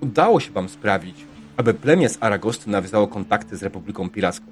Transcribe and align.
udało 0.00 0.40
się 0.40 0.52
wam 0.52 0.68
sprawić, 0.68 1.24
aby 1.56 1.74
plemię 1.74 2.08
z 2.08 2.18
Aragosty 2.20 2.70
nawiązało 2.70 3.08
kontakty 3.08 3.56
z 3.56 3.62
Republiką 3.62 4.10
Piracką. 4.10 4.46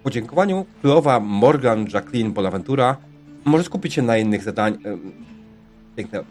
W 0.00 0.02
podziękowaniu 0.02 0.66
królowa 0.80 1.20
Morgan 1.20 1.86
Jacqueline 1.94 2.32
Bonaventura 2.32 2.96
może 3.44 3.64
skupić 3.64 3.94
się 3.94 4.02
na 4.02 4.16
innych 4.16 4.42
zadaniach. 4.42 4.80
Piękne. 5.96 6.24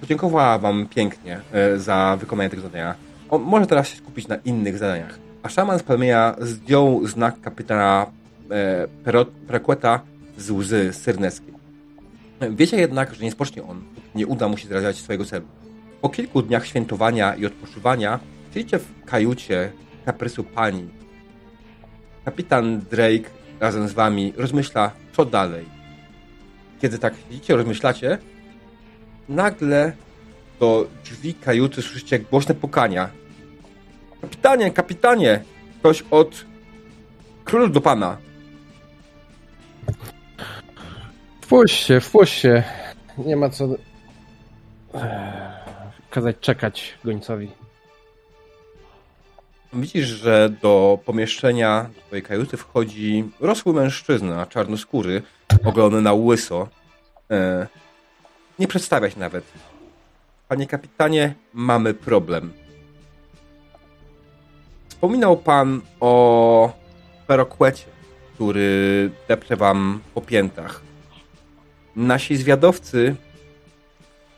Podziękowała 0.00 0.58
wam 0.58 0.86
pięknie 0.86 1.40
e, 1.52 1.78
za 1.78 2.16
wykonanie 2.20 2.50
tego 2.50 2.62
zadania. 2.62 2.94
On 3.30 3.42
może 3.42 3.66
teraz 3.66 3.88
się 3.88 3.96
skupić 3.96 4.28
na 4.28 4.36
innych 4.36 4.78
zadaniach. 4.78 5.18
A 5.42 5.48
szaman 5.48 5.78
z 5.78 5.82
plemienia 5.82 6.36
zdjął 6.40 7.06
znak 7.06 7.40
kapitana 7.40 8.06
e, 8.50 9.24
Prequeta 9.46 10.00
z 10.38 10.50
łzy 10.50 10.92
syrneckiej. 10.92 11.54
Wiecie 12.50 12.76
jednak, 12.76 13.14
że 13.14 13.24
nie 13.24 13.30
spocznie 13.30 13.62
on, 13.62 13.82
nie 14.14 14.26
uda 14.26 14.48
mu 14.48 14.56
się 14.56 14.68
zrealizować 14.68 14.96
swojego 14.96 15.24
celu. 15.24 15.46
Po 16.00 16.08
kilku 16.08 16.42
dniach 16.42 16.66
świętowania 16.66 17.34
i 17.34 17.46
odpoczywania 17.46 18.20
siedzicie 18.54 18.78
w 18.78 19.04
kajucie 19.04 19.72
kaprysu 20.04 20.44
pani. 20.44 20.88
Kapitan 22.24 22.80
Drake 22.80 23.30
razem 23.60 23.88
z 23.88 23.92
wami 23.92 24.32
rozmyśla, 24.36 24.90
co 25.12 25.24
dalej. 25.24 25.64
Kiedy 26.80 26.98
tak 26.98 27.14
siedzicie, 27.16 27.56
rozmyślacie, 27.56 28.18
nagle 29.28 29.92
do 30.60 30.86
drzwi 31.04 31.34
kajuty 31.34 31.82
słyszycie 31.82 32.18
głośne 32.18 32.54
pukania. 32.54 33.10
Kapitanie, 34.20 34.70
kapitanie! 34.70 35.44
Ktoś 35.78 36.04
od 36.10 36.44
król 37.44 37.72
do 37.72 37.80
pana. 37.80 38.16
Wpuść 41.40 41.86
się, 41.86 42.00
wpuść 42.00 42.40
się. 42.40 42.62
Nie 43.18 43.36
ma 43.36 43.50
co 43.50 43.68
kazać 46.10 46.36
czekać 46.40 46.94
gońcowi. 47.04 47.50
Widzisz, 49.72 50.06
że 50.06 50.50
do 50.62 50.98
pomieszczenia 51.04 51.90
twojej 52.06 52.22
kajuty 52.22 52.56
wchodzi 52.56 53.30
rosły 53.40 53.72
mężczyzna, 53.72 54.46
czarnoskóry, 54.46 55.22
ogolony 55.64 56.02
na 56.02 56.12
łyso. 56.12 56.68
E, 57.30 57.66
nie 58.58 58.68
przedstawia 58.68 59.10
się 59.10 59.20
nawet. 59.20 59.44
Panie 60.48 60.66
kapitanie, 60.66 61.34
mamy 61.52 61.94
problem. 61.94 62.52
Wspominał 64.88 65.36
pan 65.36 65.80
o 66.00 66.72
perokłecie, 67.26 67.84
który 68.34 69.10
deprze 69.28 69.56
wam 69.56 70.00
po 70.14 70.20
piętach. 70.20 70.80
Nasi 71.96 72.36
zwiadowcy 72.36 73.16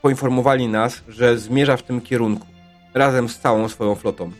poinformowali 0.03 0.67
nas, 0.67 1.01
że 1.07 1.37
zmierza 1.37 1.77
w 1.77 1.83
tym 1.83 2.01
kierunku, 2.01 2.47
razem 2.93 3.29
z 3.29 3.39
całą 3.39 3.69
swoją 3.69 3.95
flotą. 3.95 4.31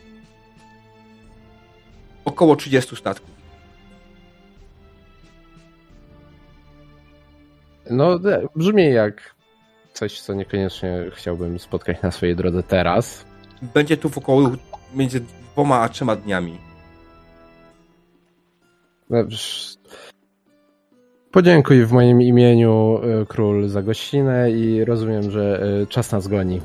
Około 2.25 2.55
30 2.55 2.95
statków. 2.95 3.29
No, 7.89 8.19
brzmi 8.55 8.93
jak 8.93 9.35
coś, 9.93 10.21
co 10.21 10.33
niekoniecznie 10.33 11.05
chciałbym 11.13 11.59
spotkać 11.59 12.01
na 12.01 12.11
swojej 12.11 12.35
drodze 12.35 12.63
teraz. 12.63 13.25
Będzie 13.61 13.97
tu 13.97 14.09
w 14.09 14.17
około 14.17 14.51
między 14.93 15.21
dwoma 15.53 15.79
a 15.79 15.89
trzema 15.89 16.15
dniami. 16.15 16.57
Podziękuj 21.33 21.85
w 21.85 21.91
moim 21.91 22.21
imieniu 22.21 22.99
e, 23.03 23.25
król 23.25 23.67
za 23.69 23.81
gościnę 23.81 24.51
i 24.51 24.85
rozumiem, 24.85 25.31
że 25.31 25.63
e, 25.81 25.87
czas 25.87 26.11
nas 26.11 26.27
goni. 26.27 26.61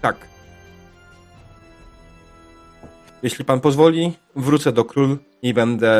Tak. 0.00 0.16
Jeśli 3.22 3.44
pan 3.44 3.60
pozwoli, 3.60 4.12
wrócę 4.36 4.72
do 4.72 4.84
król 4.84 5.18
i 5.42 5.54
będę 5.54 5.94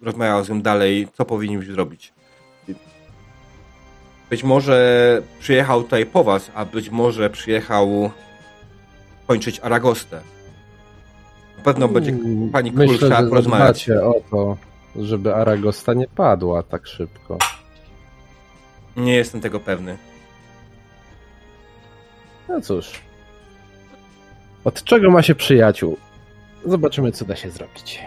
rozmawiał 0.00 0.44
z 0.44 0.48
nim 0.48 0.62
dalej, 0.62 1.08
co 1.14 1.24
powinniśmy 1.24 1.74
zrobić. 1.74 2.12
Być 4.30 4.44
może 4.44 5.22
przyjechał 5.40 5.82
tutaj 5.82 6.06
po 6.06 6.24
was, 6.24 6.50
a 6.54 6.64
być 6.64 6.90
może 6.90 7.30
przyjechał 7.30 8.10
kończyć 9.26 9.60
Aragostę. 9.60 10.20
Na 11.58 11.64
pewno 11.64 11.88
będzie 11.88 12.12
hmm, 12.12 12.50
pani 12.50 12.72
król 12.72 12.96
chciała 12.96 13.22
porozmawiać. 13.22 13.90
o 13.90 14.14
to 14.30 14.71
żeby 14.96 15.34
Aragosta 15.34 15.94
nie 15.94 16.08
padła 16.08 16.62
tak 16.62 16.86
szybko. 16.86 17.38
Nie 18.96 19.14
jestem 19.14 19.40
tego 19.40 19.60
pewny. 19.60 19.98
No 22.48 22.60
cóż. 22.60 23.00
Od 24.64 24.84
czego 24.84 25.10
ma 25.10 25.22
się 25.22 25.34
przyjaciół? 25.34 25.96
Zobaczymy, 26.64 27.12
co 27.12 27.24
da 27.24 27.36
się 27.36 27.50
zrobić. 27.50 28.00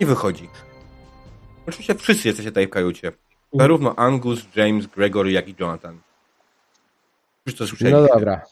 I 0.00 0.06
wychodzi. 0.06 0.48
Oczywiście 1.66 1.94
wszyscy 1.94 2.28
jesteście 2.28 2.50
tutaj 2.50 2.66
w 2.66 2.70
kajucie. 2.70 3.12
Zarówno 3.52 3.96
Angus, 3.96 4.46
James, 4.56 4.86
Gregory, 4.86 5.32
jak 5.32 5.48
i 5.48 5.54
Jonathan. 5.58 6.00
Już 7.46 7.56
to 7.56 7.66
słyszeli. 7.66 7.92
No 7.92 8.06
dobra. 8.06 8.42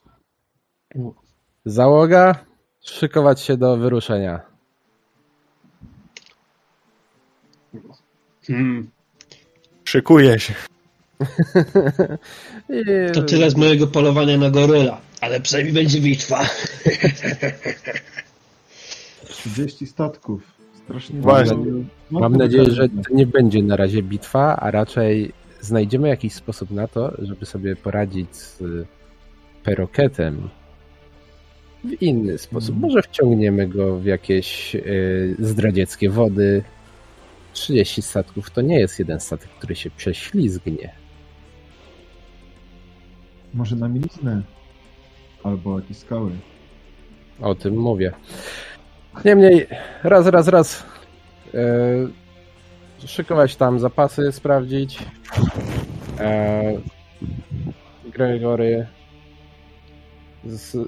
Załoga, 1.65 2.35
szykować 2.81 3.41
się 3.41 3.57
do 3.57 3.77
wyruszenia. 3.77 4.48
Hmm. 8.49 8.91
Szykuję 9.85 10.39
się. 10.39 10.55
To 13.15 13.23
tyle 13.23 13.51
z 13.51 13.57
mojego 13.57 13.87
polowania 13.87 14.39
na 14.39 14.51
goryla, 14.51 15.01
ale 15.21 15.41
przynajmniej 15.41 15.75
będzie 15.75 16.01
bitwa. 16.01 16.47
30 19.29 19.87
statków. 19.87 20.43
Strasznie 20.85 21.21
Właśnie. 21.21 21.57
No, 22.11 22.21
Mam 22.21 22.37
nadzieję, 22.37 22.71
że 22.71 22.89
to 22.89 23.15
nie 23.15 23.27
będzie 23.27 23.63
na 23.63 23.77
razie 23.77 24.03
bitwa, 24.03 24.57
a 24.57 24.71
raczej 24.71 25.33
znajdziemy 25.61 26.09
jakiś 26.09 26.33
sposób 26.33 26.71
na 26.71 26.89
to, 26.89 27.13
żeby 27.19 27.47
sobie 27.47 27.77
poradzić 27.77 28.37
z 28.37 28.63
peroketem 29.65 30.49
w 31.85 32.03
inny 32.03 32.39
sposób. 32.39 32.75
Hmm. 32.75 32.81
Może 32.81 33.03
wciągniemy 33.03 33.69
go 33.69 33.97
w 33.97 34.05
jakieś 34.05 34.75
y, 34.75 35.37
zdradzieckie 35.39 36.11
wody, 36.11 36.63
30 37.59 38.03
statków 38.03 38.51
to 38.51 38.61
nie 38.61 38.81
jest 38.81 38.99
jeden 38.99 39.21
statek, 39.21 39.51
który 39.51 39.77
się 39.77 39.91
prześlizgnie. 39.91 40.93
Może 43.55 43.77
na 43.77 43.89
miliznę. 43.89 44.43
Albo 45.43 45.81
jakieś 45.81 45.97
skały. 45.97 46.31
O 47.41 47.55
tym 47.55 47.77
mówię. 47.77 48.13
Niemniej, 49.25 49.67
raz, 50.03 50.27
raz, 50.27 50.49
raz. 50.49 50.85
Yy, 51.55 53.09
szykować 53.09 53.57
tam 53.57 53.81
zapasy, 53.81 54.33
sprawdzić. 54.33 54.99
Yy, 56.21 58.11
Gregory. 58.11 58.87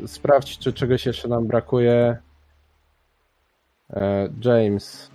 sprawdź, 0.06 0.58
czy 0.58 0.72
czegoś 0.72 1.06
jeszcze 1.06 1.28
nam 1.28 1.46
brakuje. 1.46 2.16
E, 3.92 4.28
James, 4.44 5.09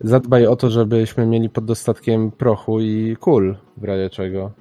Zadbaj 0.00 0.46
o 0.46 0.56
to, 0.56 0.70
żebyśmy 0.70 1.26
mieli 1.26 1.50
pod 1.50 1.64
dostatkiem 1.64 2.30
prochu 2.30 2.80
i 2.80 3.16
kul, 3.20 3.56
w 3.76 3.84
razie 3.84 4.10
czego. 4.10 4.52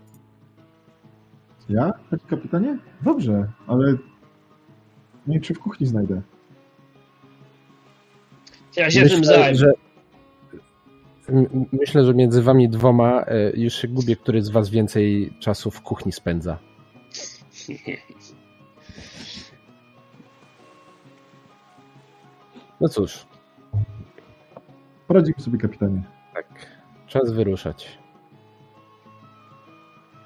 Ja? 1.69 1.94
Panie 2.09 2.22
kapitanie? 2.29 2.78
Dobrze, 3.01 3.51
ale 3.68 3.91
nie 5.28 5.34
wiem, 5.34 5.41
czy 5.41 5.53
w 5.53 5.59
kuchni 5.59 5.88
znajdę. 5.88 6.22
Ja 8.75 8.91
się 8.91 9.01
myślę, 9.01 9.16
tym 9.16 9.25
zajmę. 9.25 9.56
Że, 9.56 9.74
myślę, 11.72 12.06
że 12.06 12.13
między 12.13 12.41
wami 12.41 12.69
dwoma 12.69 13.22
e, 13.22 13.51
już 13.56 13.74
się 13.74 13.88
gubię, 13.88 14.16
który 14.16 14.41
z 14.41 14.50
was 14.50 14.69
więcej 14.69 15.33
czasu 15.39 15.71
w 15.71 15.81
kuchni 15.81 16.12
spędza. 16.12 16.57
No 22.81 22.89
cóż, 22.89 23.25
Poradzimy 25.07 25.40
sobie, 25.40 25.57
kapitanie. 25.57 26.04
Tak. 26.34 26.46
Czas 27.07 27.31
wyruszać. 27.31 27.98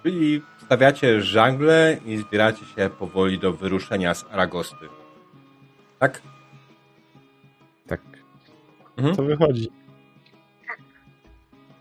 Czyli 0.03 0.41
stawiacie 0.65 1.21
żagle 1.21 1.97
i 2.05 2.17
zbieracie 2.17 2.65
się 2.65 2.89
powoli 2.99 3.39
do 3.39 3.53
wyruszenia 3.53 4.13
z 4.13 4.25
Aragosty. 4.31 4.85
Tak? 5.99 6.21
Tak. 7.87 8.01
Mhm. 8.97 9.15
To 9.15 9.23
wychodzi. 9.23 9.71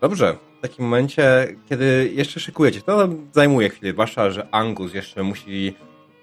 Dobrze. 0.01 0.35
W 0.57 0.61
takim 0.61 0.85
momencie, 0.85 1.47
kiedy 1.69 2.11
jeszcze 2.13 2.39
szykujecie, 2.39 2.81
to 2.81 3.09
zajmuje 3.31 3.69
chwilę, 3.69 3.91
zwłaszcza, 3.91 4.31
że 4.31 4.47
Angus 4.51 4.93
jeszcze 4.93 5.23
musi 5.23 5.75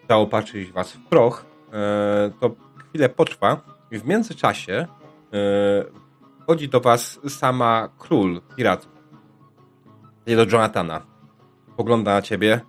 zaopatrzyć 0.09 0.73
was 0.73 0.93
w 0.93 1.01
proch, 1.01 1.47
e, 1.73 2.31
to 2.41 2.55
chwilę 2.89 3.09
potrwa 3.09 3.61
i 3.91 3.99
w 3.99 4.07
międzyczasie 4.07 4.87
e, 5.33 6.06
Chodzi 6.47 6.69
do 6.69 6.81
was 6.81 7.21
sama 7.29 7.89
król 7.99 8.41
piratów. 8.57 8.93
Nie 10.27 10.37
do 10.37 10.45
Jonathana. 10.53 11.07
Pogląda 11.77 12.15
na 12.15 12.23
ciebie. 12.23 12.61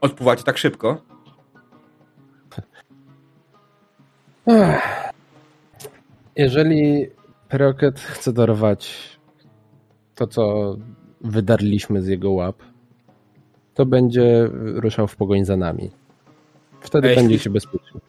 Odpływacie 0.00 0.42
tak 0.44 0.58
szybko? 0.58 0.96
Jeżeli 6.36 7.06
Peroket 7.48 8.00
chce 8.00 8.32
dorwać 8.32 9.10
to, 10.14 10.26
co 10.26 10.76
wydarliśmy 11.20 12.02
z 12.02 12.06
jego 12.06 12.30
łap, 12.30 12.56
to 13.74 13.86
będzie 13.86 14.48
ruszał 14.52 15.06
w 15.06 15.16
pogoń 15.16 15.44
za 15.44 15.56
nami. 15.56 15.90
Wtedy 16.80 17.08
jeśli- 17.08 17.22
będziecie 17.22 17.50
bezpieczni. 17.50 18.00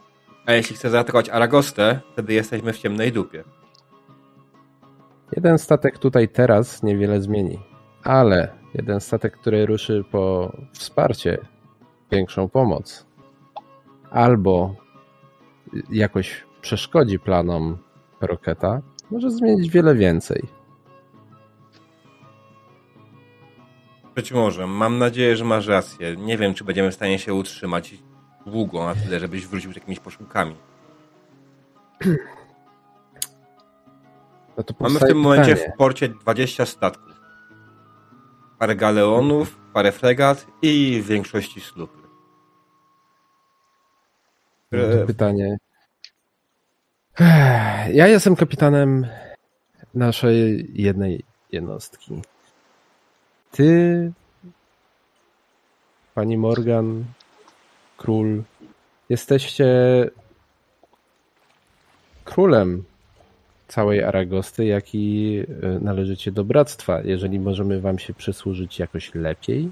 A 0.46 0.54
jeśli 0.54 0.76
chce 0.76 0.90
zaatakować 0.90 1.30
Aragostę, 1.30 2.00
wtedy 2.14 2.34
jesteśmy 2.34 2.74
w 2.74 2.78
ciemnej 2.78 3.12
dupie. 3.12 3.44
Jeden 5.32 5.58
statek 5.58 6.00
tutaj 6.00 6.30
teraz 6.30 6.84
niewiele 6.84 7.22
zmieni, 7.22 7.60
ale 8.04 8.52
jeden 8.74 9.00
statek, 9.00 9.38
który 9.38 9.66
ruszy 9.66 10.04
po 10.12 10.52
wsparcie, 10.74 11.38
większą 12.12 12.50
pomoc, 12.50 13.06
albo 14.12 14.76
jakoś 15.92 16.44
przeszkodzi 16.62 17.20
planom 17.20 17.78
Roketa, 18.22 18.82
może 19.12 19.32
zmienić 19.32 19.70
wiele 19.70 19.96
więcej. 19.96 20.44
Być 24.16 24.32
może. 24.32 24.68
Mam 24.68 24.98
nadzieję, 24.98 25.36
że 25.36 25.46
masz 25.46 25.68
rację. 25.68 26.16
Nie 26.16 26.38
wiem, 26.38 26.54
czy 26.54 26.64
będziemy 26.64 26.92
w 26.92 26.96
stanie 26.96 27.20
się 27.20 27.34
utrzymać 27.34 27.96
długo 28.46 28.86
na 28.86 28.96
tyle, 28.96 29.20
żebyś 29.20 29.48
wrócił 29.48 29.72
z 29.72 29.76
jakimiś 29.76 30.00
posiłkami. 30.00 30.56
No 34.58 34.64
Mamy 34.80 35.00
w 35.00 35.04
tym 35.04 35.18
momencie 35.20 35.56
pytanie. 35.56 35.72
w 35.74 35.78
porcie 35.78 36.10
20 36.10 36.66
statków. 36.66 37.16
Parę 38.60 38.76
galeonów, 38.76 39.58
parę 39.74 39.92
fregat 39.92 40.48
i 40.62 41.02
w 41.04 41.08
większości 41.08 41.62
slupy. 41.62 41.98
No 44.72 44.80
Które- 44.80 45.06
pytanie. 45.06 45.58
Ja 47.94 48.08
jestem 48.08 48.36
kapitanem 48.36 49.08
naszej 49.94 50.72
jednej 50.74 51.24
jednostki. 51.52 52.22
Ty, 53.52 54.12
pani 56.16 56.38
Morgan, 56.38 57.06
król, 57.98 58.44
jesteście 59.10 59.66
królem 62.26 62.84
całej 63.68 64.04
Aragosty, 64.04 64.66
jak 64.66 64.96
i 64.96 65.40
e, 65.64 65.68
należycie 65.80 66.32
do 66.32 66.44
bractwa. 66.44 67.02
Jeżeli 67.02 67.40
możemy 67.40 67.82
wam 67.82 68.00
się 68.00 68.14
przysłużyć 68.14 68.80
jakoś 68.80 69.16
lepiej, 69.16 69.72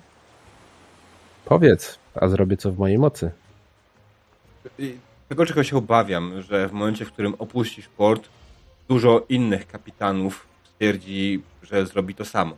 powiedz, 1.45 1.99
a 2.15 2.27
zrobię 2.27 2.57
co 2.57 2.71
w 2.71 2.77
mojej 2.77 2.97
mocy. 2.97 3.31
Tego, 5.29 5.45
czego 5.45 5.63
się 5.63 5.77
obawiam, 5.77 6.41
że 6.41 6.69
w 6.69 6.71
momencie, 6.71 7.05
w 7.05 7.11
którym 7.11 7.35
opuścisz 7.39 7.87
port, 7.87 8.29
dużo 8.87 9.25
innych 9.29 9.67
kapitanów 9.67 10.47
stwierdzi, 10.63 11.43
że 11.63 11.85
zrobi 11.85 12.15
to 12.15 12.25
samo. 12.25 12.55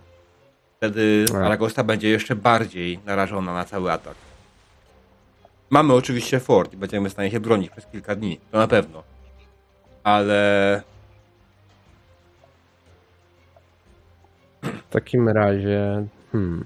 Wtedy. 0.77 1.25
Aragosta 1.43 1.83
będzie 1.83 2.09
jeszcze 2.09 2.35
bardziej 2.35 2.99
narażona 3.05 3.53
na 3.53 3.65
cały 3.65 3.91
atak. 3.91 4.15
Mamy 5.69 5.93
oczywiście 5.93 6.39
fort 6.39 6.73
i 6.73 6.77
będziemy 6.77 7.09
w 7.09 7.11
stanie 7.11 7.31
się 7.31 7.39
bronić 7.39 7.69
przez 7.69 7.85
kilka 7.85 8.15
dni, 8.15 8.39
to 8.51 8.57
na 8.57 8.67
pewno. 8.67 9.03
Ale 10.03 10.81
takim 14.95 15.29
razie, 15.29 16.07
hmm, 16.31 16.63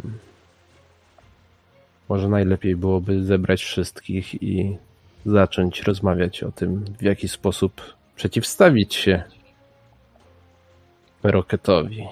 może 2.10 2.30
najlepiej 2.30 2.76
byłoby 2.76 3.24
zebrać 3.24 3.64
wszystkich 3.64 4.44
i 4.44 4.78
zacząć 5.26 5.82
rozmawiać 5.84 6.44
o 6.44 6.52
tym, 6.52 6.86
w 7.00 7.02
jaki 7.04 7.28
sposób 7.28 7.82
przeciwstawić 8.16 8.96
się 8.96 9.24
Roketowi. 11.24 12.08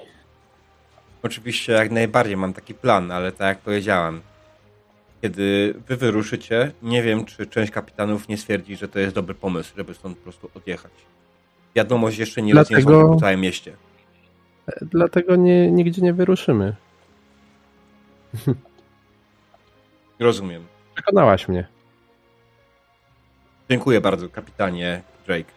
Oczywiście 1.24 1.74
jak 1.74 1.92
najbardziej 1.92 2.38
mam 2.38 2.54
taki 2.54 2.74
plan, 2.74 3.12
ale 3.12 3.32
tak 3.32 3.48
jak 3.48 3.60
powiedziałem, 3.60 4.22
kiedy 5.22 5.74
wy 5.88 5.98
wyruszycie, 5.98 6.72
nie 6.84 7.04
wiem, 7.04 7.26
czy 7.26 7.48
część 7.48 7.72
kapitanów 7.72 8.28
nie 8.28 8.38
stwierdzi, 8.38 8.76
że 8.76 8.88
to 8.88 9.00
jest 9.00 9.16
dobry 9.16 9.36
pomysł, 9.36 9.74
żeby 9.78 9.94
stąd 9.94 10.18
po 10.18 10.24
prostu 10.24 10.50
odjechać. 10.56 10.92
Wiadomość 11.76 12.18
jeszcze 12.18 12.42
nie 12.42 12.54
Dlatego- 12.54 13.10
po 13.10 13.20
całym 13.20 13.42
mieście. 13.42 13.74
Dlatego 14.82 15.36
nie, 15.36 15.72
nigdzie 15.72 16.02
nie 16.02 16.14
wyruszymy. 16.14 16.76
Rozumiem. 20.20 20.66
Przekonałaś 20.94 21.48
mnie. 21.48 21.68
Dziękuję 23.70 24.02
bardzo, 24.02 24.30
kapitanie 24.30 25.02
Drake. 25.26 25.52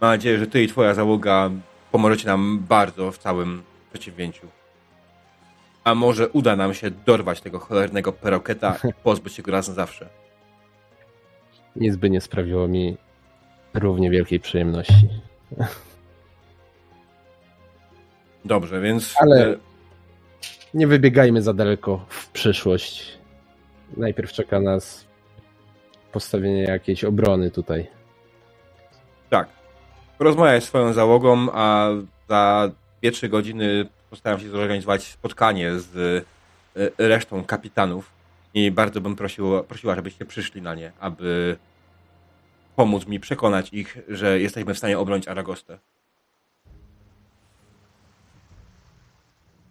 Mam 0.00 0.10
nadzieję, 0.10 0.38
że 0.38 0.46
ty 0.46 0.62
i 0.62 0.68
twoja 0.68 0.94
załoga 0.94 1.50
pomożecie 1.92 2.26
nam 2.26 2.64
bardzo 2.68 3.12
w 3.12 3.18
całym 3.18 3.62
przedsięwzięciu. 3.92 4.46
A 5.84 5.94
może 5.94 6.28
uda 6.28 6.56
nam 6.56 6.74
się 6.74 6.90
dorwać 6.90 7.40
tego 7.40 7.58
cholernego 7.58 8.12
peroketa 8.12 8.76
i 8.88 8.92
pozbyć 9.04 9.32
się 9.34 9.42
go 9.42 9.52
raz 9.52 9.68
na 9.68 9.74
zawsze. 9.74 10.08
Nic 11.76 11.96
by 11.96 12.10
nie 12.10 12.20
sprawiło 12.20 12.68
mi 12.68 12.96
równie 13.74 14.10
wielkiej 14.10 14.40
przyjemności. 14.40 15.08
Dobrze, 18.44 18.80
więc... 18.80 19.14
Ale- 19.20 19.46
e, 19.46 19.56
Nie 20.74 20.86
wybiegajmy 20.86 21.42
za 21.42 21.52
daleko 21.54 22.06
w 22.08 22.28
przyszłość. 22.30 23.18
Najpierw 23.96 24.32
czeka 24.32 24.60
nas 24.60 25.06
postawienie 26.12 26.62
jakiejś 26.62 27.04
obrony 27.04 27.50
tutaj. 27.50 27.86
Tak. 29.30 29.48
Rozmawiaj 30.18 30.60
z 30.60 30.64
swoją 30.64 30.92
załogą, 30.92 31.48
a 31.52 31.88
za 32.28 32.70
2-3 33.02 33.28
godziny 33.28 33.86
postaram 34.10 34.40
się 34.40 34.48
zorganizować 34.48 35.02
spotkanie 35.02 35.78
z 35.78 35.96
e, 36.76 37.08
resztą 37.08 37.44
kapitanów 37.44 38.10
i 38.54 38.70
bardzo 38.70 39.00
bym 39.00 39.16
prosił, 39.16 39.64
prosiła, 39.64 39.94
żebyście 39.94 40.24
przyszli 40.24 40.62
na 40.62 40.74
nie, 40.74 40.92
aby 41.00 41.56
pomóc 42.76 43.06
mi 43.06 43.20
przekonać 43.20 43.68
ich, 43.72 43.98
że 44.08 44.40
jesteśmy 44.40 44.74
w 44.74 44.78
stanie 44.78 44.98
obronić 44.98 45.28
Aragostę. 45.28 45.78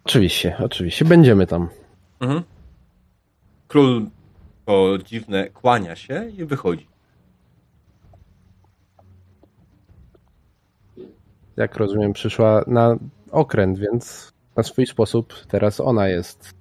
Oczywiście, 0.04 0.56
oczywiście. 0.58 1.04
Będziemy 1.04 1.46
tam. 1.46 1.68
Mhm. 2.20 2.42
Król 3.68 4.06
to 4.66 4.98
dziwne 5.04 5.48
kłania 5.48 5.96
się 5.96 6.30
i 6.38 6.44
wychodzi. 6.44 6.86
Jak 11.56 11.76
rozumiem, 11.76 12.12
przyszła 12.12 12.64
na 12.66 12.96
okręt, 13.30 13.78
więc 13.78 14.32
na 14.56 14.62
swój 14.62 14.86
sposób 14.86 15.34
teraz 15.48 15.80
ona 15.80 16.08
jest 16.08 16.54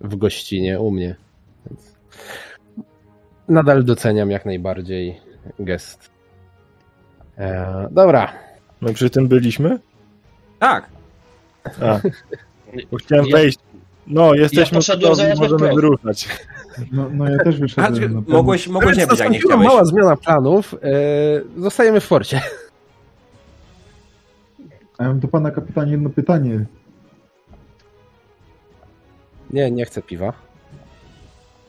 w 0.00 0.16
gościnie 0.16 0.80
u 0.80 0.90
mnie. 0.90 1.16
Więc 1.66 1.96
nadal 3.48 3.84
doceniam 3.84 4.30
jak 4.30 4.46
najbardziej 4.46 5.20
gest. 5.58 6.10
E, 7.38 7.88
dobra. 7.90 8.32
My 8.80 8.94
przy 8.94 9.10
tym 9.10 9.28
byliśmy? 9.28 9.78
Tak, 10.58 10.88
A, 11.64 12.00
bo 12.90 12.96
chciałem 12.96 13.26
Ja- 13.26 13.36
wejść. 13.36 13.58
No, 14.06 14.34
jesteśmy 14.34 14.76
poszedłem 14.78 15.12
gotowi, 15.12 15.40
możemy 15.40 15.74
wyruszać. 15.74 16.28
No, 16.92 17.10
no 17.12 17.28
ja 17.28 17.38
też 17.38 17.56
a, 17.56 17.58
wyszedłem. 17.58 18.14
na 18.14 18.22
mogłeś, 18.28 18.68
mogłeś 18.68 18.96
nie 18.96 19.06
być, 19.06 19.20
jak 19.20 19.30
nie 19.30 19.40
chciałeś. 19.40 19.66
mała 19.66 19.84
zmiana 19.84 20.16
planów. 20.16 20.74
E, 20.74 20.78
zostajemy 21.60 22.00
w 22.00 22.04
forcie. 22.04 22.40
A 24.98 25.02
ja 25.02 25.08
mam 25.08 25.20
do 25.20 25.28
pana 25.28 25.50
kapitanie 25.50 25.92
jedno 25.92 26.10
pytanie. 26.10 26.64
Nie, 29.50 29.70
nie 29.70 29.84
chcę 29.84 30.02
piwa. 30.02 30.32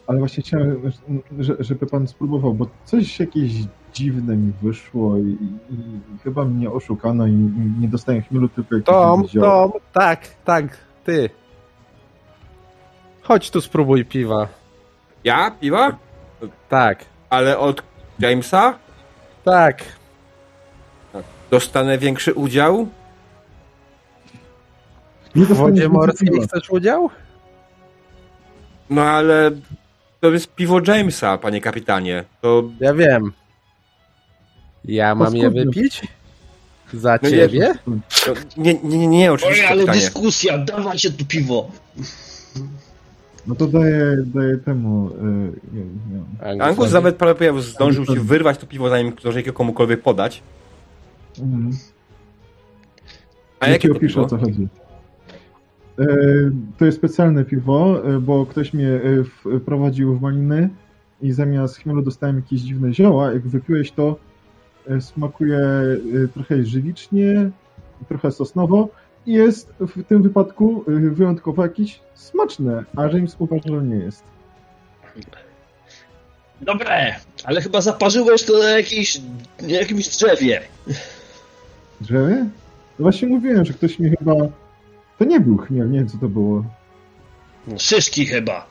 Ale 0.07 0.19
właśnie 0.19 0.43
chciałem, 0.43 0.91
że- 1.39 1.55
żeby 1.59 1.85
pan 1.87 2.07
spróbował, 2.07 2.53
bo 2.53 2.67
coś 2.85 3.19
jakieś 3.19 3.51
dziwne 3.93 4.35
mi 4.37 4.51
wyszło 4.61 5.17
i, 5.17 5.21
i, 5.21 5.73
i 5.73 5.77
chyba 6.23 6.45
mnie 6.45 6.71
oszukano 6.71 7.27
i, 7.27 7.31
i 7.31 7.71
nie 7.81 7.87
dostałem 7.87 8.21
chmielu, 8.21 8.49
tylko 8.49 8.75
jakieś 8.75 8.85
Tom. 8.85 9.27
Tom, 9.27 9.71
tak, 9.93 10.27
tak, 10.45 10.77
ty. 11.05 11.29
Chodź 13.23 13.49
tu 13.51 13.61
spróbuj 13.61 14.05
piwa. 14.05 14.47
Ja? 15.23 15.51
Piwa? 15.51 15.97
Tak, 16.69 17.05
Ale 17.29 17.57
od 17.59 17.83
Jamesa? 18.19 18.73
tak. 19.45 19.83
Dostanę 21.51 21.97
większy 21.97 22.33
udział? 22.33 22.87
W 25.35 25.53
wodzie 25.53 25.89
morskiej 25.89 26.41
chcesz 26.41 26.69
udział? 26.69 27.09
No 28.89 29.01
ale 29.01 29.51
to 30.21 30.31
jest 30.31 30.55
piwo 30.55 30.79
Jamesa, 30.87 31.37
panie 31.37 31.61
kapitanie. 31.61 32.23
To 32.41 32.63
Ja 32.79 32.93
wiem. 32.93 33.31
Ja 34.85 35.15
mam 35.15 35.35
je 35.35 35.41
skąd? 35.49 35.55
wypić? 35.55 36.01
Za 36.93 37.19
No 37.23 37.29
ciebie? 37.29 37.73
to 38.25 38.33
nie, 38.57 38.73
nie, 38.73 38.97
nie, 38.97 39.07
nie, 39.07 39.31
oczywiście 39.33 39.63
Oj, 39.63 39.67
ale 39.67 39.77
kapitanie. 39.77 39.99
dyskusja, 40.01 40.57
dawajcie 40.57 41.11
tu 41.11 41.25
piwo. 41.25 41.71
No 43.47 43.55
to 43.55 43.67
daję, 43.67 44.17
daję 44.25 44.57
temu. 44.57 45.09
y, 45.09 46.51
nie. 46.53 46.63
Angus, 46.63 46.91
nawet 46.91 47.15
prawie 47.15 47.61
zdążył 47.61 48.05
ci 48.05 48.19
wyrwać 48.19 48.57
to 48.57 48.67
piwo, 48.67 48.89
zanim 48.89 49.13
zdążył 49.19 49.41
je 49.45 49.53
komukolwiek 49.53 50.01
podać. 50.01 50.43
Mhm. 51.39 51.71
A 53.59 53.67
jakie 53.67 53.89
to 53.89 53.95
opiszę, 53.95 54.13
piwo? 54.13 54.25
o 54.25 54.29
co 54.29 54.37
chodzi. 54.37 54.67
E, 55.99 56.05
To 56.77 56.85
jest 56.85 56.97
specjalne 56.97 57.45
piwo, 57.45 58.01
e, 58.15 58.19
bo 58.19 58.45
ktoś 58.45 58.73
mnie 58.73 58.99
wprowadził 59.61 60.15
w 60.17 60.21
maliny 60.21 60.69
i 61.21 61.31
zamiast 61.31 61.77
chmielu 61.77 62.01
dostałem 62.01 62.35
jakieś 62.35 62.61
dziwne 62.61 62.93
zioła. 62.93 63.31
Jak 63.33 63.47
wypiłeś 63.47 63.91
to, 63.91 64.15
smakuje 64.99 65.57
e, 65.57 66.27
trochę 66.33 66.63
żywicznie, 66.63 67.49
trochę 68.07 68.31
sosnowo 68.31 68.89
i 69.25 69.33
jest 69.33 69.73
w 69.79 70.03
tym 70.03 70.23
wypadku 70.23 70.85
e, 70.87 70.91
wyjątkowo 70.91 71.63
jakieś 71.63 71.99
smaczne, 72.13 72.83
a 72.95 73.05
James 73.05 73.35
uważa, 73.39 73.69
że 73.69 73.81
nie 73.81 73.95
jest. 73.95 74.23
Dobre, 76.61 77.15
ale 77.43 77.61
chyba 77.61 77.81
zaparzyłeś 77.81 78.43
to 78.43 78.59
na, 78.59 78.69
jakiejś, 78.69 79.21
na 79.61 79.67
jakimś 79.67 80.07
drzewie. 80.07 80.61
Drzewie? 82.01 82.45
No 82.99 83.03
właśnie 83.03 83.27
mówiłem, 83.27 83.65
że 83.65 83.73
ktoś 83.73 83.99
mi 83.99 84.09
chyba... 84.09 84.33
To 85.19 85.25
nie 85.25 85.39
był 85.39 85.57
chmiel, 85.57 85.91
nie 85.91 85.99
wiem 85.99 86.07
co 86.07 86.17
to 86.17 86.27
było. 86.27 86.63
Szyszki 87.77 88.25
chyba. 88.25 88.65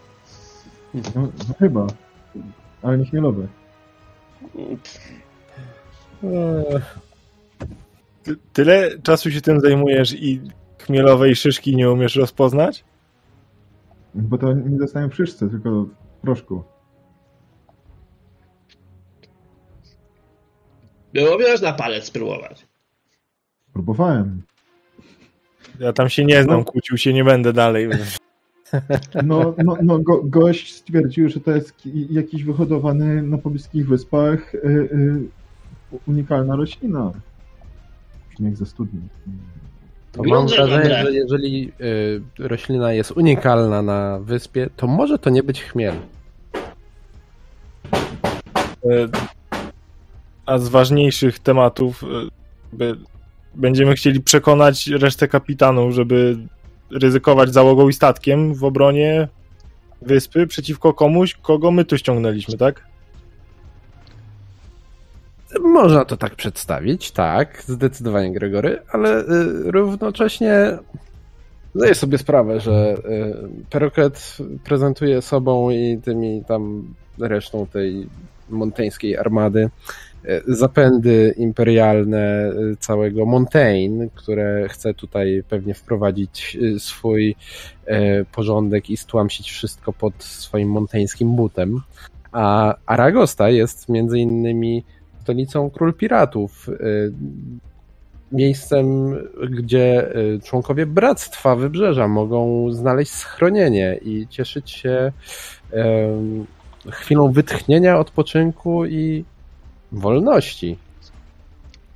No, 0.95 1.03
no 1.49 1.55
chyba. 1.59 1.87
Ale 2.83 2.99
nie 2.99 3.05
chmielowe. 3.05 3.47
Ty, 8.23 8.37
tyle 8.53 8.99
czasu 9.03 9.31
się 9.31 9.41
tym 9.41 9.61
zajmujesz 9.61 10.13
i 10.15 10.41
chmielowej 10.79 11.37
szyszki 11.37 11.77
nie 11.77 11.91
umiesz 11.91 12.17
rozpoznać? 12.17 12.85
Bo 14.15 14.39
to 14.39 14.53
nie 14.53 14.79
dostałem 14.79 15.11
w 15.11 15.15
szyszce, 15.15 15.51
tylko 15.51 15.71
w 15.83 16.21
proszku. 16.23 16.63
Było 21.15 21.39
wiesz 21.39 21.61
na 21.61 21.73
palec 21.73 22.05
spróbować. 22.05 22.67
Próbowałem. 23.73 24.43
Ja 25.81 25.93
tam 25.93 26.09
się 26.09 26.25
nie 26.25 26.43
znam, 26.43 26.59
No. 26.59 26.65
kłócił 26.65 26.97
się 26.99 27.13
nie 27.13 27.25
będę 27.25 27.53
dalej. 27.53 27.89
No, 29.25 29.55
no, 29.65 29.77
no 29.83 29.99
go, 29.99 30.23
gość 30.25 30.75
stwierdził, 30.75 31.29
że 31.29 31.41
to 31.41 31.51
jest 31.51 31.77
ki- 31.77 32.07
jakiś 32.11 32.45
wyhodowany 32.45 33.23
na 33.23 33.39
pobliskich 33.39 33.89
wyspach 33.89 34.55
y, 34.55 34.59
y, 34.59 35.21
unikalna 36.07 36.57
roślina. 36.57 37.13
Śmiech 38.37 38.57
ze 38.57 38.67
studni. 38.67 39.01
To 40.13 40.23
mam 40.23 40.47
wrażenie, 40.47 41.03
że 41.03 41.13
jeżeli 41.13 41.73
y, 42.39 42.49
roślina 42.49 42.93
jest 42.93 43.11
unikalna 43.11 43.83
na 43.83 44.19
wyspie, 44.23 44.71
to 44.77 44.87
może 44.87 45.19
to 45.19 45.31
nie 45.31 45.43
być 45.43 45.63
chmiel. 45.63 45.95
E, 48.85 49.09
A 50.47 50.59
z 50.59 50.69
ważniejszych 50.69 51.39
tematów 51.39 52.03
e, 52.05 52.07
by- 52.73 52.97
będziemy 53.55 53.95
chcieli 53.95 54.21
przekonać 54.21 54.87
resztę 54.89 55.29
kapitanów, 55.29 55.95
żeby 55.95 56.37
ryzykować 56.91 57.53
załogą 57.53 57.89
i 57.89 57.93
statkiem 57.93 58.55
w 58.55 58.65
obronie 58.65 59.29
wyspy 60.03 60.47
przeciwko 60.47 60.95
komuś, 60.95 61.35
kogo 61.35 61.71
my 61.71 61.85
tu 61.85 61.99
ściągnęliśmy, 61.99 62.57
tak? 62.59 62.92
Można 65.61 66.05
to 66.05 66.17
tak 66.17 66.35
przedstawić, 66.35 67.11
tak, 67.11 67.63
zdecydowanie 67.67 68.33
Gregory, 68.33 68.79
ale 68.93 69.21
y, 69.21 69.25
równocześnie 69.71 70.79
zdaję 71.75 71.95
sobie 71.95 72.19
sprawę, 72.19 72.61
że 72.61 72.95
y, 72.95 73.65
Peroket 73.71 74.37
prezentuje 74.65 75.23
sobą 75.23 75.71
i 75.71 75.99
tymi 76.05 76.45
tam 76.45 76.95
resztą 77.19 77.67
tej 77.67 78.07
monteńskiej 78.51 79.17
armady 79.19 79.71
y, 80.25 80.43
zapędy 80.47 81.35
imperialne 81.37 82.53
całego 82.81 83.27
Montaigne, 83.27 84.09
które 84.15 84.69
chce 84.69 84.95
tutaj 84.95 85.43
pewnie 85.49 85.75
wprowadzić 85.75 86.59
swój 86.79 87.37
porządek 88.33 88.91
i 88.91 88.97
stłamsić 88.97 89.51
wszystko 89.51 89.93
pod 89.93 90.25
swoim 90.25 90.69
monteńskim 90.69 91.37
butem. 91.37 91.81
A 92.33 92.75
Aragosta 92.87 93.51
jest 93.51 93.89
między 93.89 94.19
innymi 94.19 94.85
stolicą 95.23 95.71
Król 95.71 95.95
Piratów. 95.95 96.69
y, 96.69 97.13
Miejscem, 98.33 99.17
gdzie 99.51 100.17
y, 100.17 100.41
członkowie 100.45 100.87
Bractwa 100.87 101.57
Wybrzeża 101.57 102.09
mogą 102.09 102.71
znaleźć 102.73 103.13
schronienie 103.13 103.99
i 104.03 104.27
cieszyć 104.29 104.71
się 104.71 105.13
chwilą 106.91 107.33
wytchnienia, 107.33 107.99
odpoczynku 107.99 108.87
i 108.87 109.25
wolności. 109.93 110.79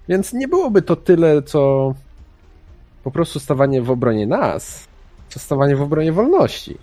Więc 0.08 0.32
nie 0.32 0.48
byłoby 0.48 0.82
to 0.82 0.96
tyle, 0.96 1.42
co 1.42 1.94
po 3.04 3.10
prostu 3.10 3.40
stawanie 3.40 3.82
w 3.82 3.90
obronie 3.90 4.26
nas, 4.26 4.88
co 5.28 5.38
stawanie 5.38 5.76
w 5.76 5.82
obronie 5.82 6.12
wolności. 6.12 6.78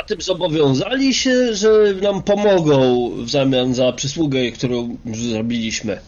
A 0.00 0.02
tym 0.04 0.20
zobowiązali 0.20 1.14
się, 1.14 1.54
że 1.54 1.68
nam 2.02 2.22
pomogą 2.22 3.10
w 3.24 3.30
zamian 3.30 3.74
za 3.74 3.92
przysługę, 3.92 4.50
którą 4.52 4.96
zrobiliśmy. 5.14 6.00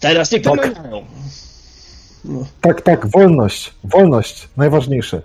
Teraz 0.00 0.32
nie 0.32 0.40
Tak. 0.40 0.52
pomagają. 0.72 1.04
No. 2.24 2.46
Tak, 2.60 2.82
tak, 2.82 3.06
wolność. 3.10 3.70
Wolność. 3.84 4.48
Najważniejsze. 4.56 5.22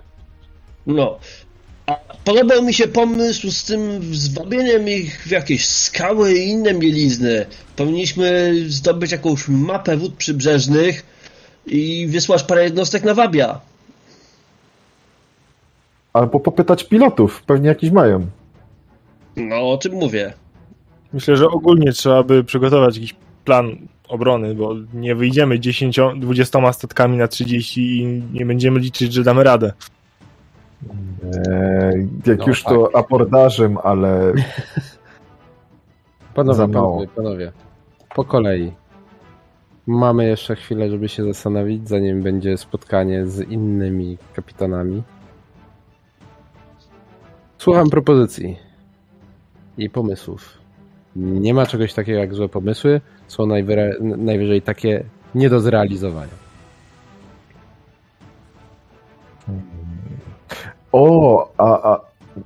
no. 0.86 1.18
A 1.86 1.94
podobał 2.24 2.62
mi 2.62 2.74
się 2.74 2.88
pomysł 2.88 3.50
z 3.50 3.64
tym 3.64 4.14
zwabieniem 4.14 4.88
ich 4.88 5.22
w 5.26 5.30
jakieś 5.30 5.68
skały 5.68 6.34
i 6.34 6.48
inne 6.48 6.74
mielizny. 6.74 7.46
Powinniśmy 7.76 8.54
zdobyć 8.68 9.12
jakąś 9.12 9.48
mapę 9.48 9.96
wód 9.96 10.14
przybrzeżnych 10.14 11.06
i 11.66 12.06
wysłać 12.10 12.42
parę 12.42 12.64
jednostek 12.64 13.04
na 13.04 13.14
wabia. 13.14 13.60
Albo 16.16 16.40
popytać 16.40 16.84
pilotów. 16.84 17.42
Pewnie 17.42 17.68
jakiś 17.68 17.90
mają. 17.90 18.26
No, 19.36 19.70
o 19.72 19.78
czym 19.78 19.92
mówię. 19.92 20.32
Myślę, 21.12 21.36
że 21.36 21.48
ogólnie 21.48 21.92
trzeba 21.92 22.22
by 22.22 22.44
przygotować 22.44 22.96
jakiś 22.96 23.14
plan 23.44 23.76
obrony, 24.08 24.54
bo 24.54 24.74
nie 24.94 25.14
wyjdziemy 25.14 25.60
10, 25.60 25.98
20 26.16 26.72
statkami 26.72 27.16
na 27.16 27.28
30 27.28 27.98
i 28.02 28.22
nie 28.32 28.46
będziemy 28.46 28.80
liczyć, 28.80 29.12
że 29.12 29.22
damy 29.22 29.44
radę. 29.44 29.72
Eee, 31.24 32.08
jak 32.26 32.38
No, 32.38 32.46
już 32.46 32.62
tak. 32.62 32.72
to 32.74 32.96
abordażem, 32.96 33.78
ale 33.82 34.32
Panowie, 36.34 36.58
panowie, 36.68 37.06
panowie, 37.16 37.52
po 38.14 38.24
kolei. 38.24 38.72
Mamy 39.86 40.26
jeszcze 40.28 40.56
chwilę, 40.56 40.90
żeby 40.90 41.08
się 41.08 41.24
zastanowić, 41.24 41.88
zanim 41.88 42.22
będzie 42.22 42.56
spotkanie 42.56 43.26
z 43.26 43.40
innymi 43.50 44.18
kapitanami. 44.34 45.02
Słucham 47.58 47.90
propozycji 47.90 48.58
i 49.78 49.90
pomysłów. 49.90 50.58
Nie 51.16 51.54
ma 51.54 51.66
czegoś 51.66 51.94
takiego 51.94 52.18
jak 52.18 52.34
złe 52.34 52.48
pomysły, 52.48 53.00
są 53.28 53.46
najwyra- 53.46 54.00
najwyżej 54.00 54.62
takie 54.62 55.04
nie 55.34 55.50
do 55.50 55.60
zrealizowania. 55.60 56.46
O, 60.92 61.48
a, 61.58 61.92
a 61.92 62.00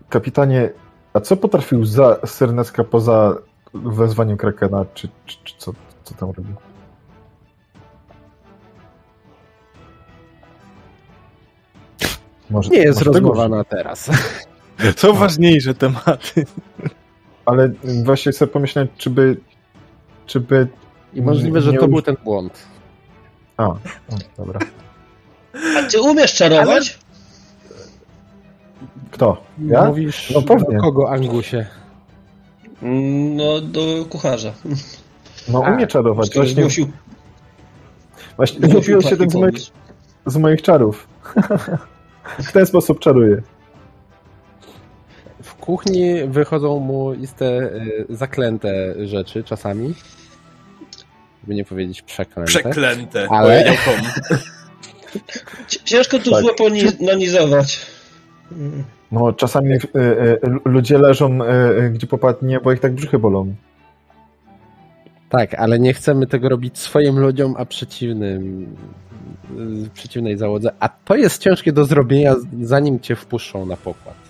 kapitanie, 0.09 0.71
a 1.13 1.21
co 1.21 1.37
potrafił 1.37 1.85
za 1.85 2.19
Sernecka 2.27 2.85
poza 2.85 3.35
wezwaniem 3.75 4.37
Krakena, 4.37 4.85
czy, 4.95 5.09
czy, 5.27 5.37
czy 5.45 5.55
co, 5.59 5.73
co 6.05 6.15
tam 6.15 6.31
robi? 6.31 6.55
Może, 12.51 12.71
Nie 12.71 12.79
jest 12.79 13.03
rozmowa 13.03 13.49
na 13.49 13.65
teraz. 13.65 14.11
Są 14.97 15.13
ważniejsze 15.13 15.75
tematy. 15.75 16.47
Ale 17.45 17.71
właśnie 18.05 18.33
sobie 18.33 18.53
pomyślałem, 18.53 18.89
czy 18.99 19.11
by, 19.11 19.37
czy 20.27 20.41
by... 20.41 20.69
I 21.15 21.23
możliwe, 21.23 21.61
że 21.61 21.73
to 21.73 21.89
był 21.89 22.03
ten 22.03 22.17
błąd. 22.25 22.67
A, 23.57 23.67
o, 23.67 23.79
dobra. 24.39 24.61
A 25.79 25.83
ty 25.83 26.01
umiesz 26.01 26.35
czarować? 26.35 26.99
Kto? 29.11 29.43
Ja? 29.67 29.85
Mówisz 29.85 30.31
No 30.31 30.43
pewnie. 30.43 30.77
do 30.77 30.83
kogo, 30.83 31.11
Angusie? 31.11 31.67
No, 33.37 33.61
do 33.61 34.05
kucharza. 34.11 34.53
No 35.49 35.61
umie 35.61 35.87
czarować. 35.87 36.35
Właśnie, 36.35 36.53
zgłosił, 36.53 36.91
właśnie 38.37 38.69
zgłosił 38.69 39.03
się 39.03 39.17
tym 39.17 39.31
z 39.31 39.35
moich, 39.35 39.55
z 40.27 40.37
moich 40.37 40.63
czarów. 40.63 41.09
w 42.49 42.53
ten 42.53 42.67
sposób 42.67 42.99
czaruję. 42.99 43.43
W 45.71 45.73
kuchni 45.73 46.15
wychodzą 46.29 46.81
mu 46.81 47.15
iste 47.15 47.47
y, 47.47 48.07
zaklęte 48.09 48.95
rzeczy 49.07 49.45
czasami. 49.45 49.95
By 51.47 51.55
nie 51.55 51.65
powiedzieć 51.65 52.03
przeklęte. 52.03 52.51
Przeklęte. 52.51 53.27
Ale- 53.31 53.65
Ciężko 55.85 56.19
tu 56.19 56.31
Tak. 56.31 56.45
nanizować. 57.01 57.87
No, 59.13 59.33
czasami 59.33 59.75
e, 59.75 59.79
e, 59.95 60.39
ludzie 60.65 60.99
leżą 60.99 61.45
e, 61.45 61.91
gdzie 61.91 62.07
popadnie, 62.07 62.61
bo 62.61 62.73
ich 62.73 62.81
tak 62.81 62.95
brzuchy 62.95 63.19
bolą. 63.19 63.55
Tak, 65.29 65.55
ale 65.55 65.79
nie 65.79 65.95
chcemy 65.95 66.27
tego 66.27 66.49
robić 66.49 66.79
swoim 66.79 67.19
ludziom, 67.19 67.55
a 67.59 67.65
przeciwnym, 67.65 68.67
y, 69.87 69.91
przeciwnej 69.95 70.37
załodze. 70.37 70.73
A 70.81 70.89
to 70.89 71.17
jest 71.17 71.43
ciężkie 71.43 71.73
do 71.73 71.85
zrobienia, 71.85 72.35
zanim 72.63 73.01
cię 73.01 73.17
wpuszczą 73.17 73.67
na 73.67 73.77
pokład. 73.77 74.30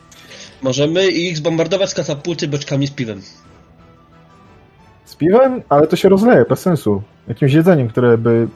Możemy 0.63 1.11
ich 1.11 1.37
zbombardować 1.37 1.91
z 1.91 1.95
katapulty 1.95 2.49
beczkami 2.49 2.87
z 2.87 2.91
piwem. 2.91 3.23
Z 5.05 5.17
piwem? 5.17 5.63
Ale 5.69 5.87
to 5.87 5.97
się 5.97 6.09
rozleje, 6.09 6.45
bez 6.49 6.61
sensu. 6.61 7.03
Jakimś 7.29 7.53
jedzeniem, 7.53 7.89
które 7.89 8.19
by 8.19 8.49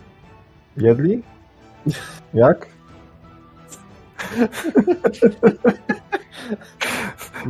jedli? 0.76 1.22
Jak? 2.34 2.66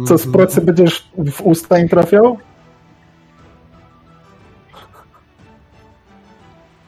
Co, 0.08 0.18
z 0.18 0.32
pracy 0.32 0.60
będziesz 0.60 1.08
w 1.18 1.40
usta 1.40 1.78
im 1.78 1.88
trafiał? 1.88 2.38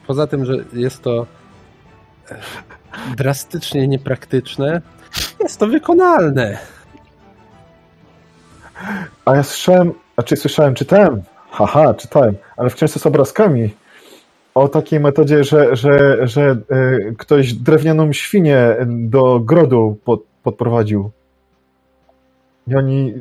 Poza 0.07 0.27
tym, 0.27 0.45
że 0.45 0.65
jest 0.73 1.03
to 1.03 1.27
drastycznie 3.17 3.89
niepraktyczne, 3.89 4.83
jest 5.41 5.61
to 5.61 5.67
wykonalne. 5.67 6.59
A 9.25 9.37
ja 9.37 9.43
słyszałem, 9.43 9.93
znaczy 10.15 10.37
słyszałem, 10.37 10.75
czytałem, 10.75 11.23
haha, 11.51 11.95
czytałem, 11.95 12.35
ale 12.57 12.71
w 12.71 12.75
książce 12.75 12.99
z 12.99 13.07
obrazkami 13.07 13.71
o 14.55 14.69
takiej 14.69 15.01
metodzie, 15.01 15.45
że, 15.45 15.77
że, 15.77 16.19
że 16.29 16.57
y, 16.73 17.15
ktoś 17.19 17.53
drewnianą 17.53 18.13
świnię 18.13 18.77
do 18.87 19.41
grodu 19.41 19.99
pod, 20.05 20.23
podprowadził. 20.43 21.11
I 22.69 22.75
oni 22.75 23.15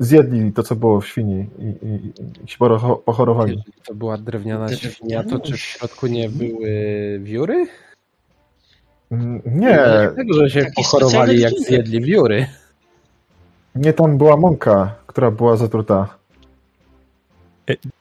zjedli 0.00 0.52
to, 0.52 0.62
co 0.62 0.76
było 0.76 1.00
w 1.00 1.06
świni 1.06 1.46
i, 1.58 1.86
i, 1.86 2.12
i 2.44 2.48
się 2.48 2.58
pochorowali. 3.04 3.50
Jeżeli 3.50 3.72
to 3.86 3.94
była 3.94 4.18
drewniana 4.18 4.76
świnia, 4.76 5.24
to 5.24 5.38
czy 5.38 5.52
w 5.52 5.60
środku 5.60 6.06
nie 6.06 6.28
były 6.28 7.18
wióry? 7.22 7.66
Mm, 9.10 9.42
Nie, 9.46 9.74
Dlatego, 9.84 10.34
że 10.34 10.50
się 10.50 10.66
pochorowali, 10.76 11.40
jak 11.40 11.52
zjedli 11.52 12.00
wióry. 12.00 12.46
Nie 13.74 13.92
tam 13.92 14.18
była 14.18 14.36
mąka, 14.36 14.94
która 15.06 15.30
była 15.30 15.56
zatruta. 15.56 16.18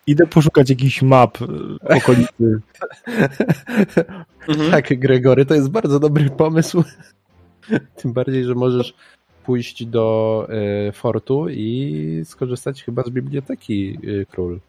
Idę 0.07 0.27
poszukać 0.27 0.69
jakichś 0.69 1.01
map 1.01 1.37
e, 1.41 1.97
okolicy. 1.97 2.33
Mhm. 4.47 4.71
Tak, 4.71 4.99
Gregory, 4.99 5.45
to 5.45 5.55
jest 5.55 5.69
bardzo 5.69 5.99
dobry 5.99 6.29
pomysł. 6.29 6.83
Tym 8.01 8.13
bardziej, 8.13 8.43
że 8.43 8.55
możesz 8.55 8.93
pójść 9.45 9.85
do 9.85 10.47
y, 10.87 10.91
fortu 10.91 11.49
i 11.49 12.21
skorzystać 12.25 12.83
chyba 12.83 13.03
z 13.03 13.09
biblioteki 13.09 13.97
y, 14.03 14.25
król. 14.31 14.59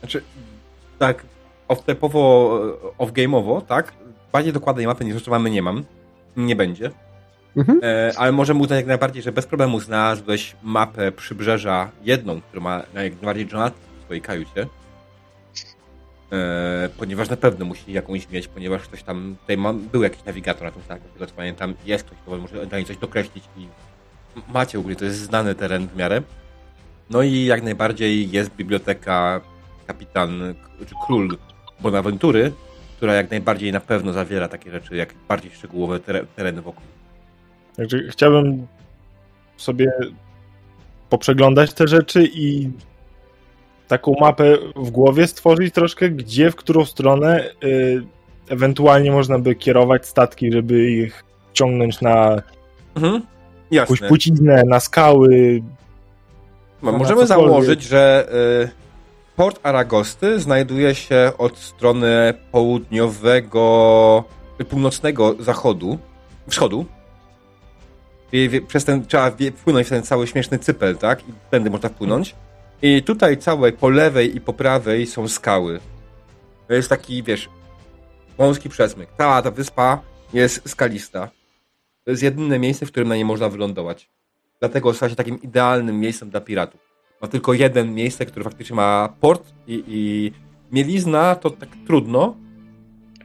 Znaczy, 0.00 0.22
tak, 0.98 1.24
off-typowo, 1.68 2.58
off-game'owo, 2.98 3.62
tak? 3.62 3.92
Bardziej 4.32 4.52
dokładnej 4.52 4.86
mapy 4.86 5.04
niż 5.04 5.14
jeszcze 5.14 5.30
mamy 5.30 5.50
nie 5.50 5.62
mam. 5.62 5.84
Nie 6.36 6.56
będzie. 6.56 6.90
Mhm. 7.56 7.80
E, 7.82 8.12
ale 8.16 8.32
możemy 8.32 8.60
uznać 8.60 8.76
jak 8.76 8.86
najbardziej, 8.86 9.22
że 9.22 9.32
bez 9.32 9.46
problemu 9.46 9.80
znalazłeś 9.80 10.56
mapę 10.62 11.12
przybrzeża, 11.12 11.90
jedną, 12.04 12.40
którą 12.40 12.62
ma 12.62 12.76
jak 12.76 12.94
najbardziej 12.94 13.48
Jonathan 13.52 13.80
w 14.00 14.04
swojej 14.04 14.22
kajucie. 14.22 14.66
E, 16.32 16.88
ponieważ 16.98 17.30
na 17.30 17.36
pewno 17.36 17.64
musi 17.64 17.92
jakąś 17.92 18.30
mieć, 18.30 18.48
ponieważ 18.48 18.82
ktoś 18.82 19.02
tam, 19.02 19.36
tutaj 19.40 19.56
ma, 19.56 19.72
był 19.72 20.02
jakiś 20.02 20.24
nawigator 20.24 20.62
na 20.62 20.70
tym 20.70 20.82
statku, 20.82 21.08
tego 21.14 21.26
co 21.26 21.34
pamiętam, 21.34 21.74
jest 21.84 22.04
ktoś, 22.04 22.18
kto 22.18 22.38
może 22.38 22.66
dla 22.66 22.78
niej 22.78 22.86
coś 22.86 22.96
dokreślić 22.96 23.44
i 23.56 23.66
macie 24.52 24.78
w 24.78 24.80
ogóle, 24.80 24.96
to 24.96 25.04
jest 25.04 25.18
znany 25.18 25.54
teren 25.54 25.88
w 25.88 25.96
miarę. 25.96 26.22
No 27.10 27.22
i 27.22 27.44
jak 27.44 27.62
najbardziej 27.62 28.30
jest 28.30 28.50
biblioteka 28.56 29.40
kapitan, 29.86 30.54
czy 30.88 30.94
król 31.06 31.38
Bonaventury, 31.80 32.52
która 32.96 33.14
jak 33.14 33.30
najbardziej 33.30 33.72
na 33.72 33.80
pewno 33.80 34.12
zawiera 34.12 34.48
takie 34.48 34.70
rzeczy, 34.70 34.96
jak 34.96 35.14
bardziej 35.28 35.50
szczegółowe 35.50 36.00
tere- 36.00 36.26
tereny 36.36 36.62
wokół. 36.62 36.82
Także 37.76 37.98
chciałbym 38.10 38.66
sobie 39.56 39.92
poprzeglądać 41.10 41.72
te 41.72 41.88
rzeczy 41.88 42.28
i 42.34 42.70
taką 43.88 44.14
mapę 44.20 44.58
w 44.76 44.90
głowie 44.90 45.26
stworzyć 45.26 45.74
troszkę, 45.74 46.10
gdzie, 46.10 46.50
w 46.50 46.56
którą 46.56 46.84
stronę 46.84 47.50
y, 47.64 48.02
ewentualnie 48.48 49.10
można 49.12 49.38
by 49.38 49.54
kierować 49.54 50.06
statki, 50.06 50.52
żeby 50.52 50.90
ich 50.90 51.24
ciągnąć 51.52 52.00
na 52.00 52.42
Mhm. 52.94 53.22
jakąś 53.70 54.00
płciznę, 54.00 54.62
na 54.66 54.80
skały. 54.80 55.62
No, 56.82 56.92
na 56.92 56.98
możemy 56.98 57.26
założyć, 57.26 57.82
że 57.82 58.28
y, 58.64 58.68
port 59.36 59.60
Aragosty 59.62 60.40
znajduje 60.40 60.94
się 60.94 61.32
od 61.38 61.58
strony 61.58 62.34
południowego, 62.52 64.24
północnego 64.68 65.34
zachodu, 65.38 65.98
wschodu. 66.48 66.86
Przez 68.68 68.84
ten 68.84 69.06
trzeba 69.06 69.30
wpłynąć 69.30 69.86
w 69.86 69.90
ten 69.90 70.02
cały 70.02 70.26
śmieszny 70.26 70.58
cypel, 70.58 70.96
tak? 70.96 71.28
I 71.28 71.32
tędy 71.50 71.70
można 71.70 71.88
wpłynąć. 71.88 72.34
I 72.82 73.02
tutaj 73.02 73.38
całe 73.38 73.72
po 73.72 73.88
lewej 73.88 74.36
i 74.36 74.40
po 74.40 74.52
prawej 74.52 75.06
są 75.06 75.28
skały. 75.28 75.80
To 76.68 76.74
jest 76.74 76.88
taki, 76.88 77.22
wiesz, 77.22 77.48
wąski 78.38 78.68
przesmyk. 78.68 79.08
Cała 79.18 79.42
ta 79.42 79.50
wyspa 79.50 80.00
jest 80.32 80.68
skalista. 80.68 81.30
To 82.04 82.10
jest 82.10 82.22
jedyne 82.22 82.58
miejsce, 82.58 82.86
w 82.86 82.90
którym 82.90 83.08
na 83.08 83.16
nie 83.16 83.24
można 83.24 83.48
wylądować. 83.48 84.10
Dlatego 84.60 84.94
stała 84.94 85.10
się 85.10 85.16
takim 85.16 85.42
idealnym 85.42 86.00
miejscem 86.00 86.30
dla 86.30 86.40
piratów. 86.40 86.80
Ma 87.22 87.28
tylko 87.28 87.52
jeden 87.52 87.94
miejsce, 87.94 88.26
które 88.26 88.44
faktycznie 88.44 88.76
ma 88.76 89.14
port 89.20 89.52
i, 89.66 89.84
i 89.88 90.32
mielizna 90.72 91.34
to 91.34 91.50
tak 91.50 91.68
trudno, 91.86 92.36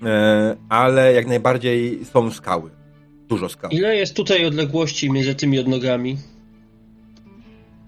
e, 0.06 0.56
ale 0.70 1.14
jak 1.14 1.28
najbardziej 1.28 2.06
są 2.06 2.32
skały. 2.32 2.77
Dużo 3.30 3.50
skał. 3.50 3.72
Ile 3.72 3.96
jest 3.96 4.16
tutaj 4.16 4.46
odległości 4.46 5.12
między 5.12 5.36
tymi 5.36 5.60
odnogami? 5.60 6.18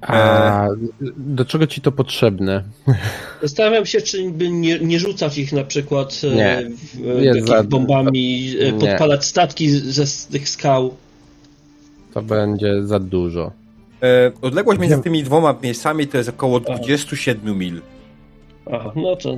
A 0.02 0.68
do 1.18 1.46
czego 1.46 1.68
ci 1.68 1.82
to 1.82 1.92
potrzebne? 1.92 2.64
Zastanawiam 3.42 3.86
się, 3.86 4.02
czy 4.02 4.32
by 4.32 4.50
nie, 4.50 4.80
nie 4.80 5.00
rzucać 5.00 5.38
ich 5.38 5.54
na 5.54 5.64
przykład 5.64 6.22
e, 6.24 6.36
Nie. 6.36 6.70
w, 6.94 7.38
e, 7.38 7.42
za- 7.48 7.64
bombami, 7.64 8.56
e, 8.60 8.72
Nie. 8.72 8.80
podpalać 8.80 9.26
statki 9.26 9.70
ze 9.70 10.08
z 10.08 10.28
tych 10.28 10.50
skał. 10.50 10.96
To 12.14 12.22
będzie 12.22 12.84
za 12.84 13.00
dużo. 13.00 13.52
E, 14.04 14.32
odległość 14.42 14.80
między 14.80 15.02
tymi 15.04 15.24
dwoma 15.24 15.56
miejscami 15.64 16.08
to 16.08 16.18
jest 16.18 16.30
około 16.30 16.60
27 16.60 17.58
mil. 17.58 17.82
Aha, 18.72 18.92
no 18.96 19.16
to 19.16 19.38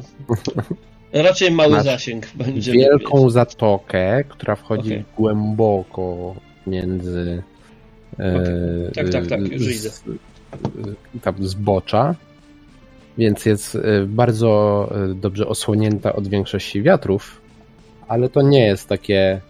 raczej 1.13 1.51
mały 1.51 1.71
Masz 1.75 1.83
zasięg 1.83 2.27
będzie. 2.35 2.71
Wielką 2.71 3.29
zatokę, 3.29 4.23
która 4.29 4.55
wchodzi 4.55 4.91
Okej. 4.91 5.03
głęboko 5.17 6.35
między 6.67 7.43
e, 8.19 8.91
Tak, 8.95 9.09
tak, 9.09 9.27
tak, 9.27 9.39
już 9.51 9.61
z- 9.63 9.67
widzę. 9.67 9.89
e, 11.15 11.19
tam 11.21 11.35
zbocza, 11.39 12.15
więc 13.17 13.45
jest 13.45 13.75
e, 13.75 13.79
bardzo 14.05 14.89
e, 15.11 15.13
dobrze 15.15 15.47
osłonięta 15.47 16.13
od 16.13 16.27
większości 16.27 16.81
wiatrów, 16.83 17.41
ale 18.07 18.29
to 18.29 18.41
nie 18.41 18.65
jest 18.65 18.87
takie 18.89 19.41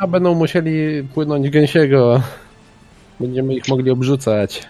a 0.00 0.06
będą 0.08 0.34
musieli 0.34 1.04
płynąć 1.14 1.50
gęsiego, 1.50 2.22
będziemy 3.20 3.54
ich 3.54 3.68
mogli 3.68 3.90
obrzucać. 3.90 4.62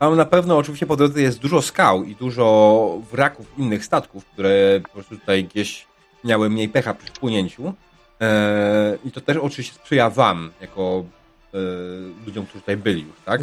Tam 0.00 0.16
na 0.16 0.24
pewno 0.24 0.56
oczywiście 0.56 0.86
po 0.86 0.96
drodze 0.96 1.22
jest 1.22 1.38
dużo 1.38 1.62
skał 1.62 2.04
i 2.04 2.14
dużo 2.14 2.98
wraków 3.12 3.46
innych 3.58 3.84
statków, 3.84 4.24
które 4.24 4.80
po 4.82 4.88
prostu 4.88 5.18
tutaj 5.18 5.44
gdzieś 5.44 5.86
miały 6.24 6.50
mniej 6.50 6.68
pecha 6.68 6.94
przy 6.94 7.12
wpłynięciu. 7.12 7.74
E, 8.20 8.98
I 9.04 9.10
to 9.10 9.20
też 9.20 9.36
oczywiście 9.36 9.74
sprzyja 9.74 10.10
wam, 10.10 10.50
jako 10.60 11.04
e, 11.54 11.58
ludziom, 12.26 12.46
którzy 12.46 12.60
tutaj 12.60 12.76
byli 12.76 13.02
już, 13.02 13.16
tak? 13.24 13.40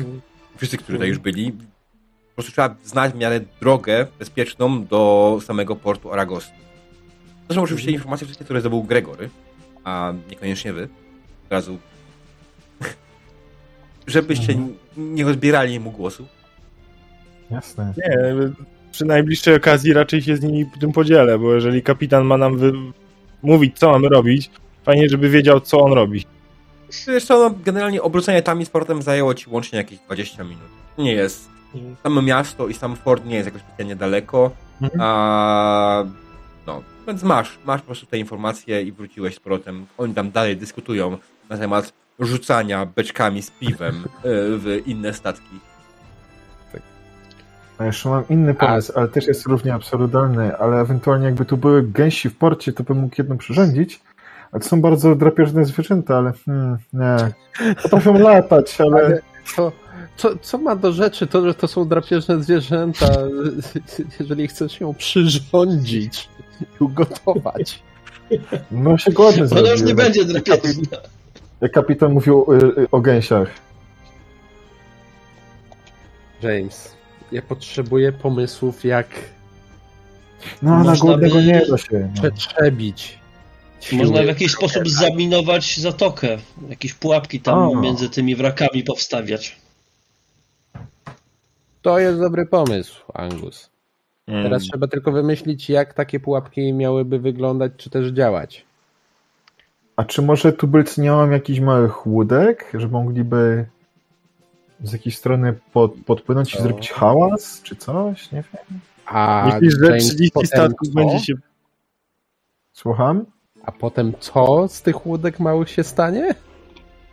Wszyscy, 0.58 0.78
którzy 0.78 0.94
tutaj 0.94 1.10
już 1.10 1.20
byli. 1.20 1.52
Po 1.52 2.34
prostu 2.36 2.52
trzeba 2.52 2.76
znać 2.84 3.14
w 3.14 3.18
miarę 3.18 3.40
drogę 3.62 4.08
bezpieczną 4.20 4.86
do 4.86 5.40
samego 5.46 5.76
portu 5.76 6.14
Aragosty. 6.14 6.58
To 7.48 7.54
są 7.54 7.62
oczywiście 7.62 7.92
informacje 7.92 8.26
wszystkie, 8.28 8.46
które 8.46 8.62
zdobył 8.62 8.84
Gregory, 8.84 9.30
a 9.84 10.14
niekoniecznie 10.30 10.74
wy. 10.74 10.90
Od 11.46 11.52
razu. 11.52 11.78
Żebyście 14.08 14.58
nie 14.98 15.24
rozbierali 15.24 15.80
mu 15.80 15.92
głosu. 15.92 16.28
Jasne. 17.52 17.94
Nie, 17.98 18.34
przy 18.92 19.06
najbliższej 19.06 19.56
okazji 19.56 19.94
raczej 19.94 20.22
się 20.22 20.38
z 20.38 20.42
nimi 20.42 20.66
tym 20.80 20.92
podzielę, 20.92 21.40
bo 21.40 21.54
jeżeli 21.54 21.84
kapitan 21.84 22.26
ma 22.26 22.38
nam 22.38 22.58
wy... 22.58 22.74
mówić, 23.44 23.80
co 23.80 23.92
mamy 23.92 24.10
robić, 24.10 24.50
fajnie, 24.84 25.10
żeby 25.10 25.30
wiedział, 25.30 25.60
co 25.60 25.80
on 25.80 25.94
robi. 25.94 26.26
Wiesz 27.08 27.26
co, 27.26 27.50
no, 27.50 27.56
generalnie 27.66 28.02
obrócenie 28.02 28.42
tam 28.42 28.62
i 28.62 28.66
z 28.66 28.70
portem 28.70 29.02
zajęło 29.02 29.34
ci 29.34 29.50
łącznie 29.50 29.78
jakieś 29.78 30.00
20 30.00 30.44
minut. 30.44 30.68
Nie 30.98 31.14
jest. 31.14 31.50
Samo 32.04 32.22
miasto 32.22 32.68
i 32.68 32.74
sam 32.74 32.96
fort 32.96 33.26
nie 33.26 33.36
jest 33.36 33.46
jakoś 33.46 33.62
specjalnie 33.62 33.96
daleko. 33.96 34.52
Mhm. 34.82 35.02
A, 35.02 36.06
no, 36.68 36.82
więc 37.08 37.24
masz, 37.24 37.60
masz 37.66 37.82
po 37.82 37.86
prostu 37.86 38.06
te 38.06 38.18
informacje 38.18 38.82
i 38.82 38.92
wróciłeś 38.92 39.36
z 39.36 39.40
portem. 39.40 39.86
Oni 39.98 40.14
tam 40.14 40.32
dalej 40.32 40.58
dyskutują 40.58 41.18
na 41.50 41.58
temat 41.58 41.94
rzucania 42.20 42.86
beczkami 42.86 43.42
z 43.42 43.52
piwem 43.52 43.96
e, 43.96 44.22
w 44.64 44.82
inne 44.86 45.14
statki. 45.14 45.60
A 47.78 47.86
jeszcze 47.86 48.10
mam 48.10 48.24
inny 48.30 48.54
pomysł, 48.54 48.94
ale 48.96 49.08
też 49.08 49.28
jest 49.28 49.46
równie 49.46 49.74
absurdalny, 49.74 50.58
ale 50.58 50.80
ewentualnie 50.82 51.26
jakby 51.26 51.46
tu 51.46 51.58
były 51.58 51.84
gęsi 51.84 52.30
w 52.30 52.38
porcie, 52.38 52.74
to 52.74 52.84
bym 52.84 52.98
mógł 52.98 53.16
jedno 53.18 53.36
przyrządzić. 53.36 54.02
A 54.52 54.60
to 54.60 54.66
są 54.66 54.82
bardzo 54.82 55.16
drapieżne 55.16 55.66
zwierzęta, 55.66 56.18
ale 56.18 56.34
hmm, 56.46 56.78
nie. 56.94 57.18
Potrafią 57.84 58.20
latać, 58.30 58.82
ale... 58.82 59.06
Ale 59.06 59.22
to, 59.56 59.72
co, 60.18 60.38
co 60.38 60.58
ma 60.58 60.76
do 60.76 60.92
rzeczy 60.92 61.28
to, 61.28 61.48
że 61.48 61.54
to 61.54 61.68
są 61.68 61.88
drapieżne 61.88 62.44
zwierzęta, 62.44 63.06
jeżeli 64.20 64.48
chcesz 64.48 64.82
ją 64.82 64.94
przyrządzić 64.94 66.30
i 66.62 66.84
ugotować? 66.84 67.84
No 68.72 68.98
się 68.98 69.12
głodny 69.12 69.48
Ona 69.60 69.72
już 69.72 69.82
nie 69.82 69.96
będzie 69.96 70.26
drapieżna. 70.26 70.98
Jak 71.62 71.72
kapitan 71.72 72.14
mówił 72.14 72.42
o, 72.42 72.48
o 72.92 73.02
gęsiach. 73.02 73.48
James, 76.42 76.97
ja 77.32 77.42
potrzebuję 77.42 78.12
pomysłów, 78.12 78.86
jak 78.86 79.08
No, 80.62 80.72
na 80.72 80.84
Można 80.84 81.06
głodnego 81.06 81.36
by- 81.36 81.44
nie 81.46 81.62
da 81.70 81.78
się. 81.78 82.10
No. 82.16 82.22
przetrzebić. 82.22 83.20
Można 83.92 84.22
w 84.22 84.26
jakiś 84.26 84.52
sposób 84.52 84.90
zaminować 84.90 85.78
zatokę. 85.80 86.38
Jakieś 86.70 86.94
pułapki 86.94 87.40
tam 87.40 87.60
O. 87.60 87.82
między 87.82 88.10
tymi 88.10 88.36
wrakami 88.36 88.84
powstawiać. 88.84 89.56
To 91.82 92.00
jest 92.00 92.20
dobry 92.20 92.46
pomysł, 92.46 93.04
Angus. 93.14 93.70
Mm. 94.28 94.44
Teraz 94.44 94.64
trzeba 94.64 94.88
tylko 94.88 95.12
wymyślić, 95.12 95.70
jak 95.70 95.94
takie 95.94 96.20
pułapki 96.20 96.74
miałyby 96.74 97.20
wyglądać, 97.20 97.72
czy 97.78 97.90
też 97.90 98.12
działać. 98.12 98.66
A 99.96 100.04
czy 100.04 100.22
może 100.22 100.54
tubylcy 100.54 101.02
nie 101.02 101.12
mają 101.12 101.30
jakichś 101.32 101.60
małych 101.60 102.08
łódek, 102.08 102.72
że 102.74 102.88
mogliby 102.88 103.66
z 104.84 104.94
jakiejś 104.94 105.18
strony 105.18 105.54
pod, 105.74 105.94
podpłynąć 106.06 106.54
i 106.54 106.58
Co? 106.58 106.64
zrobić 106.64 106.92
hałas, 106.92 107.62
czy 107.64 107.76
coś? 107.76 108.32
Nie 108.32 108.44
wiem. 108.54 108.80
A 109.06 109.50
Myślisz, 109.54 109.74
że 109.80 109.86
James 109.86 110.06
30 110.06 110.32
potem 110.32 110.48
statków 110.48 110.88
co? 110.88 110.94
będzie 110.94 111.20
się... 111.20 111.34
Słucham? 112.74 113.26
A 113.64 113.72
potem 113.72 114.14
co 114.20 114.68
z 114.68 114.82
tych 114.82 115.06
łódek 115.06 115.40
małych 115.40 115.70
się 115.70 115.84
stanie? 115.84 116.36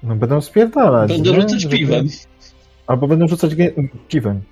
No 0.03 0.17
będą 0.17 0.41
spierdalać. 0.41 1.09
Będą 1.13 1.33
nie? 1.33 1.41
rzucać 1.41 1.61
Żeby- 1.61 1.77
piwem. 1.77 2.09
Albo 2.87 3.09
będą 3.09 3.29
rzucać 3.29 3.53
piwem. 4.09 4.43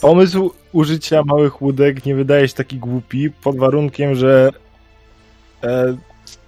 Pomysł 0.00 0.50
użycia 0.72 1.22
małych 1.24 1.62
łódek 1.62 2.06
nie 2.06 2.14
wydaje 2.14 2.48
się 2.48 2.54
taki 2.54 2.78
głupi, 2.78 3.30
pod 3.30 3.56
warunkiem, 3.56 4.14
że 4.14 4.50
e, 5.62 5.96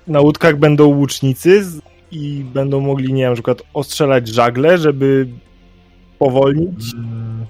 na 0.06 0.20
łódkach 0.20 0.56
będą 0.56 0.86
łucznicy 0.86 1.64
i 2.12 2.44
będą 2.54 2.80
mogli, 2.80 3.12
nie 3.12 3.22
wiem, 3.22 3.30
na 3.30 3.34
przykład 3.34 3.62
ostrzelać 3.74 4.28
żagle, 4.28 4.78
żeby 4.78 5.28
powolnić. 6.18 6.94
Mm. 6.94 7.46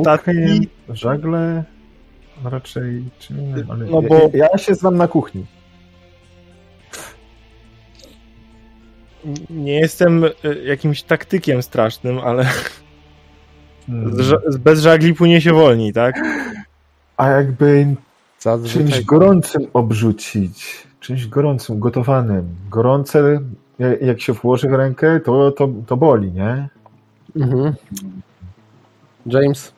Statki. 0.00 0.30
Łuki, 0.30 0.68
żagle, 0.88 1.64
raczej 2.44 3.04
czym 3.18 3.40
innym, 3.40 3.70
ale 3.70 3.84
No 3.86 4.02
bo- 4.02 4.30
ja, 4.34 4.48
ja 4.52 4.58
się 4.58 4.74
znam 4.74 4.96
na 4.96 5.08
kuchni. 5.08 5.44
Nie 9.50 9.74
jestem 9.80 10.24
e, 10.24 10.30
jakimś 10.64 11.02
taktykiem 11.02 11.62
strasznym, 11.62 12.18
ale 12.18 12.46
Hmm. 13.86 14.16
bez 14.58 14.80
żagli 14.80 15.14
płynie 15.14 15.40
się 15.40 15.52
wolniej, 15.52 15.92
tak? 15.92 16.20
A 17.16 17.28
jakby 17.28 17.66
czymś 17.84 17.96
Zazwyczaj 18.42 19.04
gorącym 19.04 19.66
obrzucić, 19.72 20.85
czymś 21.00 21.26
gorącym, 21.26 21.80
gotowanym. 21.80 22.48
Gorące, 22.70 23.40
ja- 23.78 23.96
jak 23.96 24.20
się 24.20 24.32
włoży 24.32 24.68
w 24.68 24.72
rękę, 24.72 25.20
to, 25.20 25.52
to, 25.52 25.68
to 25.86 25.96
boli, 25.96 26.32
nie? 26.32 26.68
Mhm. 27.36 27.74
James, 29.26 29.72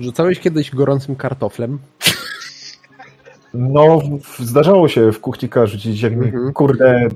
rzucałeś 0.00 0.40
kiedyś 0.40 0.70
gorącym 0.74 1.16
kartoflem? 1.16 1.78
No, 3.54 3.98
zdarzało 4.38 4.88
się 4.88 5.12
w 5.12 5.20
kuchnika 5.20 5.66
rzucić, 5.66 6.00
jak 6.02 6.16
mi, 6.16 6.26
Mhm. 6.26 6.52
kurde, 6.52 7.08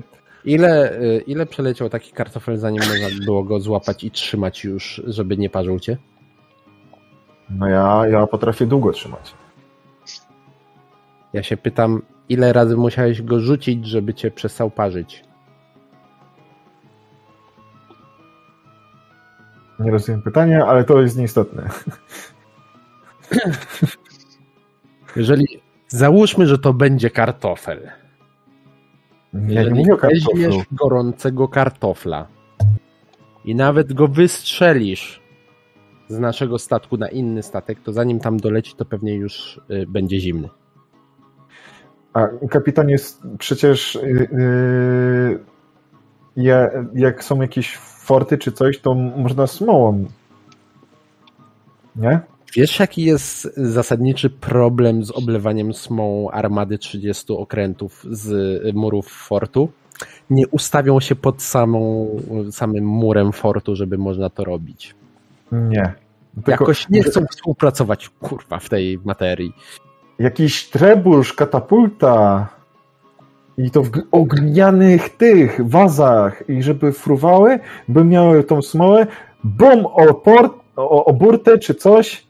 Ile, 0.45 0.99
y, 1.01 1.23
ile 1.27 1.45
przeleciał 1.45 1.89
taki 1.89 2.11
kartofel, 2.11 2.57
zanim 2.57 2.79
można 2.83 3.25
było 3.25 3.43
go 3.43 3.59
złapać 3.59 4.03
i 4.03 4.11
trzymać 4.11 4.63
już, 4.63 5.01
żeby 5.07 5.37
nie 5.37 5.49
parzył 5.49 5.79
cię? 5.79 5.97
no 7.49 7.67
ja, 7.67 8.01
ja 8.07 8.27
potrafię 8.27 8.65
długo 8.65 8.91
trzymać. 8.91 9.33
Ja 11.33 11.43
się 11.43 11.57
pytam, 11.57 12.01
ile 12.29 12.53
razy 12.53 12.77
musiałeś 12.77 13.21
go 13.21 13.39
rzucić, 13.39 13.85
żeby 13.87 14.13
cię 14.13 14.31
przestał 14.31 14.71
parzyć? 14.71 15.23
Nie 19.79 19.91
rozumiem 19.91 20.21
pytania, 20.21 20.65
ale 20.65 20.83
to 20.83 21.01
jest 21.01 21.17
nieistotne. 21.17 21.69
Jeżeli 25.15 25.45
załóżmy, 25.87 26.47
że 26.47 26.57
to 26.57 26.73
będzie 26.73 27.09
kartofel. 27.09 27.89
Ja 29.33 29.39
nie 29.39 29.55
Jeżeli 29.55 29.75
mówię 29.79 29.93
o 29.93 29.97
kartoflu. 29.97 30.31
weźmiesz 30.35 30.65
gorącego 30.71 31.47
kartofla 31.47 32.27
i 33.45 33.55
nawet 33.55 33.93
go 33.93 34.07
wystrzelisz 34.07 35.21
z 36.07 36.19
naszego 36.19 36.59
statku 36.59 36.97
na 36.97 37.07
inny 37.09 37.43
statek, 37.43 37.79
to 37.83 37.93
zanim 37.93 38.19
tam 38.19 38.37
doleci, 38.37 38.73
to 38.77 38.85
pewnie 38.85 39.13
już 39.15 39.61
y, 39.71 39.85
będzie 39.87 40.19
zimny. 40.19 40.49
A 42.13 42.27
kapitan 42.49 42.89
jest 42.89 43.21
przecież. 43.39 43.99
Yy, 44.03 45.39
ja, 46.37 46.69
jak 46.93 47.23
są 47.23 47.41
jakieś 47.41 47.77
forty 47.77 48.37
czy 48.37 48.51
coś, 48.51 48.79
to 48.79 48.93
można 48.93 49.47
smołą. 49.47 50.05
Nie? 51.95 52.19
Wiesz, 52.55 52.79
jaki 52.79 53.03
jest 53.03 53.55
zasadniczy 53.57 54.29
problem 54.29 55.03
z 55.05 55.11
oblewaniem 55.11 55.73
smołą 55.73 56.31
armady 56.31 56.77
30 56.77 57.33
okrętów 57.33 58.05
z 58.11 58.75
murów 58.75 59.07
fortu? 59.07 59.69
Nie 60.29 60.47
ustawią 60.47 60.99
się 60.99 61.15
pod 61.15 61.41
samą, 61.41 62.07
samym 62.51 62.85
murem 62.85 63.31
fortu, 63.31 63.75
żeby 63.75 63.97
można 63.97 64.29
to 64.29 64.43
robić. 64.43 64.95
Nie. 65.51 65.93
Tylko 66.35 66.51
Jakoś 66.51 66.89
nie 66.89 67.03
chcą 67.03 67.25
współpracować, 67.31 68.09
kurwa, 68.09 68.59
w 68.59 68.69
tej 68.69 68.99
materii. 69.03 69.53
Jakiś 70.19 70.69
trebusz, 70.69 71.33
katapulta. 71.33 72.47
I 73.57 73.71
to 73.71 73.83
w 73.83 73.89
ognianych 74.11 75.09
tych 75.17 75.69
wazach. 75.69 76.49
I 76.49 76.63
żeby 76.63 76.91
fruwały, 76.91 77.59
by 77.87 78.03
miały 78.03 78.43
tą 78.43 78.61
smołę. 78.61 79.07
Bum! 79.43 79.85
O, 79.85 80.13
port, 80.13 80.53
o, 80.75 81.05
o 81.05 81.13
burtę 81.13 81.57
czy 81.57 81.75
coś. 81.75 82.27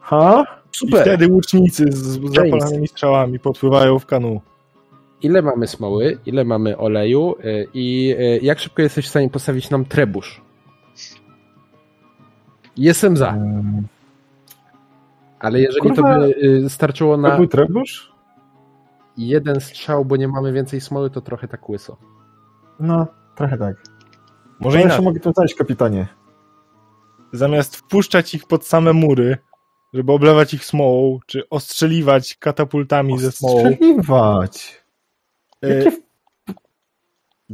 Ha? 0.00 0.44
I 0.74 0.76
Super! 0.76 1.00
wtedy 1.00 1.28
łucznicy 1.28 1.84
z 1.92 1.96
z 1.96 2.34
zapalanymi 2.34 2.88
strzałami 2.88 3.38
podpływają 3.38 3.98
w 3.98 4.06
kanu. 4.06 4.40
Ile 5.22 5.42
mamy 5.42 5.66
smoły, 5.66 6.18
ile 6.26 6.44
mamy 6.44 6.78
oleju 6.78 7.34
y, 7.44 7.68
i 7.74 8.14
y, 8.18 8.40
jak 8.42 8.58
szybko 8.58 8.82
jesteś 8.82 9.06
w 9.06 9.08
stanie 9.08 9.30
postawić 9.30 9.70
nam 9.70 9.84
trebusz? 9.84 10.40
Jestem 12.76 13.16
za, 13.16 13.28
Mm, 13.28 13.86
ale 15.38 15.60
jeżeli 15.60 15.80
Kurwa, 15.80 16.14
to 16.14 16.20
by 16.20 16.34
y, 16.64 16.68
starczyło 16.70 17.14
To 17.16 17.20
na 17.22 17.36
był 17.36 17.46
trebusz? 17.46 18.12
jeden 19.16 19.60
strzał, 19.60 20.04
bo 20.04 20.16
nie 20.16 20.28
mamy 20.28 20.52
więcej 20.52 20.80
smoły, 20.80 21.10
to 21.10 21.20
trochę 21.20 21.48
tak 21.48 21.68
łyso. 21.68 21.96
No, 22.80 23.06
trochę 23.36 23.58
tak. 23.58 23.76
Może 24.60 24.80
inaczej. 24.82 25.04
mogę 25.04 25.20
to 25.20 25.32
znaleźć, 25.32 25.54
kapitanie. 25.54 26.06
Zamiast 27.32 27.76
wpuszczać 27.76 28.34
ich 28.34 28.46
pod 28.46 28.66
same 28.66 28.92
mury, 28.92 29.36
żeby 29.94 30.12
oblewać 30.12 30.54
ich 30.54 30.64
smołą, 30.64 31.18
czy 31.26 31.48
ostrzeliwać 31.48 32.36
katapultami 32.36 33.18
ze 33.18 33.32
smołą, 33.32 33.68
Ostrzeliwać. 33.68 34.84
e, 35.62 35.68
Jakie 35.74 35.90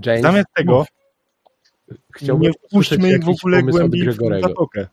James, 0.07 0.23
zamiast 0.23 0.49
tego 0.55 0.85
chciałbym 2.15 2.43
nie 2.43 2.53
wpuśćmy 2.69 3.09
ich 3.11 3.25
w 3.25 3.29
ogóle 3.29 3.63
głębiej 3.63 4.09
w 4.11 4.17
zatokę. 4.43 4.87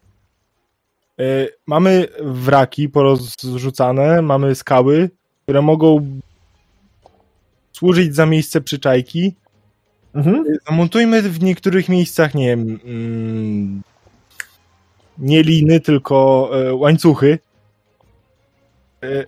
E, 1.19 1.47
Mamy 1.67 2.07
wraki 2.21 2.89
porozrzucane, 2.89 4.21
mamy 4.21 4.55
skały, 4.55 5.09
które 5.43 5.61
mogą 5.61 6.19
służyć 7.71 8.15
za 8.15 8.25
miejsce 8.25 8.61
przyczajki. 8.61 9.35
Mhm. 10.13 10.45
Zamontujmy 10.69 11.21
w 11.21 11.43
niektórych 11.43 11.89
miejscach, 11.89 12.35
nie 12.35 12.47
wiem, 12.47 12.79
mm, 12.83 13.81
nie 15.17 15.43
liny, 15.43 15.79
tylko 15.79 16.49
e, 16.53 16.73
łańcuchy. 16.73 17.39
E, 19.03 19.25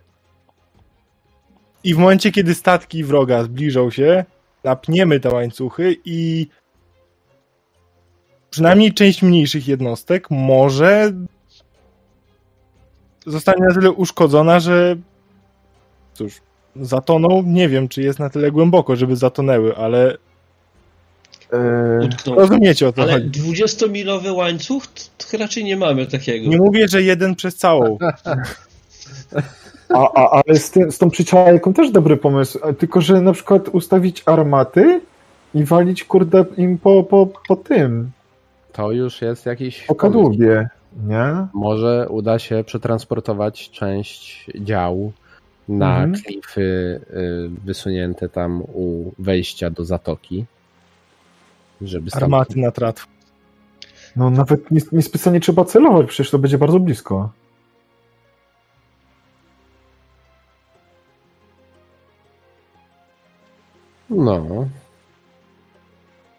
I 1.83 1.93
w 1.95 1.97
momencie, 1.97 2.31
kiedy 2.31 2.55
statki 2.55 3.03
wroga 3.03 3.43
zbliżą 3.43 3.91
się, 3.91 4.25
napniemy 4.63 5.19
te 5.19 5.29
łańcuchy 5.29 5.95
i 6.05 6.47
przynajmniej 8.49 8.93
część 8.93 9.21
mniejszych 9.21 9.67
jednostek 9.67 10.27
może 10.31 11.11
zostanie 13.25 13.65
na 13.65 13.73
tyle 13.73 13.91
uszkodzona, 13.91 14.59
że 14.59 14.95
cóż, 16.13 16.41
zatoną, 16.75 17.43
nie 17.45 17.69
wiem, 17.69 17.87
czy 17.87 18.01
jest 18.01 18.19
na 18.19 18.29
tyle 18.29 18.51
głęboko, 18.51 18.95
żeby 18.95 19.15
zatonęły, 19.15 19.75
ale 19.77 20.17
Utknął. 22.05 22.35
rozumiecie 22.35 22.87
o 22.87 22.93
co 22.93 23.01
Ale 23.01 23.13
chodzi. 23.13 23.41
20-milowy 23.41 24.31
łańcuch? 24.35 24.87
To, 24.87 25.25
to 25.31 25.37
raczej 25.37 25.63
nie 25.63 25.77
mamy 25.77 26.05
takiego. 26.07 26.49
Nie 26.49 26.57
mówię, 26.57 26.87
że 26.87 27.01
jeden 27.01 27.35
przez 27.35 27.55
całą. 27.55 27.97
a, 29.89 30.09
a, 30.15 30.41
ale 30.45 30.59
z, 30.59 30.71
tym, 30.71 30.91
z 30.91 30.97
tą 30.97 31.09
przyczajką 31.09 31.73
też 31.73 31.91
dobry 31.91 32.17
pomysł. 32.17 32.59
Tylko, 32.79 33.01
że 33.01 33.21
na 33.21 33.33
przykład 33.33 33.69
ustawić 33.69 34.23
armaty 34.25 35.01
i 35.55 35.63
walić, 35.63 36.03
kurde, 36.03 36.45
im 36.57 36.77
po, 36.77 37.03
po, 37.03 37.27
po 37.47 37.55
tym, 37.55 38.11
To 38.73 38.91
już 38.91 39.21
jest 39.21 39.45
jakiś 39.45 39.81
po 39.81 39.95
pomysł. 39.95 40.01
kadłubie, 40.17 40.69
nie? 41.07 41.47
Może 41.53 42.07
uda 42.09 42.39
się 42.39 42.63
przetransportować 42.63 43.69
część 43.69 44.49
działu 44.55 45.13
na 45.69 46.03
Mhm. 46.03 46.23
klify 46.23 46.61
y, 46.61 47.01
wysunięte 47.65 48.29
tam 48.29 48.61
u 48.61 49.11
wejścia 49.19 49.69
do 49.69 49.85
zatoki. 49.85 50.45
Żeby 51.81 52.09
stamtąd- 52.09 52.23
Armaty 52.23 52.59
na 52.59 52.71
tratw. 52.71 53.07
No 54.15 54.29
nawet 54.29 54.71
nie, 54.71 54.81
nie 54.91 55.01
specjalnie 55.01 55.39
trzeba 55.39 55.65
celować, 55.65 56.07
przecież 56.07 56.31
to 56.31 56.39
będzie 56.39 56.57
bardzo 56.57 56.79
blisko. 56.79 57.29
No. 64.09 64.67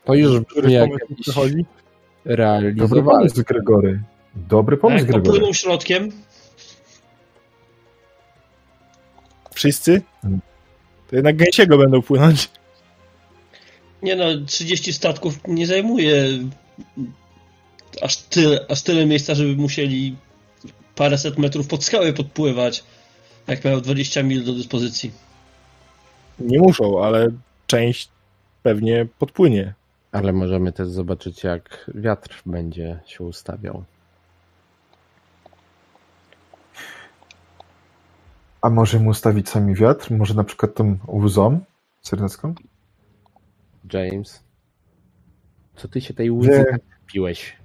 To 0.05 0.15
już 0.15 0.41
brzmi 0.41 0.73
jak 0.73 0.89
pomysł 0.91 1.07
jakiś 1.11 1.65
realizowany. 2.25 3.03
pomysł, 3.03 3.43
Gregory. 3.49 4.01
Dobry 4.37 4.77
pomysł, 4.77 5.07
jak 5.07 5.23
popłyną 5.23 5.53
środkiem? 5.53 6.13
Wszyscy? 9.55 10.03
Mm. 10.25 10.41
To 11.11 11.17
jednak 11.17 11.37
gęsiego 11.37 11.79
będą 11.79 12.03
płynąć. 12.03 12.51
Nie 14.03 14.17
no, 14.17 14.25
30 14.47 14.93
statków 14.93 15.39
nie 15.49 15.67
zajmuje 15.67 16.29
aż 18.03 18.17
tyle, 18.17 18.67
aż 18.69 18.83
tyle 18.83 19.07
miejsca, 19.07 19.35
żeby 19.35 19.57
musieli 19.57 20.17
paręset 20.95 21.39
metrów 21.39 21.69
pod 21.69 21.85
skały 21.85 22.13
podpływać, 22.13 22.85
jak 23.47 23.65
mają 23.65 23.81
20 23.81 24.23
mil 24.23 24.45
do 24.45 24.53
dyspozycji. 24.53 25.11
Nie 26.39 26.59
muszą, 26.59 27.05
ale 27.05 27.29
część 27.67 28.09
pewnie 28.63 29.07
podpłynie. 29.19 29.75
Ale 30.13 30.33
możemy 30.33 30.73
też 30.73 30.89
zobaczyć, 30.89 31.45
jak 31.45 31.91
wiatr 31.95 32.43
będzie 32.47 33.01
się 33.07 33.25
ustawiał. 33.25 33.85
A 38.63 38.71
możemy 38.71 39.09
ustawić 39.09 39.49
sami 39.49 39.75
wiatr? 39.75 40.11
Może 40.13 40.35
na 40.35 40.45
przykład 40.45 40.75
tą 40.75 40.99
łzą 41.09 41.61
serdecką? 42.03 42.55
James, 43.93 44.45
co 45.77 45.89
ty 45.89 46.01
się 46.01 46.15
tej 46.15 46.31
łzy 46.31 46.49
Nie. 46.51 46.65
tak 46.65 46.81
piłeś? 47.07 47.57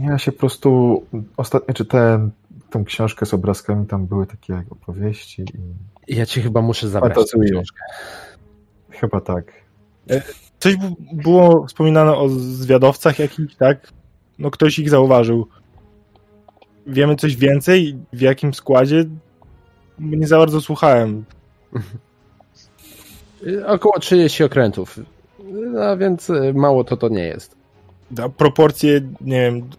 Ja 0.00 0.18
się 0.18 0.32
po 0.32 0.38
prostu 0.38 1.02
ostatnio 1.36 1.74
czytałem 1.74 2.30
tą 2.70 2.84
książkę 2.84 3.26
z 3.26 3.34
obrazkami, 3.34 3.86
tam 3.86 4.06
były 4.06 4.26
takie 4.26 4.62
opowieści 4.70 5.44
i 6.08 6.16
Ja 6.16 6.26
cię 6.26 6.42
chyba 6.42 6.62
muszę 6.62 6.88
zabrać. 6.88 7.14
Fantazuję. 7.14 7.48
tę 7.48 7.54
książkę. 7.54 7.80
chyba 8.90 9.20
tak. 9.20 9.52
Coś 10.58 10.76
bu- 10.76 10.96
było 11.12 11.66
wspominane 11.66 12.16
o 12.16 12.28
zwiadowcach 12.28 13.18
jakichś, 13.18 13.54
tak? 13.54 13.92
No 14.38 14.50
ktoś 14.50 14.78
ich 14.78 14.90
zauważył. 14.90 15.48
Wiemy 16.86 17.16
coś 17.16 17.36
więcej? 17.36 17.98
W 18.12 18.20
jakim 18.20 18.54
składzie? 18.54 19.04
Nie 19.98 20.26
za 20.26 20.38
bardzo 20.38 20.60
słuchałem. 20.60 21.24
Y, 23.46 23.66
Około 23.66 23.98
30 23.98 24.44
okrętów. 24.44 24.98
No 25.72 25.96
więc 25.96 26.30
y, 26.30 26.52
mało 26.54 26.84
to 26.84 26.96
to 26.96 27.08
nie 27.08 27.24
jest. 27.24 27.54
A 28.22 28.28
proporcje, 28.28 29.00
nie 29.20 29.40
wiem, 29.40 29.70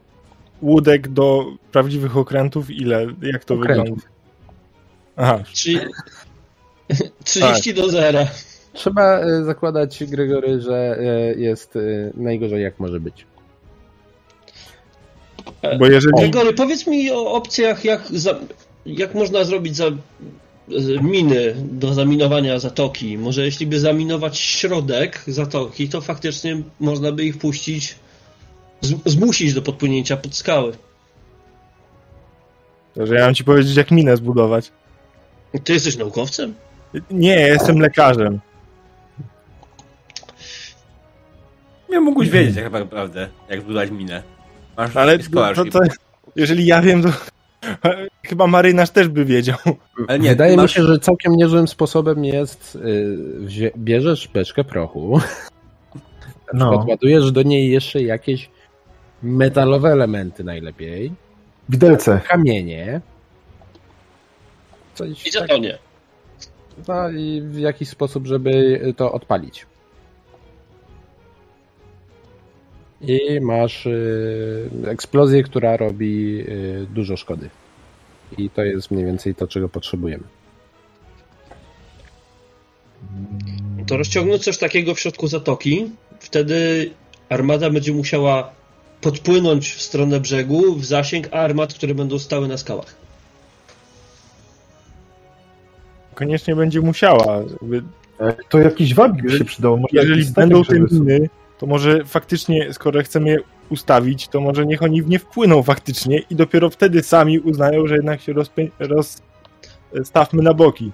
łódek 0.61 1.07
do 1.07 1.45
prawdziwych 1.71 2.17
okrętów, 2.17 2.71
ile? 2.71 3.07
Jak 3.21 3.45
to 3.45 3.53
Okrętów. 3.53 3.85
wygląda? 3.85 4.03
Aha, 5.15 5.39
Trzy... 5.53 5.87
30 7.23 7.73
do 7.73 7.89
zera. 7.89 8.27
Trzeba 8.73 9.25
y, 9.25 9.43
zakładać, 9.43 10.03
Gregory, 10.03 10.61
że 10.61 10.97
jest 11.37 11.77
najgorzej 12.13 12.63
jak 12.63 12.79
może 12.79 12.99
być. 12.99 13.25
bo 15.79 15.85
jeżeli... 15.85 16.13
Gregory, 16.19 16.53
powiedz 16.53 16.87
mi 16.87 17.11
o 17.11 17.31
opcjach, 17.33 17.85
jak, 17.85 18.01
za, 18.07 18.39
jak 18.85 19.15
można 19.15 19.43
zrobić 19.43 19.75
za, 19.75 19.85
miny 21.01 21.55
do 21.57 21.93
zaminowania 21.93 22.59
zatoki. 22.59 23.17
Może 23.17 23.45
jeśli 23.45 23.67
by 23.67 23.79
zaminować 23.79 24.37
środek 24.37 25.23
zatoki, 25.27 25.89
to 25.89 26.01
faktycznie 26.01 26.61
można 26.79 27.11
by 27.11 27.23
ich 27.23 27.37
puścić, 27.37 27.95
zmusić 29.05 29.53
do 29.53 29.61
podpłynięcia 29.61 30.17
pod 30.17 30.35
skały. 30.35 30.73
Że 32.97 33.15
ja 33.15 33.25
mam 33.25 33.35
ci 33.35 33.43
powiedzieć, 33.43 33.77
jak 33.77 33.91
minę 33.91 34.17
zbudować. 34.17 34.71
Ty 35.63 35.73
jesteś 35.73 35.97
naukowcem? 35.97 36.53
Nie, 37.11 37.39
jestem 37.39 37.79
lekarzem. 37.79 38.39
Nie 41.89 41.99
mógłbyś 41.99 42.29
wiedzieć 42.29 42.55
tak 42.55 42.71
naprawdę, 42.71 43.29
jak 43.49 43.61
zbudować 43.61 43.91
minę. 43.91 44.23
Masz 44.77 44.95
Ale 44.95 45.19
to, 45.19 45.53
to, 45.55 45.65
to, 45.65 45.79
jeżeli 46.35 46.65
ja 46.65 46.81
wiem, 46.81 47.03
to 47.03 47.09
chyba 48.29 48.47
marynarz 48.47 48.89
też 48.89 49.07
by 49.07 49.25
wiedział. 49.25 49.57
Ale 50.07 50.19
nie, 50.19 50.29
Wydaje 50.29 50.51
ty 50.51 50.57
mi 50.57 50.61
masz... 50.63 50.73
się, 50.73 50.83
że 50.83 50.99
całkiem 50.99 51.35
niezłym 51.35 51.67
sposobem 51.67 52.25
jest 52.25 52.75
y, 52.75 53.17
wzie- 53.41 53.71
bierzesz 53.77 54.27
beczkę 54.27 54.63
prochu, 54.63 55.19
No, 56.53 56.71
podładujesz 56.77 57.31
do 57.31 57.43
niej 57.43 57.71
jeszcze 57.71 58.01
jakieś 58.01 58.49
metalowe 59.23 59.89
elementy 59.89 60.43
najlepiej, 60.43 61.11
widelce. 61.69 62.21
kamienie, 62.27 63.01
coś 64.93 65.27
I 65.27 65.31
tak, 65.31 65.41
zatonie. 65.41 65.77
no, 66.87 67.09
i 67.09 67.41
w 67.45 67.57
jakiś 67.57 67.89
sposób, 67.89 68.27
żeby 68.27 68.79
to 68.97 69.11
odpalić. 69.11 69.65
I 73.01 73.39
masz 73.41 73.85
y, 73.85 74.69
eksplozję, 74.85 75.43
która 75.43 75.77
robi 75.77 76.39
y, 76.39 76.87
dużo 76.93 77.17
szkody. 77.17 77.49
I 78.37 78.49
to 78.49 78.63
jest 78.63 78.91
mniej 78.91 79.05
więcej 79.05 79.35
to, 79.35 79.47
czego 79.47 79.69
potrzebujemy. 79.69 80.23
To 83.87 83.97
rozciągnąć 83.97 84.43
coś 84.43 84.57
takiego 84.57 84.95
w 84.95 84.99
środku 84.99 85.27
zatoki, 85.27 85.91
wtedy 86.19 86.89
armata 87.29 87.69
będzie 87.69 87.93
musiała 87.93 88.51
podpłynąć 89.01 89.71
w 89.71 89.81
stronę 89.81 90.19
brzegu 90.19 90.75
w 90.75 90.85
zasięg 90.85 91.27
armat, 91.31 91.73
które 91.73 91.95
będą 91.95 92.19
stały 92.19 92.47
na 92.47 92.57
skałach. 92.57 92.95
Koniecznie 96.13 96.55
będzie 96.55 96.81
musiała. 96.81 97.43
E, 98.19 98.33
To 98.49 98.59
jakiś 98.59 98.93
wabik 98.93 99.21
by 99.23 99.37
się 99.37 99.45
przydało. 99.45 99.77
Może 99.77 99.89
Jeżeli 99.91 100.25
będą 100.25 100.63
te 100.63 100.79
miny, 100.79 101.29
to 101.59 101.65
może 101.65 102.05
faktycznie, 102.05 102.73
skoro 102.73 103.03
chcemy 103.03 103.29
je 103.29 103.39
ustawić, 103.69 104.27
to 104.27 104.41
może 104.41 104.65
niech 104.65 104.83
oni 104.83 105.01
w 105.01 105.09
nie 105.09 105.19
wpłyną 105.19 105.63
faktycznie 105.63 106.19
i 106.29 106.35
dopiero 106.35 106.69
wtedy 106.69 107.03
sami 107.03 107.39
uznają, 107.39 107.87
że 107.87 107.95
jednak 107.95 108.21
się 108.21 108.33
rozpę- 108.33 108.69
rozstawmy 109.93 110.43
na 110.43 110.53
boki. 110.53 110.85
Bo 110.85 110.91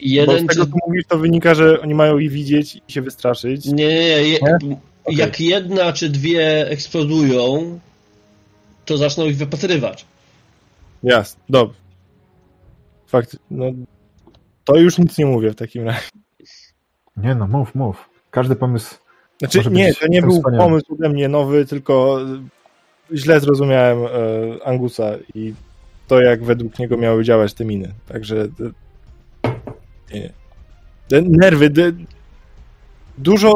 Jeden 0.00 0.36
z 0.44 0.46
tego, 0.46 0.64
czy... 0.64 0.70
co 0.70 0.76
mówisz, 0.86 1.04
to 1.08 1.18
wynika, 1.18 1.54
że 1.54 1.80
oni 1.80 1.94
mają 1.94 2.18
ich 2.18 2.30
widzieć 2.30 2.80
i 2.88 2.92
się 2.92 3.02
wystraszyć. 3.02 3.66
Nie, 3.66 3.72
nie, 3.72 3.86
nie. 3.94 4.28
Je... 4.28 4.38
Nie? 4.62 4.76
Jak 5.10 5.40
jedna 5.40 5.92
czy 5.92 6.08
dwie 6.08 6.68
eksplodują, 6.70 7.78
to 8.84 8.96
zaczną 8.96 9.24
ich 9.24 9.36
wypatrywać. 9.36 10.04
Jasne, 11.02 11.40
dobrze. 11.48 11.78
Fakt, 13.06 13.36
no 13.50 13.64
to 14.64 14.76
już 14.76 14.98
nic 14.98 15.18
nie 15.18 15.26
mówię 15.26 15.50
w 15.50 15.56
takim 15.56 15.84
razie. 15.84 16.08
Nie 17.16 17.34
no, 17.34 17.46
mów, 17.46 17.74
mów. 17.74 18.10
Każdy 18.30 18.56
pomysł. 18.56 18.94
Znaczy, 19.38 19.58
Może 19.58 19.70
nie, 19.70 19.94
to 19.94 20.06
nie 20.06 20.22
był 20.22 20.30
wspaniały. 20.36 20.64
pomysł 20.64 20.94
ode 20.94 21.08
mnie 21.08 21.28
nowy, 21.28 21.66
tylko 21.66 22.20
e, 23.12 23.16
źle 23.16 23.40
zrozumiałem 23.40 23.98
e, 24.04 24.08
Angusa 24.66 25.10
i 25.34 25.54
to, 26.08 26.20
jak 26.20 26.44
według 26.44 26.78
niego 26.78 26.96
miały 26.96 27.24
działać 27.24 27.54
te 27.54 27.64
miny. 27.64 27.92
Także 28.08 28.48
e, 29.44 29.50
nie. 30.14 30.32
Te 31.08 31.22
nerwy, 31.22 31.70
de, 31.70 31.92
dużo 33.18 33.54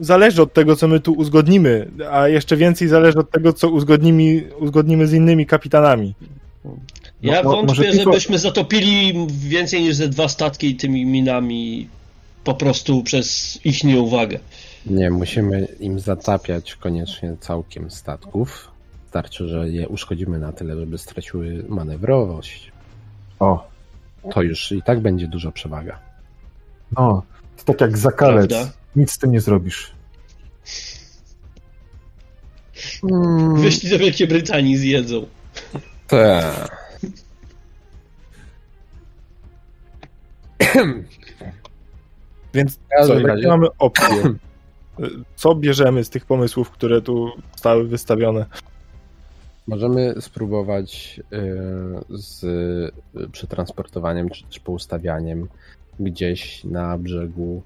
zależy 0.00 0.42
od 0.42 0.52
tego, 0.52 0.76
co 0.76 0.88
my 0.88 1.00
tu 1.00 1.12
uzgodnimy, 1.12 1.90
a 2.10 2.28
jeszcze 2.28 2.56
więcej 2.56 2.88
zależy 2.88 3.18
od 3.18 3.30
tego, 3.30 3.52
co 3.52 3.68
uzgodnimy, 3.68 4.42
uzgodnimy 4.58 5.06
z 5.06 5.12
innymi 5.12 5.46
kapitanami. 5.46 6.14
Ja 7.22 7.42
mo- 7.42 7.50
wątpię, 7.50 7.82
tylko- 7.90 8.12
żebyśmy 8.12 8.38
zatopili 8.38 9.26
więcej 9.30 9.82
niż 9.82 9.94
ze 9.94 10.08
dwa 10.08 10.28
statki 10.28 10.76
tymi 10.76 11.06
minami 11.06 11.88
po 12.44 12.54
prostu 12.54 13.02
przez 13.02 13.58
ich 13.64 13.84
nieuwagę. 13.84 14.38
Nie, 14.86 15.10
musimy 15.10 15.64
im 15.80 16.00
zatapiać 16.00 16.74
koniecznie 16.76 17.36
całkiem 17.40 17.90
statków. 17.90 18.70
Starczy, 19.08 19.48
że 19.48 19.68
je 19.70 19.88
uszkodzimy 19.88 20.38
na 20.38 20.52
tyle, 20.52 20.76
żeby 20.76 20.98
straciły 20.98 21.64
manewrowość. 21.68 22.72
O, 23.40 23.68
to 24.32 24.42
już 24.42 24.72
i 24.72 24.82
tak 24.82 25.00
będzie 25.00 25.28
duża 25.28 25.52
przewaga. 25.52 25.98
No, 26.98 27.22
to 27.56 27.64
tak 27.64 27.80
jak 27.80 27.98
zakalec. 27.98 28.50
Prawda? 28.50 28.72
Nic 28.96 29.12
z 29.12 29.18
tym 29.18 29.32
nie 29.32 29.40
zrobisz. 29.40 29.92
Mm, 33.12 33.56
Wyszli 33.60 33.90
do 33.90 33.98
Wielkiej 33.98 34.28
Brytanii 34.28 34.76
zjedzą. 34.76 35.26
te. 36.06 36.54
Więc 42.54 42.78
każdym 42.98 43.16
jakie 43.16 43.28
razie- 43.28 43.48
mamy 43.48 43.66
opcje? 43.78 44.22
Co 45.36 45.54
bierzemy 45.54 46.04
z 46.04 46.10
tych 46.10 46.26
pomysłów, 46.26 46.70
które 46.70 47.02
tu 47.02 47.30
zostały 47.52 47.88
wystawione? 47.88 48.46
Możemy 49.66 50.14
spróbować 50.20 51.20
y, 51.32 52.18
z 52.18 52.44
y, 52.44 53.28
przetransportowaniem 53.32 54.30
czy, 54.30 54.44
czy 54.48 54.60
poustawianiem 54.60 55.48
gdzieś 56.00 56.64
na 56.64 56.98
brzegu 56.98 57.62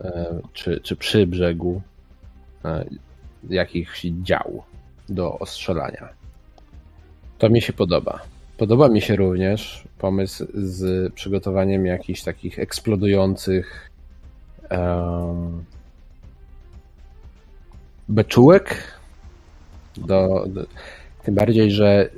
y, 0.00 0.04
czy, 0.52 0.80
czy 0.80 0.96
przy 0.96 1.26
brzegu 1.26 1.82
jakichś 3.50 4.06
dział 4.22 4.62
do 5.08 5.38
ostrzelania. 5.38 6.08
To 7.38 7.50
mi 7.50 7.62
się 7.62 7.72
podoba. 7.72 8.22
Podoba 8.58 8.88
mi 8.88 9.00
się 9.00 9.16
również 9.16 9.84
pomysł 9.98 10.46
z 10.54 11.12
przygotowaniem 11.14 11.86
jakichś 11.86 12.22
takich 12.22 12.58
eksplodujących 12.58 13.90
em, 14.68 15.64
beczułek 18.08 18.98
do, 19.96 20.44
do, 20.48 20.66
tym 21.24 21.34
bardziej, 21.34 21.70
że 21.70 22.08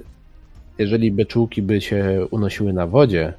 jeżeli 0.79 1.13
beczułki 1.13 1.63
by 1.63 1.81
się 1.81 2.27
unosiły 2.31 2.73
na 2.73 2.87
wodzie, 2.87 3.33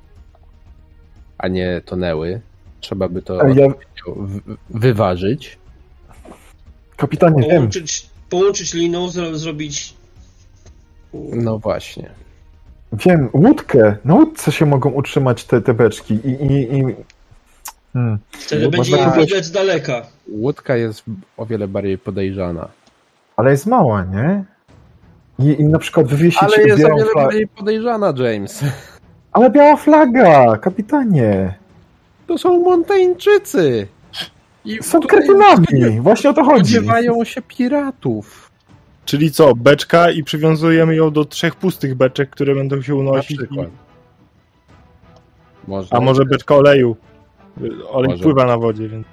a 1.37 1.47
nie 1.47 1.81
tonęły, 1.85 2.41
trzeba 2.79 3.09
by 3.09 3.21
to 3.21 3.47
ja, 3.47 3.67
wyważyć. 4.69 5.57
kapitanie, 6.97 7.41
wiem, 7.41 7.49
Połączyć, 7.49 8.09
połączyć 8.29 8.73
liną, 8.73 9.09
zro, 9.09 9.37
zrobić. 9.37 9.93
No 11.13 11.59
właśnie. 11.59 12.09
wiem, 12.93 13.29
łódkę, 13.33 13.97
na 14.05 14.15
łódce 14.15 14.51
się 14.51 14.65
mogą 14.65 14.89
utrzymać 14.89 15.43
te, 15.43 15.61
te 15.61 15.73
beczki 15.73 16.13
i, 16.13 16.29
i, 16.29 16.77
i 16.77 16.83
hmm. 17.93 18.19
Wtedy 18.31 18.69
będzie 18.69 18.97
je 18.97 19.11
widać 19.17 19.45
z 19.45 19.51
daleka. 19.51 20.16
Łódka 20.29 20.75
jest 20.75 21.03
o 21.37 21.45
wiele 21.45 21.67
bardziej 21.67 21.97
podejrzana. 21.97 22.67
ale 23.35 23.51
jest 23.51 23.65
mała, 23.65 24.03
nie? 24.03 24.43
I, 25.39 25.61
i 25.61 25.63
na 25.63 25.79
przykład 25.79 26.07
wywiesić 26.07 26.43
Ale 26.43 26.63
jest 26.63 26.85
o 26.85 26.87
wiele 26.87 27.05
bardziej 27.15 27.47
podejrzana, 27.47 28.13
James. 28.17 28.63
Ale 29.31 29.49
biała 29.49 29.75
flaga, 29.77 30.57
kapitanie. 30.57 31.53
To 32.27 32.37
są 32.37 32.59
Montańczycy! 32.59 33.87
I 34.65 34.83
Są 34.83 34.99
kretynami, 34.99 36.01
właśnie 36.01 36.29
o 36.29 36.33
to 36.33 36.43
chodzi. 36.43 36.73
Spodziewają 36.73 37.23
się 37.23 37.41
piratów. 37.41 38.51
Czyli 39.05 39.31
co, 39.31 39.55
beczka 39.55 40.11
i 40.11 40.23
przywiązujemy 40.23 40.95
ją 40.95 41.11
do 41.11 41.25
trzech 41.25 41.55
pustych 41.55 41.95
beczek, 41.95 42.29
które 42.29 42.55
będą 42.55 42.81
się 42.81 42.93
Na 42.93 42.99
unosić. 42.99 43.37
przykład. 43.37 43.67
I, 43.67 43.71
Można. 45.69 45.97
a 45.97 46.01
może 46.01 46.25
beczka 46.25 46.55
oleju? 46.55 46.95
Olej 47.89 48.09
Może. 48.11 48.23
pływa 48.23 48.45
na 48.45 48.57
wodzie, 48.57 48.89
więc 48.89 49.07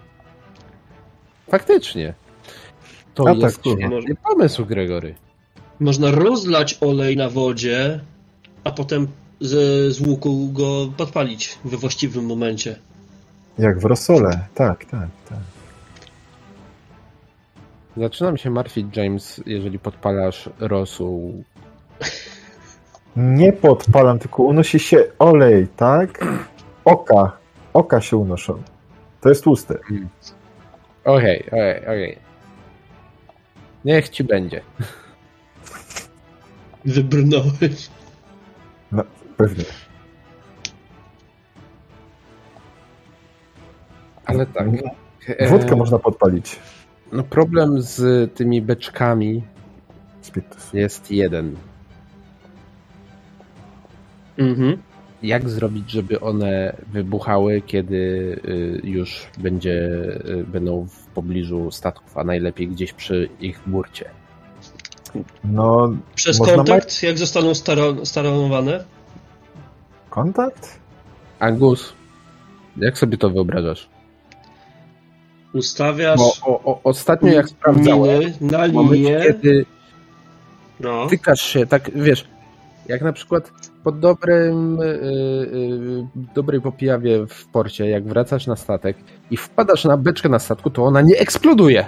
Faktycznie. 1.54 2.14
To 3.14 3.28
A 3.28 3.32
jest 3.32 3.56
tak, 3.56 3.64
tu. 3.64 3.70
świetny 3.70 4.14
pomysł, 4.14 4.66
Gregory. 4.66 5.14
Można 5.80 6.10
rozlać 6.10 6.78
olej 6.80 7.16
na 7.16 7.28
wodzie, 7.28 8.00
a 8.64 8.70
potem 8.70 9.08
z, 9.40 9.52
z 9.96 10.00
łuku 10.00 10.48
go 10.52 10.86
podpalić 10.96 11.58
we 11.64 11.76
właściwym 11.76 12.26
momencie. 12.26 12.76
Jak 13.58 13.78
w 13.78 13.84
rosole, 13.84 14.40
tak, 14.54 14.84
tak, 14.84 15.08
tak. 15.28 15.38
Zaczynam 17.96 18.36
się 18.36 18.50
martwić, 18.50 18.96
James, 18.96 19.42
jeżeli 19.46 19.78
podpalasz 19.78 20.50
rosół. 20.60 21.44
Nie 23.16 23.52
podpalam, 23.52 24.18
tylko 24.18 24.42
unosi 24.42 24.78
się 24.78 25.04
olej, 25.18 25.68
tak? 25.76 26.26
Oka, 26.84 27.36
oka 27.72 28.00
się 28.00 28.16
unoszą. 28.16 28.62
To 29.20 29.28
jest 29.28 29.44
tłuste. 29.44 29.78
Okej, 31.04 31.44
okej, 31.46 31.80
okej. 31.82 32.18
Niech 33.84 34.08
ci 34.08 34.24
będzie. 34.24 34.60
Wybrnąłeś. 36.84 37.90
Pewnie. 39.36 39.64
Ale 44.26 44.46
tak. 44.46 44.66
e, 45.28 45.48
Wódkę 45.48 45.76
można 45.76 45.98
podpalić. 45.98 46.58
No 47.12 47.22
problem 47.22 47.82
z 47.82 48.34
tymi 48.34 48.62
beczkami 48.62 49.42
jest 50.72 51.10
jeden. 51.10 51.56
Mhm. 54.38 54.82
Jak 55.24 55.48
zrobić, 55.48 55.90
żeby 55.90 56.20
one 56.20 56.76
wybuchały, 56.92 57.62
kiedy 57.66 57.94
y, 58.44 58.80
już 58.84 59.26
będzie, 59.38 59.72
y, 60.26 60.44
będą 60.48 60.86
w 60.88 61.06
pobliżu 61.06 61.70
statków, 61.70 62.18
a 62.18 62.24
najlepiej 62.24 62.68
gdzieś 62.68 62.92
przy 62.92 63.28
ich 63.40 63.60
burcie? 63.66 64.10
No, 65.44 65.92
Przez 66.14 66.38
kontakt, 66.38 67.02
jak 67.02 67.18
zostaną 67.18 67.54
staro, 67.54 68.06
staronowane? 68.06 68.84
kontakt? 70.10 70.78
Angus, 71.38 71.92
jak 72.76 72.98
sobie 72.98 73.18
to 73.18 73.30
wyobrażasz? 73.30 73.88
Ustawiasz 75.54 76.18
Bo 76.18 76.32
o, 76.46 76.72
o, 76.72 76.80
ostatnio 76.84 77.32
jak 77.32 77.48
sprawdzałem, 77.48 78.22
na 78.40 78.66
linię. 78.66 79.20
kiedy 79.26 79.64
No. 80.80 81.06
tykasz 81.06 81.42
się, 81.42 81.66
tak 81.66 81.90
wiesz, 81.94 82.24
jak 82.88 83.02
na 83.02 83.12
przykład 83.12 83.50
po 83.84 83.92
dobrym, 83.92 84.80
y, 84.80 84.84
y, 84.84 86.06
dobrej 86.34 86.60
popijawie 86.60 87.26
w 87.26 87.46
porcie, 87.46 87.88
jak 87.88 88.04
wracasz 88.04 88.46
na 88.46 88.56
statek 88.56 88.96
i 89.30 89.36
wpadasz 89.36 89.84
na 89.84 89.96
beczkę 89.96 90.28
na 90.28 90.38
statku, 90.38 90.70
to 90.70 90.84
ona 90.84 91.00
nie 91.00 91.18
eksploduje. 91.18 91.86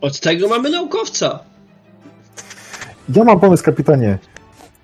Od 0.00 0.20
tego 0.20 0.48
mamy 0.48 0.70
naukowca. 0.70 1.38
Ja 3.14 3.24
mam 3.24 3.40
pomysł, 3.40 3.64
kapitanie. 3.64 4.18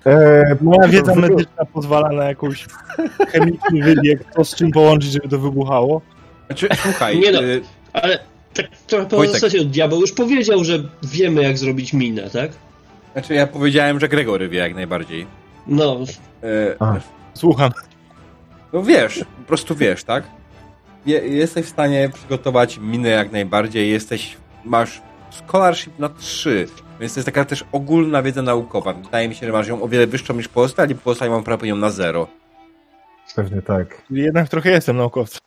E, 0.05 0.43
moja 0.61 0.87
wiedza 0.87 1.13
wy- 1.13 1.21
medyczna 1.21 1.65
pozwala 1.73 2.09
na 2.09 2.23
jakąś 2.25 2.65
chemiczny 3.29 3.83
wybieg, 3.83 4.19
to 4.35 4.45
z 4.45 4.55
czym 4.55 4.71
połączyć, 4.71 5.11
żeby 5.11 5.29
to 5.29 5.39
wybuchało. 5.39 6.01
Znaczy, 6.47 6.67
słuchaj, 6.83 7.19
Nie 7.19 7.31
no. 7.31 7.43
y, 7.43 7.61
Ale 7.93 8.19
tak 8.53 8.65
trochę 8.87 9.05
po 9.05 9.15
Wojtek. 9.15 9.35
zasadzie 9.35 9.65
diabeł 9.65 10.01
już 10.01 10.11
powiedział, 10.11 10.63
że 10.63 10.79
wiemy 11.03 11.41
jak 11.43 11.57
zrobić 11.57 11.93
minę, 11.93 12.29
tak? 12.29 12.51
Znaczy 13.15 13.33
ja 13.33 13.47
powiedziałem, 13.47 13.99
że 13.99 14.09
Gregory 14.09 14.49
wie 14.49 14.59
jak 14.59 14.75
najbardziej. 14.75 15.27
No, 15.67 15.97
E. 16.43 16.99
Słucham. 17.33 17.71
No 18.73 18.83
wiesz, 18.83 19.25
po 19.37 19.43
prostu 19.47 19.75
wiesz, 19.75 20.03
tak? 20.03 20.23
Je, 21.05 21.19
jesteś 21.19 21.65
w 21.65 21.69
stanie 21.69 22.09
przygotować 22.13 22.77
minę 22.77 23.09
jak 23.09 23.31
najbardziej, 23.31 23.91
jesteś, 23.91 24.37
masz 24.65 25.01
scholarship 25.29 25.99
na 25.99 26.09
3, 26.09 26.67
więc 26.99 27.13
to 27.13 27.19
jest 27.19 27.25
taka 27.25 27.45
też 27.45 27.65
ogólna 27.71 28.21
wiedza 28.23 28.41
naukowa. 28.41 28.93
Wydaje 28.93 29.29
mi 29.29 29.35
się, 29.35 29.45
że 29.45 29.51
masz 29.51 29.67
ją 29.67 29.81
o 29.81 29.87
wiele 29.87 30.07
wyższą 30.07 30.33
niż 30.33 30.47
pozostali, 30.47 30.95
pozostali 30.95 31.31
mam 31.31 31.43
prawie 31.43 31.69
ją 31.69 31.75
na 31.75 31.89
zero. 31.89 32.27
Pewnie 33.35 33.61
tak. 33.61 34.01
Jednak 34.09 34.49
trochę 34.49 34.69
jestem 34.69 34.97
naukowcem. 34.97 35.41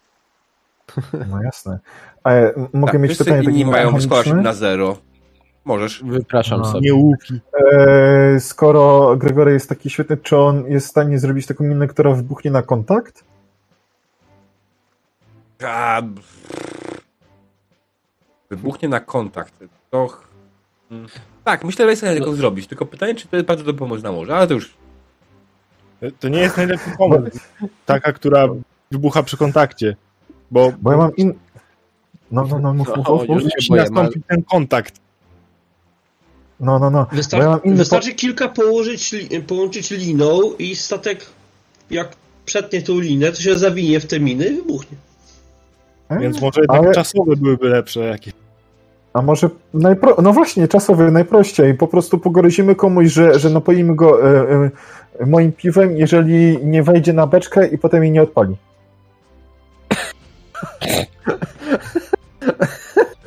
No 1.29 1.43
jasne. 1.43 1.79
A, 2.25 2.31
mogę 2.73 2.93
tak, 2.93 3.01
mieć 3.01 3.19
pytanie 3.19 3.43
inni 3.43 3.65
takie 3.65 3.71
mają 3.71 4.01
scholarship 4.01 4.35
na 4.35 4.53
zero. 4.53 4.97
Możesz. 5.69 6.03
Wypraszam 6.05 6.61
A. 6.61 6.65
sobie. 6.65 6.81
Nie 6.81 6.95
łuki. 6.95 7.41
E, 7.73 8.41
skoro 8.41 9.17
Gregory 9.17 9.53
jest 9.53 9.69
taki 9.69 9.91
świetny, 9.91 10.17
czy 10.17 10.37
on 10.37 10.67
jest 10.67 10.87
w 10.87 10.91
stanie 10.91 11.19
zrobić 11.19 11.47
taką 11.47 11.65
minę, 11.65 11.87
która 11.87 12.13
wybuchnie 12.15 12.51
na 12.51 12.63
kontakt? 12.63 13.25
A, 15.65 16.03
wybuchnie 18.51 18.89
na 18.89 19.01
kontakt. 19.01 19.65
To... 19.91 20.07
ch- 20.09 20.29
mm, 20.91 21.07
Tak, 21.45 21.65
myślę, 21.65 21.85
że 21.85 21.91
jest 21.91 22.03
w 22.03 22.05
stanie 22.05 22.21
tego 22.21 22.33
zrobić, 22.33 22.67
tylko 22.67 22.87
pytanie, 22.87 23.15
czy 23.15 23.29
to 23.29 23.37
jest 23.37 23.49
bardzo 23.49 23.65
dobry 23.65 23.79
pomysł 23.79 24.03
na 24.05 24.13
morze, 24.13 24.37
ale 24.37 24.47
to 24.47 24.55
już... 24.55 24.75
To 26.21 26.29
nie 26.29 26.41
jest 26.41 26.57
najlepszy 26.57 26.91
pomysł. 26.99 27.39
Taka, 27.87 28.13
która 28.13 28.47
wybucha 28.91 29.23
przy 29.23 29.37
kontakcie. 29.37 29.97
Bo, 30.51 30.73
Bo 30.83 30.93
ja 30.93 30.99
mam 30.99 31.17
in... 31.17 31.35
No, 32.31 32.45
no, 32.51 32.59
no, 32.59 32.75
mów, 32.75 32.89
mów, 32.97 33.09
mów, 33.09 33.29
mów. 33.29 33.43
musi 33.57 33.73
nastąpić 33.73 34.23
ten 34.29 34.43
kontakt. 34.43 35.01
No, 36.61 36.79
no, 36.79 36.91
no. 36.91 36.99
Ja 36.99 37.17
wystarczy, 37.17 37.61
wystarczy 37.65 38.15
kilka 38.15 38.49
położyć, 38.49 39.15
połączyć 39.47 39.91
liną 39.91 40.41
i 40.59 40.77
statek 40.77 41.27
jak 41.91 42.17
przetnie 42.45 42.83
tą 42.83 43.01
linę, 43.01 43.33
to 43.33 43.41
się 43.41 43.59
zawinie 43.59 44.01
w 44.01 44.07
te 44.07 44.21
miny 44.21 44.47
i 44.47 44.57
wybuchnie. 44.57 44.97
po... 46.09 46.17
Więc 46.17 46.41
może 46.41 46.61
jednak 46.61 46.85
Ale- 46.85 46.95
czasowe 46.95 47.37
byłyby 47.37 47.69
lepsze 47.69 48.01
jakieś. 48.01 48.35
A 49.13 49.23
może 49.23 49.51
najpro... 49.75 50.17
No 50.23 50.33
właśnie, 50.33 50.69
czasowy 50.69 51.11
najprościej. 51.11 51.75
Po 51.75 51.89
prostu 51.89 52.19
pogrozimy 52.19 52.75
komuś, 52.75 53.09
że, 53.13 53.39
że 53.39 53.51
napoimy 53.51 53.95
go 53.95 54.31
e, 54.31 54.71
e, 55.21 55.27
moim 55.27 55.53
piwem, 55.53 55.97
jeżeli 55.97 56.59
nie 56.67 56.83
wejdzie 56.83 57.13
na 57.13 57.27
beczkę 57.27 57.69
i 57.69 57.79
potem 57.79 58.03
jej 58.03 58.13
nie 58.13 58.23
odpali. 58.23 58.57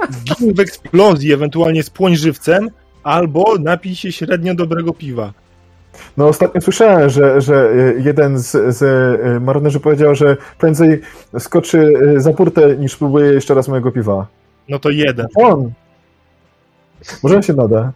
Zgin 0.10 0.54
w 0.54 0.60
eksplozji, 0.60 1.34
ewentualnie 1.34 1.84
spłoń 1.84 2.16
żywcem, 2.16 2.70
albo 3.04 3.56
napij 3.60 3.96
się 3.96 4.12
średnio 4.12 4.56
dobrego 4.56 4.94
piwa. 4.94 5.34
No 6.18 6.28
ostatnio 6.28 6.62
słyszałem, 6.62 7.10
że, 7.10 7.42
że 7.42 7.70
e, 7.70 8.02
jeden 8.02 8.40
z, 8.40 8.76
z 8.78 8.84
e, 8.84 9.40
marynarzy 9.40 9.80
powiedział, 9.80 10.16
że 10.16 10.38
prędzej 10.58 11.02
skoczy 11.40 11.94
e, 12.18 12.20
za 12.20 12.34
burtę, 12.34 12.78
niż 12.78 12.96
próbuje 12.96 13.34
jeszcze 13.34 13.54
raz 13.54 13.68
mojego 13.68 13.92
piwa. 13.92 14.28
No 14.70 14.80
to 14.80 14.90
jeden. 14.90 15.28
On! 15.36 15.72
Może 17.24 17.44
się 17.44 17.54
nada. 17.54 17.92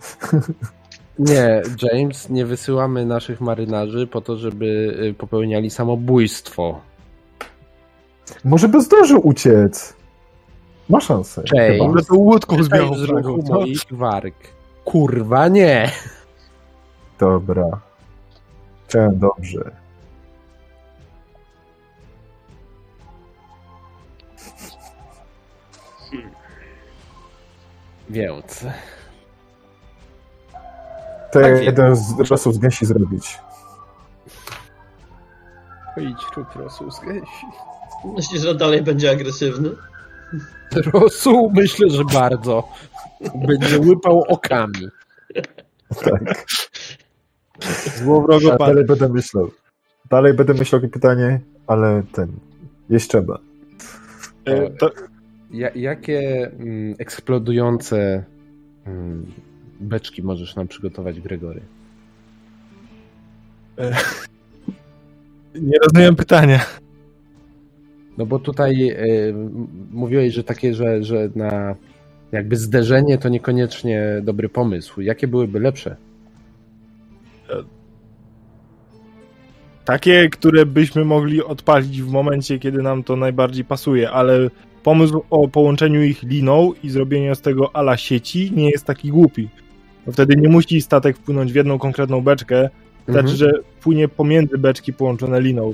Nie, 1.20 1.62
James, 1.82 2.30
nie 2.30 2.46
wysyłamy 2.46 3.06
naszych 3.06 3.42
marynarzy 3.42 4.08
po 4.08 4.22
to, 4.22 4.38
żeby 4.38 4.94
popełniali 5.18 5.70
samobójstwo. 5.70 6.82
Może 8.44 8.68
by 8.68 8.82
zdążył 8.82 9.28
uciec. 9.28 9.94
Ma 10.90 11.02
szansę. 11.02 11.44
James, 11.54 12.08
to 12.08 12.16
łódką 12.16 12.64
z 12.64 12.70
białą 12.70 12.98
z 12.98 13.02
ruchu 13.02 13.42
flagą. 13.42 13.60
moich 13.60 13.82
warg. 13.92 14.36
Kurwa 14.86 15.48
nie! 15.48 15.92
Dobra. 17.20 17.82
Chciałem 18.88 19.20
dobrze. 19.20 19.72
Więc 28.10 28.66
To 31.32 31.40
Tak 31.40 31.46
jest. 31.52 31.64
jeden 31.64 31.96
z 31.96 32.28
czasów 32.28 32.54
z 32.54 32.58
gęsi 32.58 32.86
zrobić. 32.86 33.40
idź 35.98 36.26
rób 36.38 36.56
rosół 36.56 36.92
z 36.92 37.00
gęsi. 37.00 37.46
Myślisz, 38.16 38.42
że 38.42 38.56
dalej 38.56 38.82
będzie 38.84 39.12
agresywny? 39.12 39.70
Rosół 40.94 41.52
myślę, 41.56 41.90
że 41.90 42.04
bardzo. 42.14 42.64
Będzie 43.48 43.80
łypał 43.80 44.24
okami. 44.28 44.88
Tak. 46.04 46.46
Złowrogo 47.98 48.48
Ja 48.48 48.58
dalej 48.58 48.86
będę 48.86 49.10
myślał. 49.10 49.52
Dalej 50.10 50.34
będę 50.34 50.54
myślał 50.54 50.82
o 50.86 50.88
pytanie, 50.88 51.40
ale 51.68 52.04
ten. 52.12 52.32
Jest 52.90 53.10
trzeba. 53.10 53.40
E, 54.46 54.70
To, 54.70 54.92
Ja, 55.52 55.70
jakie 55.76 56.52
mm, 56.60 56.96
eksplodujące 57.00 58.24
mm, 58.86 59.26
beczki 59.80 60.24
możesz 60.24 60.56
nam 60.56 60.68
przygotować, 60.68 61.22
Gregory? 61.22 61.62
nie 65.56 65.78
rozumiem 65.84 66.16
pytania. 66.16 66.66
No 68.18 68.26
bo 68.26 68.40
tutaj 68.40 68.90
y, 68.92 69.34
mówiłeś, 69.92 70.34
że 70.34 70.44
takie, 70.44 70.74
że, 70.74 71.04
że 71.04 71.30
na 71.36 71.76
jakby 72.36 72.56
zderzenie 72.56 73.18
to 73.18 73.30
niekoniecznie 73.30 74.22
dobry 74.24 74.50
pomysł. 74.50 75.02
Jakie 75.02 75.28
byłyby 75.28 75.60
lepsze? 75.60 75.96
Takie, 79.86 80.30
które 80.30 80.66
byśmy 80.66 81.06
mogli 81.06 81.44
odpalić 81.44 82.02
w 82.02 82.08
momencie, 82.12 82.60
kiedy 82.60 82.82
nam 82.82 83.04
to 83.04 83.16
najbardziej 83.16 83.66
pasuje, 83.66 84.12
ale 84.12 84.50
pomysł 84.84 85.24
o 85.30 85.48
połączeniu 85.48 86.04
ich 86.04 86.24
liną 86.24 86.74
i 86.84 86.90
zrobieniu 86.90 87.36
z 87.36 87.42
tego 87.42 87.76
ala 87.76 87.98
sieci 87.98 88.52
nie 88.56 88.70
jest 88.70 88.86
taki 88.86 89.10
głupi. 89.10 89.50
Bo 90.06 90.12
wtedy 90.12 90.36
nie 90.36 90.50
musi 90.50 90.82
statek 90.82 91.18
wpłynąć 91.18 91.52
w 91.52 91.56
jedną 91.56 91.80
konkretną 91.80 92.22
beczkę, 92.22 92.70
Znaczy, 93.08 93.20
Mhm. 93.20 93.38
że 93.38 93.52
płynie 93.82 94.08
pomiędzy 94.08 94.58
beczki 94.58 94.94
połączone 94.94 95.42
liną. 95.42 95.74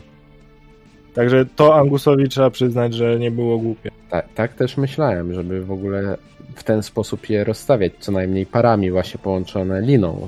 Także 1.13 1.45
to 1.45 1.75
Angusowi 1.75 2.29
trzeba 2.29 2.49
przyznać, 2.49 2.93
że 2.93 3.19
nie 3.19 3.31
było 3.31 3.57
głupie. 3.57 3.91
Tak, 4.09 4.33
tak 4.35 4.53
też 4.53 4.77
myślałem, 4.77 5.33
żeby 5.33 5.65
w 5.65 5.71
ogóle 5.71 6.17
w 6.55 6.63
ten 6.63 6.83
sposób 6.83 7.29
je 7.29 7.43
rozstawiać, 7.43 7.93
co 7.99 8.11
najmniej 8.11 8.45
parami 8.45 8.91
właśnie 8.91 9.19
połączone 9.19 9.81
liną. 9.81 10.27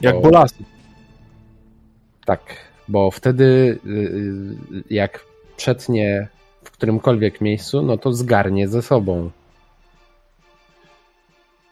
Jak 0.00 0.16
O. 0.16 0.20
bolasy. 0.20 0.64
Tak, 2.26 2.40
bo 2.88 3.10
wtedy 3.10 3.78
y, 3.86 3.90
y, 3.90 4.84
jak 4.90 5.24
przetnie 5.56 6.28
w 6.64 6.70
którymkolwiek 6.70 7.40
miejscu, 7.40 7.82
no 7.82 7.98
to 7.98 8.12
zgarnie 8.12 8.68
ze 8.68 8.82
sobą. 8.82 9.30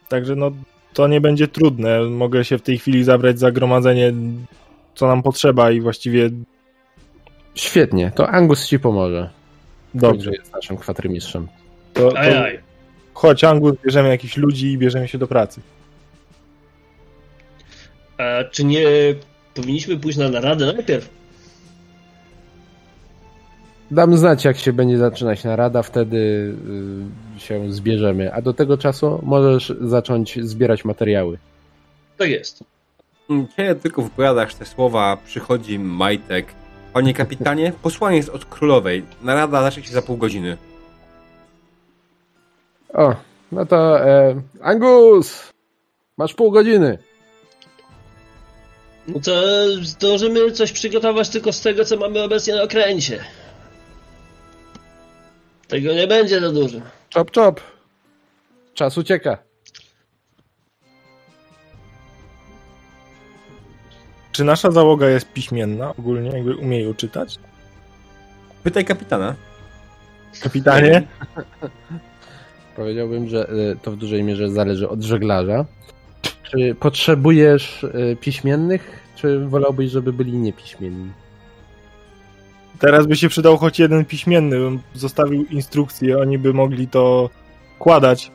Także 0.08 0.36
no, 0.36 0.50
to 0.92 1.08
nie 1.08 1.20
będzie 1.20 1.48
trudne. 1.48 2.02
Mogę 2.02 2.44
się 2.44 2.58
w 2.58 2.62
tej 2.62 2.78
chwili 2.78 3.04
zabrać 3.04 3.38
za 3.38 3.52
gromadzenie, 3.52 4.12
co 4.94 5.06
nam 5.06 5.22
potrzeba 5.22 5.70
i 5.70 5.80
właściwie 5.80 6.30
Świetnie, 7.54 8.12
to 8.14 8.28
Angus 8.28 8.66
ci 8.66 8.78
pomoże. 8.78 9.30
dobrze. 9.94 10.30
Jest 10.30 10.52
naszym 10.52 10.76
kwatermistrzem. 10.76 11.48
To, 11.94 12.10
to 12.10 12.18
Ajaj. 12.18 12.60
chodź 13.14 13.44
Angus, 13.44 13.74
bierzemy 13.84 14.08
jakichś 14.08 14.36
ludzi 14.36 14.72
i 14.72 14.78
bierzemy 14.78 15.08
się 15.08 15.18
do 15.18 15.26
pracy. 15.26 15.60
A 18.18 18.44
czy 18.50 18.64
nie 18.64 18.84
powinniśmy 19.54 19.96
pójść 19.96 20.18
na 20.18 20.28
naradę 20.28 20.72
najpierw? 20.72 21.08
Dam 23.90 24.16
znać, 24.16 24.44
jak 24.44 24.56
się 24.56 24.72
będzie 24.72 24.98
zaczynać 24.98 25.44
narada, 25.44 25.82
wtedy 25.82 26.16
y, 27.36 27.40
się 27.40 27.72
zbierzemy. 27.72 28.32
A 28.34 28.42
do 28.42 28.52
tego 28.54 28.78
czasu 28.78 29.20
możesz 29.22 29.72
zacząć 29.80 30.38
zbierać 30.42 30.84
materiały. 30.84 31.38
Tak 32.18 32.28
jest. 32.28 32.64
Kiedy 33.56 33.80
tylko 33.80 34.02
wypowiadasz 34.02 34.54
te 34.54 34.64
słowa, 34.64 35.18
przychodzi 35.26 35.78
Majtek. 35.78 36.46
Panie 36.92 37.14
kapitanie, 37.14 37.72
posłanie 37.82 38.16
jest 38.16 38.28
od 38.28 38.44
królowej. 38.44 39.04
Narada 39.22 39.62
zacznie 39.62 39.82
się 39.82 39.92
za 39.92 40.02
pół 40.02 40.16
godziny. 40.16 40.56
O, 42.94 43.14
no 43.52 43.66
to 43.66 44.00
e, 44.00 44.42
Angus! 44.62 45.52
Masz 46.16 46.34
pół 46.34 46.50
godziny. 46.50 46.98
No 49.08 49.20
to 49.20 49.32
zdążymy 49.82 50.52
coś 50.52 50.72
przygotować 50.72 51.28
tylko 51.28 51.52
z 51.52 51.60
tego, 51.60 51.84
co 51.84 51.96
mamy 51.96 52.22
obecnie 52.22 52.54
na 52.54 52.62
okręcie. 52.62 53.24
Tego 55.68 55.92
nie 55.92 56.06
będzie 56.06 56.40
za 56.40 56.52
dużo. 56.52 56.78
Czop, 57.08 57.30
czop. 57.30 57.60
Czas 58.74 58.98
ucieka. 58.98 59.38
Czy 64.32 64.44
nasza 64.44 64.70
załoga 64.70 65.08
jest 65.08 65.32
piśmienna 65.32 65.90
ogólnie, 65.98 66.30
jakby 66.30 66.56
umieją 66.56 66.94
czytać? 66.94 67.38
Pytaj 68.62 68.84
kapitana. 68.84 69.34
Kapitanie? 70.40 71.02
Powiedziałbym, 72.76 73.28
że 73.28 73.48
e, 73.48 73.76
to 73.76 73.90
w 73.90 73.96
dużej 73.96 74.22
mierze 74.22 74.50
zależy 74.50 74.88
od 74.88 75.02
żeglarza. 75.02 75.64
Czy 76.42 76.74
potrzebujesz 76.74 77.84
e, 77.84 78.16
piśmiennych, 78.16 79.00
czy 79.16 79.46
wolałbyś, 79.46 79.90
żeby 79.90 80.12
byli 80.12 80.32
niepiśmienni? 80.32 81.10
Teraz 82.78 83.06
by 83.06 83.16
się 83.16 83.28
przydał 83.28 83.56
choć 83.56 83.78
jeden 83.78 84.04
piśmienny, 84.04 84.58
bym 84.58 84.80
zostawił 84.94 85.44
instrukcję, 85.44 86.18
oni 86.18 86.38
by 86.38 86.52
mogli 86.52 86.88
to 86.88 87.30
kładać. 87.78 88.30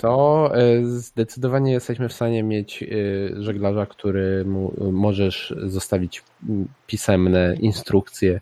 To 0.00 0.50
e, 0.54 0.84
zdecydowanie 0.84 1.72
jesteśmy 1.72 2.08
w 2.08 2.12
stanie 2.12 2.42
mieć 2.42 2.82
e, 2.82 2.86
żeglarza, 3.42 3.86
który 3.86 4.44
mu 4.44 4.72
możesz 4.92 5.54
zostawić 5.66 6.22
m, 6.48 6.68
pisemne 6.86 7.54
instrukcje. 7.60 8.40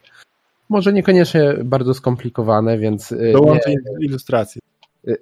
Może 0.69 0.93
niekoniecznie 0.93 1.55
bardzo 1.65 1.95
skomplikowane, 1.95 2.79
więc 2.79 3.13
e, 3.13 3.17
nie, 3.17 3.33
Dołączę 3.33 3.73
ilustrację. 4.01 4.63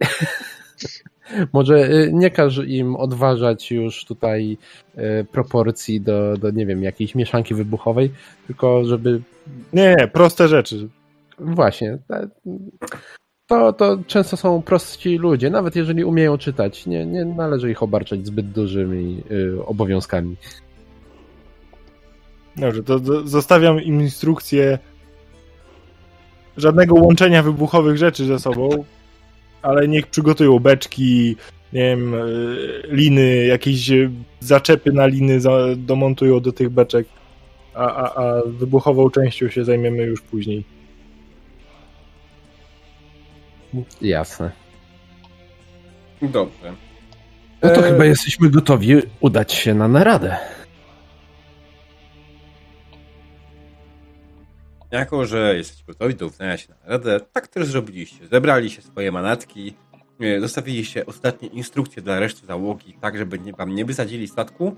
może 1.53 1.77
e, 1.77 2.13
nie 2.13 2.31
każ 2.31 2.59
im 2.67 2.97
odważać 2.97 3.71
już 3.71 4.05
tutaj 4.05 4.59
e, 4.97 5.25
proporcji 5.25 6.01
do, 6.01 6.37
do, 6.37 6.51
nie 6.51 6.67
wiem, 6.67 6.83
jakiejś 6.83 7.15
mieszanki 7.15 7.55
wybuchowej, 7.55 8.11
tylko 8.47 8.85
żeby 8.85 9.21
nie, 9.73 9.97
proste 10.13 10.49
rzeczy. 10.49 10.89
Właśnie. 11.39 11.99
To, 13.47 13.73
to 13.73 13.99
często 14.07 14.37
są 14.37 14.63
prosci 14.63 15.19
ludzie, 15.19 15.51
nawet 15.51 15.77
jeżeli 15.77 16.05
umieją 16.05 16.39
czytać. 16.39 16.87
Nie, 16.87 17.07
nie 17.07 17.25
należy 17.25 17.71
ich 17.71 17.83
obarczać 17.83 18.27
zbyt 18.27 18.51
dużymi 18.51 19.23
y, 19.31 19.65
obowiązkami. 19.67 20.37
Dobrze, 22.57 22.83
to 22.83 22.99
zostawiam 23.25 23.83
im 23.83 24.01
instrukcję 24.01 24.79
żadnego 26.57 26.95
łączenia 26.95 27.43
wybuchowych 27.43 27.97
rzeczy 27.97 28.25
ze 28.25 28.39
sobą, 28.39 28.85
ale 29.63 29.89
niech 29.89 30.07
przygotują 30.07 30.59
beczki, 30.59 31.37
nie 31.73 31.81
wiem, 31.81 32.15
y, 32.15 32.83
liny, 32.89 33.47
jakieś 33.47 33.91
zaczepy 34.41 34.93
na 34.93 35.07
liny 35.07 35.39
domontują 35.77 36.41
do 36.41 36.53
tych 36.53 36.69
beczek, 36.69 37.07
a, 37.75 37.95
a, 37.95 38.25
a 38.25 38.43
wybuchową 38.47 39.11
częścią 39.11 39.49
się 39.49 39.65
zajmiemy 39.65 40.03
już 40.03 40.21
później. 40.21 40.76
Jasne. 44.01 44.51
Dobrze. 46.23 46.75
No 47.63 47.71
to 47.71 47.87
E, 47.87 47.93
chyba 47.93 48.05
jesteśmy 48.05 48.51
gotowi 48.51 48.95
udać 49.21 49.53
się 49.53 49.75
na 49.75 49.89
naradę. 49.89 50.37
Jako, 54.91 55.27
że 55.27 55.57
jesteście 55.57 55.85
gotowi 55.87 56.15
do 56.15 56.27
uznania 56.27 56.57
się 56.57 56.69
na 56.69 56.91
radę, 56.91 57.21
tak 57.33 57.49
też 57.49 57.67
zrobiliście. 57.67 58.29
Zebraliście 58.29 58.83
swoje 58.83 59.13
manatki, 59.13 59.75
e, 60.21 60.41
zostawiliście 60.41 61.07
ostatnie 61.07 61.49
instrukcje 61.49 62.03
dla 62.03 62.21
reszty 62.21 62.47
załogi, 62.47 62.99
tak 63.01 63.19
żeby 63.19 63.39
nie, 63.39 63.53
wam 63.53 63.75
nie 63.75 63.85
wysadzili 63.85 64.29
statku 64.29 64.77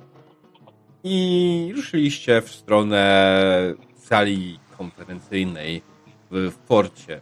i 1.05 1.73
ruszyliście 1.77 2.43
w 2.43 2.51
stronę 2.51 3.75
sali 3.97 4.59
konferencyjnej 4.79 5.83
w 6.31 6.53
forcie, 6.67 7.21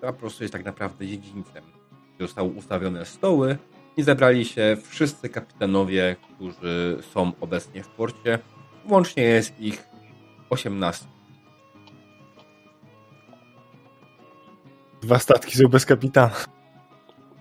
która 0.00 0.12
po 0.12 0.18
prostu 0.18 0.44
jest 0.44 0.52
tak 0.52 0.64
naprawdę 0.64 1.06
dziedzińcem. 1.06 1.64
Zostały 2.20 2.48
ustawione 2.48 3.06
stoły 3.06 3.58
i 3.96 4.02
zebrali 4.02 4.44
się 4.44 4.76
wszyscy 4.88 5.28
kapitanowie, 5.28 6.16
którzy 6.22 6.98
są 7.12 7.32
obecnie 7.40 7.82
w 7.82 7.88
porcie. 7.88 8.38
Łącznie 8.88 9.22
jest 9.22 9.60
ich 9.60 9.86
18. 10.50 11.04
Dwa 15.02 15.18
statki 15.18 15.58
są 15.58 15.68
bez 15.68 15.86
kapitana. 15.86 16.36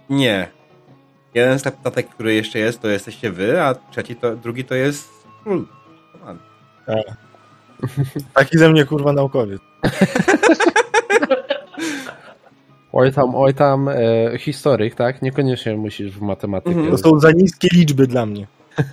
Nie. 0.09 0.47
Jeden 1.33 1.59
statek, 1.59 2.09
który 2.09 2.33
jeszcze 2.33 2.59
jest, 2.59 2.81
to 2.81 2.87
jesteście 2.87 3.31
wy, 3.31 3.61
a 3.61 3.75
trzeci 3.75 4.15
to, 4.15 4.35
drugi 4.35 4.65
to 4.65 4.75
jest 4.75 5.09
król. 5.43 5.67
On. 6.25 6.39
Taki 8.33 8.57
ze 8.57 8.69
mnie 8.69 8.85
kurwa 8.85 9.13
naukowiec. 9.13 9.61
Oj 12.93 13.13
tam, 13.13 13.35
oj 13.35 13.53
tam, 13.53 13.89
e, 13.89 13.93
historyk, 14.39 14.95
tak? 14.95 15.21
Niekoniecznie 15.21 15.77
musisz 15.77 16.11
w 16.11 16.21
matematykę. 16.21 16.75
Mhm. 16.75 16.91
To 16.91 16.97
są 16.97 17.19
za 17.19 17.31
niskie 17.31 17.67
liczby 17.73 18.07
dla 18.07 18.25
mnie. 18.25 18.47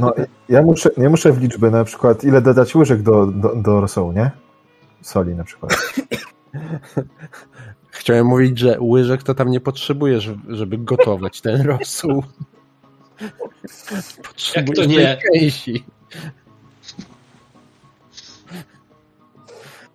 No, 0.00 0.12
ja 0.48 0.62
muszę, 0.62 0.90
ja 0.96 1.10
muszę 1.10 1.32
w 1.32 1.40
liczby 1.42 1.70
na 1.70 1.84
przykład, 1.84 2.24
ile 2.24 2.42
dodać 2.42 2.74
łyżek 2.74 3.02
do, 3.02 3.26
do, 3.26 3.54
do 3.56 3.80
rosołu, 3.80 4.12
nie? 4.12 4.30
Soli 5.02 5.34
na 5.34 5.44
przykład. 5.44 5.76
Chciałem 7.90 8.26
mówić, 8.26 8.58
że 8.58 8.76
łyżek 8.80 9.22
to 9.22 9.34
tam 9.34 9.50
nie 9.50 9.60
potrzebujesz, 9.60 10.30
żeby 10.48 10.78
gotować 10.78 11.40
ten 11.40 11.62
rosół. 11.66 12.22
Potrzebujesz 14.22 14.78
Jak 14.78 14.88
to 14.88 14.94
nie? 15.00 15.16
tej 15.32 15.40
gęsi. 15.40 15.84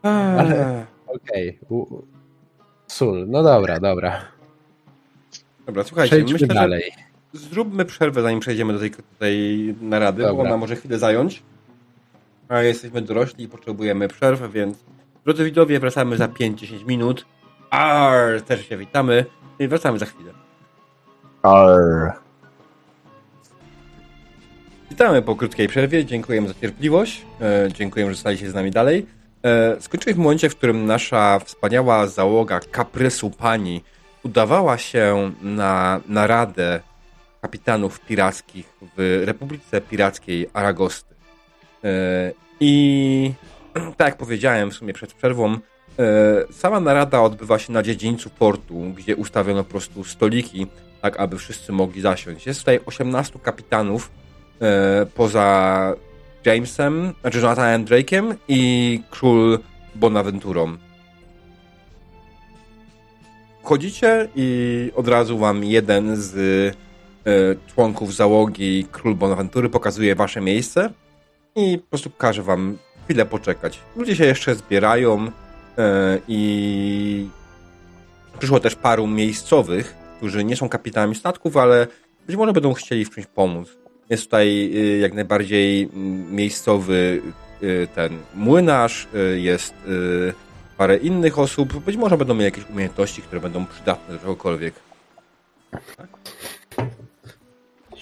Ale- 0.03 0.85
Okej. 1.07 1.59
u- 1.69 2.01
Sól. 2.95 3.25
No 3.27 3.43
dobra, 3.43 3.79
dobra. 3.79 4.21
Dobra, 5.65 5.83
słuchajcie, 5.83 6.15
Przejdźmy 6.15 6.33
myślę, 6.33 6.47
dalej. 6.47 6.91
że 7.33 7.39
zróbmy 7.39 7.85
przerwę, 7.85 8.21
zanim 8.21 8.39
przejdziemy 8.39 8.73
do 8.73 8.79
tej, 8.79 8.91
tej 9.19 9.75
narady, 9.81 10.21
bo 10.21 10.27
Dobra. 10.27 10.43
ona 10.43 10.57
może 10.57 10.75
chwilę 10.75 10.99
zająć. 10.99 11.43
A 12.49 12.61
jesteśmy 12.61 13.01
dorośli 13.01 13.43
i 13.43 13.47
potrzebujemy 13.47 14.07
przerwy, 14.07 14.49
więc 14.49 14.77
drodzy 15.25 15.45
widzowie, 15.45 15.79
wracamy 15.79 16.17
za 16.17 16.27
5-10 16.27 16.85
minut. 16.87 17.25
Arr, 17.69 18.41
też 18.41 18.69
się 18.69 18.77
witamy 18.77 19.25
i 19.59 19.67
wracamy 19.67 19.99
za 19.99 20.05
chwilę. 20.05 20.31
Arr. 21.41 22.11
Witamy 24.89 25.21
po 25.21 25.35
krótkiej 25.35 25.67
przerwie, 25.67 26.05
dziękujemy 26.05 26.47
za 26.47 26.53
cierpliwość, 26.53 27.25
e, 27.41 27.67
dziękujemy, 27.73 28.11
że 28.11 28.15
zostaliście 28.15 28.51
z 28.51 28.53
nami 28.53 28.71
dalej. 28.71 29.05
E, 29.45 29.81
skończyliśmy 29.81 30.21
w 30.21 30.23
momencie, 30.23 30.49
w 30.49 30.55
którym 30.55 30.85
nasza 30.85 31.39
wspaniała 31.39 32.07
załoga 32.07 32.59
kaprysu 32.59 33.29
pani 33.29 33.83
udawała 34.23 34.77
się 34.77 35.31
na 35.41 36.01
naradę 36.07 36.79
kapitanów 37.41 37.99
pirackich 37.99 38.73
w 38.97 39.23
Republice 39.25 39.81
Pirackiej 39.81 40.49
Aragosty. 40.53 41.15
E, 41.83 42.31
I 42.59 43.31
tak 43.97 44.07
jak 44.07 44.17
powiedziałem 44.17 44.71
w 44.71 44.73
sumie 44.73 44.93
przed 44.93 45.13
przerwą, 45.13 45.53
e, 45.53 45.59
sama 46.51 46.79
narada 46.79 47.21
odbywa 47.21 47.59
się 47.59 47.73
na 47.73 47.83
dziedzińcu 47.83 48.29
portu, 48.29 48.81
gdzie 48.95 49.15
ustawiono 49.15 49.63
po 49.63 49.69
prostu 49.69 50.03
stoliki, 50.03 50.67
tak 51.01 51.19
aby 51.19 51.37
wszyscy 51.37 51.71
mogli 51.71 52.01
zasiąść. 52.01 52.45
Jest 52.45 52.59
tutaj 52.59 52.79
18 52.85 53.39
kapitanów, 53.39 54.11
poza 55.15 55.93
Jamesem, 56.45 57.13
znaczy 57.21 57.37
Jonathanem 57.37 57.85
Drake'em 57.85 58.35
i 58.47 59.01
król 59.09 59.59
Bonaventurą. 59.95 60.77
Wchodzicie 63.63 64.29
i 64.35 64.91
od 64.95 65.07
razu 65.07 65.37
wam 65.37 65.63
jeden 65.63 66.15
z 66.15 66.35
e, 66.35 67.71
członków 67.73 68.15
załogi 68.15 68.87
król 68.91 69.15
Bonaventury 69.15 69.69
pokazuje 69.69 70.15
wasze 70.15 70.41
miejsce 70.41 70.89
i 71.55 71.77
po 71.77 71.89
prostu 71.89 72.09
każe 72.09 72.43
wam 72.43 72.77
chwilę 73.03 73.25
poczekać. 73.25 73.79
Ludzie 73.95 74.15
się 74.15 74.25
jeszcze 74.25 74.55
zbierają 74.55 75.31
e, 75.77 76.19
i 76.27 77.27
przyszło 78.39 78.59
też 78.59 78.75
paru 78.75 79.07
miejscowych, 79.07 79.95
którzy 80.17 80.43
nie 80.43 80.55
są 80.55 80.69
kapitanami 80.69 81.15
statków, 81.15 81.57
ale 81.57 81.87
być 82.27 82.35
może 82.35 82.53
będą 82.53 82.73
chcieli 82.73 83.05
w 83.05 83.09
czymś 83.09 83.27
pomóc. 83.27 83.84
Jest 84.09 84.23
tutaj 84.23 84.71
y, 84.75 84.97
jak 84.97 85.13
najbardziej 85.13 85.83
mm, 85.83 86.35
miejscowy 86.35 87.21
y, 87.63 87.87
ten 87.95 88.17
młynarz, 88.35 89.07
y, 89.15 89.39
jest 89.39 89.73
parę 90.77 90.97
innych 90.97 91.39
osób. 91.39 91.83
Być 91.83 91.97
może 91.97 92.17
będą 92.17 92.33
mieli 92.33 92.45
jakieś 92.45 92.69
umiejętności, 92.69 93.21
które 93.21 93.41
będą 93.41 93.65
przydatne 93.65 94.13
do 94.13 94.19
czegokolwiek. 94.19 94.73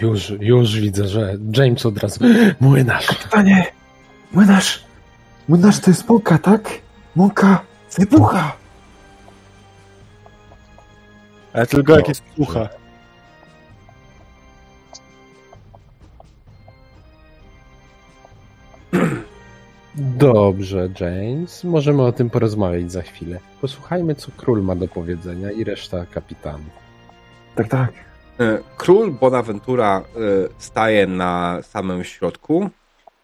Już, 0.01 0.33
już 0.39 0.79
widzę, 0.79 1.07
że 1.07 1.37
James 1.57 1.85
od 1.85 1.97
razu. 1.97 2.19
Młynarz. 2.59 3.07
Panie, 3.31 3.65
młynarz, 4.31 4.83
młynarz 5.47 5.79
to 5.79 5.91
jest 5.91 6.09
mąka, 6.09 6.37
tak? 6.37 6.69
Mąka 7.15 7.61
wybucha. 7.97 8.55
Ale 11.53 11.67
tylko 11.67 11.95
jak 11.95 12.07
jest 12.07 12.23
sucha. 12.37 12.69
Dobrze, 19.95 20.89
James. 20.99 21.63
Możemy 21.63 22.01
o 22.01 22.11
tym 22.11 22.29
porozmawiać 22.29 22.91
za 22.91 23.01
chwilę. 23.01 23.39
Posłuchajmy, 23.61 24.15
co 24.15 24.31
król 24.37 24.63
ma 24.63 24.75
do 24.75 24.87
powiedzenia 24.87 25.51
i 25.51 25.63
reszta 25.63 26.05
kapitanów. 26.05 26.73
Tak, 27.55 27.67
tak. 27.67 27.93
E, 28.39 28.59
Król 28.77 29.11
Bonaventura 29.11 29.97
e, 29.97 30.03
staje 30.57 31.07
na 31.07 31.59
samym 31.61 32.03
środku, 32.03 32.69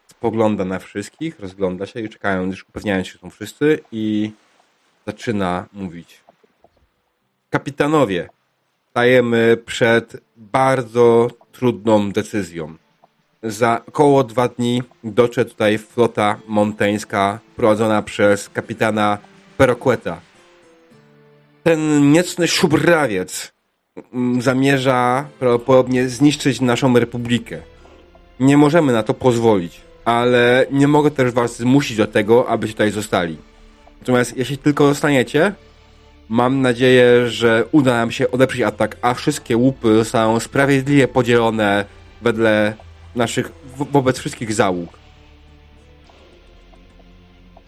spogląda 0.08 0.66
na 0.66 0.80
wszystkich, 0.80 1.40
rozgląda 1.40 1.86
się 1.86 2.00
i 2.00 2.10
czekają, 2.10 2.46
już 2.46 2.66
upewniając 2.70 3.08
się, 3.08 3.14
że 3.14 3.20
są 3.20 3.30
wszyscy 3.30 3.80
i 3.92 4.32
zaczyna 5.08 5.66
mówić. 5.74 6.22
Kapitanowie, 7.50 8.30
stajemy 8.90 9.58
przed 9.66 10.18
bardzo 10.38 11.28
trudną 11.52 12.12
decyzją. 12.12 12.76
Za 13.44 13.82
około 13.88 14.24
dwa 14.24 14.48
dni 14.48 14.84
dotrze 15.04 15.46
tutaj 15.46 15.78
flota 15.78 16.40
monteńska 16.48 17.40
prowadzona 17.56 18.02
przez 18.02 18.50
kapitana 18.50 19.18
Peroqueta. 19.58 20.20
Ten 21.64 22.12
niecny 22.12 22.48
szubrawiec 22.48 23.52
mm, 24.14 24.42
zamierza 24.42 25.26
prawdopodobnie 25.40 26.10
zniszczyć 26.10 26.62
naszą 26.62 27.00
republikę. 27.00 27.62
Nie 28.40 28.58
możemy 28.58 28.94
na 28.94 29.04
to 29.04 29.14
pozwolić, 29.14 29.82
ale 30.06 30.66
nie 30.72 30.88
mogę 30.88 31.12
też 31.12 31.32
was 31.32 31.58
zmusić 31.58 31.98
do 31.98 32.08
tego, 32.08 32.50
abyście 32.50 32.74
tutaj 32.74 32.92
zostali. 32.92 33.38
Natomiast 34.00 34.38
jeśli 34.38 34.58
tylko 34.58 34.88
zostaniecie, 34.88 35.54
mam 36.30 36.62
nadzieję, 36.62 37.30
że 37.30 37.66
uda 37.72 37.92
nam 37.92 38.12
się 38.12 38.32
odeprzeć 38.32 38.62
atak, 38.62 38.98
a 39.02 39.14
wszystkie 39.14 39.58
łupy 39.58 39.96
zostaną 39.96 40.40
sprawiedliwie 40.40 41.08
podzielone 41.08 41.86
wedle 42.22 42.74
naszych, 43.16 43.52
wo- 43.76 43.86
wobec 43.86 44.20
wszystkich 44.20 44.54
załóg. 44.54 45.00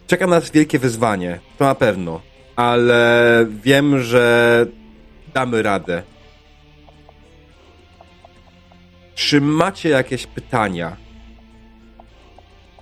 Czeka 0.08 0.28
nas 0.28 0.52
wielkie 0.52 0.80
wyzwanie, 0.80 1.40
to 1.58 1.66
na 1.66 1.76
pewno, 1.76 2.22
ale 2.56 3.46
wiem, 3.64 4.00
że 4.00 4.66
damy 5.34 5.62
radę. 5.62 6.04
Czy 9.16 9.42
macie 9.42 9.90
jakieś 9.90 10.28
pytania? 10.28 10.98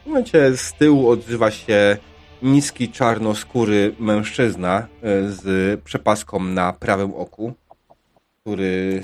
W 0.04 0.08
momencie 0.08 0.58
z 0.58 0.74
tyłu 0.74 1.10
odzywa 1.10 1.52
się 1.52 1.98
niski, 2.42 2.90
czarnoskóry 2.90 3.96
mężczyzna 4.00 4.78
e, 4.80 5.30
z 5.30 5.80
przepaską 5.84 6.40
na 6.44 6.74
prawym 6.74 7.14
oku, 7.14 7.54
który 8.42 9.04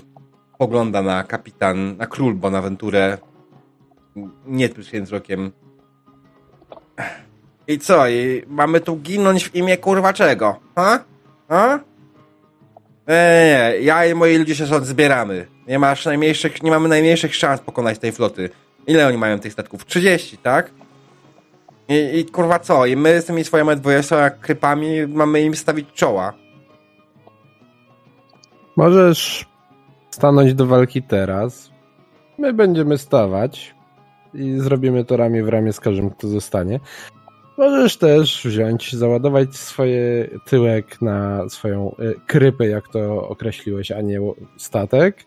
pogląda 0.58 1.02
na 1.02 1.24
kapitan, 1.24 1.98
na 1.98 2.08
król 2.08 2.34
Bonaventurę 2.36 3.18
nietłuskim 4.46 5.06
wzrokiem. 5.06 5.52
I 7.68 7.80
co, 7.80 8.10
i 8.10 8.44
mamy 8.48 8.80
tu 8.80 8.96
ginąć 8.96 9.50
w 9.50 9.56
imię 9.56 9.78
kurwa 9.78 10.14
czego? 10.14 10.60
Ha? 10.76 11.04
Ha? 11.50 11.80
Nie, 13.08 13.16
nie, 13.16 13.74
ja 13.82 14.06
i 14.06 14.16
moi 14.16 14.38
ludzie 14.38 14.56
się 14.56 14.66
stąd 14.68 14.86
zbieramy. 14.86 15.48
Nie 15.68 15.80
masz 15.80 16.06
najmniejszych, 16.06 16.64
nie 16.64 16.72
mamy 16.72 16.90
najmniejszych 16.90 17.36
szans 17.36 17.62
pokonać 17.62 18.00
tej 18.00 18.12
floty. 18.12 18.50
Ile 18.88 19.08
oni 19.08 19.18
mają 19.18 19.40
tych 19.40 19.54
statków? 19.54 19.86
30, 19.86 20.38
tak? 20.38 20.72
I, 21.90 22.20
i 22.20 22.26
kurwa 22.26 22.60
co? 22.60 22.86
I 22.86 22.96
my 22.96 23.22
z 23.22 23.26
tymi 23.26 23.44
swoimi 23.44 23.76
20 23.76 24.30
krypami 24.30 25.08
mamy 25.08 25.42
im 25.42 25.56
stawić 25.56 25.88
czoła. 25.94 26.34
Możesz 28.76 29.46
stanąć 30.10 30.54
do 30.54 30.66
walki 30.66 31.04
teraz. 31.04 31.72
My 32.38 32.54
będziemy 32.54 32.98
stawać 32.98 33.75
i 34.36 34.60
zrobimy 34.60 35.06
to 35.06 35.18
ramię 35.18 35.44
w 35.44 35.50
ramię 35.50 35.74
z 35.74 35.80
każdym, 35.80 36.10
kto 36.10 36.28
zostanie. 36.28 36.80
Możesz 37.58 37.98
też 37.98 38.42
wziąć, 38.46 38.94
załadować 38.94 39.56
swoje 39.56 40.30
tyłek 40.46 41.02
na 41.02 41.50
swoją 41.50 41.96
y, 42.00 42.16
krypę, 42.28 42.68
jak 42.68 42.88
to 42.88 43.30
określiłeś, 43.30 43.92
a 43.92 44.02
nie 44.02 44.20
statek 44.58 45.26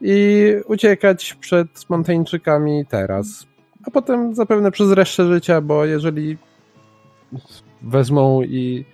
i 0.00 0.46
uciekać 0.66 1.34
przed 1.34 1.90
Montańczykami 1.90 2.86
teraz. 2.86 3.46
A 3.86 3.90
potem 3.90 4.34
zapewne 4.34 4.70
przez 4.70 4.92
resztę 4.92 5.26
życia, 5.26 5.60
bo 5.60 5.84
jeżeli 5.84 6.36
wezmą 7.82 8.42
i 8.42 8.84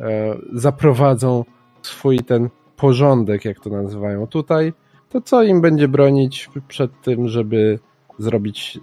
e, 0.00 0.36
zaprowadzą 0.52 1.44
swój 1.82 2.18
ten 2.18 2.48
porządek, 2.76 3.44
jak 3.44 3.60
to 3.60 3.70
nazywają 3.70 4.26
tutaj, 4.26 4.72
to 5.08 5.20
co 5.20 5.42
im 5.42 5.60
będzie 5.60 5.88
bronić 5.88 6.50
przed 6.68 7.00
tym, 7.02 7.28
żeby 7.28 7.78
zrobić 8.18 8.78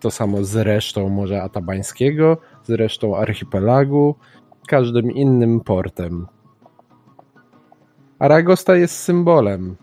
to 0.00 0.10
samo 0.10 0.44
z 0.44 0.56
resztą 0.56 1.08
Morza 1.08 1.42
Atabańskiego, 1.42 2.36
z 2.64 2.70
resztą 2.70 3.16
archipelagu, 3.16 4.14
każdym 4.68 5.10
innym 5.10 5.60
portem. 5.60 6.26
Aragosta 8.18 8.76
jest 8.76 8.96
symbolem, 8.96 9.76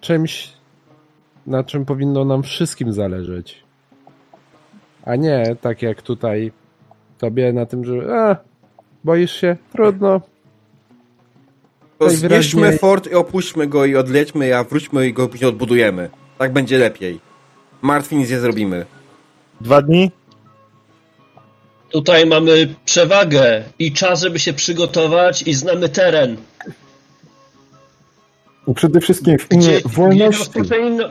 czymś, 0.00 0.52
na 1.46 1.64
czym 1.64 1.84
powinno 1.84 2.24
nam 2.24 2.42
wszystkim 2.42 2.92
zależeć. 2.92 3.64
A 5.04 5.16
nie 5.16 5.56
tak 5.60 5.82
jak 5.82 6.02
tutaj 6.02 6.52
tobie 7.18 7.52
na 7.52 7.66
tym, 7.66 7.84
że 7.84 8.20
a, 8.20 8.36
boisz 9.04 9.32
się? 9.40 9.56
Trudno. 9.72 10.20
To 11.98 12.10
zniszczmy 12.10 12.78
fort 12.78 13.06
i 13.06 13.14
opuśćmy 13.14 13.66
go 13.66 13.84
i 13.84 13.96
odlećmy, 13.96 14.56
a 14.56 14.64
wróćmy 14.64 15.06
i 15.06 15.12
go 15.12 15.28
później 15.28 15.48
odbudujemy. 15.48 16.10
Tak 16.38 16.52
będzie 16.52 16.78
lepiej. 16.78 17.25
Martwi 17.86 18.16
nic 18.16 18.30
nie 18.30 18.40
zrobimy. 18.40 18.86
Dwa 19.60 19.82
dni? 19.82 20.10
Tutaj 21.90 22.26
mamy 22.26 22.74
przewagę 22.84 23.62
i 23.78 23.92
czas, 23.92 24.20
żeby 24.20 24.38
się 24.38 24.52
przygotować 24.52 25.42
i 25.42 25.54
znamy 25.54 25.88
teren. 25.88 26.36
I 28.68 28.74
przede 28.74 29.00
wszystkim 29.00 29.38
w 29.38 29.52
imię 29.52 29.60
Gdzie, 29.60 29.80
wolności. 29.84 30.38
rozproszeni 30.38 30.90
na, 30.90 31.10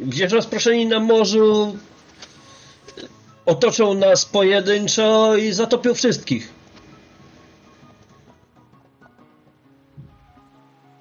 gdzieś 0.00 0.32
rozproszeni 0.32 0.86
na 0.86 1.00
morzu 1.00 1.76
otoczą 3.46 3.94
nas 3.94 4.24
pojedynczo 4.24 5.36
i 5.36 5.52
zatopią 5.52 5.94
wszystkich. 5.94 6.48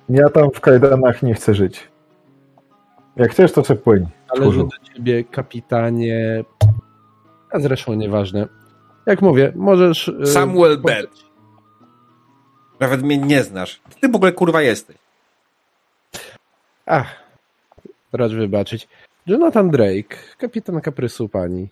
Ja 0.09 0.29
tam 0.29 0.51
w 0.53 0.61
kajdanach 0.61 1.23
nie 1.23 1.33
chcę 1.33 1.53
żyć. 1.53 1.92
Jak 3.15 3.31
chcesz, 3.31 3.51
to 3.51 3.63
se 3.63 3.75
płyń. 3.75 4.07
Należy 4.35 4.59
do 4.59 4.69
ciebie, 4.93 5.23
kapitanie. 5.23 6.43
A 7.51 7.59
zresztą 7.59 7.93
nieważne. 7.93 8.47
Jak 9.05 9.21
mówię, 9.21 9.51
możesz. 9.55 10.07
y, 10.07 10.25
Samuel 10.27 10.77
po- 10.81 10.87
Bell. 10.87 11.07
Nawet 12.79 13.01
mnie 13.03 13.17
nie 13.17 13.43
znasz. 13.43 13.81
Ty 14.01 14.09
w 14.09 14.15
ogóle 14.15 14.31
kurwa 14.31 14.61
jesteś. 14.61 14.95
Ach, 16.85 17.15
racz 18.13 18.31
wybaczyć. 18.31 18.87
Jonathan 19.25 19.69
Drake, 19.69 20.17
kapitan 20.37 20.81
kaprysu 20.81 21.29
pani. 21.29 21.69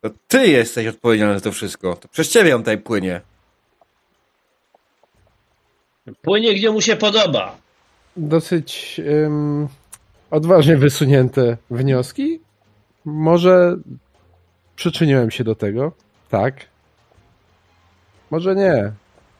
To 0.00 0.10
ty 0.28 0.46
jesteś 0.46 0.86
odpowiedzialny 0.86 1.34
za 1.34 1.40
to 1.44 1.52
wszystko. 1.52 1.96
To 1.96 2.08
przez 2.08 2.28
ciebie 2.28 2.54
on 2.54 2.60
tutaj 2.62 2.78
płynie. 2.78 3.20
Płynie 6.22 6.54
gdzie 6.54 6.70
mu 6.70 6.80
się 6.80 6.96
podoba. 6.96 7.56
Dosyć 8.16 9.00
ym, 9.24 9.68
odważnie 10.30 10.76
wysunięte 10.76 11.56
wnioski. 11.70 12.40
Może 13.04 13.76
przyczyniłem 14.76 15.30
się 15.30 15.44
do 15.44 15.54
tego, 15.54 15.92
tak. 16.30 16.54
Może 18.30 18.54
nie. 18.54 18.92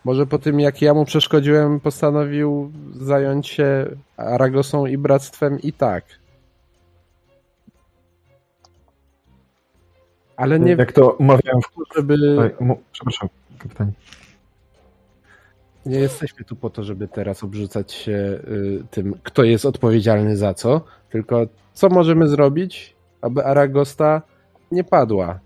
Może 0.04 0.26
po 0.26 0.38
tym, 0.38 0.60
jak 0.60 0.82
ja 0.82 0.94
mu 0.94 1.04
przeszkodziłem, 1.04 1.80
postanowił 1.80 2.72
zająć 2.94 3.48
się 3.48 3.86
Aragosą 4.16 4.86
i 4.86 4.98
Bractwem 4.98 5.60
i 5.62 5.72
tak. 5.72 6.04
Ale 10.36 10.60
nie 10.60 10.72
Jak 10.72 10.92
to 10.92 11.16
mawiałem 11.20 11.60
w... 11.62 11.96
żeby... 11.96 12.16
Przepraszam, 12.92 13.28
kapitanie. 13.58 13.92
Nie 15.86 15.98
jesteśmy 15.98 16.44
tu 16.44 16.56
po 16.56 16.70
to, 16.70 16.84
żeby 16.84 17.08
teraz 17.08 17.44
obrzucać 17.44 17.92
się 17.92 18.12
y, 18.12 18.82
tym, 18.90 19.14
kto 19.22 19.44
jest 19.44 19.66
odpowiedzialny 19.66 20.36
za 20.36 20.54
co, 20.54 20.80
tylko 21.10 21.46
co 21.72 21.88
możemy 21.88 22.28
zrobić, 22.28 22.96
aby 23.20 23.44
Aragosta 23.44 24.22
nie 24.72 24.84
padła. 24.84 25.40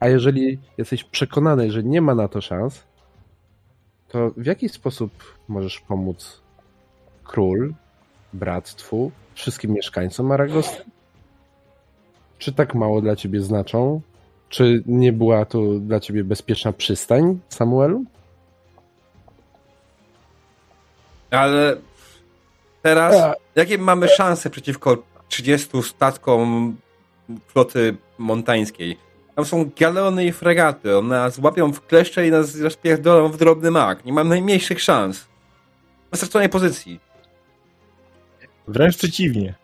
A 0.00 0.08
jeżeli 0.08 0.58
jesteś 0.78 1.04
przekonany, 1.04 1.70
że 1.70 1.82
nie 1.82 2.00
ma 2.00 2.14
na 2.14 2.28
to 2.28 2.40
szans, 2.40 2.84
to 4.08 4.30
w 4.36 4.46
jaki 4.46 4.68
sposób 4.68 5.10
możesz 5.48 5.80
pomóc 5.80 6.40
król, 7.24 7.74
bractwu, 8.32 9.10
wszystkim 9.34 9.72
mieszkańcom 9.72 10.32
Aragosty? 10.32 10.84
Czy 12.38 12.52
tak 12.52 12.74
mało 12.74 13.00
dla 13.00 13.16
ciebie 13.16 13.40
znaczą? 13.40 14.00
Czy 14.48 14.82
nie 14.86 15.12
była 15.12 15.44
to 15.44 15.78
dla 15.80 16.00
ciebie 16.00 16.24
bezpieczna 16.24 16.72
przystań, 16.72 17.38
Samuelu? 17.48 18.04
Ale 21.38 21.76
teraz, 22.82 23.36
jakie 23.56 23.78
mamy 23.78 24.08
szanse 24.08 24.50
przeciwko 24.50 25.02
30 25.28 25.82
statkom 25.82 26.76
floty 27.46 27.96
montańskiej? 28.18 28.96
Tam 29.34 29.44
są 29.44 29.70
galeony 29.80 30.24
i 30.24 30.32
fregaty. 30.32 30.98
One 30.98 31.08
nas 31.14 31.38
łapią 31.38 31.72
w 31.72 31.86
kleszcze 31.86 32.26
i 32.26 32.30
nas 32.30 32.60
rozpierdolą 32.60 33.28
w 33.28 33.36
drobny 33.36 33.70
mak. 33.70 34.04
Nie 34.04 34.12
mam 34.12 34.28
najmniejszych 34.28 34.82
szans. 34.82 35.26
Na 36.12 36.16
straconej 36.16 36.48
pozycji. 36.48 37.00
Wręcz 38.68 38.96
przeciwnie. 38.96 39.54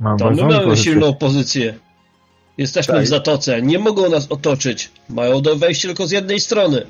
Mam 0.00 0.18
To 0.18 0.30
my 0.30 0.42
mamy 0.42 0.60
pozycję. 0.60 0.76
silną 0.84 1.14
pozycję. 1.14 1.74
Jesteśmy 2.58 2.94
Tak. 2.94 3.04
w 3.04 3.08
zatoce. 3.08 3.62
Nie 3.62 3.78
mogą 3.78 4.10
nas 4.10 4.26
otoczyć. 4.32 4.90
Mają 5.08 5.42
do 5.42 5.56
wejścia 5.56 5.88
tylko 5.88 6.06
z 6.06 6.10
jednej 6.10 6.40
strony. 6.40 6.86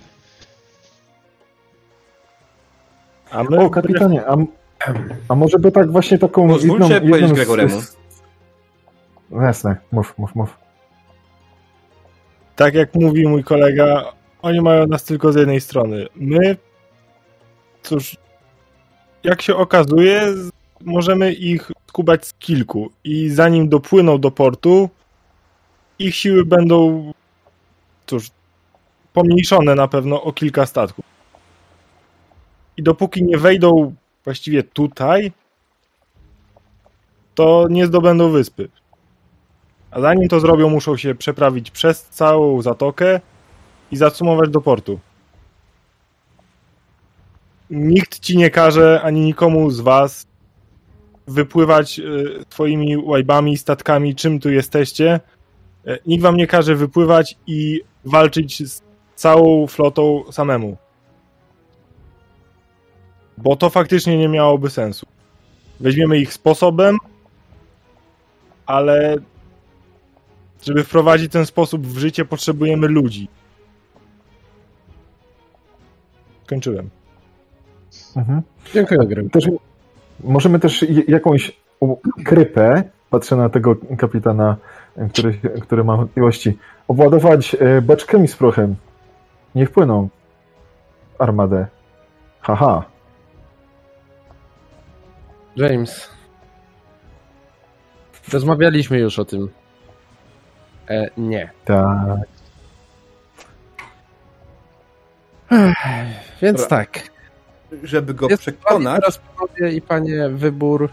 A 3.33 3.43
my 3.45 3.59
O, 3.59 3.71
kapitanie, 3.71 4.27
a, 4.27 4.37
a 5.29 5.35
może 5.35 5.59
by 5.59 5.73
tak 5.73 5.91
właśnie 5.93 6.19
taką 6.19 6.49
Pozwólcie 6.49 6.95
jedną... 6.95 7.01
powiedzieć 7.01 7.21
jedną 7.21 7.29
z- 7.29 7.39
Gregoremu. 7.39 7.81
z- 7.81 7.97
No 9.31 9.43
Jasne, 9.43 9.77
mów, 9.93 10.15
mów, 10.19 10.35
mów. 10.35 10.57
tak 12.57 12.75
jak 12.75 12.95
mówi 12.95 13.29
mój 13.29 13.45
kolega, 13.45 14.13
oni 14.43 14.61
mają 14.61 14.87
nas 14.87 15.05
tylko 15.05 15.33
z 15.33 15.37
jednej 15.37 15.61
strony. 15.61 16.07
My, 16.17 16.57
cóż, 17.83 18.17
jak 19.25 19.43
się 19.43 19.57
okazuje, 19.57 20.23
możemy 20.81 21.33
ich 21.33 21.71
skubać 21.89 22.27
z 22.27 22.35
kilku 22.35 22.91
i 23.05 23.29
zanim 23.29 23.69
dopłyną 23.69 24.19
do 24.19 24.31
portu, 24.31 24.91
ich 25.99 26.15
siły 26.17 26.45
będą, 26.45 27.13
cóż, 28.07 28.31
pomniejszone 29.13 29.75
na 29.75 29.89
pewno 29.89 30.23
o 30.23 30.33
kilka 30.33 30.67
statków. 30.67 31.05
I 32.77 32.83
dopóki 32.83 33.25
nie 33.25 33.39
wejdą 33.39 33.95
właściwie 34.25 34.63
tutaj, 34.63 35.33
to 37.35 37.67
nie 37.71 37.87
zdobędą 37.87 38.31
wyspy. 38.31 38.69
A 39.91 40.01
zanim 40.01 40.29
to 40.29 40.41
zrobią, 40.41 40.69
muszą 40.69 40.97
się 40.97 41.15
przeprawić 41.15 41.71
przez 41.71 42.03
całą 42.03 42.63
zatokę 42.63 43.21
i 43.91 43.97
zacumować 43.97 44.51
do 44.51 44.61
portu. 44.61 45.01
Nikt 47.71 48.19
ci 48.19 48.37
nie 48.37 48.51
każe, 48.51 49.01
ani 49.03 49.21
nikomu 49.21 49.71
z 49.71 49.81
was 49.81 50.27
wypływać 51.27 51.99
y, 51.99 52.45
swoimi 52.51 52.97
łajbami, 52.97 53.57
statkami, 53.57 54.15
czym 54.15 54.41
tu 54.41 54.51
jesteście. 54.51 55.21
E, 55.87 55.99
Nikt 56.07 56.23
wam 56.23 56.37
nie 56.37 56.47
każe 56.47 56.75
wypływać 56.75 57.37
i 57.47 57.81
walczyć 58.05 58.71
z 58.71 58.83
całą 59.15 59.67
flotą 59.67 60.25
samemu. 60.33 60.77
Bo 63.39 63.57
to 63.57 63.71
faktycznie 63.71 64.19
nie 64.19 64.29
miałoby 64.29 64.71
sensu. 64.71 65.07
Weźmiemy 65.81 66.19
ich 66.19 66.33
sposobem, 66.33 66.97
ale 68.67 69.17
żeby 70.63 70.85
wprowadzić 70.85 71.33
ten 71.33 71.47
sposób 71.47 71.87
w 71.87 71.99
życie, 71.99 72.25
potrzebujemy 72.25 72.89
ludzi. 72.89 73.29
Skończyłem. 76.45 76.91
Mhm. 78.17 78.43
Dziękuję, 78.75 79.01
Greg. 79.07 79.27
Możemy 80.25 80.59
też 80.59 80.85
jakąś 81.09 81.53
krypę, 82.25 82.85
patrzę 83.11 83.37
na 83.37 83.49
tego 83.49 83.77
kapitana, 83.99 84.57
który, 85.13 85.39
który 85.63 85.85
ma 85.85 85.97
wątpliwości, 85.97 86.59
obładować 86.89 87.57
e, 87.61 87.83
beczkami 87.83 88.29
z 88.29 88.37
prochem. 88.37 88.77
Nie 89.55 89.67
wpłyną 89.67 90.09
w 91.19 91.23
armadę. 91.23 91.67
Haha. 92.41 92.92
James. 95.57 96.09
Rozmawialiśmy 98.33 98.99
już 98.99 99.19
o 99.19 99.25
tym. 99.25 99.49
E, 100.89 101.11
nie. 101.17 101.51
Tak. 101.65 102.21
Więc 106.43 106.61
Dobra. 106.61 106.77
tak. 106.77 107.11
Żeby 107.83 108.15
go 108.15 108.29
Jest 108.29 108.43
przekonać, 108.43 109.01
Teraz 109.01 109.19
panowie 109.19 109.77
i 109.77 109.83
panie 109.83 110.29
wybór. 110.29 110.89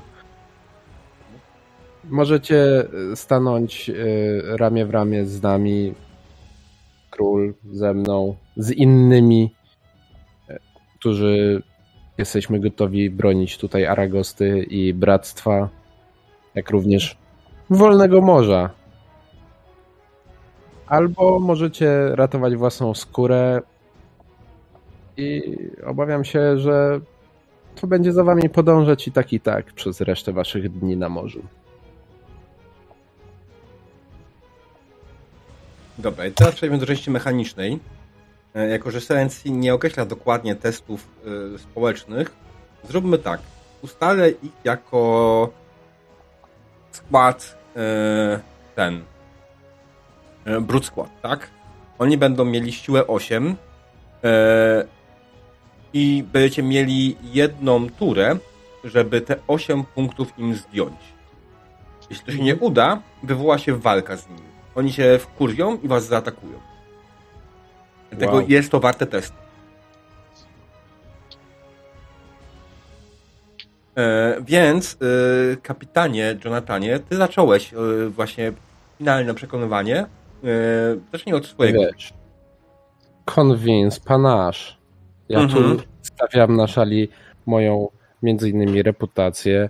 Możecie 2.03 2.86
e, 3.12 3.16
stanąć 3.16 3.89
e, 3.89 3.93
ramię 4.57 4.86
w 4.86 4.89
ramię 4.89 5.26
z 5.26 5.41
nami, 5.41 5.93
król, 7.10 7.53
ze 7.72 7.93
mną, 7.93 8.36
z 8.57 8.72
innymi, 8.72 9.55
e, 10.49 10.60
którzy 10.99 11.64
jesteśmy 12.20 12.59
gotowi 12.59 13.09
bronić 13.09 13.57
tutaj 13.57 13.86
Aragosty 13.86 14.63
i 14.70 14.93
Bractwa, 14.93 15.70
jak 16.55 16.70
również 16.70 17.17
Wolnego 17.70 18.22
Morza. 18.22 18.70
Albo 20.88 21.39
możecie 21.39 22.15
ratować 22.15 22.55
własną 22.55 22.93
skórę 22.93 23.61
i 25.17 25.57
obawiam 25.86 26.26
się, 26.26 26.57
że 26.57 26.99
to 27.82 27.88
będzie 27.88 28.11
za 28.11 28.24
wami 28.24 28.49
podążać 28.49 29.07
i 29.07 29.11
tak 29.11 29.34
i 29.34 29.39
tak 29.39 29.74
przez 29.74 30.01
resztę 30.01 30.34
waszych 30.34 30.70
dni 30.70 30.97
na 30.97 31.09
morzu. 31.09 31.41
Dobra, 35.97 36.26
i 36.26 36.32
teraz 36.32 36.55
przejdźmy 36.55 36.78
do 36.78 36.86
części 36.86 37.11
mechanicznej. 37.11 37.80
E, 38.56 38.68
Jako, 38.70 38.91
że 38.91 39.02
Serency 39.02 39.52
nie 39.52 39.74
określa 39.74 40.06
dokładnie 40.06 40.56
testów 40.56 41.08
e, 41.56 41.60
społecznych, 41.60 42.32
zróbmy 42.84 43.18
tak. 43.18 43.41
Ustalę 43.82 44.30
ich 44.30 44.52
jako 44.64 45.50
skład 46.91 47.58
e, 47.76 48.39
ten 48.76 49.04
brute 50.62 50.88
skład, 50.88 51.22
tak? 51.22 51.50
Oni 52.00 52.18
będą 52.18 52.45
mieli 52.45 52.72
siłę 52.72 53.08
8 53.08 53.56
e, 54.24 54.86
i 55.93 56.24
będziecie 56.34 56.64
mieli 56.64 57.18
jedną 57.24 57.89
turę, 57.89 58.38
żeby 58.84 59.22
te 59.22 59.36
8 59.47 59.84
punktów 59.84 60.39
im 60.39 60.56
zdjąć. 60.56 61.00
Jeśli 62.10 62.26
to 62.26 62.32
się 62.32 62.43
nie 62.43 62.56
uda, 62.56 63.02
wywoła 63.24 63.58
się 63.58 63.76
walka 63.76 64.18
z 64.18 64.30
nimi. 64.30 64.50
Oni 64.76 64.93
się 64.93 65.20
wkurwią 65.20 65.78
i 65.78 65.88
was 65.88 66.06
zaatakują. 66.06 66.68
Dlatego 68.12 68.32
Wow. 68.38 68.45
jest 68.49 68.72
to 68.72 68.80
warte 68.80 69.05
testu. 69.07 69.36
E, 73.97 74.36
więc, 74.47 74.97
e, 75.53 75.57
kapitanie 75.57 76.38
Jonathanie, 76.45 76.99
ty 76.99 77.16
zacząłeś 77.16 77.74
e, 77.74 77.78
właśnie 78.10 78.51
finalne 78.97 79.34
przekonywanie. 79.34 79.99
E, 79.99 80.07
zacznij 81.12 81.36
od 81.36 81.45
swojego. 81.45 81.80
Wiesz, 81.82 82.14
convince, 83.36 83.99
panache. 84.05 84.74
Ja 85.30 85.39
Mhm. 85.39 85.78
tu 85.78 85.84
stawiam 86.01 86.55
na 86.55 86.68
szali 86.68 87.10
moją 87.45 87.88
między 88.24 88.49
innymi 88.49 88.84
reputację, 88.84 89.70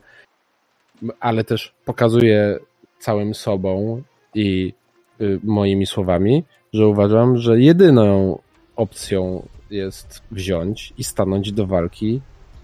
ale 1.20 1.44
też 1.44 1.74
pokazuję 1.86 2.60
całym 3.00 3.34
sobą 3.36 4.02
i 4.34 4.74
y, 5.22 5.40
moimi 5.44 5.86
słowami, 5.86 6.44
że 6.74 6.88
uważam, 6.88 7.38
że 7.38 7.60
jedyną 7.60 8.40
opcją 8.76 9.48
jest 9.70 10.22
wziąć 10.32 10.94
i 10.98 11.04
stanąć 11.04 11.52
do 11.52 11.68
walki, 11.68 12.22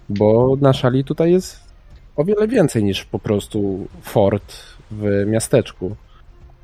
bo 0.08 0.56
na 0.60 0.72
szali 0.72 1.04
tutaj 1.04 1.32
jest 1.32 1.60
o 2.16 2.24
wiele 2.24 2.48
więcej 2.48 2.84
niż 2.84 3.04
po 3.04 3.18
prostu 3.18 3.86
fort 4.02 4.54
w 4.90 5.24
miasteczku. 5.26 5.96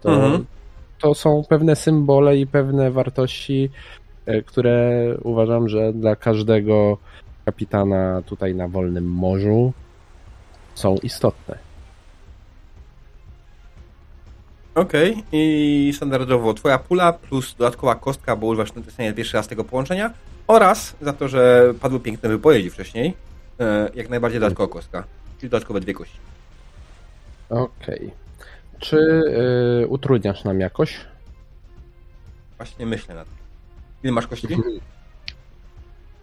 To, 0.03 0.14
Mhm. 0.14 0.45
to 1.01 1.14
są 1.14 1.43
pewne 1.49 1.76
symbole 1.76 2.36
i 2.36 2.47
pewne 2.47 2.90
wartości, 2.90 3.70
e, 4.26 4.43
które 4.43 5.07
uważam, 5.22 5.68
że 5.68 5.93
dla 5.93 6.16
każdego 6.16 6.99
kapitana 7.45 8.22
tutaj 8.26 8.55
na 8.55 8.68
wolnym 8.68 9.11
morzu 9.11 9.72
są 10.74 10.97
istotne. 11.03 11.59
Okej, 14.75 15.25
i 15.33 15.93
standardowo 15.97 16.55
twoja 16.55 16.79
pula 16.79 17.12
plus 17.12 17.55
dodatkowa 17.55 17.95
kostka, 17.95 18.37
bo 18.37 18.47
używasz 18.47 18.75
natychmiast 18.75 19.16
pierwszy 19.16 19.37
raz 19.37 19.49
tego 19.49 19.64
połączenia 19.64 20.11
oraz 20.47 20.97
za 21.01 21.12
to, 21.12 21.29
że 21.29 21.75
padły 21.81 22.01
piękne 22.01 22.29
wypowiedzi 22.29 22.70
wcześniej, 22.70 23.14
e, 23.61 23.91
jak 23.95 24.09
najbardziej 24.09 24.41
dodatkowa 24.41 24.73
kostka, 24.73 25.05
czyli 25.39 25.51
dodatkowe 25.51 25.81
dwie 25.81 25.95
kości. 25.95 26.18
Okej. 27.49 28.11
Czy 28.79 28.97
y, 29.83 29.87
utrudniasz 29.89 30.45
nam 30.45 30.61
jakoś? 30.61 31.01
Właśnie 32.57 32.87
myślę 32.87 33.14
na 33.14 33.25
to. 33.25 33.31
Ile 34.03 34.12
masz 34.12 34.27
kości? 34.27 34.49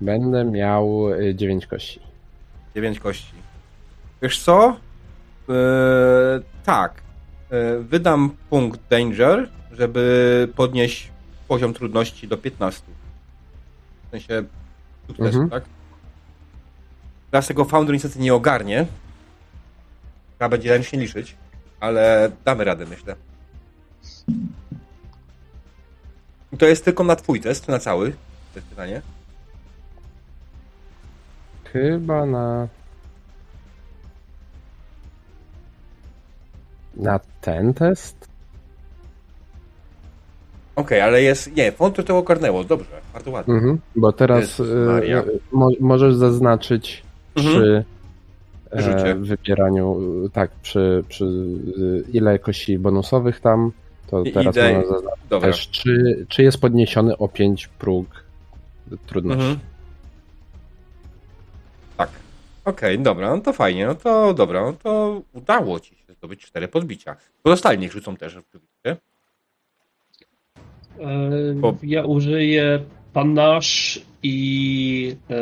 Będę 0.02 0.46
miał 0.46 1.08
9 1.34 1.68
kości. 1.68 2.00
Dziewięć 2.76 3.00
kości. 3.00 3.34
Wiesz 4.22 4.40
co? 4.40 4.78
E, 5.50 5.54
tak. 6.64 7.02
E, 7.52 7.80
wydam 7.80 8.30
punkt 8.50 8.80
danger, 8.90 9.50
żeby 9.72 10.48
podnieść 10.56 11.12
poziom 11.48 11.74
trudności 11.74 12.28
do 12.28 12.38
15. 12.38 12.82
W 14.08 14.12
sensie 14.12 14.44
sukcesu, 15.08 15.28
Mhm. 15.42 15.50
tak? 15.50 15.64
Teraz 17.32 17.48
tego 17.48 17.66
Founder 17.66 17.94
niestety 17.94 18.20
nie 18.20 18.34
ogarnie. 18.34 18.86
Trzeba 20.38 20.50
będzie 20.50 20.70
ręcznie 20.70 21.00
liczyć, 21.00 21.36
ale 21.80 22.32
damy 22.46 22.64
radę, 22.64 22.86
myślę. 22.86 23.16
I 26.54 26.58
to 26.58 26.66
jest 26.66 26.86
tylko 26.86 27.04
na 27.04 27.16
twój 27.16 27.42
test, 27.42 27.66
czy 27.66 27.72
na 27.72 27.80
cały? 27.80 28.12
To 28.12 28.16
jest 28.60 28.68
pytanie. 28.68 29.02
Chyba 31.74 32.26
na. 32.26 32.68
Na 36.98 37.20
ten 37.42 37.74
test? 37.74 38.28
Okej, 40.76 41.02
ale 41.02 41.22
jest... 41.22 41.56
Nie, 41.56 41.72
Founder 41.72 42.06
to 42.06 42.18
ogarnęło, 42.18 42.64
dobrze, 42.64 43.02
bardzo 43.14 43.32
ładnie. 43.32 43.54
Mhm, 43.54 43.80
bo 43.96 44.12
teraz 44.12 44.60
y, 44.60 44.64
y, 44.64 45.40
mo, 45.52 45.70
możesz 45.80 46.16
zaznaczyć 46.16 47.04
Mhm. 47.36 47.56
przy 47.56 47.84
e, 48.72 49.16
wybieraniu, 49.16 50.02
y, 50.26 50.30
tak, 50.30 50.52
przy, 50.52 51.04
przy 51.08 51.26
ile 52.14 52.40
kości 52.40 52.80
bonusowych 52.80 53.40
tam, 53.40 53.72
to 54.10 54.24
I- 54.24 54.32
teraz 54.32 54.56
można 54.56 54.82
zaznaczyć 54.96 55.24
Dobra. 55.30 55.48
też, 55.52 55.70
czy, 55.70 56.26
czy 56.30 56.44
jest 56.44 56.62
podniesiony 56.62 57.18
o 57.18 57.28
5 57.28 57.68
próg 57.68 58.06
trudności. 59.08 59.42
Mhm. 59.44 59.60
Okej, 62.70 63.00
dobra, 63.00 63.36
no 63.36 63.42
to 63.42 63.54
fajnie, 63.54 63.86
no 63.86 63.96
to 63.96 64.34
dobra, 64.34 64.62
no 64.62 64.74
to 64.74 65.22
udało 65.34 65.80
ci 65.80 65.96
się 65.96 66.14
zdobyć 66.14 66.42
cztery 66.42 66.68
podbicia. 66.68 67.16
Pozostali 67.44 67.80
niech 67.80 67.92
rzucą 67.92 68.16
też 68.16 68.36
oczywiście. 68.36 69.04
E, 71.00 71.54
Bo- 71.56 71.76
Ja 71.84 72.04
użyję 72.06 72.84
panache 73.14 74.00
i. 74.24 75.16
E... 75.30 75.36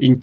In... 0.00 0.20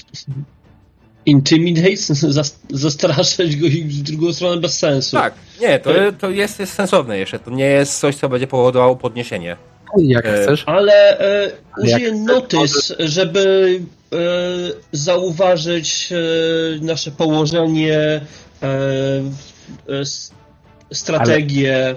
Intimidate? 1.26 1.96
Zas- 2.38 2.58
Zastraszać 2.70 3.56
go 3.56 3.66
i 3.68 3.84
w 3.84 4.02
drugą 4.02 4.34
stronę 4.34 4.62
bez 4.62 4.78
sensu. 4.80 5.18
Tak, 5.18 5.34
nie, 5.62 5.80
to, 5.80 5.90
to 6.20 6.30
jest, 6.30 6.60
jest 6.60 6.74
sensowne 6.74 7.18
jeszcze, 7.18 7.40
to 7.40 7.52
nie 7.52 7.66
jest 7.66 8.00
coś, 8.00 8.16
co 8.16 8.30
będzie 8.30 8.48
powodowało 8.48 8.96
podniesienie. 8.96 9.58
Jak 9.98 10.26
E, 10.26 10.34
chcesz, 10.44 10.64
Ale 10.68 11.20
e, 11.20 11.52
Ale 11.72 11.90
jak 11.90 12.02
użyję 12.02 12.12
notice, 12.16 12.96
żeby 13.08 13.80
e, 14.14 14.18
zauważyć 14.92 16.10
e, 16.12 16.86
nasze 16.86 17.12
położenie, 17.12 17.98
e, 18.00 18.22
e, 19.90 20.00
s- 20.00 20.32
strategię. 20.94 21.96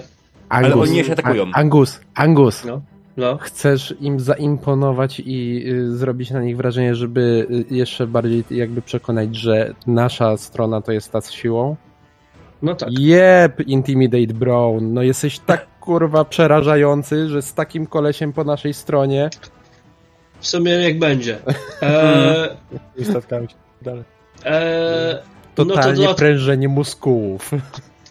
ale 0.49 0.75
oni 0.75 0.91
nie 0.91 1.03
się 1.03 1.13
atakują. 1.13 1.45
Angus, 1.53 1.99
Angus, 2.15 2.65
No, 2.65 2.81
no. 3.17 3.37
chcesz 3.37 3.95
im 4.01 4.19
zaimponować 4.19 5.19
i 5.25 5.63
y, 5.67 5.97
zrobić 5.97 6.31
na 6.31 6.41
nich 6.41 6.57
wrażenie, 6.57 6.95
żeby 6.95 7.47
y, 7.71 7.75
jeszcze 7.75 8.07
bardziej 8.07 8.43
jakby 8.51 8.81
przekonać, 8.81 9.35
że 9.35 9.73
nasza 9.87 10.37
strona 10.37 10.81
to 10.81 10.91
jest 10.91 11.11
ta 11.11 11.21
z 11.21 11.31
siłą? 11.31 11.75
No 12.61 12.75
tak. 12.75 12.89
Jep, 12.99 13.67
Intimidate 13.67 14.33
Brown, 14.33 14.93
no 14.93 15.01
jesteś 15.03 15.39
tak 15.39 15.67
kurwa 15.79 16.25
przerażający, 16.25 17.29
że 17.29 17.41
z 17.41 17.53
takim 17.53 17.87
kolesiem 17.87 18.33
po 18.33 18.43
naszej 18.43 18.73
stronie 18.73 19.29
W 20.39 20.47
sumie 20.47 20.71
jak 20.71 20.99
będzie. 20.99 21.37
E, 21.81 22.57
I 22.97 23.05
statkami 23.05 23.49
się 23.49 23.55
dalej. 23.81 24.03
e, 24.45 25.19
no 25.57 25.65
to 25.65 25.75
Totalnie 25.75 26.15
prężenie 26.15 26.67
muskułów. 26.67 27.51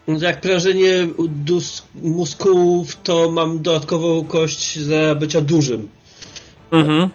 No 0.09 0.19
jak 0.21 0.41
prężenie 0.41 1.07
dus- 1.29 1.83
muskułów, 2.03 2.97
to 3.03 3.31
mam 3.31 3.63
dodatkową 3.63 4.25
kość 4.25 4.79
za 4.79 5.15
bycia 5.15 5.41
dużym. 5.41 5.89
Mhm. 6.71 7.11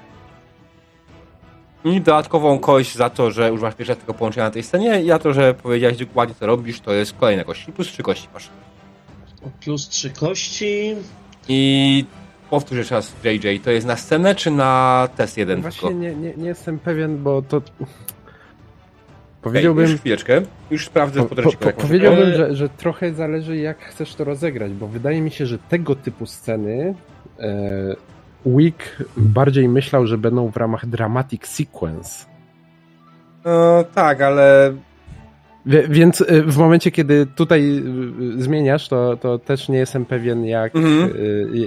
I 1.86 2.02
dodatkową 2.02 2.60
kość 2.60 2.96
za 2.96 3.10
to, 3.10 3.32
że 3.32 3.54
używasz 3.54 3.76
pierwszego 3.76 4.02
tego 4.02 4.14
połączenia 4.14 4.46
na 4.46 4.52
tej 4.52 4.64
scenie 4.64 5.02
i 5.02 5.08
za 5.08 5.20
to, 5.20 5.34
że 5.34 5.54
powiedziałeś 5.54 5.98
dokładnie 5.98 6.36
co 6.36 6.46
robisz, 6.46 6.80
to 6.80 6.94
jest 6.94 7.14
kolejna 7.14 7.44
kość. 7.44 7.68
I 7.68 7.72
plus 7.72 7.88
trzy 7.88 8.04
kości 8.04 8.28
masz. 8.34 8.50
Plus 9.62 9.90
trzy 9.90 10.10
kości. 10.10 10.96
I 11.48 12.06
powtórz 12.50 12.78
jeszcze 12.78 12.96
raz 12.96 13.16
JJ, 13.24 13.60
to 13.60 13.72
jest 13.72 13.88
na 13.88 13.96
scenę 13.96 14.36
czy 14.36 14.52
na 14.52 15.10
test 15.16 15.38
jeden 15.38 15.62
Właśnie 15.62 15.90
tylko? 15.90 16.02
nie, 16.04 16.16
nie, 16.16 16.34
nie 16.38 16.48
jestem 16.48 16.80
pewien, 16.80 17.24
bo 17.24 17.42
to... 17.42 17.62
Powiedziałbym, 19.42 19.90
Już 19.92 20.00
chwileczkę, 20.00 20.42
już 20.72 20.86
sprawdzę 20.86 21.24
po, 21.24 21.36
po, 21.36 21.52
po, 21.52 21.72
powiedziałbym 21.72 22.30
E- 22.30 22.36
że, 22.36 22.56
że 22.56 22.70
trochę 22.70 23.14
zależy 23.14 23.58
jak 23.58 23.80
chcesz 23.80 24.16
to 24.16 24.24
rozegrać, 24.24 24.72
bo 24.72 24.88
wydaje 24.88 25.22
mi 25.22 25.32
się, 25.32 25.46
że 25.46 25.58
tego 25.58 25.96
typu 25.96 26.26
sceny 26.26 26.96
e, 27.40 27.96
Wick 28.46 29.04
bardziej 29.18 29.70
myślał, 29.70 30.08
że 30.08 30.18
będą 30.18 30.52
w 30.52 30.58
ramach 30.58 30.86
dramatic 30.86 31.46
sequence. 31.48 32.26
No 33.46 33.84
tak, 33.96 34.22
ale 34.22 34.74
Więc 35.66 36.22
y, 36.22 36.44
w 36.44 36.58
momencie, 36.58 36.92
kiedy 36.92 37.26
tutaj 37.36 37.84
y, 38.38 38.44
zmieniasz, 38.44 38.88
to, 38.88 39.18
to 39.18 39.40
też 39.40 39.70
nie 39.70 39.78
jestem 39.78 40.06
pewien, 40.06 40.46
jak, 40.46 40.76
Mhm. 40.76 41.04
y, 41.04 41.20
y, 41.20 41.58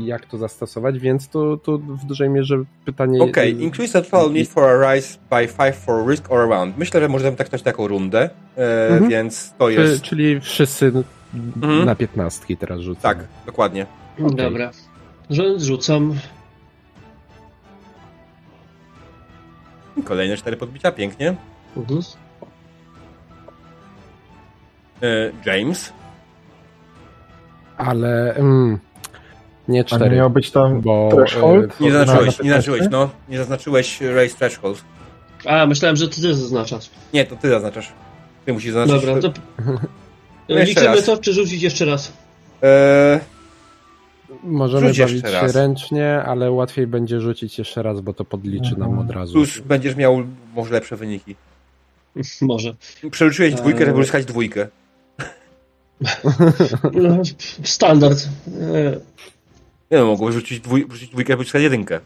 y, 0.00 0.04
jak 0.04 0.26
to 0.26 0.38
zastosować, 0.38 0.98
więc 0.98 1.28
tu, 1.28 1.56
tu 1.56 1.78
w 1.78 2.04
dużej 2.04 2.28
mierze 2.30 2.56
pytanie. 2.84 3.22
Okej, 3.22 3.52
y, 3.58 3.62
increase 3.62 3.92
the 4.02 4.10
total 4.10 4.32
need 4.32 4.48
for 4.48 4.64
a 4.64 4.94
rise 4.94 5.18
by 5.30 5.48
5 5.58 5.74
for 5.76 6.08
risk 6.10 6.30
or 6.32 6.38
around. 6.40 6.78
Myślę, 6.78 7.00
że 7.00 7.08
możemy 7.08 7.36
tak 7.36 7.48
taką 7.48 7.88
rundę, 7.88 8.30
e, 8.56 8.88
Mhm. 8.88 9.10
więc 9.10 9.52
to 9.58 9.68
jest... 9.68 10.02
Czyli 10.02 10.40
wszyscy 10.40 10.92
Mhm. 11.56 11.84
na 11.84 11.94
piętnastki 11.94 12.56
teraz 12.56 12.80
rzucą. 12.80 13.00
Tak, 13.00 13.18
dokładnie. 13.46 13.86
Okej. 14.22 14.36
Dobra. 14.36 14.70
Że- 15.30 15.60
Rzucam. 15.60 16.14
Kolejne 20.04 20.36
cztery 20.36 20.56
podbicia, 20.56 20.92
pięknie. 20.92 21.34
Mhm. 21.76 22.00
E, 25.02 25.30
James. 25.46 25.92
Ale 27.76 28.34
mm, 28.34 28.78
nie 29.68 29.78
A 29.78 29.82
nie 29.82 29.84
cztery. 29.84 30.16
miał 30.16 30.30
być 30.30 30.50
tam 30.50 30.80
bo, 30.80 31.08
threshold? 31.12 31.80
e, 31.80 31.84
Nie 31.84 31.90
Na- 31.92 31.98
zaznaczyłeś, 31.98 32.38
na 32.38 32.44
nie 32.44 32.50
15? 32.50 32.50
zaznaczyłeś, 32.72 32.88
no. 32.92 33.10
Nie 33.28 33.38
zaznaczyłeś 33.38 34.00
raise 34.00 34.36
threshold. 34.36 34.84
A, 35.46 35.66
myślałem, 35.66 35.96
że 35.96 36.08
ty 36.08 36.34
zaznaczasz. 36.34 36.90
Nie, 37.14 37.24
to 37.24 37.36
ty 37.36 37.48
zaznaczasz. 37.48 37.92
Ty 38.46 38.52
musisz 38.52 38.72
zaznaczyć. 38.72 39.06
Dobra, 39.06 39.22
to... 39.30 39.40
jeszcze 40.48 40.64
Liczymy 40.70 40.96
raz. 40.96 41.04
to, 41.04 41.16
czy 41.18 41.32
rzucić 41.32 41.62
jeszcze 41.62 41.84
raz? 41.84 42.12
E, 42.62 43.20
Możemy 44.44 44.88
Rzuć 44.88 44.98
bawić 44.98 45.22
się 45.26 45.30
raz. 45.32 45.54
ręcznie, 45.54 46.22
ale 46.26 46.50
łatwiej 46.50 46.86
będzie 46.86 47.20
rzucić 47.20 47.58
jeszcze 47.58 47.82
raz, 47.82 48.00
bo 48.00 48.12
to 48.14 48.24
podliczy 48.24 48.76
nam 48.78 48.98
od 48.98 49.10
razu. 49.10 49.32
plus 49.32 49.58
będziesz 49.58 49.96
miał 49.96 50.22
może 50.54 50.74
lepsze 50.74 50.96
wyniki. 50.96 51.36
Może. 52.42 52.74
Przeliczyłeś 53.10 53.54
dwójkę, 53.54 53.78
żeby 53.78 53.90
Eee. 53.90 53.98
uzyskać 54.00 54.24
dwójkę. 54.24 54.68
No, 56.92 57.22
Standard. 57.64 58.18
E, 58.48 59.00
Nie 59.90 59.98
no, 59.98 60.06
mogłeś 60.06 60.34
rzucić, 60.34 60.60
dwój, 60.60 60.86
rzucić 60.90 61.08
dwójkę, 61.10 61.32
żeby 61.32 61.40
uzyskać 61.42 61.62
jedynkę. 61.62 62.00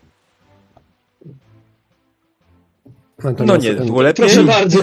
No 3.24 3.30
Natomiast- 3.30 3.62
nie, 3.64 3.72
było 3.74 4.02
lepiej. 4.02 4.26
Proszę 4.26 4.44
bardzo. 4.44 4.78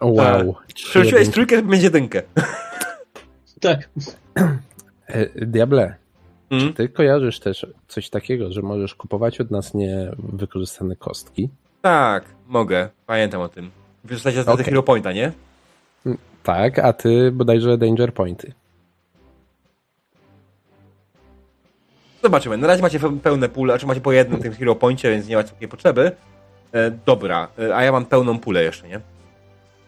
Wow. 0.00 0.54
Przeliczyłeś 0.74 1.06
jedynki. 1.12 1.32
trójkę, 1.32 1.56
żeby 1.56 1.68
mieć 1.68 1.82
jedynkę. 1.82 2.22
Tak. 3.60 3.88
E, 5.06 5.46
Diable, 5.46 5.94
Mm. 6.50 6.72
ty 6.74 6.88
kojarzysz 6.88 7.40
też 7.40 7.66
coś 7.88 8.10
takiego, 8.10 8.52
że 8.52 8.62
możesz 8.62 8.94
kupować 8.94 9.40
od 9.40 9.50
nas 9.50 9.74
niewykorzystane 9.74 10.96
kostki? 10.96 11.48
Tak, 11.82 12.24
mogę. 12.46 12.88
Pamiętam 13.06 13.40
o 13.40 13.48
tym. 13.48 13.70
W 14.04 14.14
zasadzie 14.14 14.42
za 14.42 14.52
Okej. 14.52 14.64
Hero 14.64 14.82
Pointa, 14.82 15.12
nie? 15.12 15.32
Tak, 16.42 16.78
a 16.78 16.92
ty 16.92 17.30
bodajże 17.32 17.78
Danger 17.78 18.14
Pointy. 18.14 18.52
Zobaczymy. 22.22 22.56
Na 22.56 22.66
razie 22.66 22.82
macie 22.82 22.98
pe- 23.00 23.20
pełne 23.20 23.48
pule, 23.48 23.74
a 23.74 23.78
czy 23.78 23.86
macie 23.86 24.00
po 24.00 24.12
jednym 24.12 24.42
tym 24.42 24.52
Hero 24.52 24.74
Poincie, 24.74 25.10
więc 25.10 25.28
nie 25.28 25.36
macie 25.36 25.48
takiej 25.50 25.68
potrzeby. 25.68 26.12
E, 26.72 26.90
dobra, 26.90 27.48
e, 27.58 27.76
a 27.76 27.82
ja 27.84 27.92
mam 27.92 28.06
pełną 28.06 28.38
pulę 28.38 28.62
jeszcze, 28.62 28.88
nie? 28.88 29.00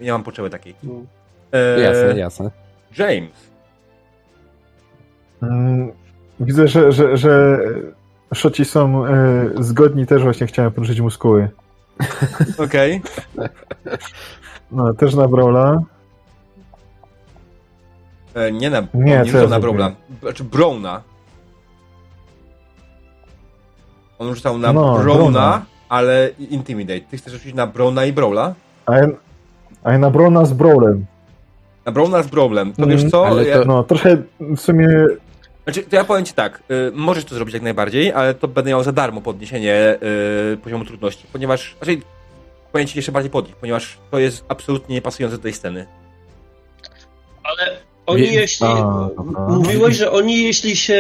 Nie 0.00 0.12
mam 0.12 0.22
potrzeby 0.24 0.50
takiej. 0.50 0.74
E, 1.52 1.80
Jasne, 1.80 2.18
jasne. 2.18 2.50
James. 2.98 3.47
Widzę, 6.40 6.68
że, 6.68 6.92
że, 6.92 7.16
że 7.16 7.58
szoci 8.34 8.64
są 8.64 9.06
e, 9.06 9.12
zgodni, 9.60 10.06
też 10.06 10.22
właśnie 10.22 10.46
chciałem 10.46 10.72
poruszyć 10.72 11.00
muskuły. 11.00 11.48
Okej. 12.64 13.00
No, 14.72 14.94
też 14.94 15.14
na 15.14 15.28
Brawla. 15.28 15.78
E, 18.34 18.52
Nie 18.52 18.70
na, 18.70 18.80
Nie, 18.94 19.04
nie, 19.04 19.24
rzucał 19.24 19.42
ja 19.42 19.48
na? 19.48 19.60
Browna. 19.60 19.92
Znaczy 20.22 20.44
Browna. 20.44 21.02
On 24.18 24.34
rzucał 24.34 24.58
na 24.58 24.72
No, 24.72 24.82
Browna, 24.98 25.02
Browna. 25.14 25.62
ale 25.88 26.30
Intimidate. 26.50 27.00
Ty 27.00 27.16
chcesz 27.16 27.32
rzucić 27.32 27.54
na 27.54 27.66
Browna 27.66 28.04
i 28.04 28.12
Brawla? 28.12 28.54
A 28.86 28.96
ja, 28.96 29.06
a 29.84 29.92
ja 29.92 29.98
na 29.98 30.10
Brawla 30.10 30.44
z 30.44 30.52
Brawlem. 30.52 31.06
Na 31.86 31.92
Browna 31.92 32.22
z 32.22 32.26
Brawlem. 32.26 32.72
To 32.72 32.82
Mm, 32.82 32.96
wiesz 32.98 33.10
co? 33.10 33.26
ale 33.26 33.44
Ja, 33.44 33.58
to- 33.58 33.64
No, 33.64 33.82
trochę 33.82 34.16
w 34.40 34.56
sumie 34.60 34.88
Znaczy, 35.68 35.82
to 35.82 35.96
ja 35.96 36.04
powiem 36.04 36.24
ci 36.24 36.32
tak, 36.32 36.62
y, 36.70 36.92
możesz 36.94 37.24
to 37.24 37.34
zrobić 37.34 37.54
jak 37.54 37.62
najbardziej, 37.62 38.12
ale 38.12 38.34
to 38.34 38.48
będę 38.48 38.70
miał 38.70 38.84
za 38.84 38.92
darmo 38.92 39.20
podniesienie 39.20 39.98
y, 40.52 40.56
poziomu 40.56 40.84
trudności, 40.84 41.24
ponieważ, 41.32 41.76
znaczy, 41.82 42.00
powiem 42.72 42.86
ci 42.86 42.98
jeszcze 42.98 43.12
bardziej 43.12 43.30
podnieść, 43.30 43.56
ponieważ 43.60 43.98
to 44.10 44.18
jest 44.18 44.44
absolutnie 44.48 44.94
niepasujące 44.94 45.36
do 45.36 45.42
tej 45.42 45.52
sceny. 45.52 45.86
Ale 47.42 47.76
oni 48.06 48.22
Wie- 48.22 48.32
jeśli... 48.32 48.66
A, 48.66 49.08
dobra. 49.16 49.48
Mówiłeś, 49.48 49.96
że 49.96 50.10
oni 50.10 50.44
jeśli 50.44 50.76
się 50.76 50.94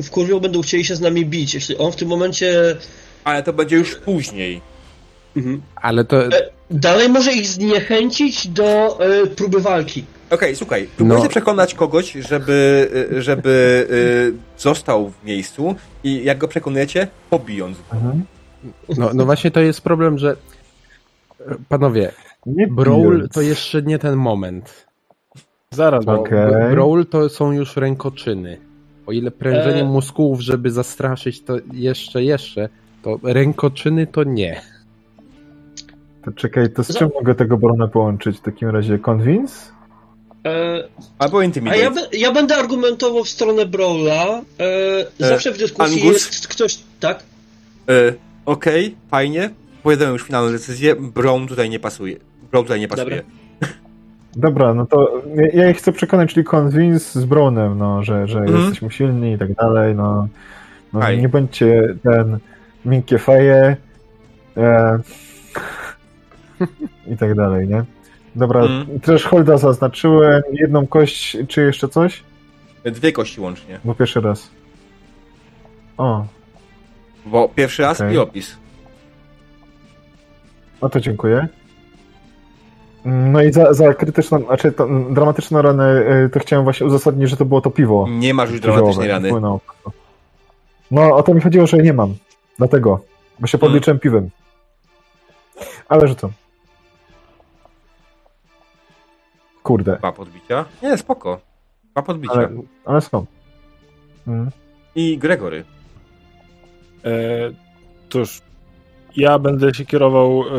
e, 0.00 0.02
wkurwią, 0.02 0.40
będą 0.40 0.62
chcieli 0.62 0.84
się 0.84 0.96
z 0.96 1.00
nami 1.00 1.26
bić. 1.26 1.54
Jeśli 1.54 1.78
on 1.78 1.92
w 1.92 1.96
tym 1.96 2.08
momencie... 2.08 2.76
Ale 3.24 3.42
to 3.42 3.52
będzie 3.52 3.76
już 3.76 3.94
później. 3.94 4.60
Mhm. 5.36 5.62
Ale 5.76 6.04
to, 6.04 6.26
E, 6.26 6.30
dalej 6.70 7.08
może 7.08 7.32
ich 7.32 7.46
zniechęcić 7.46 8.48
do 8.48 8.98
e, 9.00 9.26
próby 9.26 9.60
walki. 9.60 10.04
Okej, 10.30 10.56
słuchaj, 10.56 10.88
próbujcie 10.96 11.22
No. 11.22 11.28
przekonać 11.28 11.74
kogoś, 11.74 12.12
żeby, 12.12 12.88
y, 13.12 13.22
żeby 13.22 13.86
y, 13.90 14.60
został 14.62 15.10
w 15.10 15.24
miejscu 15.24 15.74
i 16.04 16.24
jak 16.24 16.38
go 16.38 16.48
przekonujecie, 16.48 17.08
pobijąc. 17.30 17.78
go. 17.78 17.96
mhm. 17.96 18.24
no, 18.98 19.10
no 19.14 19.24
właśnie 19.24 19.50
to 19.50 19.60
jest 19.60 19.80
problem, 19.80 20.18
że 20.18 20.36
panowie, 21.68 22.12
nie 22.46 22.66
Brawl 22.68 23.28
to 23.32 23.42
jeszcze 23.42 23.82
nie 23.82 23.98
ten 23.98 24.16
moment. 24.16 24.86
Zaraz, 25.70 26.04
bo. 26.04 26.24
Brawl 26.70 27.02
to 27.10 27.28
są 27.28 27.52
już 27.52 27.76
rękoczyny. 27.76 28.58
O 29.06 29.12
ile 29.12 29.30
prężenie 29.30 29.80
E. 29.80 29.84
mózgów, 29.84 30.40
żeby 30.40 30.70
zastraszyć, 30.70 31.42
to 31.42 31.56
jeszcze, 31.72 32.24
jeszcze, 32.24 32.68
to 33.02 33.18
rękoczyny 33.22 34.06
to 34.06 34.24
nie. 34.24 34.60
To 36.24 36.32
czekaj, 36.32 36.70
to 36.70 36.84
z 36.84 36.96
czym 36.96 37.10
mogę 37.14 37.34
tego 37.34 37.56
Brona 37.56 37.88
połączyć 37.88 38.36
w 38.38 38.40
takim 38.40 38.68
razie? 38.68 38.98
Convince? 38.98 39.73
E, 40.46 40.84
Albo 41.18 41.38
a 41.38 41.44
Intimidate. 41.44 41.80
ja, 41.80 41.90
be- 41.90 42.08
ja 42.12 42.32
będę 42.32 42.56
argumentował 42.56 43.24
w 43.24 43.28
stronę 43.28 43.66
Brawla. 43.66 44.40
E, 45.20 45.26
zawsze 45.28 45.52
w 45.52 45.58
dyskusji 45.58 46.02
Angus? 46.02 46.26
jest 46.26 46.48
ktoś... 46.48 46.78
Tak? 47.00 47.22
Y, 47.90 48.14
Okej, 48.46 48.94
fajnie, 49.10 49.50
pojedziemy 49.82 50.12
już 50.12 50.22
finalną 50.24 50.52
decyzję, 50.52 50.96
Brown 50.96 51.46
tutaj 51.48 51.70
nie 51.70 51.80
pasuje. 51.80 52.16
Brown 52.50 52.64
tutaj 52.64 52.80
nie 52.80 52.88
pasuje. 52.88 53.04
Dobra. 53.16 53.22
Dobra, 54.36 54.74
no 54.74 54.86
to 54.86 55.22
ja, 55.34 55.62
ja 55.62 55.70
ich 55.70 55.76
chcę 55.76 55.92
przekonać, 55.92 56.34
czyli 56.34 56.46
Convince 56.54 57.20
z 57.20 57.24
Brownem, 57.24 57.78
no, 57.78 58.02
że, 58.02 58.28
że 58.28 58.38
Mhm. 58.38 58.58
jesteśmy 58.60 58.90
silni 58.90 59.32
i 59.32 59.38
tak 59.38 59.54
dalej, 59.54 59.94
no. 59.94 60.28
no 60.92 61.12
nie 61.12 61.28
bądźcie 61.28 61.94
ten 62.02 62.38
miękkie 62.84 63.18
feje 63.18 63.76
e, 64.56 64.98
i 67.12 67.16
tak 67.16 67.34
dalej, 67.34 67.68
nie? 67.68 67.84
Dobra, 68.36 68.60
Mhm. 68.62 69.00
thresholda 69.00 69.58
zaznaczyłem, 69.58 70.42
jedną 70.52 70.86
kość, 70.86 71.36
czy 71.48 71.62
jeszcze 71.62 71.88
coś? 71.88 72.22
Dwie 72.84 73.12
kości 73.12 73.40
łącznie. 73.40 73.80
Bo 73.84 73.94
pierwszy 73.94 74.20
raz. 74.20 74.50
O, 75.98 76.24
Bo 77.26 77.48
pierwszy 77.48 77.82
raz 77.82 78.00
Okej. 78.00 78.14
i 78.14 78.18
opis. 78.18 78.56
no 80.82 80.88
to 80.88 81.00
dziękuję. 81.00 81.48
No 83.04 83.42
i 83.42 83.52
za, 83.52 83.74
za 83.74 83.94
krytyczną, 83.94 84.38
znaczy 84.44 84.72
to, 84.72 84.88
dramatyczną 85.10 85.62
ranę, 85.62 86.02
y, 86.26 86.30
to 86.32 86.40
chciałem 86.40 86.64
właśnie 86.64 86.86
uzasadnić, 86.86 87.30
że 87.30 87.36
to 87.36 87.44
było 87.44 87.60
to 87.60 87.70
piwo. 87.70 88.06
Nie 88.10 88.34
masz 88.34 88.50
już 88.50 88.60
dramatycznej 88.60 89.08
rany. 89.08 89.28
płynął. 89.28 89.60
No, 90.90 91.16
o 91.16 91.22
to 91.22 91.34
mi 91.34 91.40
chodziło, 91.40 91.66
że 91.66 91.76
nie 91.78 91.92
mam. 91.92 92.14
Dlatego, 92.58 93.00
bo 93.38 93.46
się 93.46 93.58
podliczyłem 93.58 93.98
piwem. 93.98 94.30
Ale 95.88 96.08
że 96.08 96.14
Kurde, 99.64 99.96
Dwa 99.96 100.12
podbicia. 100.12 100.64
Nie, 100.82 100.98
spoko. 100.98 101.40
Dwa 101.92 102.02
podbicia. 102.02 102.34
ale, 102.34 102.48
ale 102.84 103.00
skąd? 103.00 103.30
Mm. 104.26 104.50
I 104.94 105.18
Gregory. 105.18 105.64
E, 107.04 107.10
cóż, 108.10 108.40
ja 109.16 109.38
będę 109.38 109.74
się 109.74 109.84
kierował. 109.84 110.42
E, 110.42 110.52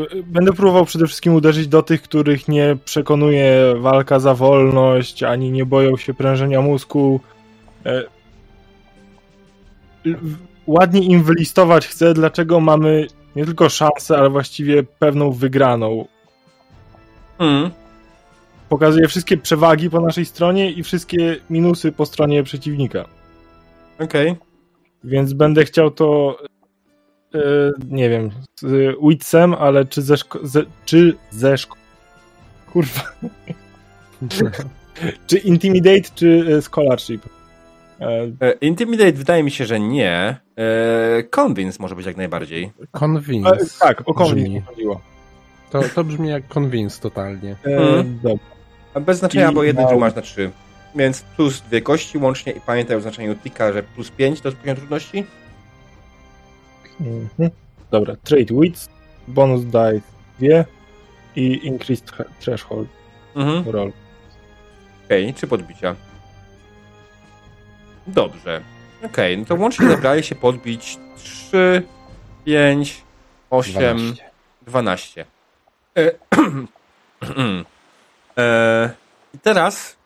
e, 0.00 0.22
będę 0.22 0.52
próbował 0.52 0.84
przede 0.84 1.06
wszystkim 1.06 1.34
uderzyć 1.34 1.68
do 1.68 1.82
tych, 1.82 2.02
których 2.02 2.48
nie 2.48 2.76
przekonuje 2.84 3.74
walka 3.78 4.20
za 4.20 4.34
wolność, 4.34 5.22
ani 5.22 5.50
nie 5.50 5.66
boją 5.66 5.96
się 5.96 6.14
prężenia 6.14 6.60
mózgu. 6.60 7.20
E, 7.86 8.02
ładnie 10.66 11.00
im 11.00 11.22
wylistować 11.22 11.86
chcę, 11.86 12.14
dlaczego 12.14 12.60
mamy 12.60 13.06
nie 13.36 13.44
tylko 13.44 13.68
szansę, 13.68 14.16
ale 14.18 14.30
właściwie 14.30 14.82
pewną 14.82 15.32
wygraną. 15.32 16.06
Mm. 17.38 17.70
Pokazuje 18.68 19.08
wszystkie 19.08 19.36
przewagi 19.36 19.90
po 19.90 20.00
naszej 20.00 20.24
stronie 20.24 20.70
i 20.70 20.82
wszystkie 20.82 21.36
minusy 21.50 21.92
po 21.92 22.06
stronie 22.06 22.42
przeciwnika. 22.42 23.04
Okej. 23.98 24.36
Więc 25.04 25.32
będę 25.32 25.64
chciał 25.64 25.90
to. 25.90 26.38
e, 27.34 27.38
nie 27.88 28.10
wiem, 28.10 28.30
z 28.60 28.96
Witsem, 29.08 29.54
ale 29.54 29.84
czy 29.84 30.02
ze 30.02 30.14
szko- 30.14 30.46
ze, 30.46 30.62
czy 30.84 31.16
ze 31.30 31.54
szko- 31.54 31.76
Kurwa. 32.72 33.02
czy 35.26 35.38
Intimidate, 35.38 36.08
czy 36.14 36.44
e, 36.58 36.62
Scholarship? 36.62 37.22
E, 38.40 38.52
Intimidate 38.60 39.12
wydaje 39.12 39.42
mi 39.42 39.50
się, 39.50 39.66
że 39.66 39.80
nie. 39.80 40.36
E, 40.58 41.22
Convince 41.22 41.82
może 41.82 41.94
być 41.96 42.06
jak 42.06 42.16
najbardziej. 42.16 42.72
Convince. 42.92 43.50
e, 43.50 43.58
tak, 43.80 44.02
o. 44.06 44.14
Convince 44.14 44.66
chodziło. 44.66 45.00
To, 45.70 45.80
to 45.94 46.04
brzmi 46.04 46.28
jak 46.28 46.48
Convince 46.48 47.00
totalnie. 47.00 47.56
E. 47.64 48.04
Dobra. 48.04 48.44
A 48.94 49.00
Bez 49.00 49.18
znaczenia, 49.18 49.50
I 49.50 49.54
bo 49.54 49.62
jeden 49.62 49.88
tu 49.88 49.98
masz 50.00 50.14
na 50.14 50.22
trzy. 50.22 50.50
Więc 50.94 51.22
plus 51.22 51.60
dwie 51.60 51.80
kości 51.82 52.18
łącznie 52.18 52.52
i 52.52 52.60
pamiętaj 52.60 52.96
o 52.96 53.00
znaczeniu 53.00 53.34
tika, 53.34 53.72
że 53.72 53.82
plus 53.82 54.10
pięć 54.10 54.40
to 54.40 54.48
jest 54.48 54.58
poziom 54.60 54.76
trudności. 54.76 55.24
Mhm. 57.00 57.50
Dobra, 57.90 58.16
Trade 58.16 58.54
Wits, 58.60 58.88
bonus 59.28 59.64
die 59.64 60.00
2 60.38 60.64
i 61.36 61.66
Increased 61.66 62.06
thre- 62.12 62.24
Threshold 62.40 62.88
Mhm. 63.36 63.68
roll. 63.70 63.92
Okej, 65.06 65.34
trzy 65.34 65.46
podbicia. 65.46 65.94
Dobrze. 68.06 68.60
Okej, 69.02 69.38
no 69.38 69.44
to 69.44 69.54
łącznie 69.54 69.88
zebrali 69.88 70.22
się 70.22 70.34
podbić 70.34 70.98
3, 71.16 71.82
5, 72.44 73.02
8, 73.50 73.72
12. 73.72 74.30
12. 74.62 75.26
E, 75.96 76.10
e, 78.38 78.90
I 79.34 79.38
teraz 79.38 79.96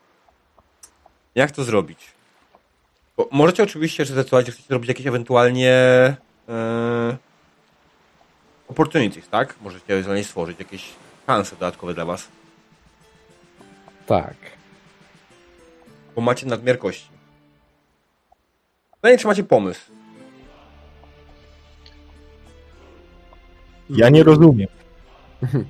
jak 1.35 1.51
to 1.51 1.63
zrobić? 1.63 1.99
Bo 3.17 3.29
możecie 3.31 3.63
oczywiście 3.63 4.05
zdecydować, 4.05 4.45
że 4.45 4.51
chcecie 4.51 4.73
robić 4.73 4.87
jakieś 4.87 5.07
ewentualnie 5.07 5.73
e, 6.49 7.17
opportunities, 8.67 9.29
tak? 9.29 9.55
Możecie 9.61 9.93
ewentualnie 9.93 10.23
stworzyć 10.23 10.59
jakieś 10.59 10.89
szanse 11.27 11.55
dodatkowe 11.55 11.93
dla 11.93 12.05
was, 12.05 12.27
Tak. 14.07 14.35
bo 16.15 16.21
macie 16.21 16.45
nadmiar 16.45 16.77
kości. 16.79 17.16
Pytanie, 19.01 19.17
czy 19.17 19.27
macie 19.27 19.43
pomysł? 19.43 19.91
Ja 23.89 24.09
nie 24.09 24.23
rozumiem. 24.23 24.67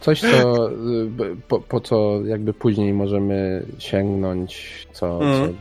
Coś, 0.00 0.20
co, 0.20 0.70
y, 0.72 1.36
po, 1.48 1.60
po 1.60 1.80
co 1.80 2.20
jakby 2.24 2.52
później 2.54 2.92
możemy 2.92 3.66
sięgnąć, 3.78 4.86
co, 4.92 5.06
Mhm. 5.24 5.48
co 5.48 5.54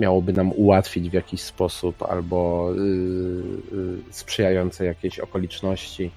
miałoby 0.00 0.32
nam 0.32 0.52
ułatwić 0.52 1.10
w 1.10 1.12
jakiś 1.12 1.40
sposób, 1.40 2.02
albo 2.02 2.70
y, 2.74 2.80
y, 2.80 3.98
sprzyjające 4.10 4.84
jakieś 4.84 5.18
okoliczności. 5.18 6.10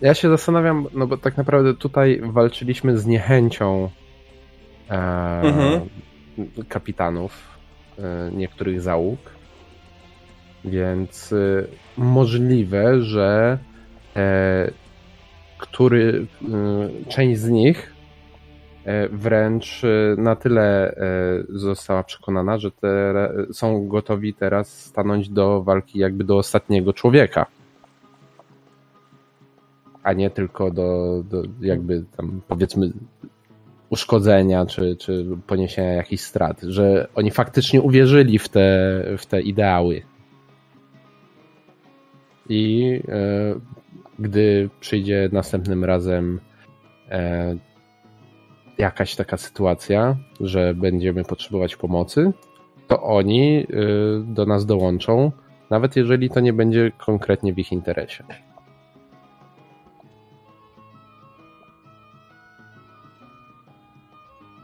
Ja 0.00 0.14
się 0.14 0.28
zastanawiam, 0.28 0.86
no 0.94 1.06
bo 1.06 1.16
tak 1.16 1.36
naprawdę 1.36 1.74
tutaj 1.74 2.20
walczyliśmy 2.24 2.98
z 2.98 3.06
niechęcią 3.06 3.90
e, 4.90 4.94
Mhm. 5.42 5.80
kapitanów 6.68 7.32
e, 7.32 7.55
niektórych 8.32 8.80
załóg, 8.80 9.18
więc 10.64 11.32
y, 11.32 11.68
możliwe, 11.96 13.02
że 13.02 13.58
e, 14.16 14.70
który 15.58 16.26
y, 16.42 17.08
część 17.08 17.40
z 17.40 17.48
nich 17.48 17.94
e, 18.84 19.08
wręcz 19.08 19.84
y, 19.84 20.14
na 20.18 20.36
tyle 20.36 20.90
e, 20.90 20.96
została 21.48 22.02
przekonana, 22.02 22.58
że 22.58 22.70
te, 22.70 23.14
są 23.52 23.88
gotowi 23.88 24.34
teraz 24.34 24.84
stanąć 24.84 25.28
do 25.28 25.62
walki 25.62 25.98
jakby 25.98 26.24
do 26.24 26.38
ostatniego 26.38 26.92
człowieka. 26.92 27.46
A 30.02 30.12
nie 30.12 30.30
tylko 30.30 30.70
do, 30.70 31.22
do 31.30 31.42
jakby 31.60 32.04
tam 32.16 32.40
powiedzmy 32.48 32.92
uszkodzenia 33.90 34.66
czy, 34.66 34.96
czy 34.96 35.26
poniesienia 35.46 35.92
jakichś 35.92 36.22
strat, 36.22 36.60
że 36.62 37.08
oni 37.14 37.30
faktycznie 37.30 37.82
uwierzyli 37.82 38.38
w 38.38 38.48
te, 38.48 39.02
w 39.18 39.26
te 39.26 39.40
ideały. 39.40 40.02
I 42.48 43.00
e, 43.08 43.54
gdy 44.18 44.70
przyjdzie 44.80 45.28
następnym 45.32 45.84
razem 45.84 46.40
e, 47.10 47.56
jakaś 48.78 49.16
taka 49.16 49.36
sytuacja, 49.36 50.16
że 50.40 50.74
będziemy 50.74 51.24
potrzebować 51.24 51.76
pomocy, 51.76 52.32
to 52.88 53.02
oni 53.02 53.58
e, 53.58 53.64
do 54.34 54.46
nas 54.46 54.66
dołączą, 54.66 55.32
nawet 55.70 55.96
jeżeli 55.96 56.30
to 56.30 56.40
nie 56.40 56.52
będzie 56.52 56.92
konkretnie 56.98 57.52
w 57.52 57.58
ich 57.58 57.72
interesie. 57.72 58.24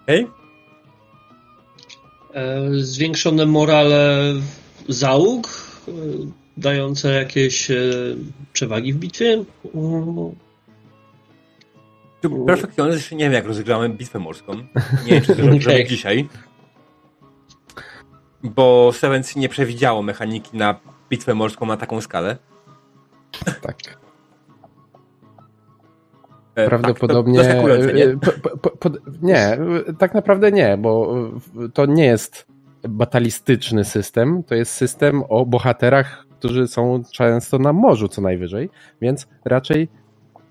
Okej? 0.03 0.27
E, 2.35 2.61
Zwiększone 2.75 3.47
morale 3.47 4.33
załóg, 4.89 5.49
e, 5.89 5.93
dające 6.57 7.13
jakieś 7.13 7.71
e, 7.71 7.75
przewagi 8.53 8.93
w 8.93 8.97
bitwie. 8.97 9.45
Perfekcjonalnie 12.47 12.97
jeszcze 12.97 13.15
nie 13.17 13.25
wiem, 13.25 13.33
jak 13.33 13.47
rozegramy 13.47 13.89
bitwę 13.89 14.19
morską. 14.19 14.55
Nie 15.05 15.13
wiem, 15.13 15.23
czy 15.23 15.37
to 15.37 15.43
Okej. 15.57 15.87
dzisiaj. 15.89 16.29
Bo 18.43 18.93
Seven 18.93 19.25
Sea 19.25 19.41
nie 19.41 19.49
przewidziało 19.49 20.03
mechaniki 20.03 20.57
na 20.57 20.81
bitwę 21.11 21.35
morską 21.35 21.67
na 21.67 21.77
taką 21.77 22.01
skalę. 22.01 22.37
Tak. 23.63 24.02
E, 26.55 26.67
Prawdopodobnie. 26.67 27.39
Tak, 27.39 27.57
to, 27.57 27.63
to 27.63 27.93
nie? 27.93 28.05
e, 28.05 28.17
po, 28.17 28.59
po, 28.59 28.71
po, 28.71 28.91
nie, 29.23 29.39
e, 29.39 29.59
tak 29.99 30.15
naprawdę 30.15 30.53
nie, 30.53 30.77
bo 30.77 31.17
e, 31.65 31.69
to 31.69 31.87
nie 31.87 32.05
jest 32.05 32.47
batalistyczny 32.89 33.85
system, 33.85 34.43
to 34.43 34.55
jest 34.55 34.73
system 34.73 35.23
o 35.29 35.47
bohaterach, 35.47 36.27
którzy 36.39 36.69
są 36.69 37.03
często 37.13 37.59
na 37.59 37.73
morzu 37.73 38.09
co 38.09 38.23
najwyżej, 38.23 38.71
więc 39.01 39.29
raczej 39.45 39.89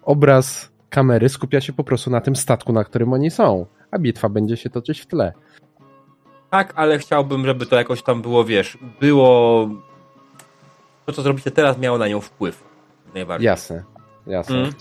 obraz 0.03 0.71
kamery 0.89 1.29
skupia 1.29 1.61
się 1.61 1.73
po 1.73 1.83
prostu 1.83 2.09
na 2.09 2.21
tym 2.21 2.35
statku, 2.35 2.73
na 2.73 2.83
którym 2.83 3.13
oni 3.13 3.31
są, 3.31 3.65
a 3.91 3.99
bitwa 3.99 4.29
będzie 4.29 4.57
się 4.57 4.69
toczyć 4.69 4.99
w 4.99 5.07
tle. 5.07 5.33
Tak, 6.49 6.73
ale 6.75 6.99
chciałbym, 6.99 7.45
żeby 7.45 7.65
to 7.65 7.75
jakoś 7.75 8.03
tam 8.03 8.21
było, 8.21 8.45
wiesz, 8.45 8.77
było... 8.99 9.69
To, 11.05 11.13
co 11.13 11.21
zrobicie 11.21 11.51
teraz, 11.51 11.77
miało 11.77 11.97
na 11.97 12.07
nią 12.07 12.21
wpływ. 12.21 12.63
Najbardziej. 13.13 13.45
Jasne, 13.45 13.83
jasne. 14.27 14.57
Mm. 14.57 14.71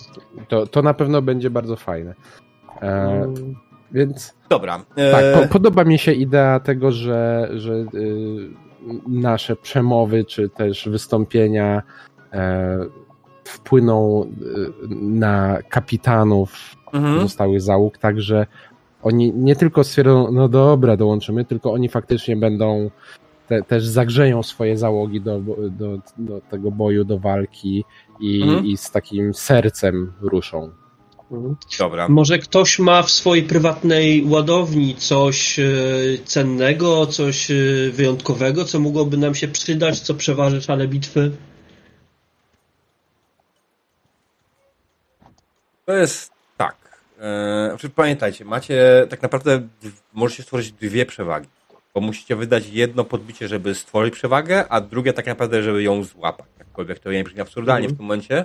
To, 0.48 0.66
to 0.66 0.82
na 0.82 0.94
pewno 0.94 1.22
będzie 1.22 1.50
bardzo 1.50 1.76
fajne. 1.76 2.14
E, 2.82 3.26
więc 3.92 4.34
Dobra. 4.48 4.84
E, 4.96 5.12
Tak, 5.12 5.24
po, 5.42 5.52
podoba 5.52 5.84
mi 5.84 5.98
się 5.98 6.12
idea 6.12 6.60
tego, 6.60 6.92
że, 6.92 7.48
że 7.54 7.74
y, 7.74 7.86
nasze 9.08 9.56
przemowy 9.56 10.24
czy 10.24 10.48
też 10.48 10.88
wystąpienia 10.88 11.82
e, 12.32 12.78
wpłyną 13.44 14.24
y, 14.24 14.26
na 15.00 15.58
kapitanów 15.68 16.76
mhm. 16.92 17.20
zostałych 17.20 17.60
załóg, 17.60 17.98
tak 17.98 18.20
że 18.20 18.46
oni 19.02 19.32
nie 19.32 19.56
tylko 19.56 19.84
stwierdzą, 19.84 20.32
no 20.32 20.48
dobra, 20.48 20.96
dołączymy, 20.96 21.44
tylko 21.44 21.72
oni 21.72 21.88
faktycznie 21.88 22.36
będą 22.36 22.90
te, 23.46 23.62
też 23.62 23.86
zagrzeją 23.86 24.42
swoje 24.42 24.76
załogi 24.76 25.20
do, 25.20 25.40
do, 25.70 25.98
do 26.18 26.40
tego 26.50 26.70
boju, 26.70 27.04
do 27.04 27.18
walki 27.18 27.84
i, 28.20 28.42
Mhm. 28.42 28.66
i 28.66 28.76
z 28.76 28.90
takim 28.90 29.34
sercem 29.34 30.12
ruszą. 30.20 30.70
Dobra. 31.78 32.08
Może 32.08 32.38
ktoś 32.38 32.78
ma 32.78 33.02
w 33.02 33.10
swojej 33.10 33.44
prywatnej 33.44 34.24
ładowni 34.24 34.94
coś 34.94 35.58
e, 35.58 35.64
cennego, 36.24 37.06
coś 37.06 37.50
e, 37.50 37.54
wyjątkowego, 37.92 38.64
co 38.64 38.80
mogłoby 38.80 39.16
nam 39.16 39.34
się 39.34 39.48
przydać, 39.48 40.00
co 40.00 40.14
przeważy 40.14 40.62
szale 40.62 40.88
bitwy? 40.88 41.30
To 45.86 45.92
jest 45.92 46.32
tak. 46.56 46.76
E, 47.18 47.66
znaczy 47.68 47.90
pamiętajcie, 47.90 48.44
macie 48.44 49.06
tak 49.10 49.22
naprawdę 49.22 49.68
możecie 50.12 50.42
stworzyć 50.42 50.72
dwie 50.72 51.06
przewagi. 51.06 51.48
Bo 51.94 52.00
musicie 52.00 52.36
wydać 52.36 52.66
jedno 52.68 53.04
podbicie, 53.04 53.48
żeby 53.48 53.74
stworzyć 53.74 54.14
przewagę, 54.14 54.68
a 54.68 54.80
drugie 54.80 55.12
tak 55.12 55.26
naprawdę, 55.26 55.62
żeby 55.62 55.82
ją 55.82 56.04
złapać. 56.04 56.46
Jakkolwiek 56.58 56.98
to 56.98 57.12
nie 57.12 57.24
brzmi 57.24 57.40
absurdalnie 57.40 57.84
Mhm. 57.86 57.94
w 57.94 57.98
tym 57.98 58.06
momencie, 58.06 58.44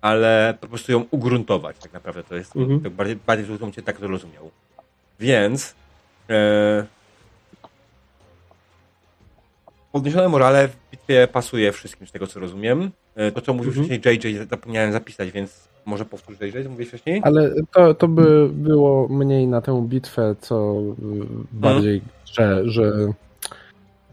ale 0.00 0.54
po 0.60 0.66
prostu 0.66 0.92
ją 0.92 1.04
ugruntować 1.10 1.78
tak 1.78 1.92
naprawdę. 1.92 2.22
To 2.22 2.34
jest 2.36 2.56
Mhm. 2.56 2.80
tak 2.80 2.92
bardziej, 2.92 3.16
bardziej 3.16 3.46
zrozumcie 3.46 3.82
tak 3.82 3.98
to 3.98 4.06
rozumiał. 4.06 4.50
Więc 5.20 5.74
e, 6.30 6.86
podniesione 9.94 10.28
morale 10.28 10.68
w 10.68 10.76
bitwie 10.90 11.28
pasuje 11.32 11.72
wszystkim 11.72 12.06
z 12.06 12.12
tego 12.12 12.26
co 12.26 12.40
rozumiem. 12.40 12.90
E, 13.16 13.32
to 13.32 13.40
co 13.40 13.54
mówił 13.54 13.72
Mhm. 13.72 13.86
wcześniej 14.00 14.34
JJ 14.34 14.48
zapomniałem 14.50 14.92
zapisać, 14.92 15.30
więc 15.30 15.68
może 15.86 16.04
powtórz 16.04 16.36
JJ, 16.40 16.62
co 16.64 16.70
mówiłeś 16.70 16.88
wcześniej? 16.88 17.20
Ale 17.24 17.50
to, 17.72 17.94
to 17.94 18.08
by 18.08 18.48
było 18.52 19.08
mniej 19.08 19.46
na 19.46 19.60
tę 19.60 19.86
bitwę, 19.88 20.34
co 20.40 20.74
y, 20.82 21.02
bardziej, 21.52 22.02
że, 22.24 22.62
że 22.70 23.12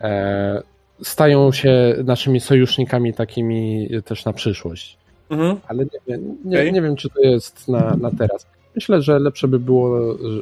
e, 0.02 0.62
stają 1.04 1.52
się 1.52 1.96
naszymi 2.04 2.40
sojusznikami 2.40 3.14
takimi 3.14 3.90
też 4.06 4.26
na 4.26 4.34
przyszłość. 4.34 4.98
Mhm. 5.30 5.58
Ale 5.68 5.84
nie, 5.84 6.00
wiem- 6.08 6.38
nie, 6.46 6.58
Okej. 6.58 6.74
nie 6.74 6.82
wiem, 6.82 6.96
czy 6.96 7.10
to 7.10 7.22
jest 7.22 7.68
na, 7.68 7.96
na 7.96 8.12
teraz. 8.12 8.48
Myślę, 8.76 9.02
że 9.02 9.20
lepsze 9.20 9.48
by 9.48 9.60
było 9.60 10.18
że, 10.18 10.40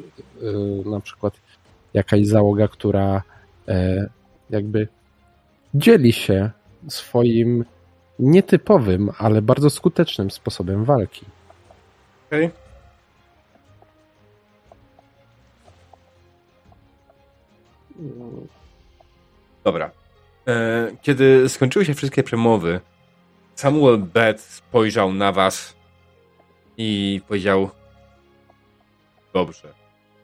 y, 0.47 0.89
na 0.89 0.99
przykład 0.99 1.33
jakaś 1.93 2.25
załoga, 2.25 2.67
która 2.67 3.23
e, 3.67 4.09
jakby 4.49 4.87
dzieli 5.73 6.13
się 6.13 6.51
swoim 6.87 7.65
nietypowym, 8.19 9.09
ale 9.17 9.41
bardzo 9.41 9.69
skutecznym 9.69 10.31
sposobem 10.31 10.85
walki. 10.85 11.25
Okej. 12.27 12.49
Dobra. 19.63 19.91
E, 20.47 20.91
Kiedy 21.01 21.49
skończyły 21.49 21.85
się 21.85 21.93
wszystkie 21.93 22.23
przemowy, 22.23 22.79
Samuel 23.55 23.97
Beth 23.97 24.41
spojrzał 24.43 25.13
na 25.13 25.31
was 25.31 25.75
i 26.77 27.21
powiedział 27.27 27.69
Dobrze. 29.33 29.73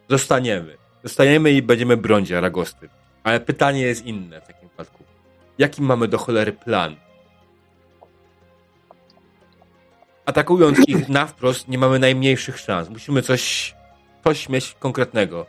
Zostaniemy. 0.09 0.77
Zostaniemy 1.03 1.51
i 1.51 1.61
będziemy 1.61 1.97
bronić 1.97 2.31
Aragosty. 2.31 2.89
Ale 3.23 3.39
pytanie 3.39 3.81
jest 3.81 4.05
inne 4.05 4.41
w 4.41 4.47
takim 4.47 4.69
wypadku. 4.69 5.03
Jaki 5.57 5.81
mamy 5.81 6.07
do 6.07 6.17
cholery 6.17 6.51
plan? 6.53 6.95
Atakując 10.25 10.79
ich 10.87 11.09
na 11.09 11.25
wprost, 11.25 11.67
nie 11.67 11.77
mamy 11.77 11.99
najmniejszych 11.99 12.59
szans. 12.59 12.89
Musimy 12.89 13.21
coś, 13.21 13.75
coś 14.23 14.49
mieć 14.49 14.75
konkretnego. 14.79 15.45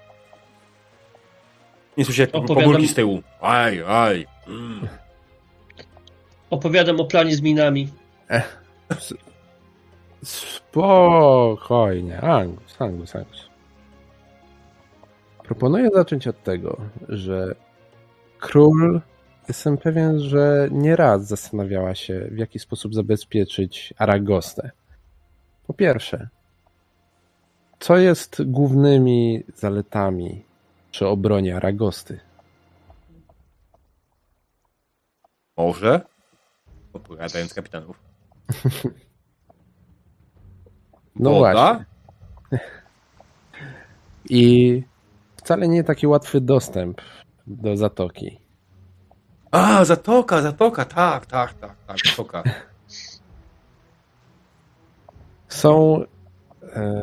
Nie 1.96 2.04
słyszę 2.04 2.26
pomórki 2.26 2.88
z 2.88 2.94
tyłu. 2.94 3.22
Aj, 3.40 3.82
aj. 3.82 4.26
Mm. 4.46 4.88
Opowiadam 6.50 7.00
o 7.00 7.04
planie 7.04 7.36
z 7.36 7.40
minami. 7.40 7.88
Spokojnie. 10.24 12.20
Angus, 12.20 12.80
Angus, 12.80 13.16
Angus. 13.16 13.50
Proponuję 15.44 15.90
zacząć 15.94 16.26
od 16.26 16.42
tego, 16.42 16.76
że 17.08 17.54
król, 18.38 19.00
jestem 19.48 19.78
pewien, 19.78 20.20
że 20.20 20.68
nieraz 20.72 21.26
zastanawiała 21.26 21.94
się, 21.94 22.28
w 22.30 22.38
jaki 22.38 22.58
sposób 22.58 22.94
zabezpieczyć 22.94 23.94
Aragostę. 23.98 24.70
Po 25.66 25.74
pierwsze, 25.74 26.28
co 27.80 27.96
jest 27.96 28.42
głównymi 28.44 29.44
zaletami 29.54 30.44
przy 30.90 31.06
obronie 31.06 31.56
Aragosty? 31.56 32.20
Może? 35.56 36.00
Opowiadając 36.92 37.54
kapitanów. 37.54 37.96
No 41.18 41.30
Woda? 41.30 41.52
właśnie. 41.52 41.84
I 44.30 44.82
wcale 45.36 45.68
nie 45.68 45.84
taki 45.84 46.06
łatwy 46.06 46.40
dostęp 46.40 47.00
do 47.46 47.76
zatoki. 47.76 48.45
A, 49.56 49.84
zatoka, 49.84 50.42
zatoka, 50.42 50.84
tak, 50.84 51.26
tak, 51.26 51.54
tak, 51.54 51.74
tak, 51.86 51.96
zatoka. 52.06 52.42
Są 55.48 56.04
e, 56.76 57.02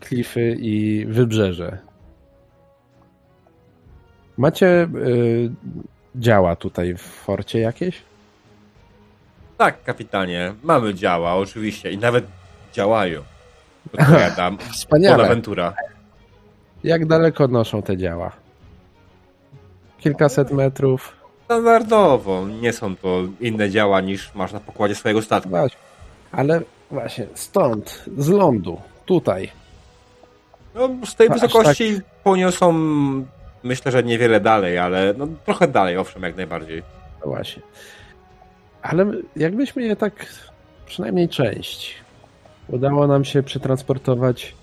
klify 0.00 0.56
i 0.60 1.06
wybrzeże. 1.06 1.78
Macie 4.36 4.66
e, 4.66 4.88
działa 6.16 6.56
tutaj 6.56 6.94
w 6.94 7.00
forcie 7.00 7.60
jakieś? 7.60 8.02
Tak, 9.58 9.82
kapitanie, 9.82 10.54
mamy 10.62 10.94
działa, 10.94 11.34
oczywiście, 11.34 11.92
i 11.92 11.98
nawet 11.98 12.26
działają. 12.72 13.22
Odpowiadam. 13.92 14.58
Wspaniale. 14.58 15.16
Bonaventura. 15.16 15.74
Jak 16.84 17.06
daleko 17.06 17.48
noszą 17.48 17.82
te 17.82 17.96
działa? 17.96 18.47
Kilkaset 19.98 20.50
metrów. 20.50 21.16
Standardowo, 21.44 22.46
nie 22.60 22.72
są 22.72 22.96
to 22.96 23.22
inne 23.40 23.70
działa 23.70 24.00
niż 24.00 24.34
masz 24.34 24.52
na 24.52 24.60
pokładzie 24.60 24.94
swojego 24.94 25.22
statku. 25.22 25.48
Właśnie. 25.48 25.78
Ale 26.32 26.60
właśnie 26.90 27.26
stąd, 27.34 28.04
z 28.18 28.28
lądu, 28.28 28.80
tutaj. 29.06 29.50
No, 30.74 30.88
z 31.06 31.14
tej 31.14 31.28
Aż 31.28 31.40
wysokości 31.40 32.00
poniosą, 32.24 32.72
myślę, 33.62 33.92
że 33.92 34.02
niewiele 34.02 34.40
dalej, 34.40 34.78
ale 34.78 35.14
no, 35.18 35.28
trochę 35.44 35.68
dalej, 35.68 35.96
owszem, 35.96 36.22
jak 36.22 36.36
najbardziej. 36.36 36.82
No 37.20 37.26
właśnie. 37.30 37.62
Ale 38.82 39.06
jakbyśmy 39.36 39.82
je 39.82 39.96
tak, 39.96 40.26
przynajmniej 40.86 41.28
część, 41.28 41.94
udało 42.68 43.06
nam 43.06 43.24
się 43.24 43.42
przetransportować 43.42 44.54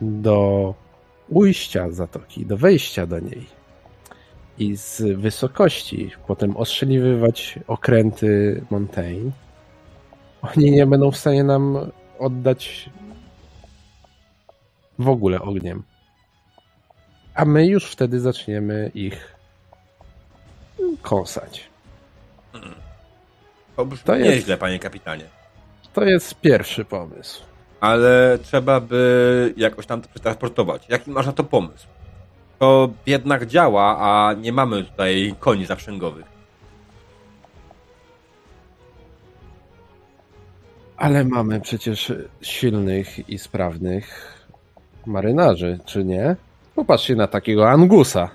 do 0.00 0.74
ujścia 1.28 1.90
zatoki, 1.90 2.46
do 2.46 2.56
wejścia 2.56 3.06
do 3.06 3.18
niej 3.18 3.59
i 4.60 4.76
z 4.76 5.02
wysokości 5.18 6.10
potem 6.26 6.56
ostrzeliwywać 6.56 7.58
okręty 7.66 8.64
Montaigne, 8.70 9.30
oni 10.42 10.70
nie 10.70 10.86
będą 10.86 11.10
w 11.10 11.16
stanie 11.16 11.44
nam 11.44 11.90
oddać 12.18 12.90
w 14.98 15.08
ogóle 15.08 15.40
ogniem. 15.40 15.82
A 17.34 17.44
my 17.44 17.66
już 17.66 17.84
wtedy 17.84 18.20
zaczniemy 18.20 18.90
ich 18.94 19.36
kąsać. 21.02 21.70
To 24.04 24.14
jest- 24.16 24.30
nieźle, 24.30 24.56
panie 24.56 24.78
kapitanie. 24.78 25.24
To 25.92 26.04
jest 26.04 26.34
pierwszy 26.34 26.84
pomysł. 26.84 27.42
Ale 27.80 28.38
trzeba 28.42 28.80
by 28.80 29.54
jakoś 29.56 29.86
tam 29.86 30.02
to 30.02 30.08
przetransportować. 30.08 30.86
Jaki 30.88 31.10
masz 31.10 31.26
na 31.26 31.32
to 31.32 31.44
pomysł? 31.44 31.86
To 32.60 32.88
jednak 33.06 33.46
działa, 33.46 33.96
a 33.98 34.32
nie 34.34 34.52
mamy 34.52 34.84
tutaj 34.84 35.34
koni 35.40 35.66
zaprzęgowych. 35.66 36.26
Ale 40.96 41.24
mamy 41.24 41.60
przecież 41.60 42.12
silnych 42.42 43.28
i 43.28 43.38
sprawnych 43.38 44.34
marynarzy, 45.06 45.78
czy 45.84 46.04
nie? 46.04 46.36
Popatrzcie 46.74 47.16
na 47.16 47.26
takiego 47.26 47.70
Angusa. 47.70 48.28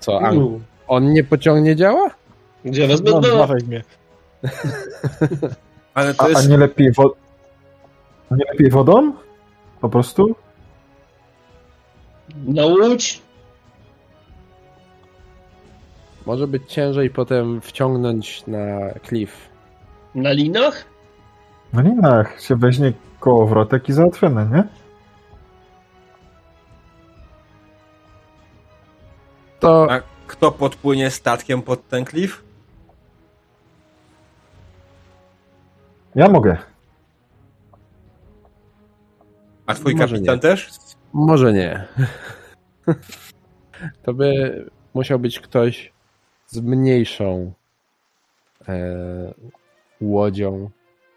Co, 0.00 0.20
Ang 0.22 0.62
on 0.88 1.12
nie 1.12 1.24
pociągnie 1.24 1.76
działa? 1.76 2.10
Gdzie 2.64 2.88
No, 2.88 2.94
będą? 3.20 3.46
mnie. 3.66 3.82
Ale 5.94 6.14
to 6.14 6.22
A, 6.22 6.26
a 6.26 6.28
jest... 6.28 6.48
nie 6.48 6.56
lepiej 6.56 6.92
wo... 6.92 7.14
a 8.30 8.34
nie 8.36 8.44
lepiej 8.52 8.70
wodą? 8.70 9.12
Po 9.80 9.88
prostu? 9.88 10.34
Na 12.46 12.66
łódź? 12.66 13.27
Może 16.28 16.46
być 16.46 16.72
ciężej 16.72 17.10
potem 17.10 17.60
wciągnąć 17.60 18.46
na 18.46 18.90
klif. 19.02 19.48
Na 20.14 20.32
linach? 20.32 20.84
Na 21.72 21.82
linach 21.82 22.40
się 22.40 22.56
weźmie 22.56 22.92
kołowrotek 23.20 23.88
i 23.88 23.92
załatwione, 23.92 24.46
nie? 24.52 24.64
To 29.60 29.86
A 29.92 30.00
kto 30.26 30.52
podpłynie 30.52 31.10
statkiem 31.10 31.62
pod 31.62 31.88
ten 31.88 32.04
klif? 32.04 32.44
Ja 36.14 36.28
mogę. 36.28 36.56
A 39.66 39.74
twój 39.74 39.94
Może 39.94 40.14
kapitan 40.14 40.34
nie. 40.34 40.40
też? 40.40 40.70
Może 41.12 41.52
nie. 41.52 41.84
To 44.02 44.14
by 44.14 44.64
musiał 44.94 45.18
być 45.18 45.40
ktoś 45.40 45.92
z 46.48 46.60
mniejszą 46.60 47.52
e, 48.68 48.74
łodzią, 50.00 50.70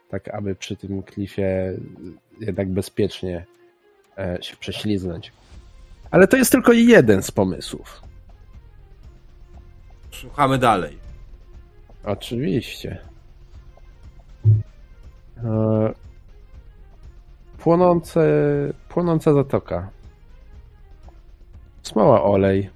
tak 0.10 0.28
aby 0.28 0.56
przy 0.56 0.76
tym 0.76 1.04
klifie 1.04 1.78
jednak 2.40 2.70
bezpiecznie 2.70 3.46
e, 4.18 4.38
się 4.42 4.56
prześliznąć. 4.56 5.32
Ale 6.12 6.28
to 6.28 6.38
jest 6.38 6.52
tylko 6.52 6.74
jeden 6.74 7.24
z 7.24 7.32
pomysłów. 7.32 8.02
Słuchamy 10.12 10.58
dalej. 10.58 10.98
Oczywiście. 12.04 12.98
E, 15.44 15.94
Płonące, 17.62 18.22
płonąca 18.90 19.34
zatoka. 19.34 19.90
Smoła 21.84 22.24
olej. 22.24 22.70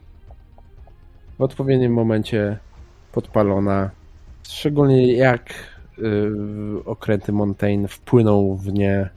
W 1.39 1.41
odpowiednim 1.41 1.93
momencie 1.93 2.57
podpalona. 3.11 3.89
Szczególnie 4.47 5.13
jak 5.13 5.53
y, 5.99 6.31
okręty 6.85 7.31
Montaigne 7.31 7.87
wpłyną 7.87 8.55
w 8.55 8.73
nie. 8.73 9.09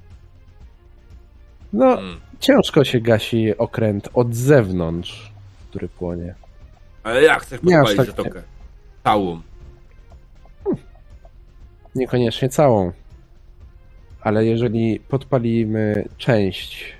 No, 1.73 1.99
Mm. 1.99 2.21
ciężko 2.41 2.85
się 2.85 3.01
gasi 3.01 3.59
okręt 3.59 4.09
od 4.15 4.35
zewnątrz, 4.35 5.33
który 5.71 5.89
płonie. 5.89 6.35
Ale 7.03 7.23
jak 7.23 7.43
chcesz 7.43 7.61
podpalić 7.61 7.97
tak 7.97 8.07
zatokę? 8.07 8.43
Całą. 9.05 9.41
Niekoniecznie 11.95 12.49
całą. 12.49 12.93
Ale 14.21 14.47
jeżeli 14.47 15.01
podpalimy 15.01 16.05
część 16.17 16.93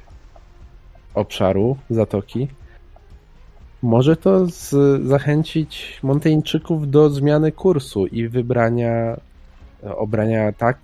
obszaru 1.15 1.77
zatoki, 1.91 2.49
może 3.83 4.17
to 4.17 4.47
z, 4.47 4.75
zachęcić 5.07 6.01
Monteńczyków 6.03 6.91
do 6.91 7.11
zmiany 7.11 7.53
kursu 7.53 8.07
i 8.07 8.29
wybrania, 8.29 9.17
obrania 9.83 10.53
tak, 10.53 10.79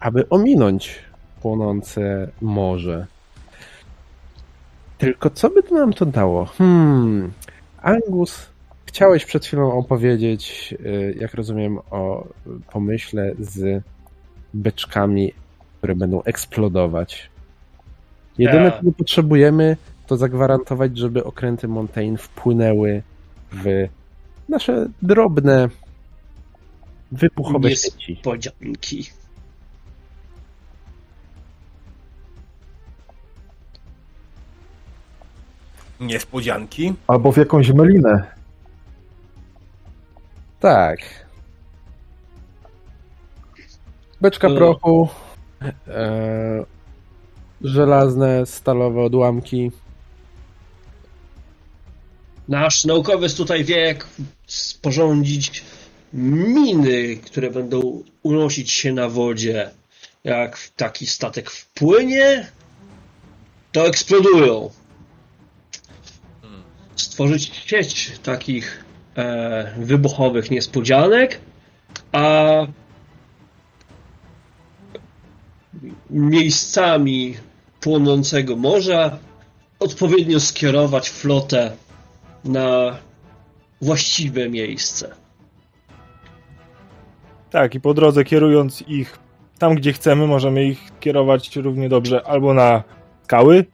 aby 0.00 0.28
ominąć 0.28 0.98
płonące 1.42 2.28
morze. 2.40 3.06
Tylko 4.98 5.30
co 5.30 5.50
by 5.50 5.62
to 5.62 5.74
nam 5.74 5.92
to 5.92 6.06
dało? 6.06 6.44
Hmm. 6.44 7.32
Angus, 7.82 8.46
chciałeś 8.86 9.24
przed 9.24 9.46
chwilą 9.46 9.72
opowiedzieć, 9.72 10.74
y, 10.80 11.16
jak 11.20 11.34
rozumiem, 11.34 11.78
o 11.90 12.26
pomyśle 12.72 13.32
z 13.38 13.82
beczkami, 14.54 15.32
które 15.78 15.94
będą 15.94 16.22
eksplodować. 16.22 17.30
Jedyne, 18.38 18.70
Tak. 18.70 18.80
czego 18.80 18.92
potrzebujemy, 18.92 19.76
to 20.06 20.16
zagwarantować, 20.16 20.98
żeby 20.98 21.24
okręty 21.24 21.68
Montaigne 21.68 22.18
wpłynęły 22.18 23.02
w 23.52 23.64
nasze 24.48 24.86
drobne, 25.02 25.68
wybuchowe 27.12 27.70
Jest- 27.70 27.82
sieci. 28.00 28.16
Podzianki. 28.22 29.10
Niespodzianki. 36.00 36.94
Albo 37.06 37.32
w 37.32 37.36
jakąś 37.36 37.72
melinę. 37.72 38.24
Tak. 40.60 40.98
Beczka 44.20 44.48
No. 44.48 44.56
prochu, 44.56 45.08
e, 45.88 46.64
żelazne, 47.60 48.46
stalowe 48.46 49.02
odłamki. 49.02 49.70
Nasz 52.48 52.84
naukowiec 52.84 53.34
tutaj 53.34 53.64
wie, 53.64 53.80
jak 53.80 54.06
sporządzić 54.46 55.62
miny, 56.12 57.16
które 57.16 57.50
będą 57.50 58.02
unosić 58.22 58.70
się 58.70 58.92
na 58.92 59.08
wodzie. 59.08 59.70
Jak 60.24 60.58
taki 60.76 61.06
statek 61.06 61.50
wpłynie, 61.50 62.46
to 63.72 63.86
eksplodują. 63.86 64.70
Stworzyć 66.96 67.62
sieć 67.66 68.12
takich 68.22 68.84
e, 69.16 69.74
wybuchowych 69.78 70.50
niespodzianek, 70.50 71.40
a 72.12 72.66
miejscami 76.10 77.36
płonącego 77.80 78.56
morza 78.56 79.18
odpowiednio 79.78 80.40
skierować 80.40 81.10
flotę 81.10 81.76
na 82.44 82.96
właściwe 83.82 84.48
miejsce. 84.48 85.14
Tak, 87.50 87.74
i 87.74 87.80
po 87.80 87.94
drodze 87.94 88.24
kierując 88.24 88.84
ich 88.88 89.18
tam, 89.58 89.74
gdzie 89.74 89.92
chcemy, 89.92 90.26
możemy 90.26 90.64
ich 90.64 90.92
kierować 91.00 91.56
równie 91.56 91.88
dobrze 91.88 92.26
albo 92.26 92.54
na 92.54 92.82
skały, 93.24 93.64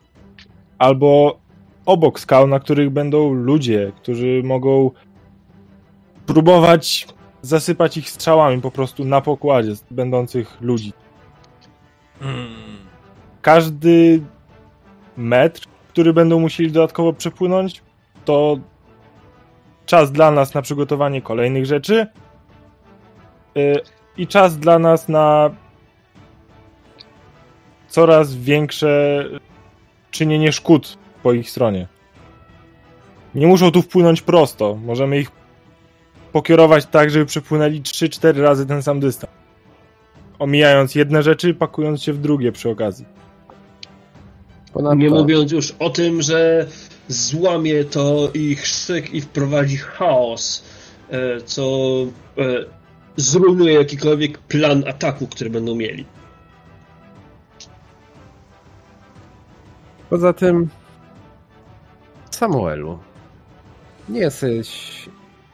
albo 0.79 1.39
obok 1.87 2.21
skał, 2.21 2.47
na 2.47 2.61
których 2.61 2.91
będą 2.91 3.33
ludzie, 3.33 3.93
którzy 3.97 4.43
mogą 4.45 4.91
próbować 6.27 7.07
zasypać 7.43 7.97
ich 7.97 8.11
strzałami 8.11 8.61
po 8.61 8.71
prostu 8.71 9.05
na 9.05 9.21
pokładzie 9.21 9.73
będących 9.91 10.61
ludzi. 10.61 10.93
Mm. 12.21 12.47
Każdy 13.43 14.23
metr, 15.17 15.63
który 15.89 16.13
będą 16.13 16.41
musieli 16.41 16.73
dodatkowo 16.73 17.13
przepłynąć, 17.13 17.83
to 18.25 18.59
czas 19.87 20.13
dla 20.13 20.31
nas 20.31 20.55
na 20.55 20.63
przygotowanie 20.63 21.23
kolejnych 21.23 21.67
rzeczy 21.67 22.07
yy, 23.55 23.75
i 24.17 24.27
czas 24.27 24.59
dla 24.59 24.79
nas 24.79 25.09
na 25.09 25.51
coraz 27.89 28.35
większe 28.35 29.25
czynienie 30.11 30.53
szkód 30.53 30.99
po 31.23 31.33
ich 31.33 31.51
stronie. 31.51 31.87
Nie 33.35 33.47
muszą 33.47 33.71
tu 33.71 33.83
wpłynąć 33.83 34.23
prosto. 34.23 34.79
Możemy 34.85 35.19
ich 35.19 35.31
pokierować 36.33 36.87
tak, 36.87 37.11
żeby 37.11 37.27
przepłynęli 37.27 37.83
3-4 37.83 38.41
razy 38.41 38.67
ten 38.67 38.83
sam 38.83 39.01
dystans. 39.01 39.33
Omijając 40.39 40.95
jedne 40.95 41.23
rzeczy, 41.23 41.55
pakując 41.55 42.03
się 42.03 42.13
w 42.13 42.19
drugie 42.19 42.53
przy 42.53 42.71
okazji. 42.71 43.07
Ponadto, 44.73 44.95
Nie 44.95 45.11
mówiąc 45.11 45.53
już 45.53 45.75
o 45.79 45.91
tym, 45.91 46.23
że 46.23 46.67
złamie 47.11 47.85
to 47.85 48.31
ich 48.35 48.67
szyk 48.67 49.15
i 49.15 49.21
wprowadzi 49.21 49.77
chaos, 49.77 50.65
e, 51.11 51.41
co 51.41 51.63
e, 52.39 52.65
zrujnuje 53.17 53.75
jakikolwiek 53.75 54.39
plan 54.39 54.85
ataku, 54.89 55.27
który 55.27 55.51
będą 55.51 55.75
mieli. 55.75 56.05
Poza 60.11 60.33
tym, 60.33 60.69
Samuelu, 62.31 62.99
nie 64.09 64.21
jesteś 64.21 64.91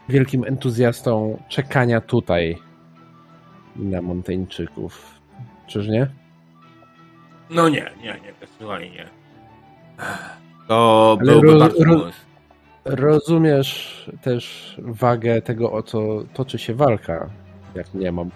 wielkim 0.08 0.44
entuzjastą 0.44 1.42
czekania 1.48 2.00
tutaj 2.00 2.58
na 3.76 4.02
Monteńczyków. 4.02 5.14
Czyż 5.66 5.88
nie? 5.88 6.10
No 7.50 7.68
nie, 7.68 7.90
nie, 8.02 8.20
nie, 8.20 8.32
zdecydowanie 8.38 8.90
nie. 8.90 9.08
To 10.68 11.16
Ale 11.20 11.32
byłby 11.32 11.52
ro- 11.52 11.58
bardzo 11.58 11.84
ro- 11.84 11.98
pomysł. 12.00 12.18
Rozumiesz 12.84 14.10
też 14.22 14.74
wagę 14.82 15.42
tego, 15.42 15.72
o 15.72 15.82
co 15.82 16.22
toczy 16.34 16.58
się 16.58 16.74
walka, 16.74 17.30
jak 17.74 17.94
nie 17.94 18.12
mam. 18.12 18.30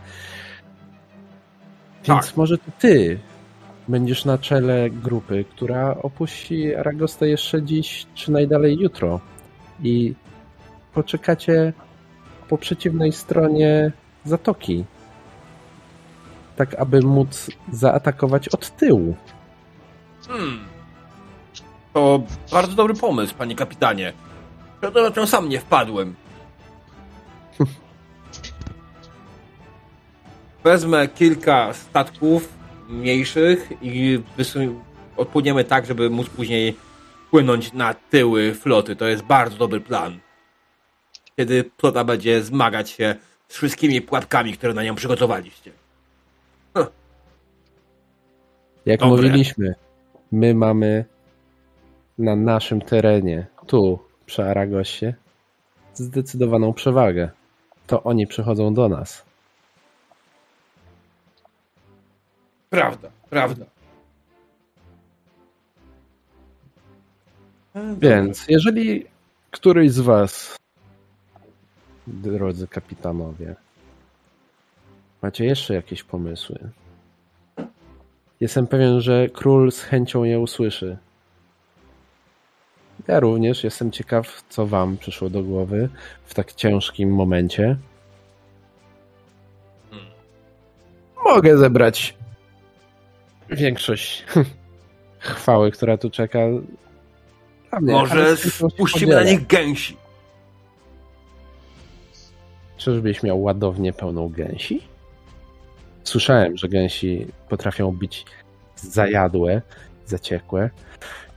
Więc 2.08 2.26
Tak. 2.26 2.36
może 2.36 2.58
to 2.58 2.64
ty 2.78 3.18
będziesz 3.88 4.24
na 4.24 4.38
czele 4.38 4.90
grupy, 4.90 5.44
która 5.50 5.94
opuści 6.02 6.74
Aragostę 6.74 7.28
jeszcze 7.28 7.62
dziś, 7.62 8.06
czy 8.14 8.32
najdalej 8.32 8.78
jutro. 8.78 9.20
I 9.82 10.14
poczekacie 10.94 11.72
po 12.48 12.58
przeciwnej 12.58 13.12
stronie 13.12 13.92
zatoki. 14.24 14.84
Tak, 16.56 16.74
aby 16.74 17.00
móc 17.00 17.50
zaatakować 17.72 18.48
od 18.48 18.76
tyłu. 18.76 19.14
Hmm. 20.28 20.60
To 21.92 22.22
bardzo 22.52 22.72
dobry 22.72 22.94
pomysł, 22.94 23.34
panie 23.34 23.56
kapitanie. 23.56 24.12
To 24.80 25.20
na 25.20 25.26
sam 25.26 25.48
nie 25.48 25.60
wpadłem. 25.60 26.14
Wezmę 30.64 31.08
kilka 31.08 31.72
statków 31.72 32.52
mniejszych 32.88 33.72
i 33.82 34.22
odpłyniemy 35.16 35.64
tak, 35.64 35.86
żeby 35.86 36.10
móc 36.10 36.28
później 36.28 36.76
płynąć 37.30 37.72
na 37.72 37.94
tyły 37.94 38.54
floty. 38.54 38.96
To 38.96 39.06
jest 39.06 39.22
bardzo 39.22 39.56
dobry 39.56 39.80
plan. 39.80 40.18
Kiedy 41.36 41.70
flota 41.78 42.04
będzie 42.04 42.42
zmagać 42.42 42.90
się 42.90 43.14
z 43.48 43.54
wszystkimi 43.54 44.00
pułapkami, 44.00 44.52
które 44.52 44.74
na 44.74 44.84
nią 44.84 44.94
przygotowaliście. 44.94 45.72
Jak 48.86 49.00
Dobre. 49.00 49.16
mówiliśmy, 49.16 49.74
My 50.32 50.54
mamy 50.54 51.04
na 52.20 52.36
naszym 52.36 52.80
terenie, 52.80 53.46
tu 53.66 53.98
przy 54.26 54.44
Aragosie, 54.44 55.14
zdecydowaną 55.94 56.72
przewagę. 56.72 57.30
To 57.86 58.02
oni 58.02 58.26
przychodzą 58.26 58.74
do 58.74 58.88
nas. 58.88 59.24
Prawda, 62.70 63.10
prawda. 63.30 63.64
Więc 67.98 68.44
jeżeli 68.48 69.06
któryś 69.50 69.90
z 69.92 70.00
Was, 70.00 70.56
drodzy 72.06 72.68
kapitanowie, 72.68 73.54
macie 75.22 75.44
jeszcze 75.44 75.74
jakieś 75.74 76.02
pomysły, 76.02 76.58
jestem 78.40 78.66
pewien, 78.66 79.00
że 79.00 79.28
król 79.28 79.72
z 79.72 79.82
chęcią 79.82 80.24
je 80.24 80.40
usłyszy. 80.40 80.98
Ja 83.08 83.20
również 83.20 83.64
jestem 83.64 83.92
ciekaw, 83.92 84.42
co 84.48 84.66
Wam 84.66 84.96
przyszło 84.96 85.30
do 85.30 85.42
głowy 85.42 85.88
w 86.24 86.34
tak 86.34 86.52
ciężkim 86.52 87.14
momencie. 87.14 87.76
Mogę 91.24 91.58
zebrać 91.58 92.16
większość 93.50 94.24
chwały, 95.18 95.70
która 95.70 95.96
tu 95.96 96.10
czeka. 96.10 96.38
Mnie, 97.80 97.92
Może 97.92 98.36
spuścimy 98.36 99.14
na 99.14 99.22
nich 99.22 99.46
gęsi. 99.46 99.96
Czyżbyś 102.76 103.22
miał 103.22 103.42
ładownię 103.42 103.92
pełną 103.92 104.28
gęsi? 104.28 104.80
Słyszałem, 106.04 106.56
że 106.56 106.68
gęsi 106.68 107.26
potrafią 107.48 107.90
być 107.92 108.24
zajadłe, 108.76 109.62
zaciekłe. 110.06 110.70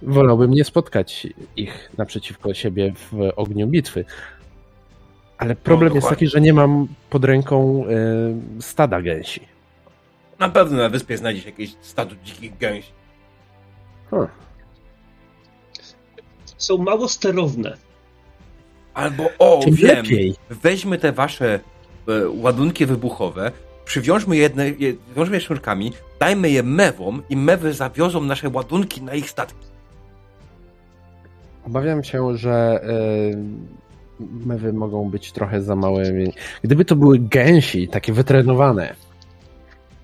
Wolałbym 0.01 0.51
nie 0.51 0.63
spotkać 0.63 1.27
ich 1.57 1.89
naprzeciwko 1.97 2.53
siebie 2.53 2.93
w 2.95 3.31
ogniu 3.35 3.67
bitwy. 3.67 4.05
Ale 5.37 5.55
problem 5.55 5.93
jest 5.93 6.05
dokładnie. 6.05 6.15
taki, 6.15 6.27
że 6.27 6.41
nie 6.41 6.53
mam 6.53 6.87
pod 7.09 7.25
ręką 7.25 7.85
e, 7.85 8.61
stada 8.61 9.01
gęsi. 9.01 9.41
Na 10.39 10.49
pewno 10.49 10.77
na 10.77 10.89
wyspie 10.89 11.17
znajdziesz 11.17 11.45
jakieś 11.45 11.75
stado 11.81 12.15
dzikich 12.23 12.57
gęsi. 12.57 12.91
Huh. 14.09 14.29
Są 16.57 16.77
mało 16.77 17.07
sterowne. 17.07 17.77
Albo, 18.93 19.29
o, 19.39 19.59
Tym 19.63 19.75
wiem, 19.75 19.95
lepiej. 19.95 20.35
weźmy 20.49 20.97
te 20.97 21.11
wasze 21.11 21.59
e, 22.07 22.29
ładunki 22.29 22.85
wybuchowe, 22.85 23.51
przywiążmy 23.85 24.37
jedne, 24.37 24.69
je, 24.69 24.93
wiążmy 25.15 25.35
je 25.35 25.41
sznurkami, 25.41 25.93
dajmy 26.23 26.49
je 26.49 26.63
mewom 26.63 27.23
i 27.29 27.37
mewy 27.37 27.73
zawiozą 27.73 28.21
nasze 28.21 28.49
ładunki 28.49 29.01
na 29.01 29.13
ich 29.13 29.29
statki. 29.29 29.65
Obawiam 31.67 32.03
się, 32.03 32.37
że 32.37 32.51
e, 32.51 32.89
mewy 34.19 34.73
mogą 34.73 35.09
być 35.09 35.31
trochę 35.31 35.61
za 35.61 35.75
małymi. 35.75 36.33
Gdyby 36.63 36.85
to 36.85 36.95
były 36.95 37.19
gęsi, 37.19 37.87
takie 37.87 38.13
wytrenowane, 38.13 38.95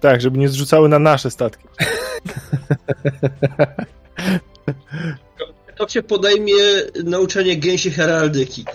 Tak, 0.01 0.21
żeby 0.21 0.37
nie 0.37 0.49
zrzucały 0.49 0.89
na 0.89 0.99
nasze 0.99 1.31
statki. 1.31 1.63
To 5.75 5.85
cię 5.85 6.03
podejmie 6.03 6.53
nauczenie 7.03 7.57
gęsi 7.57 7.91
heraldyki. 7.91 8.65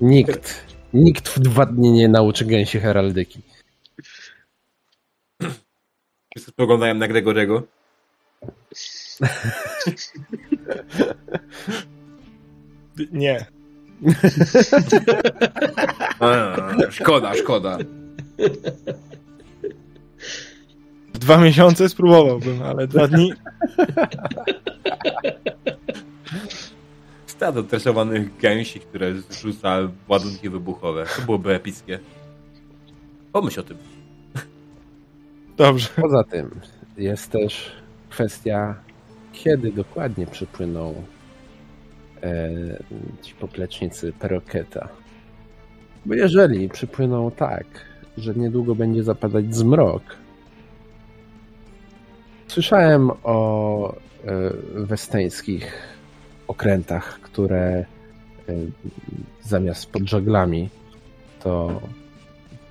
Nikt, 0.00 0.54
nikt 0.94 1.28
w 1.28 1.38
dwa 1.38 1.66
dni 1.66 1.90
nie 1.90 2.08
nauczy 2.08 2.44
gęsi 2.44 2.80
heraldyki. 2.80 3.42
Wszyscy 6.38 6.52
spoglądają 6.52 6.94
na 6.94 7.08
Gregorego. 7.08 7.62
Nie. 13.12 13.46
A, 16.20 16.56
szkoda, 16.90 17.34
szkoda. 17.34 17.78
W 21.14 21.18
dwa 21.18 21.38
miesiące 21.38 21.88
spróbowałbym, 21.88 22.62
ale 22.62 22.86
dwa 22.86 23.08
dni. 23.08 23.32
Stado 27.26 27.62
tresowanych 27.62 28.36
gęsi, 28.36 28.80
które 28.80 29.14
zrzuca 29.14 29.78
ładunki 30.08 30.50
wybuchowe. 30.50 31.06
To 31.16 31.22
byłoby 31.22 31.54
epickie. 31.54 31.98
Pomyśl 33.32 33.60
o 33.60 33.62
tym. 33.62 33.87
Dobrze. 35.58 35.88
Poza 35.96 36.24
tym 36.24 36.50
jest 36.98 37.30
też 37.30 37.72
kwestia, 38.08 38.74
kiedy 39.32 39.72
dokładnie 39.72 40.26
przypłyną 40.26 40.94
e, 42.22 42.50
ci 43.22 43.34
poplecznicy 43.34 44.12
Peroketa. 44.12 44.88
Bo 46.06 46.14
jeżeli 46.14 46.68
przypłyną 46.68 47.30
tak, 47.30 47.66
że 48.18 48.34
niedługo 48.34 48.74
będzie 48.74 49.02
zapadać 49.02 49.54
zmrok, 49.54 50.02
słyszałem 52.48 53.10
o 53.22 53.92
e, 53.92 53.96
westeńskich 54.74 55.82
okrętach, 56.48 57.20
które 57.20 57.60
e, 57.68 57.84
zamiast 59.42 59.86
pod 59.86 60.02
żaglami 60.02 60.68
to 61.40 61.80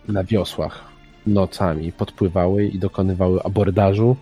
na 0.08 0.24
wiosłach 0.24 0.97
nocami 1.28 1.92
podpływały 1.92 2.66
i 2.66 2.80
dokonywały 2.80 3.44
abordażu 3.44 4.16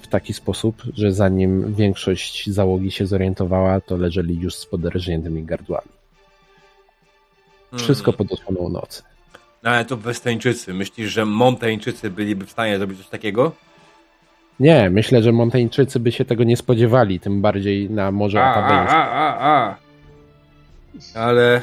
w 0.00 0.06
taki 0.06 0.32
sposób, 0.32 0.82
że 0.94 1.12
zanim 1.12 1.74
większość 1.74 2.50
załogi 2.50 2.90
się 2.90 3.06
zorientowała, 3.06 3.80
to 3.80 3.96
leżeli 3.96 4.40
już 4.40 4.54
z 4.54 4.66
poderżniętymi 4.66 5.42
gardłami. 5.44 5.88
Wszystko 7.78 8.12
Hmm. 8.12 8.28
pod 8.28 8.38
osłoną 8.40 8.68
nocy. 8.68 9.02
No, 9.62 9.70
ale 9.70 9.84
to 9.84 9.96
Westeńczycy. 9.96 10.74
Myślisz, 10.74 11.12
że 11.12 11.24
Monteńczycy 11.24 12.10
byliby 12.10 12.46
w 12.46 12.50
stanie 12.50 12.78
zrobić 12.78 12.98
coś 12.98 13.08
takiego? 13.08 13.52
Nie, 14.60 14.90
myślę, 14.90 15.22
że 15.22 15.32
Monteńczycy 15.32 16.00
by 16.00 16.12
się 16.12 16.24
tego 16.24 16.44
nie 16.44 16.56
spodziewali, 16.56 17.20
tym 17.20 17.42
bardziej 17.42 17.90
na 17.90 18.10
Morze 18.12 18.42
A, 18.42 18.44
a, 18.44 18.50
Atabeńskie. 18.50 18.96
a, 18.96 19.38
a, 19.38 19.74
a. 21.14 21.20
Ale... 21.20 21.60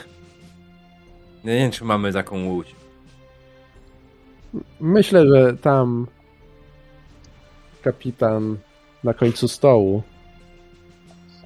Nie 1.44 1.54
wiem, 1.58 1.72
czy 1.72 1.86
mamy 1.86 2.14
taką 2.14 2.46
łódź. 2.46 2.76
Myślę, 4.80 5.28
że 5.28 5.58
tam 5.58 6.08
kapitan 7.82 8.58
na 9.04 9.14
końcu 9.14 9.48
stołu 9.48 10.04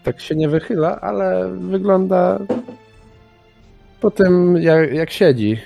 tak 0.03 0.22
się 0.22 0.36
nie 0.36 0.49
wychyla, 0.49 1.02
ale 1.02 1.49
wygląda 1.49 2.40
po 4.02 4.11
tym, 4.11 4.57
jak, 4.57 4.94
jak 4.94 5.11
siedzi, 5.11 5.57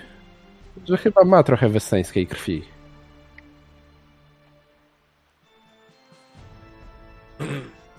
że 0.87 0.97
chyba 0.97 1.23
ma 1.23 1.43
trochę 1.43 1.69
westańskiej 1.69 2.27
krwi. 2.27 2.63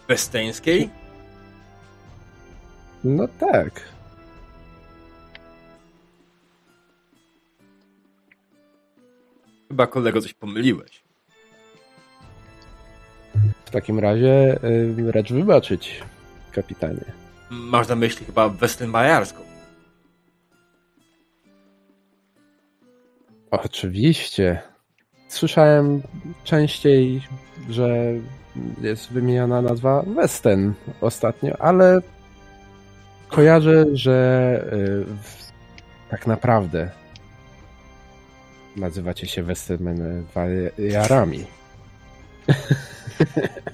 Westeńskiej? 0.08 0.90
No 3.04 3.28
tak. 3.28 3.80
Chyba 9.70 9.86
kolego 9.86 10.20
coś 10.20 10.34
pomyliłeś. 10.34 11.02
W 13.64 13.70
takim 13.70 13.98
razie 13.98 14.64
y, 14.64 15.12
racz 15.12 15.32
wybaczyć, 15.32 16.02
kapitanie. 16.52 17.04
Masz 17.50 17.88
na 17.88 17.96
myśli 17.96 18.26
chyba 18.26 18.48
Westenbajarską. 18.48 19.42
Oczywiście. 23.50 24.62
Słyszałem 25.28 26.02
częściej, 26.44 27.22
że 27.68 27.88
jest 28.80 29.12
wymieniana 29.12 29.62
nazwa 29.62 30.02
Westen 30.02 30.74
ostatnio, 31.00 31.56
ale 31.58 32.00
kojarzę, 33.28 33.84
że 33.92 34.64
y, 34.72 35.04
w, 35.04 35.52
tak 36.10 36.26
naprawdę 36.26 36.99
nazywacie 38.80 39.26
się 39.26 39.42
Westenjarami. 39.42 41.46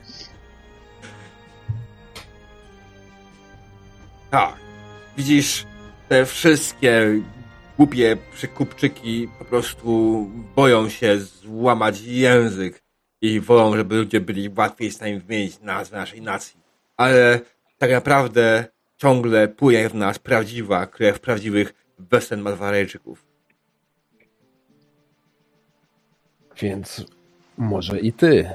Tak. 4.30 4.56
Widzisz, 5.16 5.66
te 6.08 6.26
wszystkie 6.26 7.20
głupie 7.76 8.16
przykupczyki 8.34 9.28
po 9.38 9.44
prostu 9.44 10.30
boją 10.56 10.88
się 10.88 11.20
złamać 11.20 12.00
język 12.00 12.82
i 13.20 13.40
wolą, 13.40 13.76
żeby 13.76 13.96
ludzie 13.96 14.20
byli 14.20 14.50
łatwiej 14.56 14.90
w 14.90 14.94
stanie 14.94 15.20
wymienić 15.20 15.60
nazwę 15.60 15.96
naszej 15.96 16.22
nacji. 16.22 16.60
Ale 16.96 17.40
tak 17.78 17.90
naprawdę 17.90 18.64
ciągle 18.96 19.48
płynie 19.48 19.88
w 19.88 19.94
nas 19.94 20.18
prawdziwa 20.18 20.86
krew 20.86 21.20
prawdziwych 21.20 21.74
Westen 21.98 22.40
Malwarejczyków. 22.40 23.25
Więc 26.60 27.04
może 27.58 28.00
i 28.00 28.12
ty 28.12 28.50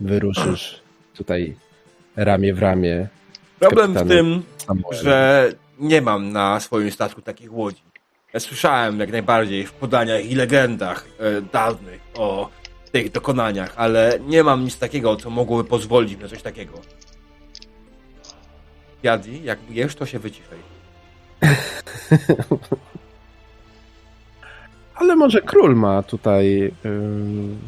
wyruszysz 0.00 0.80
tutaj 1.14 1.56
ramię 2.16 2.54
w 2.54 2.58
ramię. 2.58 3.08
Problem 3.58 3.94
w 3.94 4.08
tym, 4.08 4.42
Samuelem. 4.56 5.04
że 5.04 5.52
nie 5.78 6.02
mam 6.02 6.32
na 6.32 6.60
swoim 6.60 6.90
statku 6.90 7.22
takich 7.22 7.52
łodzi. 7.52 7.82
Ja 8.34 8.40
słyszałem 8.40 9.00
jak 9.00 9.12
najbardziej 9.12 9.66
w 9.66 9.72
podaniach 9.72 10.24
i 10.24 10.34
legendach 10.34 11.06
e, 11.18 11.42
dawnych 11.42 12.00
o 12.14 12.50
tych 12.92 13.12
dokonaniach, 13.12 13.72
ale 13.76 14.18
nie 14.26 14.44
mam 14.44 14.64
nic 14.64 14.78
takiego, 14.78 15.16
co 15.16 15.30
mogłoby 15.30 15.68
pozwolić 15.68 16.20
na 16.20 16.28
coś 16.28 16.42
takiego. 16.42 16.72
Jadi, 19.02 19.42
jak 19.42 19.58
jesz, 19.70 19.94
to 19.94 20.06
się 20.06 20.18
wyciszaj. 20.18 20.58
Ale 24.96 25.16
może 25.16 25.40
król 25.40 25.76
ma 25.76 26.02
tutaj 26.02 26.72
ym, 26.84 27.58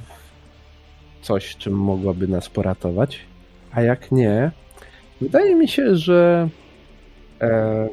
coś, 1.22 1.56
czym 1.56 1.72
mogłaby 1.72 2.28
nas 2.28 2.48
poratować. 2.48 3.20
A 3.72 3.82
jak 3.82 4.12
nie, 4.12 4.50
wydaje 5.20 5.54
mi 5.54 5.68
się, 5.68 5.96
że 5.96 6.48
e, 7.40 7.88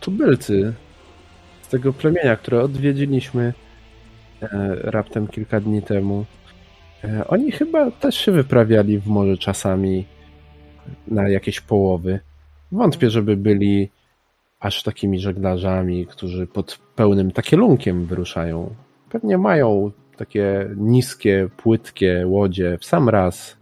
tubylcy 0.00 0.74
z 1.62 1.68
tego 1.68 1.92
plemienia, 1.92 2.36
które 2.36 2.62
odwiedziliśmy 2.62 3.54
e, 4.42 4.48
raptem 4.74 5.28
kilka 5.28 5.60
dni 5.60 5.82
temu, 5.82 6.24
e, 7.04 7.26
oni 7.28 7.52
chyba 7.52 7.90
też 7.90 8.14
się 8.16 8.32
wyprawiali 8.32 8.98
w 8.98 9.06
morze 9.06 9.36
czasami 9.36 10.04
na 11.06 11.28
jakieś 11.28 11.60
połowy. 11.60 12.20
Wątpię, 12.72 13.10
żeby 13.10 13.36
byli 13.36 13.88
aż 14.60 14.82
takimi 14.82 15.20
żeglarzami, 15.20 16.06
którzy 16.06 16.46
pod 16.46 16.85
pełnym 16.96 17.30
takielunkiem 17.30 18.06
wyruszają. 18.06 18.74
Pewnie 19.10 19.38
mają 19.38 19.90
takie 20.16 20.70
niskie, 20.76 21.48
płytkie 21.56 22.24
łodzie 22.26 22.78
w 22.80 22.84
sam 22.84 23.08
raz 23.08 23.56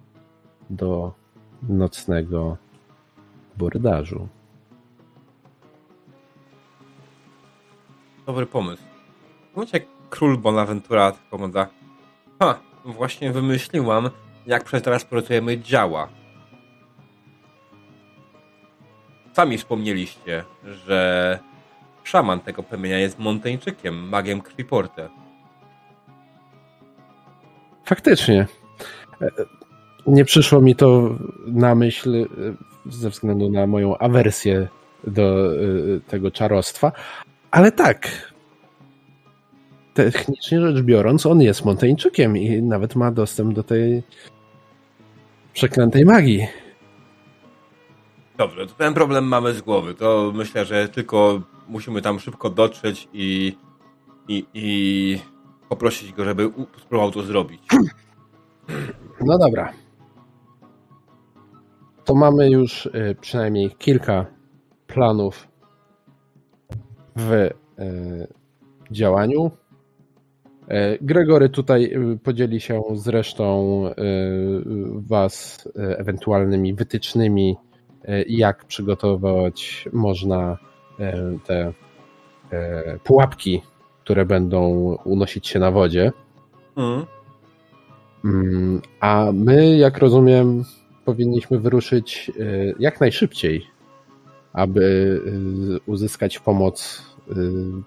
do 0.70 1.12
nocnego 1.68 2.56
bordażu. 3.56 4.28
Dobry 8.26 8.46
pomysł. 8.46 8.82
Jak 9.72 9.82
król 10.10 10.38
Bonaventura 10.38 11.12
pogląda, 11.30 11.66
ha, 12.38 12.58
właśnie 12.84 13.32
wymyśliłam, 13.32 14.10
jak 14.46 14.64
przez 14.64 14.82
teraz 14.82 15.04
pracujemy 15.04 15.58
działa. 15.58 16.08
Sami 19.32 19.58
wspomnieliście, 19.58 20.44
że 20.64 21.38
szaman 22.04 22.40
tego 22.40 22.62
plemienia 22.62 22.98
jest 22.98 23.18
Monteńczykiem, 23.18 24.08
magiem 24.08 24.40
krwiporte. 24.40 25.08
Faktycznie. 27.84 28.46
E, 29.22 29.30
Nie 30.06 30.24
przyszło 30.24 30.60
mi 30.60 30.76
to 30.76 31.18
na 31.46 31.74
myśl 31.74 32.14
e, 32.16 32.26
ze 32.90 33.10
względu 33.10 33.50
na 33.50 33.66
moją 33.66 33.98
awersję 33.98 34.68
do 35.06 35.54
e, 35.54 35.58
tego 36.08 36.30
czarostwa, 36.30 36.92
ale 37.50 37.72
tak. 37.72 38.08
Technicznie 39.94 40.60
rzecz 40.60 40.82
biorąc, 40.82 41.26
on 41.26 41.40
jest 41.40 41.64
Monteńczykiem 41.64 42.36
i 42.36 42.62
nawet 42.62 42.94
ma 42.94 43.10
dostęp 43.10 43.54
do 43.54 43.62
tej 43.62 44.02
przeklętej 45.52 46.04
magii. 46.04 46.46
Dobrze, 48.36 48.66
to 48.66 48.74
ten 48.74 48.94
problem 48.94 49.24
mamy 49.24 49.54
z 49.54 49.62
głowy. 49.62 49.94
To 49.94 50.32
myślę, 50.34 50.64
że 50.64 50.88
tylko 50.88 51.42
musimy 51.68 52.02
tam 52.02 52.20
szybko 52.20 52.50
dotrzeć 52.50 53.08
i, 53.12 53.56
i, 54.28 54.46
i 54.54 55.18
poprosić 55.68 56.12
go, 56.12 56.24
żeby 56.24 56.50
spróbował 56.78 57.10
to 57.10 57.22
zrobić. 57.22 57.62
No 59.20 59.38
dobra. 59.38 59.72
To 62.04 62.14
mamy 62.14 62.50
już 62.50 62.86
y, 62.86 63.16
przynajmniej 63.20 63.70
kilka 63.70 64.26
planów 64.86 65.48
w 67.16 67.32
y, 67.32 67.52
działaniu. 68.90 69.50
Y, 70.70 70.98
Gregory 71.00 71.48
tutaj 71.48 71.92
podzieli 72.22 72.60
się 72.60 72.82
z 72.94 73.08
resztą 73.08 73.86
y, 73.88 73.92
Was 74.94 75.68
ewentualnymi 75.74 76.74
wytycznymi, 76.74 77.56
jak 78.28 78.64
przygotować 78.64 79.88
można 79.92 80.58
y, 81.00 81.38
te 81.44 81.68
y, 81.68 82.98
pułapki, 83.04 83.62
które 84.04 84.24
będą 84.24 84.70
unosić 85.04 85.48
się 85.48 85.58
na 85.58 85.70
wodzie. 85.70 86.12
Mhm. 86.76 87.06
Mm, 88.24 88.82
A 89.00 89.30
my, 89.32 89.76
jak 89.76 89.98
rozumiem, 89.98 90.64
powinniśmy 91.04 91.58
wyruszyć 91.58 92.30
jak 92.78 93.00
najszybciej, 93.00 93.66
aby 94.52 95.20
uzyskać 95.86 96.38
pomoc 96.38 97.02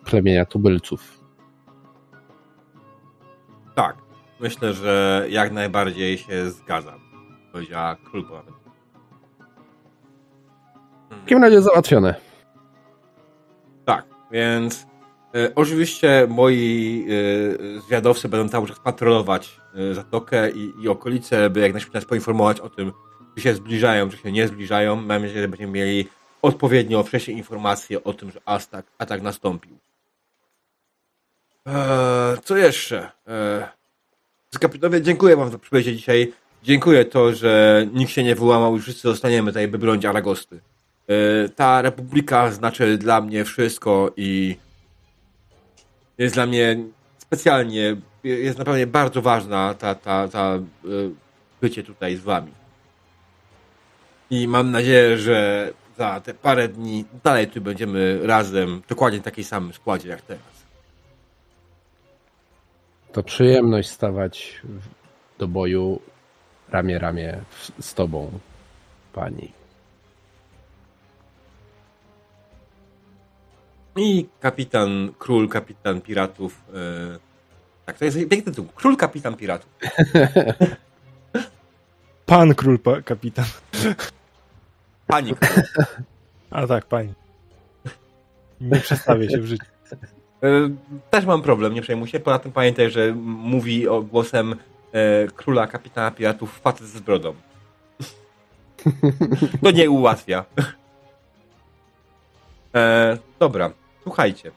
plemienia 0.05 0.45
tubylców. 0.45 1.19
Tak, 3.75 3.97
myślę, 4.39 4.73
że 4.73 5.25
jak 5.29 5.51
najbardziej 5.51 6.17
się 6.17 6.49
zgadzam. 6.49 6.99
Powiedziała 7.51 7.95
król 7.95 8.25
takim 11.27 11.43
razie 11.43 11.61
załatwione. 11.61 12.15
Tak, 13.85 14.05
więc 14.31 14.87
e, 15.35 15.55
oczywiście 15.55 16.27
moi 16.29 17.05
e, 17.77 17.81
zwiadowcy 17.81 18.29
będą 18.29 18.49
cały 18.49 18.67
czas 18.67 18.79
patrolować 18.79 19.59
e, 19.75 19.93
zatokę 19.93 20.51
i, 20.51 20.73
i 20.83 20.89
okolice, 20.89 21.49
by 21.49 21.59
jak 21.59 21.71
najszybciej 21.71 22.01
nas 22.01 22.09
poinformować 22.09 22.59
o 22.59 22.69
tym, 22.69 22.91
czy 23.35 23.43
się 23.43 23.53
zbliżają, 23.53 24.09
czy 24.09 24.17
się 24.17 24.31
nie 24.31 24.47
zbliżają. 24.47 24.95
Mam 24.95 25.21
nadzieję, 25.21 25.41
że 25.41 25.47
będziemy 25.47 25.71
mieli 25.71 26.07
odpowiednio 26.41 27.03
wcześnie 27.03 27.33
informacje 27.33 28.03
o 28.03 28.13
tym, 28.13 28.31
że 28.31 28.39
atak, 28.45 28.85
atak 28.97 29.21
nastąpił. 29.21 29.77
Eee, 31.65 32.37
co 32.43 32.57
jeszcze? 32.57 33.11
Eee, 33.27 34.59
kapitanowie, 34.59 35.01
dziękuję 35.01 35.35
wam 35.35 35.51
za 35.51 35.57
przybycie 35.57 35.95
dzisiaj. 35.95 36.33
Dziękuję 36.63 37.05
to, 37.05 37.33
że 37.33 37.85
nikt 37.93 38.11
się 38.11 38.23
nie 38.23 38.35
wyłamał 38.35 38.77
i 38.77 38.79
wszyscy 38.79 39.01
zostaniemy 39.01 39.51
tutaj, 39.51 39.67
by 39.67 39.77
bronić 39.77 40.05
Aragosty. 40.05 40.59
E, 41.07 41.49
ta 41.49 41.81
republika 41.81 42.51
znaczy 42.51 42.97
dla 42.97 43.21
mnie 43.21 43.45
wszystko 43.45 44.11
i 44.17 44.57
jest 46.17 46.35
dla 46.35 46.45
mnie 46.45 46.77
specjalnie, 47.17 47.95
jest 48.23 48.57
naprawdę 48.57 48.87
bardzo 48.87 49.21
ważna 49.21 49.73
ta, 49.73 49.95
ta, 49.95 50.27
ta 50.27 50.55
e, 50.55 50.61
bycie 51.61 51.83
tutaj 51.83 52.15
z 52.15 52.21
wami. 52.21 52.51
I 54.29 54.47
mam 54.47 54.71
nadzieję, 54.71 55.17
że 55.17 55.69
za 55.97 56.21
te 56.21 56.33
parę 56.33 56.67
dni 56.67 57.05
dalej 57.23 57.47
tu 57.47 57.61
będziemy 57.61 58.27
razem, 58.27 58.81
dokładnie 58.89 59.19
w 59.19 59.23
takiej 59.23 59.43
samym 59.43 59.73
składzie 59.73 60.09
jak 60.09 60.21
teraz. 60.21 60.57
To 63.11 63.23
przyjemność 63.23 63.89
stawać 63.89 64.61
do 65.37 65.47
boju 65.47 65.99
ramię 66.69 66.99
ramię 66.99 67.39
z 67.79 67.93
tobą, 67.93 68.39
pani. 69.13 69.56
I 73.97 74.27
kapitan, 74.39 75.13
król, 75.19 75.49
kapitan 75.49 76.01
piratów. 76.01 76.61
e, 76.73 77.19
tak, 77.85 77.97
to 77.97 78.05
jest 78.05 78.17
piękny 78.17 78.41
tytuł. 78.51 78.65
Król, 78.75 78.97
kapitan 78.97 79.35
piratów. 79.35 79.69
Pan 82.25 82.55
król 82.55 82.79
pa- 82.79 83.01
kapitan. 83.01 83.45
Pani 85.07 85.35
król. 85.35 85.63
A 86.49 86.67
tak, 86.67 86.85
pani. 86.85 87.13
Nie 88.61 88.79
przestawię 88.79 89.29
się 89.29 89.37
w 89.37 89.45
życiu. 89.45 89.65
E, 90.43 90.69
Też 91.09 91.25
mam 91.25 91.41
problem, 91.41 91.73
nie 91.73 91.81
przejmuj 91.81 92.07
się. 92.07 92.19
Poza 92.19 92.39
tym 92.39 92.51
pamiętaj, 92.51 92.91
że 92.91 93.13
mówi 93.15 93.87
o 93.87 94.01
głosem 94.01 94.55
e, 94.91 95.27
króla, 95.27 95.67
kapitana 95.67 96.11
piratów 96.11 96.59
facet 96.59 96.87
z 96.87 96.99
brodą. 96.99 97.33
To 99.63 99.71
nie 99.71 99.89
ułatwia. 99.89 100.45
E, 102.75 103.17
dobra, 103.39 103.71
słuchajcie. 104.07 104.51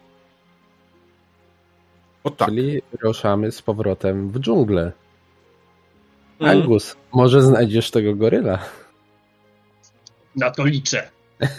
O 2.24 2.30
tak. 2.30 2.48
Czyli 2.48 2.82
ruszamy 3.02 3.52
z 3.52 3.62
powrotem 3.62 4.30
w 4.30 4.38
dżunglę. 4.38 4.92
Mm. 6.40 6.58
Angus, 6.58 6.96
może 7.12 7.42
znajdziesz 7.42 7.90
tego 7.90 8.14
goryla? 8.14 8.58
Na 10.36 10.50
to 10.50 10.64
liczę. 10.64 11.10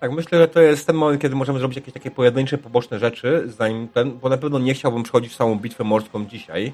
Tak, 0.00 0.12
myślę, 0.12 0.38
że 0.38 0.48
to 0.48 0.60
jest 0.60 0.86
ten 0.86 0.96
moment, 0.96 1.22
kiedy 1.22 1.36
możemy 1.36 1.58
zrobić 1.58 1.76
jakieś 1.76 1.94
takie 1.94 2.10
pojedyncze, 2.10 2.58
poboczne 2.58 2.98
rzeczy, 2.98 3.44
zanim 3.46 3.88
ten, 3.88 4.18
bo 4.18 4.28
na 4.28 4.36
pewno 4.36 4.58
nie 4.58 4.74
chciałbym 4.74 5.02
przechodzić 5.02 5.32
w 5.32 5.36
samą 5.36 5.58
bitwę 5.58 5.84
morską 5.84 6.26
dzisiaj. 6.26 6.72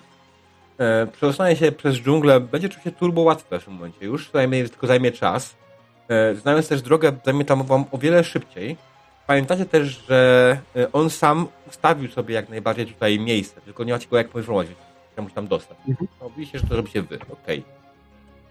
E, 0.78 1.06
przedostanie 1.06 1.56
się 1.56 1.72
przez 1.72 1.96
dżunglę 1.96 2.40
będzie 2.40 2.66
oczywiście 2.66 2.92
turbo 2.92 3.20
łatwe 3.20 3.60
w 3.60 3.64
tym 3.64 3.74
momencie. 3.74 4.06
Już 4.06 4.30
zajmie, 4.30 4.68
tylko 4.68 4.86
zajmie 4.86 5.12
czas. 5.12 5.56
E, 6.08 6.34
znając 6.34 6.68
też 6.68 6.82
drogę, 6.82 7.12
zajmie 7.24 7.44
tam 7.44 7.62
wam 7.62 7.84
o 7.92 7.98
wiele 7.98 8.24
szybciej. 8.24 8.76
Pamiętacie 9.26 9.66
też, 9.66 10.04
że 10.08 10.60
e, 10.76 10.92
on 10.92 11.10
sam 11.10 11.46
ustawił 11.68 12.10
sobie 12.10 12.34
jak 12.34 12.48
najbardziej 12.48 12.86
tutaj 12.86 13.20
miejsce, 13.20 13.60
tylko 13.60 13.84
nie 13.84 13.92
macie 13.92 14.08
go 14.08 14.16
jak 14.16 14.28
poinformować. 14.28 14.68
Się 14.68 15.30
tam 15.34 15.46
dostać. 15.46 15.78
Mhm. 15.88 16.08
No, 16.20 16.30
widzicie, 16.30 16.58
że 16.58 16.66
to 16.66 16.76
robicie 16.76 17.02
wy, 17.02 17.18
okej. 17.30 17.64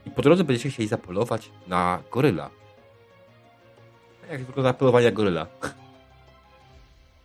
I 0.06 0.12
po 0.12 0.22
drodze 0.22 0.44
będziecie 0.44 0.70
chcieli 0.70 0.90
zapolować 0.90 1.50
na 1.68 2.00
goryla. 2.12 2.50
Jak 4.32 4.44
wygląda 4.44 4.74
polowanie 4.74 5.12
goryla? 5.12 5.48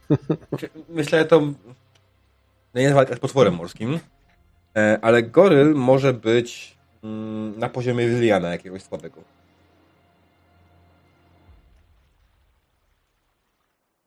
Myślę, 0.88 1.18
że 1.18 1.24
to 1.24 1.40
nie 2.74 2.82
jest 2.82 2.94
walka 2.94 3.16
z 3.16 3.18
potworem 3.18 3.54
morskim, 3.54 3.98
e, 4.76 4.98
ale 5.02 5.22
goryl 5.22 5.74
może 5.74 6.14
być 6.14 6.76
mm, 7.04 7.58
na 7.58 7.68
poziomie 7.68 8.08
Liliana 8.08 8.48
jakiegoś 8.48 8.82
słabego. 8.82 9.20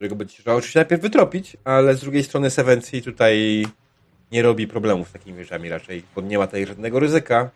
Którego 0.02 0.16
będzie 0.16 0.36
trzeba 0.36 0.56
oczywiście 0.56 0.80
najpierw 0.80 1.02
wytropić, 1.02 1.58
ale 1.64 1.96
z 1.96 2.00
drugiej 2.00 2.24
strony 2.24 2.50
Sevency 2.50 3.02
tutaj 3.02 3.66
nie 4.32 4.42
robi 4.42 4.68
problemów 4.68 5.10
z 5.10 5.12
takimi 5.12 5.44
rzeczami 5.44 5.70
raczej, 5.70 6.04
bo 6.16 6.22
nie 6.22 6.38
ma 6.38 6.48
tutaj 6.48 6.66
żadnego 6.66 7.00
ryzyka. 7.00 7.50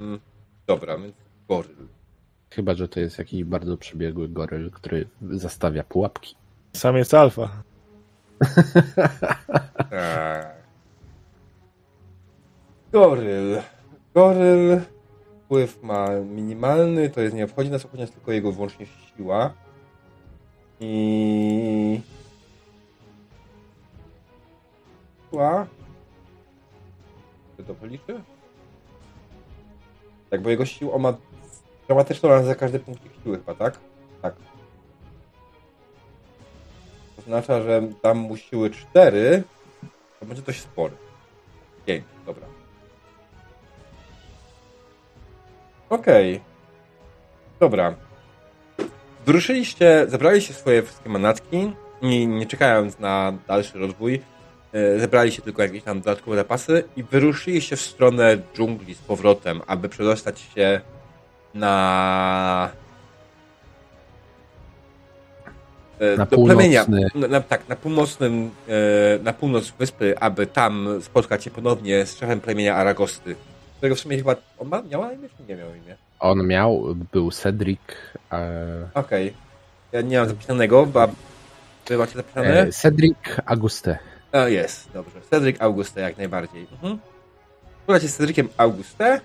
Mm, 0.00 0.20
dobra, 0.66 0.98
więc 0.98 1.14
goryl. 1.48 1.76
Chyba, 2.50 2.74
że 2.74 2.88
to 2.88 3.00
jest 3.00 3.18
jakiś 3.18 3.44
bardzo 3.44 3.76
przebiegły 3.76 4.28
goryl, 4.28 4.70
który 4.70 5.08
zastawia 5.30 5.84
pułapki. 5.84 6.36
Sam 6.72 6.96
jest 6.96 7.14
alfa. 7.14 7.62
Tak. 9.90 10.56
Goryl. 12.92 13.56
Goryl. 14.14 14.80
Wpływ 15.44 15.82
ma 15.82 16.10
minimalny, 16.10 17.10
to 17.10 17.20
jest 17.20 17.34
nie 17.36 17.44
obchodzi 17.44 17.70
nas, 17.70 17.84
obchodzi 17.84 18.02
nas 18.02 18.10
tylko 18.10 18.32
jego 18.32 18.52
wyłącznie 18.52 18.86
siła. 18.86 19.65
I... 20.80 22.00
Siła. 25.30 25.66
Czy 27.56 27.64
to 27.64 27.74
policzy? 27.74 28.22
Tak, 30.30 30.42
bo 30.42 30.50
jego 30.50 30.66
siła 30.66 30.94
on 30.94 31.02
ma 31.02 31.14
dramatyczną 31.86 32.28
ranę 32.28 32.44
za 32.44 32.54
każdy 32.54 32.78
punkt 32.78 33.02
siły 33.22 33.36
chyba, 33.38 33.54
tak? 33.54 33.78
Tak. 34.22 34.34
To 37.16 37.22
oznacza, 37.22 37.62
że 37.62 37.82
dam 38.02 38.18
mu 38.18 38.36
siły 38.36 38.70
4, 38.70 39.42
to 40.20 40.26
będzie 40.26 40.42
dość 40.42 40.60
spory. 40.60 40.96
5, 41.86 42.04
dobra. 42.26 42.46
Okej. 45.90 46.40
Dobra. 47.60 47.94
Wyruszyliście, 49.26 50.06
zebraliście 50.08 50.54
swoje 50.54 50.82
wszystkie 50.82 51.08
manatki 51.10 51.72
i 52.02 52.26
nie 52.26 52.46
czekając 52.46 52.98
na 52.98 53.32
dalszy 53.48 53.78
rozwój, 53.78 54.22
e, 54.72 54.98
zebraliście 55.00 55.42
tylko 55.42 55.62
jakieś 55.62 55.82
tam 55.82 56.00
dodatkowe 56.00 56.36
zapasy 56.36 56.84
i 56.96 57.02
wyruszyliście 57.02 57.76
w 57.76 57.80
stronę 57.80 58.38
dżungli 58.54 58.94
z 58.94 58.98
powrotem, 58.98 59.60
aby 59.66 59.88
przedostać 59.88 60.40
się 60.40 60.80
na 61.54 62.70
e, 65.98 66.16
Na 66.16 66.26
do 66.26 66.38
plemienia. 66.44 66.84
północny. 66.84 67.20
Na, 67.20 67.28
na, 67.28 67.40
tak, 67.40 67.68
na 67.68 67.76
północnym, 67.76 68.50
e, 68.68 69.22
na 69.22 69.32
północ 69.32 69.70
wyspy, 69.70 70.18
aby 70.18 70.46
tam 70.46 70.88
spotkać 71.02 71.44
się 71.44 71.50
ponownie 71.50 72.06
z 72.06 72.16
szefem 72.18 72.40
plemienia 72.40 72.74
Aragosty, 72.76 73.36
którego 73.76 73.96
w 73.96 74.00
sumie 74.00 74.16
chyba, 74.16 74.36
on 74.58 74.68
ma, 74.68 74.82
miał 74.82 75.02
na 75.02 75.12
imię, 75.12 75.28
czy 75.36 75.42
nie 75.48 75.56
miał 75.56 75.68
imię? 75.68 75.96
On 76.20 76.46
miał, 76.46 76.94
był 77.12 77.30
Cedric, 77.30 77.80
e, 78.32 78.88
Okej. 78.94 79.34
Ja 79.92 80.00
nie 80.00 80.18
mam 80.18 80.28
zapisanego, 80.28 80.86
bo 80.86 81.08
wy 81.88 81.98
macie 81.98 82.14
zapisane? 82.14 82.60
e, 82.60 82.72
Cedric 82.72 83.18
Auguste. 83.46 83.98
O, 84.32 84.48
jest, 84.48 84.92
dobrze. 84.94 85.20
Cedric 85.30 85.56
Auguste 85.60 86.00
jak 86.00 86.18
najbardziej. 86.18 86.66
Mhm. 86.72 86.98
Słuchajcie 87.84 88.08
z 88.08 88.16
Cedriciem 88.16 88.48
Auguste 88.56 89.20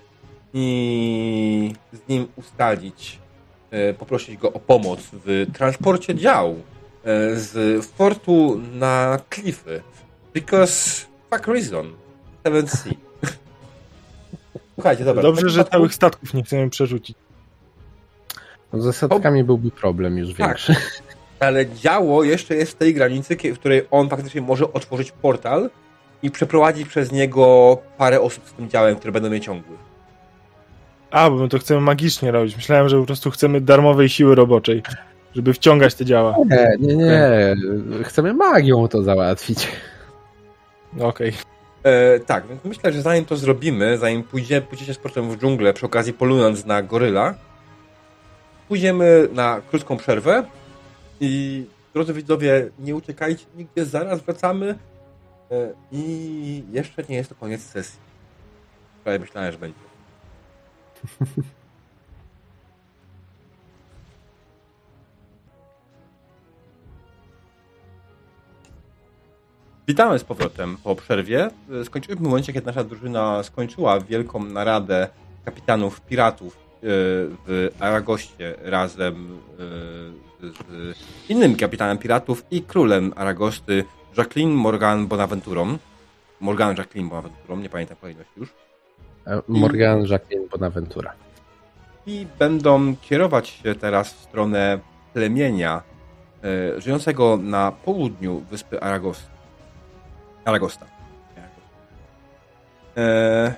i 0.54 1.74
z 1.92 2.08
nim 2.08 2.26
ustalić, 2.36 3.18
e, 3.70 3.94
poprosić 3.94 4.36
go 4.36 4.52
o 4.52 4.60
pomoc 4.60 5.00
w 5.12 5.46
transporcie 5.54 6.14
dział 6.14 6.50
e, 6.50 6.56
z 7.36 7.84
fortu 7.86 8.60
na 8.72 9.18
klify. 9.28 9.82
Because 10.34 11.06
fuck 11.30 11.46
reason. 11.46 11.92
7C. 12.44 12.94
Słuchajcie, 14.74 15.04
dobra. 15.04 15.22
Dobrze, 15.22 15.48
że 15.48 15.60
wypadku- 15.60 15.70
całych 15.70 15.94
statków 15.94 16.34
nie 16.34 16.42
chcemy 16.42 16.70
przerzucić. 16.70 17.16
No, 18.72 18.80
ze 18.82 18.92
setkami 18.92 19.44
byłby 19.44 19.70
problem 19.70 20.18
już 20.18 20.28
Tak. 20.34 20.38
większy. 20.38 20.74
Ale 21.40 21.66
działo 21.66 22.24
jeszcze 22.24 22.54
jest 22.54 22.72
w 22.72 22.74
tej 22.74 22.94
granicy, 22.94 23.36
w 23.54 23.58
której 23.58 23.82
on 23.90 24.08
faktycznie 24.08 24.40
może 24.40 24.72
otworzyć 24.72 25.12
portal 25.12 25.70
i 26.22 26.30
przeprowadzić 26.30 26.88
przez 26.88 27.12
niego 27.12 27.78
parę 27.98 28.20
osób 28.20 28.48
z 28.48 28.52
tym 28.52 28.68
działem, 28.70 28.96
które 28.96 29.12
będą 29.12 29.32
je 29.32 29.40
ciągły. 29.40 29.76
A, 31.10 31.30
bo 31.30 31.36
my 31.36 31.48
to 31.48 31.58
chcemy 31.58 31.80
magicznie 31.80 32.30
robić. 32.30 32.56
Myślałem, 32.56 32.88
że 32.88 32.98
po 33.00 33.06
prostu 33.06 33.30
chcemy 33.30 33.60
darmowej 33.60 34.08
siły 34.08 34.34
roboczej, 34.34 34.82
żeby 35.34 35.52
wciągać 35.54 35.94
te 35.94 36.04
działa. 36.04 36.36
Nie, 36.50 36.76
nie, 36.80 36.96
nie. 36.96 37.54
Chcemy 38.04 38.34
magią 38.34 38.88
to 38.88 39.02
załatwić. 39.02 39.68
Okej. 41.00 41.32
E, 41.84 42.20
tak, 42.20 42.46
więc 42.46 42.64
myślę, 42.64 42.92
że 42.92 43.02
zanim 43.02 43.24
to 43.24 43.36
zrobimy, 43.36 43.98
zanim 43.98 44.22
pójdzie, 44.22 44.60
pójdziecie 44.60 44.94
z 44.94 44.98
portem 44.98 45.30
w 45.30 45.38
dżunglę, 45.38 45.72
przy 45.72 45.86
okazji 45.86 46.12
polując 46.12 46.64
na 46.64 46.82
goryla, 46.82 47.34
pójdziemy 48.68 49.28
na 49.32 49.60
krótką 49.70 49.96
przerwę 49.96 50.44
i 51.20 51.64
drodzy 51.94 52.12
widzowie, 52.12 52.70
nie 52.78 52.94
uciekajcie 52.94 53.44
nigdzie, 53.56 53.84
zaraz 53.84 54.20
wracamy 54.20 54.78
e, 55.50 55.72
i 55.92 56.64
jeszcze 56.72 57.02
nie 57.08 57.16
jest 57.16 57.28
to 57.28 57.34
koniec 57.34 57.62
sesji. 57.62 58.00
Prawie 59.04 59.18
myślałem, 59.18 59.52
że 59.52 59.58
będzie. 59.58 59.78
Witamy 69.88 70.18
z 70.18 70.24
powrotem 70.24 70.76
po 70.84 70.96
przerwie. 70.96 71.50
Skończyliśmy 71.84 72.26
w 72.26 72.28
momencie, 72.28 72.52
kiedy 72.52 72.66
nasza 72.66 72.84
drużyna 72.84 73.42
skończyła 73.42 74.00
wielką 74.00 74.44
naradę 74.44 75.08
kapitanów 75.44 76.00
piratów 76.00 76.56
e, 76.56 76.58
w 77.46 77.68
Aragoście 77.78 78.54
razem 78.62 79.14
e, 79.14 80.52
z 80.52 81.30
innym 81.30 81.56
kapitanem 81.56 81.98
piratów 81.98 82.44
i 82.50 82.62
królem 82.62 83.12
Aragosty, 83.16 83.84
Jacqueline 84.16 84.54
Morgan 84.54 85.06
Bonaventurą. 85.06 85.78
Morgan 86.40 86.76
Jacqueline 86.76 87.08
Bonaventurą, 87.08 87.56
nie 87.56 87.68
pamiętam 87.68 87.96
kolejności 88.00 88.32
już. 88.36 88.54
E, 89.26 89.42
Morgan 89.48 90.04
Jacqueline 90.06 90.48
Bonaventura. 90.48 91.12
I 92.06 92.26
będą 92.38 92.96
kierować 92.96 93.48
się 93.48 93.74
teraz 93.74 94.14
w 94.14 94.20
stronę 94.20 94.78
plemienia 95.12 95.82
żyjącego 96.78 97.36
na 97.42 97.72
południu 97.72 98.40
wyspy 98.50 98.80
Aragos. 98.80 99.31
Aragosta. 100.44 100.86
E, 102.96 103.54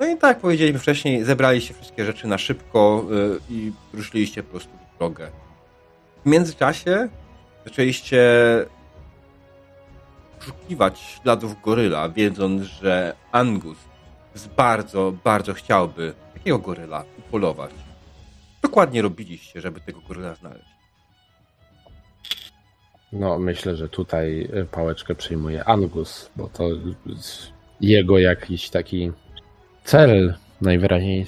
no 0.00 0.06
i 0.06 0.16
tak 0.16 0.38
powiedzieliśmy 0.38 0.78
wcześniej, 0.78 1.24
zebraliście 1.24 1.74
wszystkie 1.74 2.04
rzeczy 2.04 2.26
na 2.26 2.38
szybko 2.38 3.04
e, 3.04 3.52
i 3.52 3.72
ruszyliście 3.92 4.42
po 4.42 4.50
prostu 4.50 4.70
w 4.94 4.98
drogę. 4.98 5.30
W 6.24 6.28
międzyczasie 6.28 7.08
zaczęliście 7.64 8.26
poszukiwać 10.38 10.98
śladów 11.00 11.62
goryla, 11.62 12.08
wiedząc, 12.08 12.62
że 12.62 13.14
Angus 13.32 13.78
bardzo, 14.56 15.12
bardzo 15.24 15.54
chciałby 15.54 16.14
takiego 16.34 16.58
goryla 16.58 17.04
upolować. 17.18 17.70
Dokładnie 18.62 19.02
robiliście, 19.02 19.60
żeby 19.60 19.80
tego 19.80 20.00
goryla 20.00 20.34
znaleźć. 20.34 20.77
No, 23.12 23.38
myślę, 23.38 23.76
że 23.76 23.88
tutaj 23.88 24.48
e, 24.52 24.64
pałeczkę 24.64 25.14
przyjmuje 25.14 25.64
Angus, 25.64 26.30
bo 26.36 26.48
to 26.48 26.68
jego 27.80 28.18
jakiś 28.18 28.70
taki 28.70 29.12
cel 29.84 30.34
najwyraźniej. 30.60 31.26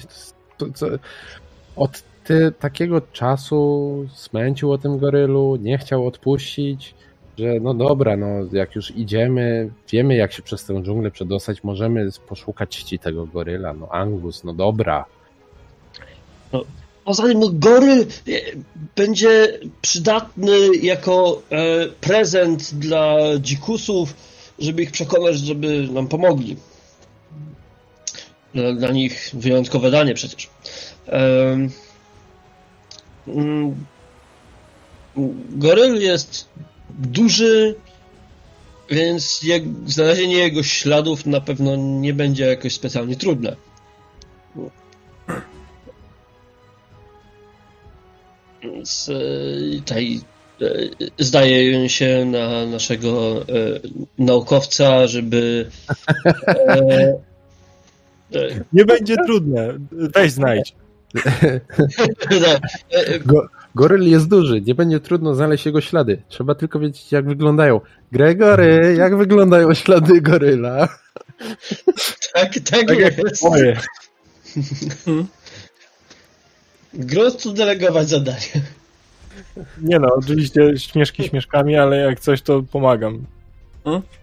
Od 1.75 2.03
ty, 2.23 2.51
takiego 2.59 3.01
czasu 3.01 4.05
smęcił 4.13 4.71
o 4.71 4.77
tym 4.77 4.97
gorylu, 4.97 5.55
nie 5.55 5.77
chciał 5.77 6.07
odpuścić, 6.07 6.95
że 7.37 7.59
no 7.61 7.73
dobra, 7.73 8.17
no 8.17 8.27
jak 8.51 8.75
już 8.75 8.91
idziemy, 8.91 9.69
wiemy 9.91 10.15
jak 10.15 10.33
się 10.33 10.41
przez 10.41 10.65
tę 10.65 10.81
dżunglę 10.81 11.11
przedostać, 11.11 11.63
możemy 11.63 12.09
poszukać 12.27 12.75
ci 12.75 12.99
tego 12.99 13.25
goryla. 13.25 13.73
No 13.73 13.87
Angus, 13.91 14.43
no 14.43 14.53
dobra. 14.53 15.05
Poza 17.05 17.23
tym 17.23 17.39
no, 17.39 17.49
goryl 17.53 18.01
e, 18.01 18.05
będzie 18.95 19.59
przydatny 19.81 20.75
jako 20.81 21.41
e, 21.49 21.87
prezent 21.87 22.73
dla 22.73 23.17
dzikusów, 23.39 24.13
żeby 24.59 24.83
ich 24.83 24.91
przekonać, 24.91 25.39
żeby 25.39 25.87
nam 25.91 26.07
pomogli. 26.07 26.57
Dla, 28.53 28.73
dla 28.73 28.91
nich 28.91 29.29
wyjątkowe 29.33 29.91
danie 29.91 30.13
przecież. 30.13 30.49
Em, 31.07 31.71
mm, 33.27 33.85
goryl 35.49 36.01
jest 36.01 36.49
duży, 36.89 37.75
Więc 38.91 39.41
znalezienie 39.85 40.37
jego 40.37 40.63
śladów 40.63 41.25
na 41.25 41.41
pewno 41.41 41.75
nie 41.75 42.13
będzie 42.13 42.45
jakoś 42.45 42.73
specjalnie 42.73 43.15
trudne. 43.15 43.55
Więc 48.63 49.09
e, 49.09 49.79
tutaj 49.79 50.21
e, 50.61 50.65
zdaje 51.19 51.89
się 51.89 52.25
na 52.25 52.65
naszego 52.65 53.41
e, 53.41 53.45
naukowca, 54.17 55.07
żeby 55.07 55.69
e, 56.47 57.17
e, 58.35 58.63
Nie 58.73 58.85
będzie 58.85 59.15
trudne. 59.25 59.77
Weź 59.91 60.31
znajdź. 60.31 60.75
e, 62.91 63.19
Go, 63.19 63.47
goryl 63.75 64.09
jest 64.09 64.27
duży, 64.27 64.61
nie 64.61 64.75
będzie 64.75 64.99
trudno 64.99 65.35
znaleźć 65.35 65.65
jego 65.65 65.81
ślady. 65.81 66.21
Trzeba 66.27 66.55
tylko 66.55 66.79
wiedzieć, 66.79 67.11
jak 67.11 67.25
wyglądają. 67.25 67.81
Gregory, 68.11 68.95
jak 68.97 69.17
wyglądają 69.17 69.73
ślady 69.73 70.21
goryla? 70.21 70.87
tak, 72.33 72.53
tak 72.69 72.89
jest. 72.89 73.43
Moje. 73.43 73.77
Grostu 76.93 77.53
delegować 77.53 78.09
zadanie. 78.09 78.61
Nie 79.81 79.99
no, 79.99 80.07
oczywiście 80.15 80.77
śmieszki 80.77 81.23
śmieszkami, 81.23 81.75
ale 81.75 81.97
jak 81.97 82.19
coś, 82.19 82.41
to 82.41 82.63
pomagam. 82.71 83.25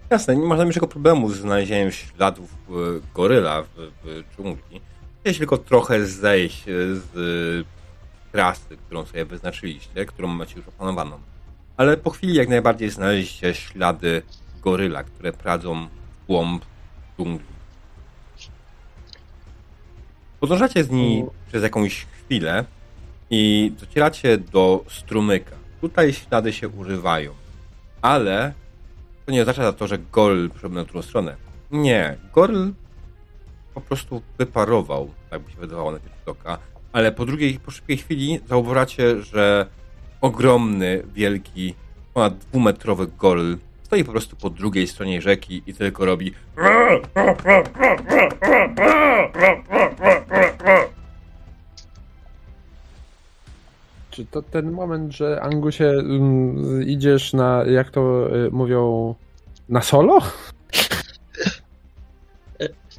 Jasne, 0.09 0.35
nie 0.35 0.45
ma 0.45 0.55
najmniejszego 0.55 0.87
problemu 0.87 1.29
z 1.29 1.35
znalezieniem 1.35 1.91
śladów 1.91 2.53
e, 2.53 2.73
goryla 3.13 3.61
w, 3.61 3.67
w 4.03 4.23
dżungli. 4.35 4.81
Jeśli 5.25 5.39
tylko 5.39 5.57
trochę 5.57 6.05
zejść 6.05 6.67
e, 6.67 6.71
z 6.95 7.05
e, 7.65 8.31
trasy, 8.31 8.77
którą 8.85 9.05
sobie 9.05 9.25
wyznaczyliście, 9.25 10.05
którą 10.05 10.27
macie 10.27 10.55
już 10.57 10.67
opanowaną. 10.67 11.19
Ale 11.77 11.97
po 11.97 12.09
chwili 12.09 12.33
jak 12.33 12.49
najbardziej 12.49 12.89
znaleźliście 12.89 13.53
ślady 13.53 14.21
goryla, 14.61 15.03
które 15.03 15.33
pradzą 15.33 15.87
w 15.87 16.27
głąb 16.27 16.65
dżungli. 17.17 17.45
Podążacie 20.39 20.83
z 20.83 20.89
nimi 20.89 21.25
przez 21.47 21.63
jakąś 21.63 22.05
chwilę 22.29 22.65
i 23.29 23.71
docieracie 23.79 24.37
do 24.37 24.85
strumyka. 24.89 25.55
Tutaj 25.81 26.13
ślady 26.13 26.53
się 26.53 26.69
używają, 26.69 27.31
ale 28.01 28.53
to 29.25 29.31
nie 29.31 29.41
oznacza 29.41 29.73
to, 29.73 29.87
że 29.87 29.97
Gol 30.11 30.49
przebył 30.49 30.75
na 30.75 30.83
drugą 30.83 31.01
stronę. 31.01 31.35
Nie, 31.71 32.17
Gol 32.33 32.73
po 33.73 33.81
prostu 33.81 34.21
wyparował, 34.37 35.11
tak 35.29 35.41
by 35.41 35.51
się 35.51 35.57
wydawało 35.57 35.91
na 35.91 35.99
pierwszy 35.99 36.31
oka, 36.31 36.57
ale 36.91 37.11
po 37.11 37.25
drugiej, 37.25 37.59
po 37.59 37.71
szybkiej 37.71 37.97
chwili 37.97 38.39
zauważacie, 38.47 39.21
że 39.21 39.65
ogromny, 40.21 41.03
wielki, 41.13 41.75
ponad 42.13 42.37
dwumetrowy 42.37 43.07
Gol 43.17 43.57
stoi 43.83 44.03
po 44.03 44.11
prostu 44.11 44.35
po 44.35 44.49
drugiej 44.49 44.87
stronie 44.87 45.21
rzeki 45.21 45.63
i 45.67 45.73
tylko 45.73 46.05
robi 46.05 46.33
Czy 54.19 54.25
to 54.25 54.41
ten 54.41 54.71
moment, 54.71 55.13
że 55.13 55.41
Angusie 55.41 55.83
mm, 55.85 56.87
idziesz 56.87 57.33
na, 57.33 57.63
jak 57.65 57.91
to 57.91 58.29
y, 58.35 58.51
mówią, 58.51 59.15
na 59.69 59.81
solo? 59.81 60.19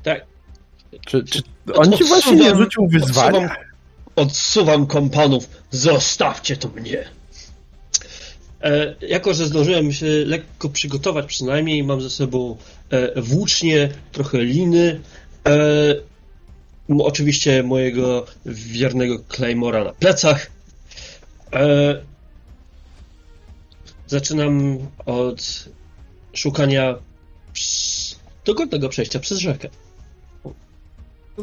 Tak. 0.02 0.26
Czy, 1.06 1.24
czy 1.24 1.42
on 1.74 1.92
ci 1.92 2.04
właśnie 2.04 2.36
nie 2.36 2.56
rzucił 2.56 2.88
wyzwania? 2.88 3.44
Odsuwam, 3.44 3.56
odsuwam 4.16 4.86
kompanów. 4.86 5.48
Zostawcie 5.70 6.56
to 6.56 6.68
mnie. 6.68 7.04
E, 8.62 8.94
jako, 9.00 9.34
że 9.34 9.46
zdążyłem 9.46 9.92
się 9.92 10.06
lekko 10.06 10.68
przygotować 10.68 11.26
przynajmniej, 11.26 11.84
mam 11.84 12.00
ze 12.00 12.10
sobą 12.10 12.56
e, 12.90 13.22
włócznie, 13.22 13.88
trochę 14.12 14.38
liny, 14.38 15.00
e, 15.48 15.94
oczywiście 16.98 17.62
mojego 17.62 18.26
wiernego 18.46 19.18
Claymora 19.28 19.84
na 19.84 19.92
plecach. 19.92 20.59
E, 21.52 22.00
zaczynam 24.06 24.78
od 25.06 25.68
szukania 26.32 26.94
dogodnego 28.44 28.88
przejścia 28.88 29.18
przez 29.18 29.38
rzekę. 29.38 29.68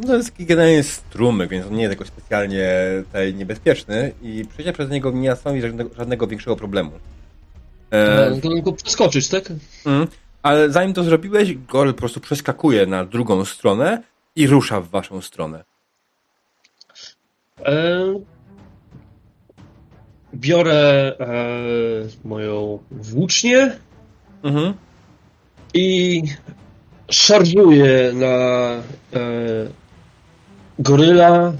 To 0.07 0.15
jest 0.15 0.31
generalnie 0.39 0.83
strumyk, 0.83 1.49
więc 1.49 1.65
on 1.65 1.73
nie 1.73 1.81
jest 1.81 1.91
jakoś 1.91 2.07
specjalnie 2.07 2.69
tutaj 3.05 3.33
niebezpieczny 3.33 4.11
i 4.21 4.45
przejście 4.49 4.73
przez 4.73 4.89
niego 4.89 5.11
nie 5.11 5.35
stanowi 5.35 5.61
żadnego, 5.61 5.95
żadnego 5.95 6.27
większego 6.27 6.55
problemu. 6.55 6.91
E, 7.91 8.27
E, 8.27 8.41
tylko 8.41 8.73
przeskoczyć, 8.73 9.27
tak? 9.27 9.53
mm, 9.85 10.07
ale 10.43 10.71
zanim 10.71 10.93
to 10.93 11.03
zrobiłeś, 11.03 11.53
Gol 11.53 11.87
po 11.93 11.99
prostu 11.99 12.19
przeskakuje 12.19 12.85
na 12.85 13.05
drugą 13.05 13.45
stronę 13.45 14.03
i 14.35 14.47
rusza 14.47 14.81
w 14.81 14.89
waszą 14.89 15.21
stronę. 15.21 15.63
E, 17.65 18.13
biorę 20.33 21.15
e, 21.19 22.27
moją 22.27 22.79
włócznię 22.91 23.77
Mhm. 24.43 24.73
i 25.73 26.23
szarżuję 27.11 28.13
na 28.13 28.27
e, 28.27 28.81
goryla 30.79 31.53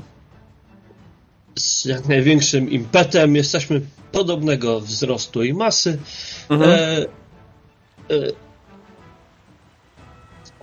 z 1.56 1.85
jak 1.85 2.07
największym 2.07 2.69
impetem. 2.69 3.35
Jesteśmy 3.35 3.81
podobnego 4.11 4.80
wzrostu 4.80 5.44
i 5.44 5.53
masy. 5.53 5.98
Mhm. 6.49 6.72
E, 6.72 7.06
e, 8.15 8.31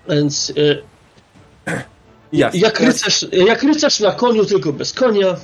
więc 0.08 0.52
e, 0.56 1.72
jak, 2.32 2.80
rycerz, 2.80 3.26
jak 3.32 3.62
rycerz 3.62 4.00
na 4.00 4.12
koniu, 4.12 4.44
tylko 4.44 4.72
bez 4.72 4.92
konia. 4.92 5.36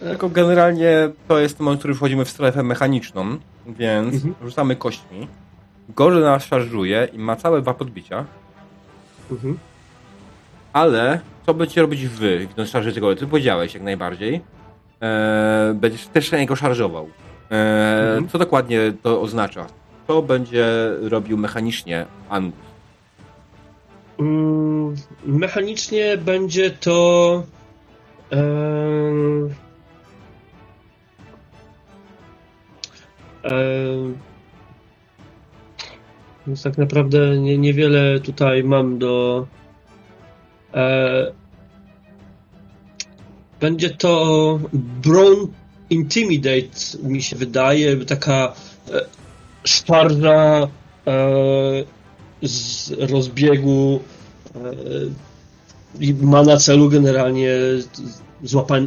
Tylko 0.00 0.28
generalnie 0.28 1.10
to 1.28 1.38
jest 1.38 1.60
moment, 1.60 1.78
w 1.78 1.80
którym 1.80 1.96
wchodzimy 1.96 2.24
w 2.24 2.30
strefę 2.30 2.62
mechaniczną, 2.62 3.36
więc 3.66 4.14
Mhm. 4.14 4.34
rzucamy 4.44 4.76
kośćmi. 4.76 5.28
Gorzej 5.88 6.22
nas 6.22 6.44
szarżuje 6.44 7.08
i 7.12 7.18
ma 7.18 7.36
całe 7.36 7.62
dwa 7.62 7.74
podbicia, 7.74 8.24
ale 10.72 11.20
co 11.46 11.54
będziecie 11.54 11.80
robić 11.82 12.06
wy, 12.08 12.38
widząc 12.38 12.70
szarży 12.70 12.92
tego? 12.92 13.16
Ty 13.16 13.26
powiedziałeś 13.26 13.74
jak 13.74 13.82
najbardziej. 13.82 14.40
Eee, 15.00 15.74
będziesz 15.74 16.06
też 16.06 16.32
na 16.32 16.38
niego 16.38 16.56
szarżował. 16.56 17.04
Eee, 17.50 18.08
Mhm. 18.08 18.28
Co 18.28 18.38
dokładnie 18.38 18.80
to 19.02 19.20
oznacza? 19.20 19.66
Co 20.06 20.22
będzie 20.22 20.66
robił 21.02 21.36
mechanicznie 21.38 22.06
Angus? 22.28 22.60
Mm, 24.18 24.94
Mechanicznie 25.24 26.16
będzie 26.16 26.70
to. 26.70 27.42
em, 28.30 29.48
Więc 36.48 36.62
tak 36.62 36.78
naprawdę 36.78 37.38
nie, 37.38 37.58
niewiele 37.58 38.20
tutaj 38.20 38.64
mam 38.64 38.98
do. 38.98 39.46
E, 40.74 41.32
będzie 43.60 43.90
to 43.90 44.60
Brown 44.72 45.52
Intimidate, 45.90 46.98
mi 47.02 47.22
się 47.22 47.36
wydaje, 47.36 47.96
taka 47.96 48.52
e, 48.92 49.00
szarża 49.64 50.68
e, 51.06 51.18
z 52.42 52.90
rozbiegu 53.10 54.00
i 56.00 56.14
ma 56.14 56.42
na 56.42 56.56
celu 56.56 56.88
generalnie 56.88 57.50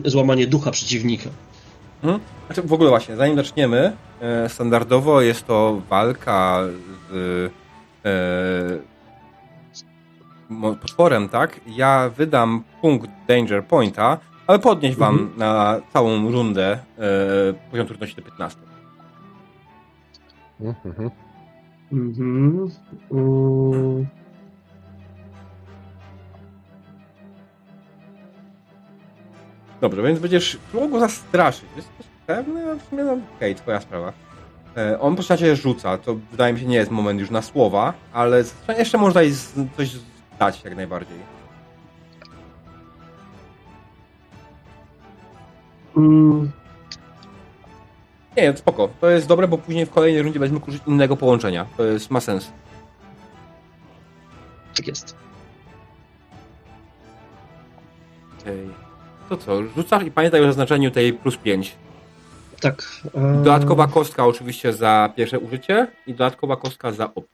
złamanie 0.05 0.47
ducha 0.47 0.71
przeciwnika. 0.71 1.29
Znaczy 2.45 2.61
w 2.61 2.73
ogóle 2.73 2.89
właśnie, 2.89 3.15
zanim 3.15 3.35
zaczniemy, 3.35 3.95
e, 4.21 4.49
standardowo 4.49 5.21
jest 5.21 5.47
to 5.47 5.81
walka 5.89 6.59
z 7.09 7.51
e, 8.05 8.91
potworem, 10.81 11.29
tak? 11.29 11.59
Ja 11.67 12.09
wydam 12.17 12.63
punkt 12.81 13.09
Danger 13.27 13.65
Pointa, 13.65 14.17
ale 14.47 14.59
podnieść 14.59 14.97
wam 14.97 15.29
na 15.37 15.81
całą 15.93 16.31
rundę 16.31 16.71
e, 16.71 16.79
poziom 17.71 17.87
trudności 17.87 18.15
do 18.15 18.21
15. 18.21 18.59
Mhm. 20.61 21.11
Mhm. 21.91 22.69
Dobrze, 29.81 30.01
więc 30.01 30.19
będziesz 30.19 30.57
mógł 30.73 30.89
go 30.89 30.99
zastraszyć. 30.99 31.65
Jesteś 31.75 32.05
pewny? 32.27 32.65
No, 32.65 32.75
W 32.75 32.89
sumie, 32.89 33.03
no, 33.03 33.17
okej, 33.37 33.55
twoja 33.55 33.81
sprawa. 33.81 34.13
E, 34.77 34.99
on 34.99 35.15
po 35.15 35.37
cię 35.37 35.55
rzuca, 35.55 35.97
to 35.97 36.15
wydaje 36.31 36.53
mi 36.53 36.59
się 36.59 36.65
nie 36.65 36.75
jest 36.75 36.91
moment 36.91 37.19
już 37.19 37.29
na 37.29 37.41
słowa, 37.41 37.93
ale 38.13 38.43
jeszcze 38.77 38.97
można 38.97 39.21
coś 39.77 39.89
dać 40.39 40.63
jak 40.63 40.75
najbardziej. 40.75 41.17
Mm. 45.97 46.51
Nie, 48.37 48.57
spoko. 48.57 48.89
To 49.01 49.09
jest 49.09 49.27
dobre, 49.27 49.47
bo 49.47 49.57
później 49.57 49.85
w 49.85 49.91
kolejnej 49.91 50.21
rundzie 50.21 50.39
będziemy 50.39 50.61
użyć 50.67 50.83
innego 50.87 51.17
połączenia. 51.17 51.65
To 51.77 51.83
jest, 51.83 52.11
ma 52.11 52.19
sens. 52.19 52.51
Tak 54.75 54.87
jest. 54.87 55.15
Okej. 58.41 58.90
To 59.31 59.37
co, 59.37 59.63
rzucasz 59.63 60.03
i 60.03 60.11
pamiętaj 60.11 60.41
o 60.41 60.45
zaznaczeniu 60.45 60.91
tej 60.91 61.13
plus 61.13 61.37
5. 61.37 61.75
Tak. 62.59 62.83
e, 63.15 63.33
Dodatkowa 63.43 63.87
kostka 63.87 64.25
oczywiście 64.25 64.73
za 64.73 65.13
pierwsze 65.15 65.39
użycie 65.39 65.87
i 66.07 66.11
dodatkowa 66.11 66.55
kostka 66.55 66.91
za 66.91 67.13
opis. 67.15 67.31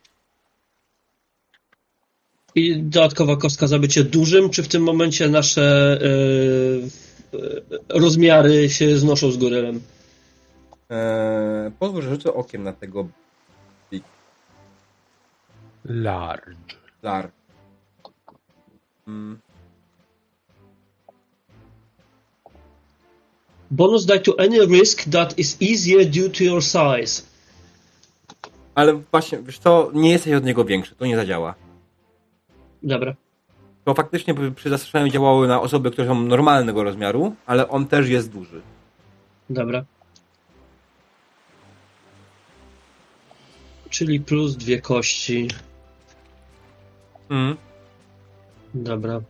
I 2.56 2.84
dodatkowa 2.84 3.36
kostka 3.36 3.68
za 3.68 3.80
bycie 3.80 4.04
dużym, 4.04 4.50
czy 4.50 4.64
w 4.64 4.68
tym 4.68 4.84
momencie 4.84 5.30
nasze 5.30 6.00
e, 6.02 7.38
e, 7.38 8.00
rozmiary 8.00 8.70
się 8.70 8.98
znoszą 8.98 9.32
z 9.32 9.38
gorylem? 9.38 9.82
Eee, 10.90 11.72
pozwól, 11.80 12.02
że 12.02 12.10
rzucę 12.10 12.34
okiem 12.34 12.64
na 12.64 12.74
tego 12.74 13.08
Large. 15.86 16.76
Lar. 17.04 17.32
Mm. 19.08 19.47
Bonus 23.72 24.06
die 24.06 24.20
to 24.20 24.40
any 24.40 24.66
risk 24.66 25.04
that 25.04 25.40
is 25.40 25.58
easier 25.62 26.06
due 26.06 26.30
to 26.30 26.44
your 26.44 26.64
size. 26.64 27.24
Ale 28.76 28.94
właśnie, 28.94 29.40
wiesz 29.42 29.60
co, 29.60 29.92
nie 29.94 30.12
jesteś 30.12 30.34
od 30.34 30.46
niego 30.46 30.66
większy, 30.66 30.96
to 30.96 31.06
nie 31.06 31.16
zadziała. 31.16 31.56
Dobra. 32.84 33.16
To 33.86 33.94
faktycznie 33.94 34.36
przy 34.56 34.70
zastraszaniu 34.70 35.12
działały 35.12 35.48
na 35.48 35.62
osoby, 35.62 35.92
które 35.92 36.08
są 36.08 36.22
normalnego 36.22 36.84
rozmiaru, 36.84 37.36
ale 37.46 37.70
on 37.70 37.88
też 37.88 38.10
jest 38.10 38.32
duży. 38.32 38.62
Dobra. 39.50 39.86
Czyli 43.90 44.20
plus 44.20 44.56
dwie 44.56 44.82
kości. 44.82 45.48
Mm. 47.30 47.58
Dobra. 48.74 49.22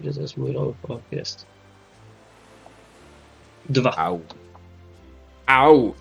Gdzie 0.00 0.12
to 0.12 0.20
jest 0.20 0.36
mój 0.36 0.52
roll? 0.52 0.74
O, 0.88 0.98
jest. 1.12 1.46
Dwa. 3.68 3.96
Au. 3.96 4.20
Au! 5.46 5.94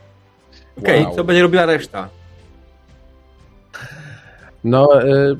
Okej, 0.78 1.04
Wow. 1.04 1.16
co 1.16 1.24
będzie 1.24 1.42
robiła 1.42 1.66
reszta? 1.66 2.08
No, 4.64 5.02
y, 5.08 5.36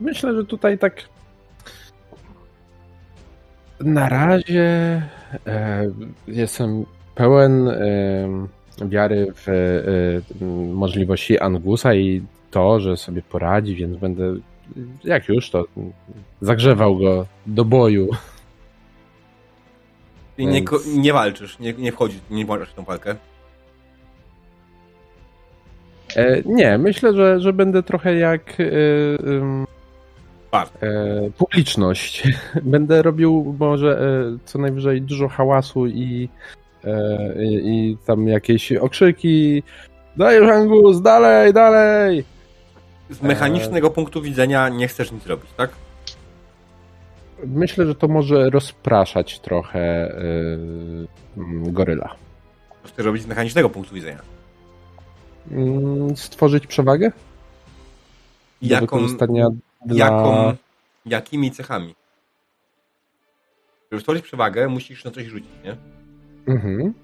myślę, 0.00 0.34
że 0.34 0.44
tutaj 0.44 0.78
tak 0.78 1.02
na 3.80 4.08
razie 4.08 4.62
e, 5.46 5.90
jestem 6.26 6.84
pełen 7.14 7.68
e, 7.68 7.78
wiary 8.88 9.32
w 9.36 9.48
e, 9.48 10.44
możliwości 10.74 11.38
Angusa 11.38 11.94
i 11.94 12.22
to, 12.50 12.80
że 12.80 12.96
sobie 12.96 13.22
poradzi, 13.22 13.74
więc 13.74 13.96
będę 13.96 14.34
jak 15.04 15.28
już 15.28 15.50
to 15.50 15.64
zagrzewał 16.40 16.96
go 16.98 17.26
do 17.46 17.64
boju. 17.64 18.08
I 20.38 20.46
nie, 20.46 20.62
nie 20.86 21.12
walczysz, 21.12 21.58
nie, 21.58 21.72
nie 21.72 21.92
wchodzisz, 21.92 22.20
nie 22.30 22.44
włączasz 22.44 22.70
w 22.70 22.74
tą 22.74 22.84
walkę. 22.84 23.16
E, 26.16 26.42
nie, 26.44 26.78
myślę, 26.78 27.14
że, 27.14 27.40
że 27.40 27.52
będę 27.52 27.82
trochę 27.82 28.14
jak 28.14 28.56
ym, 28.60 29.66
Bart. 30.52 30.82
e, 30.82 31.30
publiczność. 31.38 32.28
Będę 32.62 33.02
robił 33.02 33.56
może 33.58 34.00
e, 34.00 34.38
co 34.44 34.58
najwyżej 34.58 35.02
dużo 35.02 35.28
hałasu 35.28 35.86
i, 35.86 36.28
e, 36.84 37.44
i, 37.44 37.68
i 37.68 37.96
tam 38.06 38.28
jakieś 38.28 38.72
okrzyki. 38.72 39.62
Dajesz 40.16 40.50
Angus, 40.50 41.02
dalej, 41.02 41.52
dalej! 41.52 42.33
Z 43.10 43.22
mechanicznego 43.22 43.90
punktu 43.90 44.22
widzenia 44.22 44.68
nie 44.68 44.88
chcesz 44.88 45.12
nic 45.12 45.26
robić, 45.26 45.50
tak? 45.56 45.70
Myślę, 47.46 47.86
że 47.86 47.94
to 47.94 48.08
może 48.08 48.50
rozpraszać 48.50 49.40
trochę 49.40 49.80
e, 49.80 50.10
mm, 51.36 51.72
goryla. 51.72 52.14
Co 52.82 52.88
chcesz 52.88 53.06
robić 53.06 53.22
z 53.22 53.26
mechanicznego 53.26 53.70
punktu 53.70 53.94
widzenia? 53.94 54.22
Mm, 55.50 56.16
Stworzyć 56.16 56.66
przewagę? 56.66 57.12
Jaką, 58.62 59.06
dla... 59.86 59.96
jaką, 59.96 60.52
jakimi 61.06 61.50
cechami? 61.50 61.94
Żeby 63.90 64.00
stworzyć 64.00 64.24
przewagę, 64.24 64.68
musisz 64.68 65.04
na 65.04 65.10
coś 65.10 65.26
rzucić, 65.26 65.50
nie? 65.64 65.76
Mhm. 66.54 66.94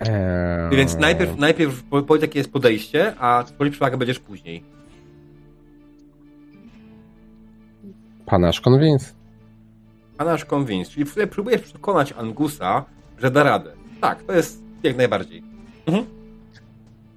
Eee... 0.00 0.76
Więc 0.76 0.96
najpierw, 0.96 1.36
najpierw 1.36 1.82
po- 1.82 2.02
powiedz, 2.02 2.22
jakie 2.22 2.38
jest 2.38 2.52
podejście, 2.52 3.14
a 3.18 3.44
tworzyć 3.44 3.72
przewagę 3.74 3.96
będziesz 3.96 4.18
później. 4.18 4.62
Panasz 8.26 8.60
Convince. 8.60 9.12
A 10.18 10.24
nasz 10.24 10.44
convince, 10.44 10.90
czyli 10.90 11.06
próbujesz 11.30 11.62
przekonać 11.62 12.12
Angusa, 12.12 12.84
że 13.18 13.30
da 13.30 13.42
radę. 13.42 13.72
Tak, 14.00 14.22
to 14.22 14.32
jest 14.32 14.62
jak 14.82 14.96
najbardziej. 14.96 15.42
Mhm. 15.86 16.06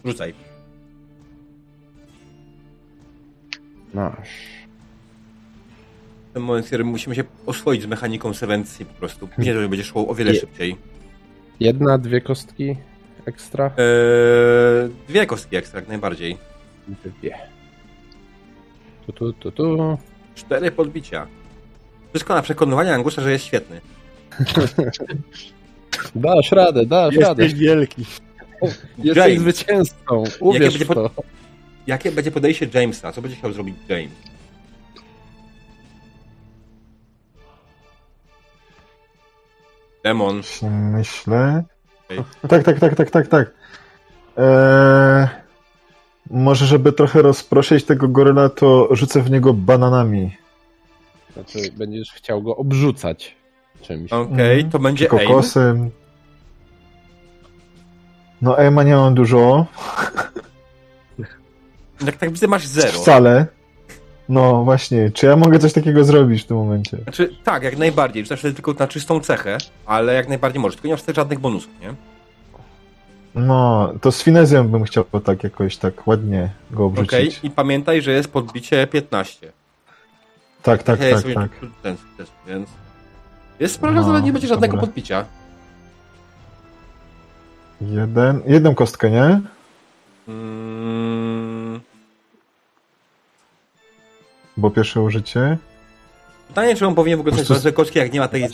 Rzucaj. 0.05 0.33
Masz. 3.93 4.29
W 6.29 6.33
tym 6.33 6.43
momencie, 6.43 6.83
musimy 6.83 7.15
się 7.15 7.23
oswoić 7.45 7.81
z 7.81 7.85
mechaniką 7.85 8.33
Sevencji 8.33 8.85
po 8.85 8.93
prostu. 8.93 9.27
Później 9.27 9.55
to 9.55 9.69
będzie 9.69 9.83
szło 9.83 10.07
o 10.07 10.15
wiele 10.15 10.33
Je- 10.33 10.39
szybciej. 10.39 10.75
Jedna, 11.61 11.97
dwie 11.97 12.21
kostki 12.21 12.75
ekstra? 13.25 13.65
Eee, 13.65 14.89
dwie 15.07 15.25
kostki 15.25 15.55
ekstra, 15.55 15.79
jak 15.79 15.89
najbardziej. 15.89 16.37
Dwie. 16.87 17.37
Tu, 19.05 19.13
tu, 19.13 19.33
tu, 19.33 19.51
tu. 19.51 19.97
Cztery 20.35 20.71
podbicia. 20.71 21.27
Wszystko 22.09 22.35
na 22.35 22.41
przekonywanie 22.41 22.93
Angusa, 22.93 23.21
że 23.21 23.31
jest 23.31 23.45
świetny. 23.45 23.81
Dasz 26.15 26.51
radę, 26.51 26.85
dasz 26.85 27.15
radę. 27.15 27.43
Jesteś 27.43 27.59
wielki. 27.59 28.05
Jesteś 28.97 29.15
James. 29.15 29.39
zwycięzcą. 29.39 30.23
Uwierz 30.39 30.77
będzie 30.77 30.85
w 30.85 30.87
to. 30.87 31.11
Jakie 31.87 32.11
będzie 32.11 32.31
podejście 32.31 32.67
Jamesa? 32.73 33.11
Co 33.11 33.21
będzie 33.21 33.37
chciał 33.37 33.53
zrobić 33.53 33.75
James? 33.89 34.11
Demon. 40.03 40.41
Myślę. 40.71 41.63
Tak, 42.47 42.63
tak, 42.63 42.79
tak, 42.79 42.95
tak, 42.95 43.09
tak, 43.11 43.27
tak. 43.27 43.51
Eee, 44.37 45.27
może, 46.29 46.65
żeby 46.65 46.93
trochę 46.93 47.21
rozproszyć 47.21 47.83
tego 47.85 48.07
goryla, 48.07 48.49
to 48.49 48.87
rzucę 48.95 49.21
w 49.21 49.31
niego 49.31 49.53
bananami. 49.53 50.37
Znaczy, 51.33 51.59
będziesz 51.77 52.11
chciał 52.11 52.41
go 52.41 52.55
obrzucać 52.55 53.35
czymś. 53.81 54.13
Okej, 54.13 54.31
Mhm. 54.55 54.69
to 54.71 54.79
będzie 54.79 55.07
Czy 55.09 55.15
aim. 55.17 55.27
kokosem. 55.27 55.91
No, 58.41 58.57
Ema 58.59 58.83
nie 58.83 58.95
mam 58.95 59.13
dużo. 59.15 59.65
Jak 62.05 62.15
tak 62.17 62.29
widzę, 62.31 62.47
masz 62.47 62.67
zero. 62.67 62.91
Wcale. 62.91 63.45
No 64.29 64.63
właśnie, 64.63 65.11
czy 65.11 65.25
ja 65.25 65.35
mogę 65.35 65.59
coś 65.59 65.73
takiego 65.73 66.03
zrobić 66.03 66.41
w 66.43 66.45
tym 66.45 66.57
momencie? 66.57 66.97
Znaczy, 66.97 67.35
tak, 67.43 67.63
jak 67.63 67.77
najbardziej. 67.77 68.23
Rzucasz 68.23 68.39
wtedy 68.39 68.53
tylko 68.55 68.73
na 68.73 68.87
czystą 68.87 69.19
cechę, 69.19 69.57
ale 69.85 70.13
jak 70.13 70.29
najbardziej 70.29 70.61
możesz. 70.61 70.75
Tylko 70.75 70.87
nie 70.87 70.93
masz 70.93 71.01
wtedy 71.01 71.15
żadnych 71.15 71.39
bonusów, 71.39 71.71
nie? 71.81 71.93
No, 73.35 73.93
to 74.01 74.11
z 74.11 74.23
finezją 74.23 74.67
bym 74.67 74.83
chciał 74.83 75.03
tak 75.23 75.43
jakoś 75.43 75.77
tak 75.77 76.07
ładnie 76.07 76.49
go 76.71 76.85
obrzucić. 76.85 77.13
Okej, 77.13 77.31
i 77.43 77.49
pamiętaj, 77.49 78.01
że 78.01 78.11
jest 78.11 78.31
podbicie 78.31 78.87
15. 78.87 79.51
Tak, 80.63 80.83
tak, 80.83 80.99
tak, 80.99 81.23
tak. 81.33 81.59
tu- 81.59 81.67
ten 81.83 81.97
sukces, 81.97 82.31
więc... 82.47 82.69
Jest 83.59 83.75
sprawa, 83.75 84.01
No, 84.01 84.15
że 84.17 84.21
nie 84.21 84.33
będzie 84.33 84.47
żadnego 84.47 84.71
dobra. 84.73 84.87
podbicia. 84.87 85.25
Jeden, 87.81 88.41
jedną 88.47 88.75
kostkę, 88.75 89.09
nie? 89.11 89.41
Mm, 90.27 91.50
Bo 94.61 94.69
pierwsze 94.71 95.01
użycie. 95.01 95.57
pytanie, 96.47 96.75
czy 96.75 96.87
on 96.87 96.95
powinien 96.95 97.17
w 97.17 97.21
ogóle 97.21 97.35
coś 97.35 97.47
prostu- 97.47 97.73
kostki, 97.73 97.99
jak 97.99 98.13
nie 98.13 98.19
ma 98.19 98.27
tej... 98.27 98.47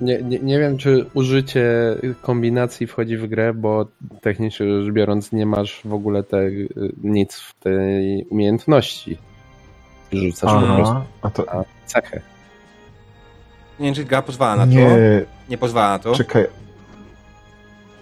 Nie, 0.00 0.22
nie, 0.22 0.38
nie 0.38 0.58
wiem, 0.58 0.78
czy 0.78 1.06
użycie 1.14 1.64
kombinacji 2.22 2.86
wchodzi 2.86 3.16
w 3.16 3.26
grę, 3.26 3.54
bo 3.54 3.86
technicznie 4.20 4.66
rzecz 4.82 4.92
biorąc 4.92 5.32
nie 5.32 5.46
masz 5.46 5.80
w 5.84 5.92
ogóle 5.94 6.22
te, 6.22 6.42
nic 7.02 7.34
w 7.36 7.54
tej 7.54 8.24
umiejętności. 8.30 9.18
Rzucasz 10.12 10.52
po 10.52 10.74
prostu 10.76 10.94
Aha, 10.94 11.04
a 11.22 11.30
to... 11.30 11.44
na 11.44 11.64
cechę. 11.86 12.20
Nie 13.80 13.86
wiem, 13.86 13.94
czy 13.94 14.04
gra 14.04 14.22
pozwala 14.22 14.56
na 14.56 14.72
to. 14.72 14.78
Nie, 14.78 14.96
Nie 15.48 15.58
pozwala 15.58 15.88
na 15.88 15.98
to. 15.98 16.14
czekaj. 16.14 16.46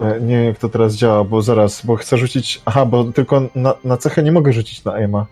E, 0.00 0.20
Nie 0.20 0.36
wiem, 0.36 0.44
jak 0.44 0.58
to 0.58 0.68
teraz 0.68 0.94
działa, 0.94 1.24
bo 1.24 1.42
zaraz, 1.42 1.86
bo 1.86 1.96
chcę 1.96 2.16
rzucić... 2.18 2.62
Aha, 2.64 2.86
bo 2.86 3.04
tylko 3.04 3.42
na, 3.54 3.74
na 3.84 3.96
cechę 3.96 4.22
nie 4.22 4.32
mogę 4.32 4.52
rzucić 4.52 4.84
na 4.84 4.92
aima. 4.92 5.26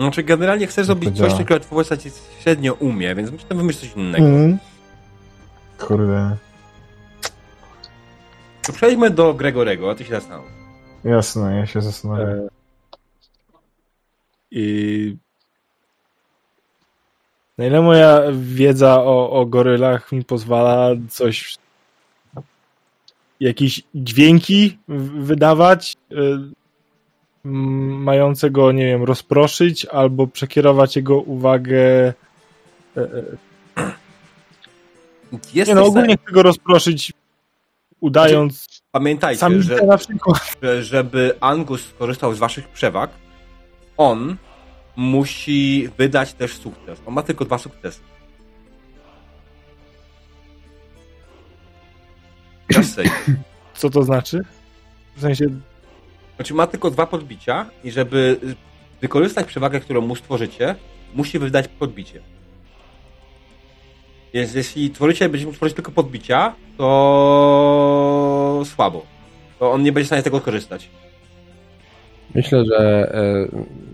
Znaczy, 0.00 0.22
generalnie 0.22 0.66
chcesz 0.66 0.86
to 0.86 0.92
zrobić 0.92 1.18
coś, 1.18 1.34
czego 1.34 1.60
twoja 1.60 1.78
postać 1.78 2.00
średnio 2.40 2.74
umie, 2.74 3.14
więc 3.14 3.30
musisz 3.30 3.46
tam 3.46 3.58
wymyślić 3.58 3.90
coś 3.90 4.02
innego. 4.02 4.26
Mm. 4.26 4.58
Kurde. 5.78 6.36
To 8.62 8.72
przejdźmy 8.72 9.10
do 9.10 9.34
Gregorego, 9.34 9.90
a 9.90 9.94
ty 9.94 10.04
się 10.04 10.10
zastanów. 10.10 10.46
Jasne, 11.04 11.56
ja 11.56 11.66
się 11.66 11.82
zastanawiam. 11.82 12.28
E, 12.28 12.48
I 14.50 15.16
na 17.58 17.66
ile 17.66 17.82
moja 17.82 18.22
wiedza 18.32 19.02
o, 19.02 19.30
o 19.30 19.46
gorylach 19.46 20.12
mi 20.12 20.24
pozwala 20.24 20.90
coś 21.10 21.58
jakieś 23.40 23.82
dźwięki 23.94 24.78
wydawać 25.18 25.96
y, 26.12 26.16
m, 26.16 26.54
mające 27.44 28.50
go, 28.50 28.72
nie 28.72 28.86
wiem, 28.86 29.04
rozproszyć 29.04 29.84
albo 29.84 30.26
przekierować 30.26 30.96
jego 30.96 31.20
uwagę 31.20 32.12
e, 32.96 33.00
e, 33.76 33.92
Jest 35.54 35.68
nie 35.68 35.74
no, 35.74 35.84
ogólnie 35.84 36.16
chcę 36.16 36.32
go 36.32 36.42
rozproszyć 36.42 37.12
udając 38.00 38.80
Pamiętajcie, 38.92 39.62
że, 39.62 39.78
że 40.62 40.82
żeby 40.82 41.36
Angus 41.40 41.84
skorzystał 41.84 42.34
z 42.34 42.38
waszych 42.38 42.68
przewag, 42.68 43.10
on 43.96 44.36
musi 44.96 45.88
wydać 45.98 46.32
też 46.32 46.56
sukces. 46.56 46.98
On 47.06 47.14
ma 47.14 47.22
tylko 47.22 47.44
dwa 47.44 47.58
sukcesy. 47.58 48.00
Co 53.74 53.90
to 53.90 54.02
znaczy? 54.02 54.40
W 55.16 55.20
sensie 55.20 55.46
Znaczy 56.40 56.54
ma 56.54 56.66
tylko 56.66 56.90
dwa 56.90 57.06
podbicia 57.06 57.66
i 57.84 57.90
żeby 57.90 58.36
wykorzystać 59.00 59.46
przewagę, 59.46 59.80
którą 59.80 60.00
mu 60.00 60.16
stworzycie, 60.16 60.74
musi 61.14 61.38
wydać 61.38 61.68
podbicie. 61.68 62.20
Więc 64.34 64.54
jeśli 64.54 64.90
tworzycie, 64.90 65.28
będzie 65.28 65.46
mógł 65.46 65.56
tworzyć 65.56 65.74
tylko 65.74 65.92
podbicia, 65.92 66.54
to 66.76 68.62
słabo. 68.64 69.06
To 69.58 69.72
on 69.72 69.82
nie 69.82 69.92
będzie 69.92 70.04
w 70.04 70.06
stanie 70.06 70.22
z 70.22 70.24
tego 70.24 70.40
skorzystać. 70.40 70.90
Myślę, 72.34 72.64
że 72.64 73.12
e, 73.14 73.48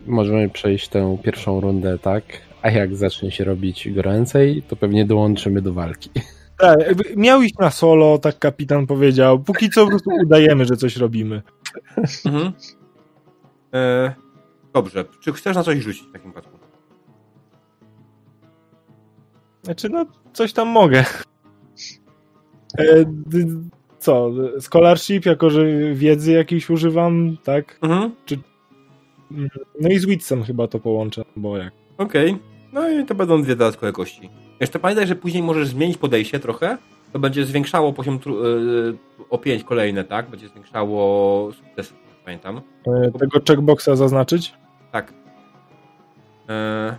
możemy 0.07 0.49
przejść 0.49 0.89
tę 0.89 1.19
pierwszą 1.23 1.61
rundę 1.61 1.99
tak, 1.99 2.25
a 2.63 2.71
jak 2.71 2.97
zacznie 2.97 3.31
się 3.31 3.45
robić 3.45 3.91
goręcej, 3.91 4.63
to 4.69 4.77
pewnie 4.77 5.05
dołączymy 5.05 5.63
do 5.63 5.73
walki. 5.73 6.11
Tak, 6.59 6.79
miał 7.17 7.43
iść 7.43 7.55
na 7.59 7.71
solo, 7.71 8.19
tak 8.19 8.39
kapitan 8.39 8.87
powiedział. 8.87 9.39
Póki 9.39 9.71
co 9.71 9.85
po 9.85 9.91
prostu 9.91 10.11
udajemy, 10.25 10.65
że 10.65 10.77
coś 10.77 10.97
robimy. 10.97 11.43
Mhm. 12.27 12.53
E, 13.75 14.15
dobrze. 14.75 15.05
Czy 15.21 15.33
chcesz 15.33 15.57
na 15.57 15.63
coś 15.63 15.79
rzucić 15.79 16.03
w 16.09 16.13
takim 16.13 16.31
wypadku? 16.31 16.59
Znaczy, 19.63 19.89
no, 19.89 20.07
coś 20.33 20.53
tam 20.53 20.69
mogę. 20.69 21.05
E, 22.79 23.05
d- 23.05 23.69
co? 23.99 24.31
Scholarship, 24.61 25.27
jako 25.27 25.51
że 25.51 25.95
wiedzy 25.95 26.33
jakiejś 26.33 26.71
używam, 26.71 27.37
tak? 27.45 27.79
Mhm. 27.83 28.13
No 29.81 29.89
i 29.89 29.99
z 29.99 30.07
Witsem 30.07 30.43
chyba 30.45 30.69
to 30.69 30.79
połączę, 30.81 31.23
bo 31.37 31.57
jak. 31.57 31.73
Okej. 31.99 32.37
No 32.73 32.89
i 32.91 33.05
to 33.05 33.15
będą 33.15 33.43
dwie 33.43 33.57
dodatkowe 33.57 33.93
kości. 33.93 34.31
Jeszcze 34.61 34.79
pamiętaj, 34.79 35.07
że 35.07 35.17
później 35.17 35.43
możesz 35.43 35.69
zmienić 35.69 35.99
podejście 35.99 36.41
trochę. 36.41 36.79
To 37.17 37.21
będzie 37.21 37.45
zwiększało 37.45 37.93
poziom 37.93 38.19
tru- 38.19 38.45
e, 38.45 39.27
o 39.31 39.39
5 39.39 39.65
kolejne, 39.65 40.05
tak? 40.05 40.31
Będzie 40.31 40.49
zwiększało 40.49 41.53
sukces, 41.53 41.95
pamiętam. 42.25 42.61
E, 42.87 43.19
tego 43.19 43.41
checkboxa 43.49 43.89
zaznaczyć? 43.95 44.55
Tak. 44.93 45.13
E, 46.49 46.97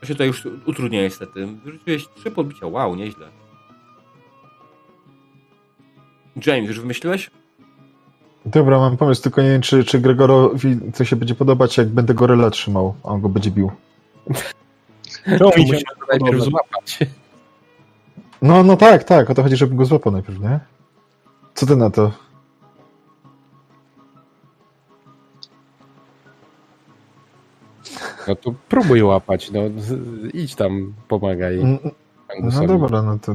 to 0.00 0.06
się 0.06 0.14
to 0.14 0.24
już 0.24 0.48
utrudnia 0.66 1.02
niestety. 1.02 1.46
Wyrzuciłeś 1.46 2.08
trzy 2.08 2.30
podbicia. 2.30 2.66
Wow, 2.66 2.96
nieźle. 2.96 3.26
James, 6.46 6.68
już 6.68 6.80
wymyśliłeś? 6.80 7.30
Dobra, 8.46 8.78
mam 8.78 8.96
pomysł, 8.96 9.22
tylko 9.22 9.42
nie 9.42 9.48
wiem, 9.48 9.62
czy, 9.62 9.84
czy 9.84 10.00
Gregorowi 10.00 10.78
to 10.96 11.04
się 11.04 11.16
będzie 11.16 11.34
podobać, 11.34 11.78
jak 11.78 11.88
będę 11.88 12.14
goryla 12.14 12.50
trzymał, 12.50 12.94
a 13.04 13.08
on 13.08 13.20
go 13.20 13.28
będzie 13.28 13.50
bił. 13.50 13.70
Się 15.24 15.38
Musimy 15.56 15.82
go 16.00 16.06
najpierw 16.10 16.42
złapać. 16.42 16.98
No, 18.42 18.62
no 18.62 18.76
tak, 18.76 19.04
tak, 19.04 19.30
o 19.30 19.34
to 19.34 19.42
chodzi, 19.42 19.56
żebym 19.56 19.76
go 19.76 19.84
złapał 19.84 20.12
najpierw, 20.12 20.40
nie? 20.40 20.60
Co 21.54 21.66
ty 21.66 21.76
na 21.76 21.90
to? 21.90 22.12
No 28.28 28.36
to 28.36 28.54
próbuj 28.68 29.02
łapać, 29.02 29.50
no 29.50 29.60
idź 30.34 30.54
tam, 30.54 30.94
pomagaj 31.08 31.60
Mm, 31.60 31.78
Angusowi. 32.36 32.66
No 32.66 32.78
dobra, 32.78 33.02
no 33.02 33.18
to, 33.18 33.34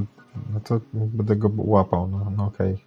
no 0.53 0.59
to 0.59 0.79
będę 0.93 1.35
go 1.35 1.49
łapał, 1.57 2.07
no, 2.07 2.31
no 2.37 2.45
okej. 2.45 2.77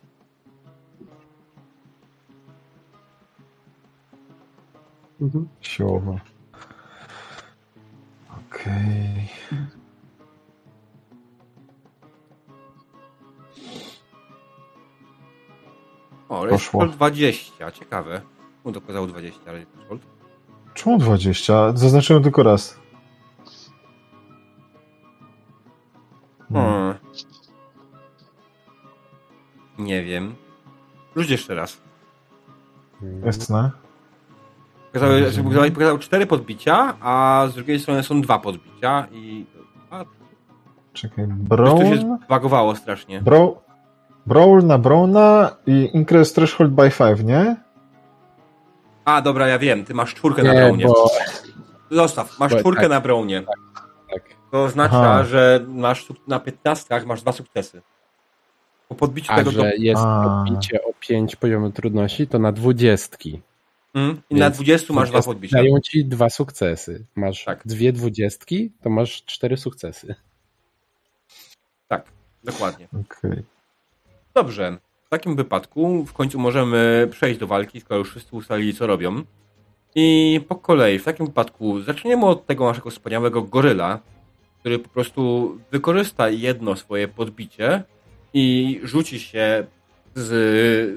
Mhm. 5.20 5.48
Siłowo. 5.60 6.18
Okej. 8.30 9.28
O, 16.28 16.46
Poszło. 16.46 16.80
Threshold 16.80 16.92
20. 16.96 17.72
Ciekawe. 17.72 18.20
Mu 18.64 18.72
to 18.72 18.80
pokazało 18.80 19.06
20, 19.06 19.40
ale 19.46 19.58
nie 19.58 19.66
Threshold. 19.66 20.02
Czemu 20.74 20.98
20? 20.98 21.72
Zaznaczyłem 21.76 22.22
tylko 22.22 22.42
raz. 22.42 22.80
Hmm. 26.48 26.64
Hmm. 26.64 26.94
Nie 29.78 30.04
wiem. 30.04 30.34
Rzuć 31.16 31.30
jeszcze 31.30 31.54
raz. 31.54 31.80
Jasne. 33.24 33.70
Pokazały, 34.86 35.12
Mhm. 35.14 35.32
znaczy, 35.32 35.44
pokazały, 35.44 35.70
pokazały 35.70 35.98
cztery 35.98 36.26
podbicia, 36.26 36.94
a 37.00 37.44
z 37.50 37.54
drugiej 37.54 37.80
strony 37.80 38.02
są 38.02 38.20
dwa 38.20 38.38
podbicia 38.38 39.06
i... 39.12 39.46
A, 39.90 40.04
Czekaj, 40.92 41.26
to 41.28 41.32
Brawl? 41.34 41.78
się 41.78 41.96
zbagowało 42.26 42.74
strasznie. 42.76 43.20
Brawl, 43.20 43.48
Brawl 44.26 44.62
na 44.66 44.78
Browna 44.78 45.56
i 45.66 45.90
Increase 45.94 46.34
Threshold 46.34 46.72
by 46.72 46.90
5, 46.90 47.22
nie? 47.24 47.56
A, 49.04 49.22
dobra, 49.22 49.48
ja 49.48 49.58
wiem. 49.58 49.84
Ty 49.84 49.94
masz 49.94 50.14
czwórkę 50.14 50.42
na 50.42 50.52
Nie, 50.54 50.60
brownie. 50.60 50.84
bo 50.86 51.10
Zostaw, 51.90 52.38
masz 52.38 52.52
Bo- 52.52 52.58
czwórkę 52.58 52.80
tak. 52.80 52.90
na 52.90 53.00
brownie. 53.00 53.42
tak. 54.12 54.22
To 54.50 54.64
oznacza, 54.64 54.96
Aha. 54.96 55.24
że 55.24 55.64
masz 55.68 56.06
na 56.28 56.40
15 56.40 57.06
masz 57.06 57.22
dwa 57.22 57.32
sukcesy. 57.32 57.82
Po 58.88 58.94
podbiciu 58.94 59.32
A 59.32 59.36
tego 59.36 59.52
do... 59.52 59.60
że 59.60 59.76
jest 59.76 60.02
A. 60.04 60.44
podbicie 60.44 60.82
o 60.82 60.92
5 61.00 61.36
poziomu 61.36 61.70
trudności, 61.70 62.26
to 62.26 62.38
na 62.38 62.52
dwudziestki. 62.52 63.40
Mm, 63.94 64.22
I 64.30 64.34
na 64.34 64.44
Więc 64.44 64.56
20 64.56 64.94
masz 64.94 65.10
dwa 65.10 65.22
podbicia. 65.22 65.56
Dają 65.56 65.80
ci 65.80 66.04
dwa 66.04 66.30
sukcesy. 66.30 67.04
Masz 67.16 67.44
Tak. 67.44 67.62
dwie 67.66 67.92
dwudziestki, 67.92 68.72
to 68.82 68.90
masz 68.90 69.24
cztery 69.24 69.56
sukcesy. 69.56 70.14
Tak, 71.88 72.04
dokładnie. 72.44 72.88
Okej. 73.00 73.42
Dobrze. 74.36 74.78
W 75.04 75.08
takim 75.08 75.36
wypadku 75.36 76.04
w 76.04 76.12
końcu 76.12 76.38
możemy 76.38 77.08
przejść 77.10 77.40
do 77.40 77.46
walki, 77.46 77.80
skoro 77.80 77.98
już 77.98 78.10
wszyscy 78.10 78.36
ustalili, 78.36 78.74
co 78.74 78.86
robią. 78.86 79.22
I 79.94 80.40
po 80.48 80.54
kolei, 80.54 80.98
w 80.98 81.04
takim 81.04 81.26
wypadku 81.26 81.80
zaczniemy 81.80 82.26
od 82.26 82.46
tego 82.46 82.64
naszego 82.64 82.90
wspaniałego 82.90 83.42
goryla, 83.42 83.98
który 84.60 84.78
po 84.78 84.88
prostu 84.88 85.52
wykorzysta 85.70 86.28
jedno 86.28 86.76
swoje 86.76 87.08
podbicie 87.08 87.82
i 88.34 88.80
rzuci 88.82 89.20
się 89.20 89.66
z, 90.14 90.28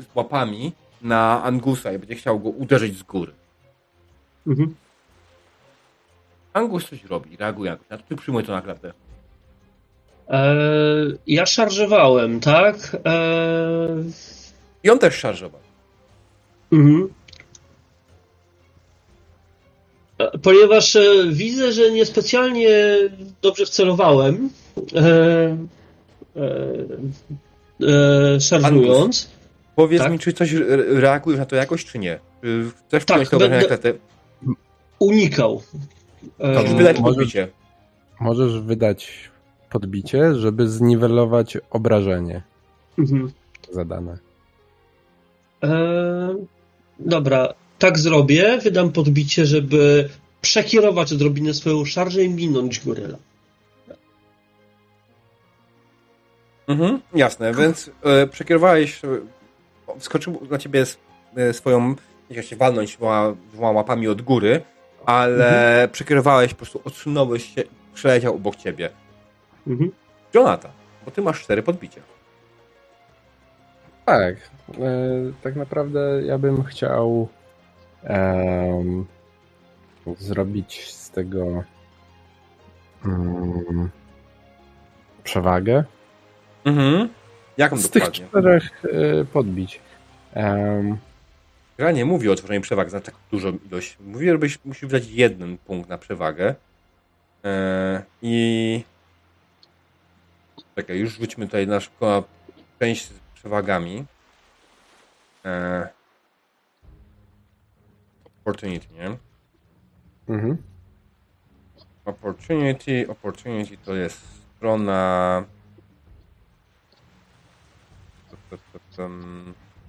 z 0.03 0.15
łapami 0.15 0.71
na 1.01 1.43
Angusa 1.43 1.93
i 1.93 1.99
będzie 1.99 2.15
chciał 2.15 2.39
go 2.39 2.49
uderzyć 2.49 2.97
z 2.97 3.03
góry. 3.03 3.31
Mhm. 4.47 4.75
Angus 6.53 6.89
coś 6.89 7.03
robi, 7.03 7.37
reaguje 7.37 7.71
jakoś 7.71 7.89
na 7.89 7.97
to, 7.97 8.03
ty 8.09 8.15
przyjmuj 8.15 8.43
to 8.43 8.51
nagrodę. 8.51 8.93
E, 10.29 10.55
ja 11.27 11.45
szarżowałem, 11.45 12.39
tak? 12.39 12.97
E, 13.05 13.87
I 14.83 14.89
on 14.89 14.99
też 14.99 15.15
szarżował. 15.15 15.61
mhm. 16.73 17.09
E, 20.17 20.37
Ponieważ 20.37 20.97
widzę, 21.31 21.71
że 21.71 21.91
niespecjalnie 21.91 22.69
dobrze 23.41 23.65
wcelowałem, 23.65 24.49
e, 24.95 25.57
szarżując. 28.39 29.29
Powiedz 29.75 30.01
Tak? 30.01 30.11
mi, 30.11 30.19
czy 30.19 30.33
coś 30.33 30.53
re- 30.53 30.99
reagujesz 30.99 31.39
na 31.39 31.45
to 31.45 31.55
jakoś, 31.55 31.85
czy 31.85 31.99
nie? 31.99 32.19
Czy 32.41 32.63
chcesz 32.87 33.05
Tak, 33.05 33.15
przyjąć 33.17 33.29
to 33.29 33.35
obrażenie 33.37 33.59
będę- 33.61 33.77
klety? 33.77 33.99
unikał. 34.99 35.61
Wydać 36.39 36.99
możesz- 36.99 37.15
podbicie. 37.15 37.47
Możesz 38.19 38.59
wydać 38.59 39.29
podbicie, 39.69 40.35
żeby 40.35 40.69
zniwelować 40.69 41.57
obrażenie 41.69 42.41
mhm. 42.97 43.31
zadane. 43.71 44.17
E, 45.63 46.35
dobra, 46.99 47.53
tak 47.79 47.99
zrobię. 47.99 48.57
Wydam 48.63 48.91
podbicie, 48.91 49.45
żeby 49.45 50.09
przekierować 50.41 51.13
odrobinę 51.13 51.53
swoją 51.53 51.85
szarżę 51.85 52.23
i 52.23 52.29
minąć 52.29 52.85
goryla. 52.85 53.17
Mhm, 56.67 57.01
jasne, 57.15 57.53
więc 57.53 57.91
e, 58.03 58.27
przekierowałeś, 58.27 59.05
e, 59.05 59.07
wskoczył 59.99 60.47
na 60.51 60.57
ciebie 60.57 60.81
s- 60.81 60.97
e, 61.35 61.53
swoją, 61.53 61.89
nie 61.89 61.95
chciał 62.31 62.43
się 62.43 62.55
walnąć 62.55 62.97
dwoma, 62.97 63.35
dwoma 63.53 63.71
łapami 63.71 64.07
od 64.07 64.21
góry, 64.21 64.61
ale 65.05 65.89
przekierowałeś, 65.91 66.51
po 66.51 66.57
prostu 66.57 66.81
odsunąłeś 66.85 67.55
się, 67.55 67.63
przeleciał 67.93 68.35
obok 68.35 68.55
ciebie. 68.55 68.89
Mhm. 69.69 69.91
Jonathan, 70.33 70.71
bo 71.05 71.11
ty 71.11 71.21
masz 71.21 71.41
cztery 71.43 71.63
podbicia. 71.63 72.01
Tak. 74.05 74.35
E, 74.35 74.79
tak 75.41 75.55
naprawdę 75.55 76.21
ja 76.25 76.37
bym 76.37 76.63
chciał 76.63 77.27
zrobić 80.17 80.93
z 80.93 81.09
tego 81.11 81.63
mm, 83.05 83.89
przewagę. 85.23 85.83
Mhm. 86.65 87.09
Jaką 87.57 87.77
Z 87.77 87.89
tych 87.89 88.11
czterech 88.11 88.83
e, 88.85 89.25
podbić. 89.25 89.79
Em, 90.33 90.97
Gra 91.79 91.91
nie 91.91 92.05
mówi 92.05 92.29
o 92.29 92.35
tworzeniu 92.35 92.61
przewagi 92.61 92.91
za 92.91 92.99
tak 92.99 93.15
dużą 93.31 93.57
ilość. 93.67 93.97
Mówi, 93.99 94.27
żebyś 94.27 94.65
musiał 94.65 94.89
wydać 94.89 95.07
jeden 95.09 95.57
punkt 95.57 95.89
na 95.89 95.97
przewagę. 95.97 96.55
Eee, 97.43 98.01
I. 98.21 98.83
Czekaj, 100.79 100.99
już 100.99 101.17
rzućmy 101.17 101.45
tutaj 101.45 101.67
na 101.67 101.79
szybko 101.79 102.05
na 102.05 102.23
część 102.79 103.05
z 103.05 103.19
przewagami. 103.33 104.05
Eee, 105.43 105.87
opportunity, 108.25 108.87
nie? 108.93 109.17
mhm. 110.35 110.57
Opportunity, 112.05 113.05
opportunity 113.09 113.77
to 113.77 113.95
jest 113.95 114.21
strona. 114.57 115.43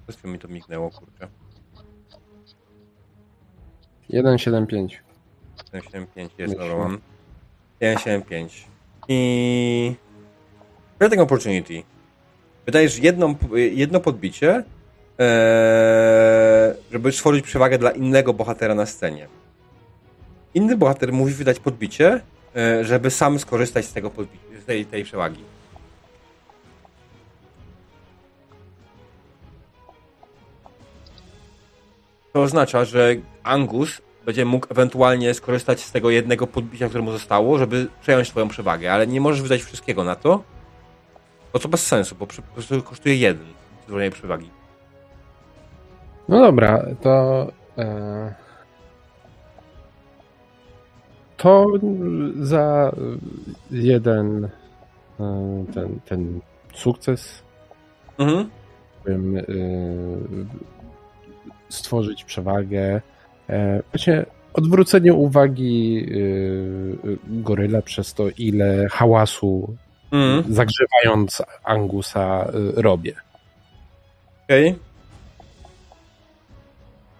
Przez 0.03 0.17
chwilę 0.17 0.33
mi 0.33 0.39
to 0.39 0.47
mignęło, 0.47 0.89
kurczę. 0.89 1.27
175. 4.03 5.03
175 5.55 6.31
jest, 6.37 6.57
dobra 6.57 6.77
mam. 6.77 6.99
175. 7.75 8.67
I... 9.07 10.10
Creating 11.01 11.21
Opportunity. 11.21 11.83
Wydajesz 12.65 12.99
jedną, 12.99 13.35
jedno 13.71 13.99
podbicie, 13.99 14.63
eee, 15.19 16.73
żeby 16.91 17.11
stworzyć 17.11 17.45
przewagę 17.45 17.77
dla 17.77 17.91
innego 17.91 18.33
bohatera 18.33 18.75
na 18.75 18.85
scenie. 18.85 19.27
Inny 20.53 20.77
bohater 20.77 21.13
musi 21.13 21.33
wydać 21.33 21.59
podbicie, 21.59 22.21
e, 22.55 22.85
żeby 22.85 23.11
sam 23.11 23.39
skorzystać 23.39 23.85
z 23.85 23.93
tego 23.93 24.11
z 24.61 24.65
tej, 24.65 24.85
tej 24.85 25.03
przewagi. 25.03 25.43
To 32.33 32.41
oznacza, 32.41 32.85
że 32.85 33.15
Angus 33.43 34.01
będzie 34.25 34.45
mógł 34.45 34.67
ewentualnie 34.69 35.33
skorzystać 35.33 35.81
z 35.81 35.91
tego 35.91 36.09
jednego 36.09 36.47
podbicia, 36.47 36.89
które 36.89 37.03
mu 37.03 37.11
zostało, 37.11 37.57
żeby 37.57 37.87
przejąć 38.01 38.27
swoją 38.27 38.47
przewagę, 38.47 38.93
ale 38.93 39.07
nie 39.07 39.21
możesz 39.21 39.41
wydać 39.41 39.63
wszystkiego 39.63 40.03
na 40.03 40.15
to, 40.15 40.43
bo 41.53 41.59
to 41.59 41.67
bez 41.69 41.87
sensu, 41.87 42.15
bo 42.15 42.27
przy- 42.27 42.41
po 42.41 42.53
prostu 42.53 42.81
kosztuje 42.83 43.15
jeden 43.15 43.47
stworzenie 43.83 44.11
przewagi. 44.11 44.49
No 46.29 46.39
dobra, 46.39 46.85
to. 47.01 47.47
E, 47.77 48.33
to 51.37 51.67
za 52.41 52.91
jeden 53.71 54.49
e, 55.19 55.65
ten, 55.73 55.99
ten 56.05 56.39
sukces 56.73 57.43
Mhm. 58.19 58.49
bym 59.05 59.37
e, 59.37 59.43
stworzyć 61.69 62.23
przewagę. 62.23 63.01
E, 63.49 63.81
właśnie 63.91 64.25
odwrócenie 64.53 65.13
uwagi 65.13 66.05
e, 66.11 67.41
goryla 67.41 67.81
przez 67.81 68.13
to, 68.13 68.23
ile 68.37 68.87
hałasu 68.91 69.75
Mhm. 70.11 70.53
zagrzewając 70.53 71.41
Angusa 71.63 72.43
e, 72.77 72.81
robię. 72.81 73.13
Okej. 74.43 74.75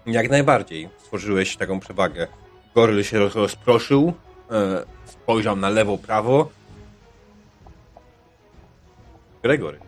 Jak 0.06 0.30
najbardziej 0.30 0.88
stworzyłeś 0.98 1.56
taką 1.56 1.80
przewagę. 1.80 2.26
Goryl 2.74 3.02
się 3.02 3.18
roz- 3.18 3.34
rozproszył, 3.34 4.12
e, 4.50 4.84
spojrzał 5.04 5.56
na 5.56 5.68
lewo, 5.70 5.98
prawo. 5.98 6.48
Gregory. 9.42 9.78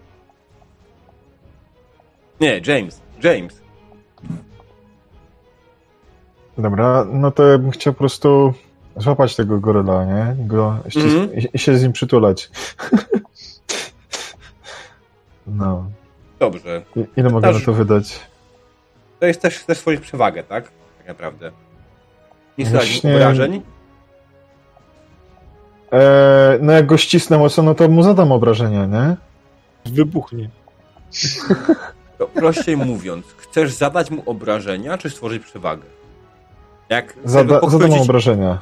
Nie, 2.40 2.60
James. 2.66 3.00
James. 3.22 3.60
Dobra, 6.58 7.04
no 7.12 7.30
to 7.30 7.42
ja 7.46 7.58
bym 7.58 7.70
chciał 7.70 7.92
po 7.92 7.98
prostu 7.98 8.54
złapać 8.96 9.36
tego 9.36 9.60
goryla, 9.60 10.04
nie? 10.04 10.36
I 10.44 10.46
Go, 10.46 10.76
ścis- 10.88 11.04
Mhm. 11.04 11.34
i, 11.34 11.48
I 11.52 11.58
się 11.58 11.78
z 11.78 11.82
nim 11.82 11.92
przytulać. 11.92 12.50
no. 15.46 15.84
Dobrze. 16.38 16.82
I, 16.96 17.04
ile 17.16 17.30
mogę 17.30 17.52
na 17.52 17.60
to 17.60 17.72
wydać? 17.72 18.20
To 19.20 19.26
jest 19.26 19.42
też, 19.42 19.64
też 19.64 19.78
swoich 19.78 20.00
przewagę, 20.00 20.42
tak? 20.42 20.64
Tak 20.98 21.08
naprawdę. 21.08 21.50
Nie 22.58 22.66
stać 22.66 22.90
Właśnie- 22.90 23.14
obrażeń. 23.14 23.62
Eee, 25.92 26.58
no 26.60 26.72
jak 26.72 26.86
go 26.86 26.96
ścisnę 26.96 27.38
mocno, 27.38 27.62
no 27.62 27.74
to 27.74 27.88
mu 27.88 28.02
zadam 28.02 28.32
obrażenia, 28.32 28.86
nie? 28.86 29.16
Wybuchnie. 29.86 30.50
To 32.18 32.26
prościej 32.26 32.76
mówiąc, 32.76 33.26
chcesz 33.36 33.72
zadać 33.72 34.10
mu 34.10 34.22
obrażenia, 34.26 34.98
czy 34.98 35.10
stworzyć 35.10 35.44
przewagę? 35.44 35.82
Jak 36.88 37.14
Zada, 37.24 37.60
zadam 37.68 37.92
obrażenia. 37.92 38.58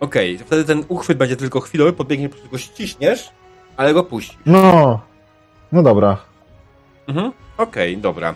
Okej, 0.00 0.38
to 0.38 0.44
wtedy 0.44 0.64
ten 0.64 0.84
uchwyt 0.88 1.18
będzie 1.18 1.36
tylko 1.36 1.60
chwilowy, 1.60 1.92
podbiegniesz, 1.92 2.28
po 2.30 2.34
prostu 2.34 2.50
go 2.50 2.58
ściśniesz, 2.58 3.30
ale 3.76 3.94
go 3.94 4.04
puścisz. 4.04 4.38
No, 4.46 5.00
no 5.72 5.82
dobra. 5.82 6.18
Mhm. 7.08 7.32
Okej, 7.58 7.98
dobra. 7.98 8.34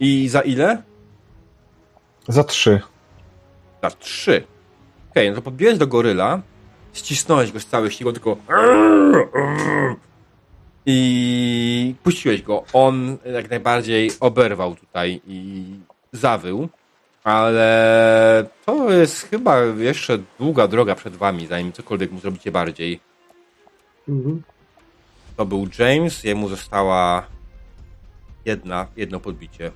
I 0.00 0.28
za 0.28 0.40
ile? 0.40 0.82
Za 2.28 2.44
trzy. 2.44 2.80
Za 3.82 3.90
trzy. 3.90 4.44
Okej, 5.10 5.30
no 5.30 5.36
to 5.36 5.42
podbiłeś 5.42 5.78
do 5.78 5.86
goryla, 5.86 6.40
ścisnąłeś 6.92 7.52
go 7.52 7.60
z 7.60 7.66
całej 7.66 7.90
siły, 7.90 8.12
tylko 8.12 8.36
i 10.86 11.94
puściłeś 12.02 12.42
go. 12.42 12.64
On 12.72 13.16
jak 13.32 13.50
najbardziej 13.50 14.10
oberwał 14.20 14.74
tutaj 14.74 15.20
i 15.26 15.64
zawył, 16.12 16.68
ale 17.28 18.46
to 18.66 18.92
jest 18.92 19.28
chyba 19.30 19.60
jeszcze 19.60 20.18
długa 20.38 20.68
droga 20.68 20.94
przed 20.94 21.16
wami, 21.16 21.46
zanim 21.46 21.72
cokolwiek 21.72 22.12
mu 22.12 22.20
zrobicie 22.20 22.52
bardziej. 22.52 23.00
Mhm. 24.08 24.42
To 25.36 25.46
był 25.46 25.68
James, 25.78 26.24
jemu 26.24 26.48
została 26.48 27.26
jedna, 28.44 28.86
jedno 28.96 29.20
podbicie. 29.20 29.70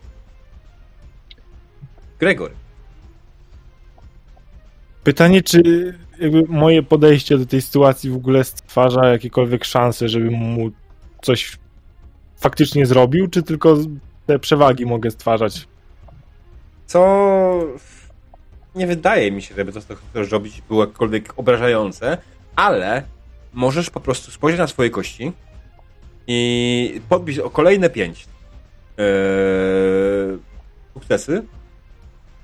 Gregory. 2.18 2.54
Pytanie, 5.04 5.42
czy 5.42 5.62
jakby 6.18 6.42
moje 6.48 6.82
podejście 6.82 7.38
do 7.38 7.46
tej 7.46 7.62
sytuacji 7.62 8.10
w 8.10 8.16
ogóle 8.16 8.44
stwarza 8.44 9.06
jakiekolwiek 9.06 9.64
szanse, 9.64 10.08
żebym 10.08 10.34
mu 10.34 10.70
coś 11.22 11.58
faktycznie 12.36 12.86
zrobił, 12.86 13.28
czy 13.28 13.42
tylko 13.42 13.76
te 14.26 14.38
przewagi 14.38 14.86
mogę 14.86 15.10
stwarzać? 15.10 15.71
Co 16.92 17.66
nie 18.74 18.86
wydaje 18.86 19.32
mi 19.32 19.42
się, 19.42 19.54
żeby 19.54 19.72
to, 19.72 19.80
co 19.80 19.94
chcesz 19.94 20.30
robić, 20.30 20.62
było 20.68 20.84
jakkolwiek 20.84 21.32
obrażające, 21.36 22.18
ale 22.56 23.02
możesz 23.52 23.90
po 23.90 24.00
prostu 24.00 24.30
spojrzeć 24.30 24.58
na 24.58 24.66
swoje 24.66 24.90
kości 24.90 25.32
i 26.26 27.00
podbić 27.08 27.38
o 27.38 27.50
kolejne 27.50 27.90
pięć 27.90 28.28
yy, 28.96 30.38
sukcesy 30.94 31.42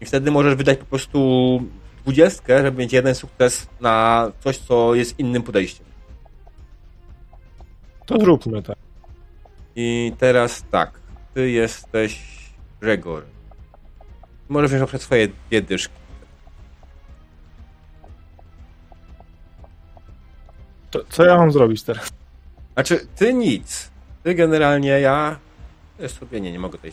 i 0.01 0.07
wtedy 0.07 0.31
możesz 0.31 0.55
wydać 0.55 0.79
po 0.79 0.85
prostu 0.85 1.62
dwudziestkę, 2.03 2.62
żeby 2.62 2.79
mieć 2.79 2.93
jeden 2.93 3.15
sukces 3.15 3.69
na 3.81 4.27
coś, 4.41 4.59
co 4.59 4.95
jest 4.95 5.19
innym 5.19 5.43
podejściem. 5.43 5.87
To 8.07 8.19
zróbmy 8.19 8.62
tak. 8.62 8.77
I 9.77 10.12
teraz 10.19 10.65
tak, 10.70 11.01
ty 11.35 11.51
jesteś 11.51 12.20
Gregor. 12.81 13.38
Możesz 14.49 14.70
wziąć 14.70 14.89
przed 14.89 15.03
swoje 15.03 15.29
dwie 15.29 15.62
dyszki. 15.62 15.95
To, 20.91 21.01
co 21.09 21.25
ja 21.25 21.37
mam 21.37 21.53
zrobić 21.53 21.83
teraz? 21.83 22.12
Znaczy, 22.75 23.07
ty 23.16 23.35
nic. 23.35 23.91
Ty 24.23 24.35
generalnie, 24.35 25.01
ja... 25.01 25.39
Sobie 26.07 26.41
nie, 26.41 26.53
nie 26.53 26.59
mogę 26.59 26.79
tej... 26.79 26.93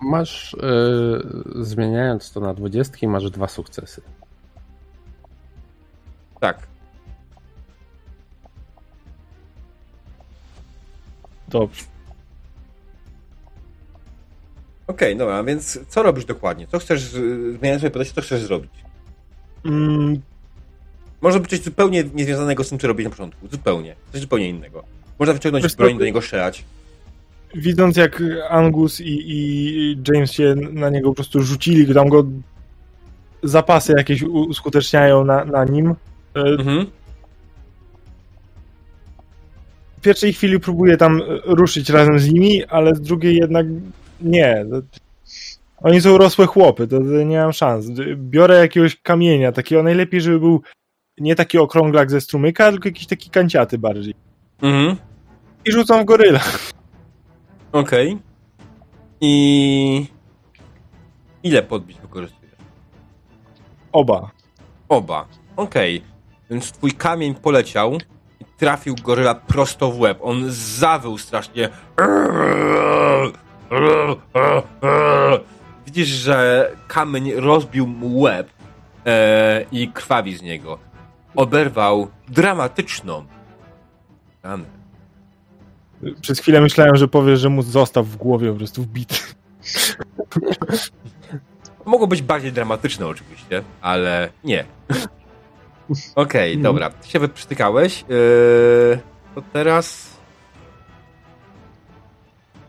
Masz, 0.00 0.54
e, 0.54 0.58
zmieniając 1.64 2.32
to 2.32 2.40
na 2.40 2.54
dwudziestki, 2.54 3.08
masz 3.08 3.30
dwa 3.30 3.48
sukcesy. 3.48 4.02
Tak. 6.40 6.66
Dobrze. 11.48 11.95
Okej, 14.86 15.16
dobra, 15.16 15.44
więc 15.44 15.78
co 15.88 16.02
robisz 16.02 16.24
dokładnie? 16.24 16.66
Co 16.66 16.78
chcesz, 16.78 17.00
z- 17.00 17.58
zmieniając 17.58 17.80
swoje 17.80 17.90
podejście, 17.90 18.14
co 18.14 18.20
chcesz 18.20 18.42
zrobić? 18.42 18.70
Mm, 19.64 20.20
Może 21.20 21.40
być 21.40 21.50
coś 21.50 21.60
zupełnie 21.62 22.04
niezwiązanego 22.14 22.64
z 22.64 22.68
tym, 22.68 22.78
co 22.78 22.86
robisz 22.88 23.04
na 23.04 23.10
początku. 23.10 23.48
Zupełnie. 23.48 23.94
Coś 24.12 24.20
zupełnie 24.20 24.48
innego. 24.48 24.84
Można 25.18 25.32
wyciągnąć 25.34 25.62
Wiesz 25.62 25.76
broń, 25.76 25.98
do 25.98 26.04
niego 26.04 26.22
strzelać. 26.22 26.64
widząc 27.54 27.96
jak 27.96 28.22
Angus 28.50 29.00
i, 29.00 29.22
i 29.26 29.98
James 30.08 30.32
się 30.32 30.54
na 30.72 30.90
niego 30.90 31.08
po 31.08 31.14
prostu 31.14 31.42
rzucili, 31.42 31.94
tam 31.94 32.08
go 32.08 32.24
zapasy 33.42 33.94
jakieś 33.98 34.22
uskuteczniają 34.22 35.24
na, 35.24 35.44
na 35.44 35.64
nim. 35.64 35.90
e, 36.34 36.40
Mhm. 36.40 36.86
W 39.98 40.00
pierwszej 40.00 40.32
chwili 40.32 40.60
próbuję 40.60 40.96
tam 40.96 41.22
ruszyć 41.44 41.90
razem 41.90 42.18
z 42.18 42.32
nimi, 42.32 42.64
ale 42.64 42.94
z 42.94 43.00
drugiej 43.00 43.36
jednak 43.36 43.66
nie. 44.20 44.66
To- 44.70 44.82
Oni 45.82 46.00
są 46.00 46.18
rosłe 46.18 46.46
chłopy, 46.46 46.86
to, 46.88 46.98
to 46.98 47.04
nie 47.04 47.38
mam 47.38 47.52
szans. 47.52 47.86
Biorę 48.16 48.58
jakiegoś 48.58 48.96
kamienia, 48.96 49.52
takiego 49.52 49.82
najlepiej, 49.82 50.20
żeby 50.20 50.40
był 50.40 50.62
nie 51.18 51.34
taki 51.34 51.58
okrąglak 51.58 52.10
ze 52.10 52.20
strumyka, 52.20 52.70
tylko 52.72 52.88
jakiś 52.88 53.06
taki 53.06 53.30
kanciaty 53.30 53.78
bardziej. 53.78 54.14
Mhm. 54.62 54.96
I 55.64 55.72
rzucam 55.72 56.02
w 56.02 56.04
goryla. 56.04 56.40
Okej. 57.72 58.18
I... 59.20 60.06
Ile 61.42 61.62
podbić 61.62 61.98
wykorzystujesz? 62.00 62.54
Oba. 63.92 64.30
Oba. 64.88 65.28
Okej. 65.56 66.02
Więc 66.50 66.72
twój 66.72 66.92
kamień 66.92 67.34
poleciał 67.34 67.94
i 68.40 68.44
trafił 68.58 68.94
goryla 69.04 69.34
prosto 69.34 69.90
w 69.90 70.00
łeb. 70.00 70.18
On 70.22 70.44
zawył 70.48 71.18
strasznie. 71.18 71.68
Widzisz, 75.86 76.08
że 76.08 76.70
kamień 76.88 77.32
rozbił 77.34 77.86
mu 77.86 78.20
łeb 78.20 78.48
e, 79.06 79.64
i 79.72 79.88
krwawi 79.88 80.36
z 80.36 80.42
niego. 80.42 80.78
Oberwał 81.36 82.08
dramatyczną 82.28 83.24
ranę. 84.42 84.64
Przez 86.20 86.40
chwilę 86.40 86.60
myślałem, 86.60 86.96
że 86.96 87.08
powiesz, 87.08 87.40
że 87.40 87.48
mu 87.48 87.62
został 87.62 88.04
w 88.04 88.16
głowie 88.16 88.52
po 88.52 88.58
prostu 88.58 88.82
wbity. 88.82 89.16
Mogło 91.84 92.06
być 92.06 92.22
bardziej 92.22 92.52
dramatyczne 92.52 93.06
oczywiście, 93.06 93.62
ale 93.80 94.28
nie. 94.44 94.64
Okej, 96.14 96.52
Mhm. 96.52 96.62
dobra. 96.62 96.90
Ty 96.90 97.08
się 97.08 97.18
wyprztykałeś. 97.18 98.04
Yy, 98.08 98.98
to 99.34 99.42
teraz... 99.52 100.15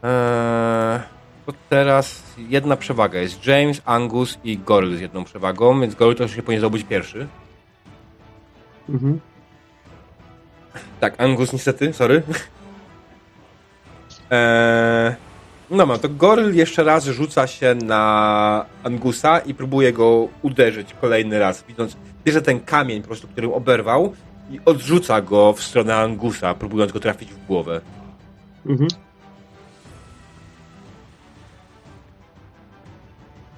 Eee, 0.03 0.99
to 1.45 1.53
teraz 1.69 2.23
jedna 2.37 2.77
przewaga. 2.77 3.19
Jest 3.19 3.45
James, 3.45 3.81
Angus 3.85 4.37
i 4.43 4.57
Goryl 4.57 4.97
z 4.97 5.01
jedną 5.01 5.23
przewagą, 5.23 5.81
więc 5.81 5.95
Goryl 5.95 6.15
to 6.15 6.23
już 6.23 6.35
się 6.35 6.43
powinien 6.43 6.61
zdobyć 6.61 6.83
pierwszy. 6.83 7.27
Mhm. 8.89 9.19
Tak, 10.99 11.21
Angus 11.21 11.53
niestety, 11.53 11.93
sorry. 11.93 12.23
Eee, 14.31 15.15
no 15.69 15.85
ma, 15.85 15.97
to 15.97 16.09
Goryl 16.09 16.55
jeszcze 16.55 16.83
raz 16.83 17.05
rzuca 17.05 17.47
się 17.47 17.75
na 17.75 18.65
Angusa 18.83 19.39
i 19.39 19.53
próbuje 19.53 19.93
go 19.93 20.27
uderzyć 20.41 20.93
kolejny 21.01 21.39
raz, 21.39 21.63
widząc, 21.67 21.97
bierze 22.25 22.41
ten 22.41 22.59
kamień 22.59 23.01
po 23.01 23.07
prostu, 23.07 23.27
którym 23.27 23.53
oberwał 23.53 24.13
i 24.51 24.59
odrzuca 24.65 25.21
go 25.21 25.53
w 25.53 25.63
stronę 25.63 25.95
Angusa, 25.95 26.53
próbując 26.53 26.91
go 26.91 26.99
trafić 26.99 27.33
w 27.33 27.45
głowę. 27.45 27.81
Mhm. 28.65 28.87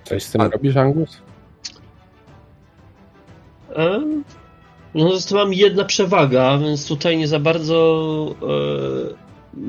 Coś 0.09 0.23
z 0.23 0.31
tym 0.31 0.41
A- 0.41 0.47
robisz, 0.49 0.75
Angus? 0.77 1.21
E, 3.75 3.99
No 4.95 5.11
została 5.11 5.45
mi 5.45 5.57
jedna 5.57 5.83
przewaga, 5.85 6.57
więc 6.57 6.87
tutaj 6.87 7.17
nie 7.17 7.27
za 7.27 7.39
bardzo 7.39 8.35
e, 8.41 9.13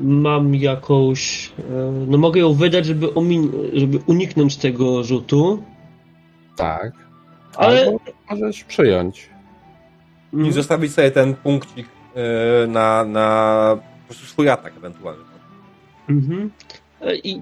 mam 0.03 0.55
jakąś. 0.55 1.49
E, 1.59 1.91
no 2.07 2.17
mogę 2.17 2.39
ją 2.39 2.53
wydać, 2.53 2.85
żeby, 2.85 3.07
omin- 3.07 3.51
żeby 3.73 3.99
uniknąć 4.07 4.57
tego 4.57 5.03
rzutu. 5.03 5.63
Tak. 6.57 6.91
Ale- 7.55 7.79
Albo 7.85 7.99
możesz 8.29 8.63
przyjąć. 8.63 9.29
I 10.47 10.51
zostawić 10.51 10.93
sobie 10.93 11.11
ten 11.11 11.33
punkcik 11.35 11.87
e, 12.15 12.67
na, 12.67 13.03
na 13.05 13.77
po 14.01 14.05
prostu 14.05 14.25
swój 14.25 14.49
atak 14.49 14.77
ewentualny. 14.77 15.23
Mhm. 16.09 16.51
E, 17.01 17.15
I. 17.15 17.41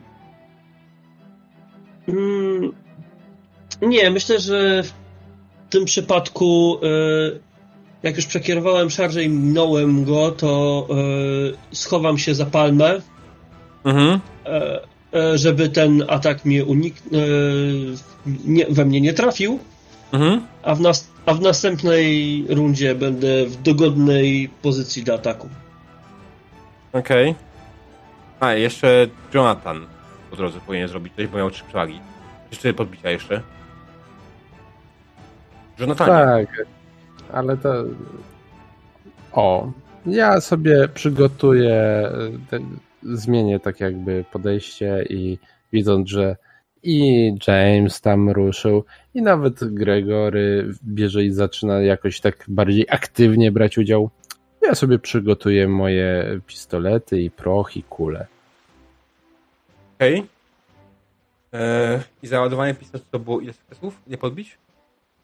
Mm, 2.07 2.71
nie, 3.81 4.11
myślę, 4.11 4.39
że 4.39 4.83
w 4.83 4.91
tym 5.69 5.85
przypadku, 5.85 6.77
e, 6.83 7.39
jak 8.03 8.15
już 8.15 8.25
przekierowałem 8.25 8.89
szarżę 8.89 9.23
i 9.23 9.29
minąłem 9.29 10.03
go, 10.05 10.31
to 10.31 10.87
e, 11.71 11.75
schowam 11.75 12.17
się 12.17 12.35
za 12.35 12.45
palmę, 12.45 13.01
Mhm. 13.85 14.19
e, 14.45 15.37
żeby 15.37 15.69
ten 15.69 16.03
atak 16.07 16.45
mnie 16.45 16.65
unik... 16.65 16.95
nie, 18.45 18.65
we 18.69 18.85
mnie 18.85 19.01
nie 19.01 19.13
trafił, 19.13 19.59
Mhm. 20.11 20.41
a 20.63 20.75
w, 20.75 20.81
nas... 20.81 21.07
a 21.25 21.33
w 21.33 21.41
następnej 21.41 22.45
rundzie 22.49 22.95
będę 22.95 23.45
w 23.45 23.61
dogodnej 23.61 24.49
pozycji 24.61 25.03
do 25.03 25.13
ataku. 25.13 25.49
Okej. 26.93 27.35
A, 28.39 28.53
jeszcze 28.53 29.07
Jonathan 29.33 29.85
po 30.29 30.35
drodze 30.35 30.59
powinien 30.67 30.87
zrobić 30.87 31.13
coś, 31.15 31.27
bo 31.27 31.37
miał 31.37 31.51
trzy 31.51 31.63
przewagi. 31.63 31.99
Jeszcze 32.51 32.73
podbicia 32.73 33.09
jeszcze. 33.09 33.41
Jonathan. 35.79 36.07
Tak, 36.07 36.65
ale 37.31 37.57
to. 37.57 37.83
O, 39.31 39.71
ja 40.05 40.41
sobie 40.41 40.87
przygotuję, 40.87 42.09
te, 42.49 42.59
zmienię 43.03 43.59
tak 43.59 43.79
jakby 43.79 44.25
podejście 44.31 45.05
i 45.09 45.37
widząc, 45.73 46.09
że 46.09 46.35
i 46.83 47.33
James 47.47 48.01
tam 48.01 48.29
ruszył, 48.29 48.85
i 49.13 49.21
nawet 49.21 49.73
Gregory 49.73 50.73
bierze 50.83 51.23
i 51.23 51.31
zaczyna 51.31 51.81
jakoś 51.81 52.21
tak 52.21 52.45
bardziej 52.47 52.85
aktywnie 52.89 53.51
brać 53.51 53.77
udział. 53.77 54.09
Ja 54.61 54.75
sobie 54.75 54.99
przygotuję 54.99 55.67
moje 55.67 56.39
pistolety 56.47 57.21
i 57.21 57.31
proch 57.31 57.77
i 57.77 57.83
kule. 57.83 58.27
Okej. 59.97 60.25
Eee, 61.53 61.99
I 62.23 62.27
załadowanie 62.27 62.73
pistoletu 62.73 63.07
to 63.11 63.19
było 63.19 63.39
ile 63.39 63.53
sukcesów? 63.53 64.01
Nie 64.07 64.17
podbić? 64.17 64.57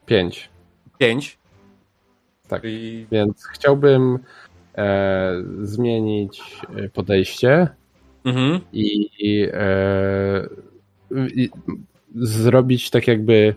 Pięć. 0.06 0.50
Pięć. 0.98 1.38
Tak. 2.48 2.62
Czyli... 2.62 3.08
Więc 3.12 3.46
chciałbym 3.54 4.20
e, 4.78 5.34
zmienić 5.62 6.42
e, 6.76 6.90
podejście 6.90 7.68
Mhm. 8.26 8.60
i, 8.74 9.10
i, 9.20 9.48
e, 9.54 10.48
i 11.36 11.50
zrobić 12.16 12.90
tak 12.90 13.08
jakby 13.08 13.56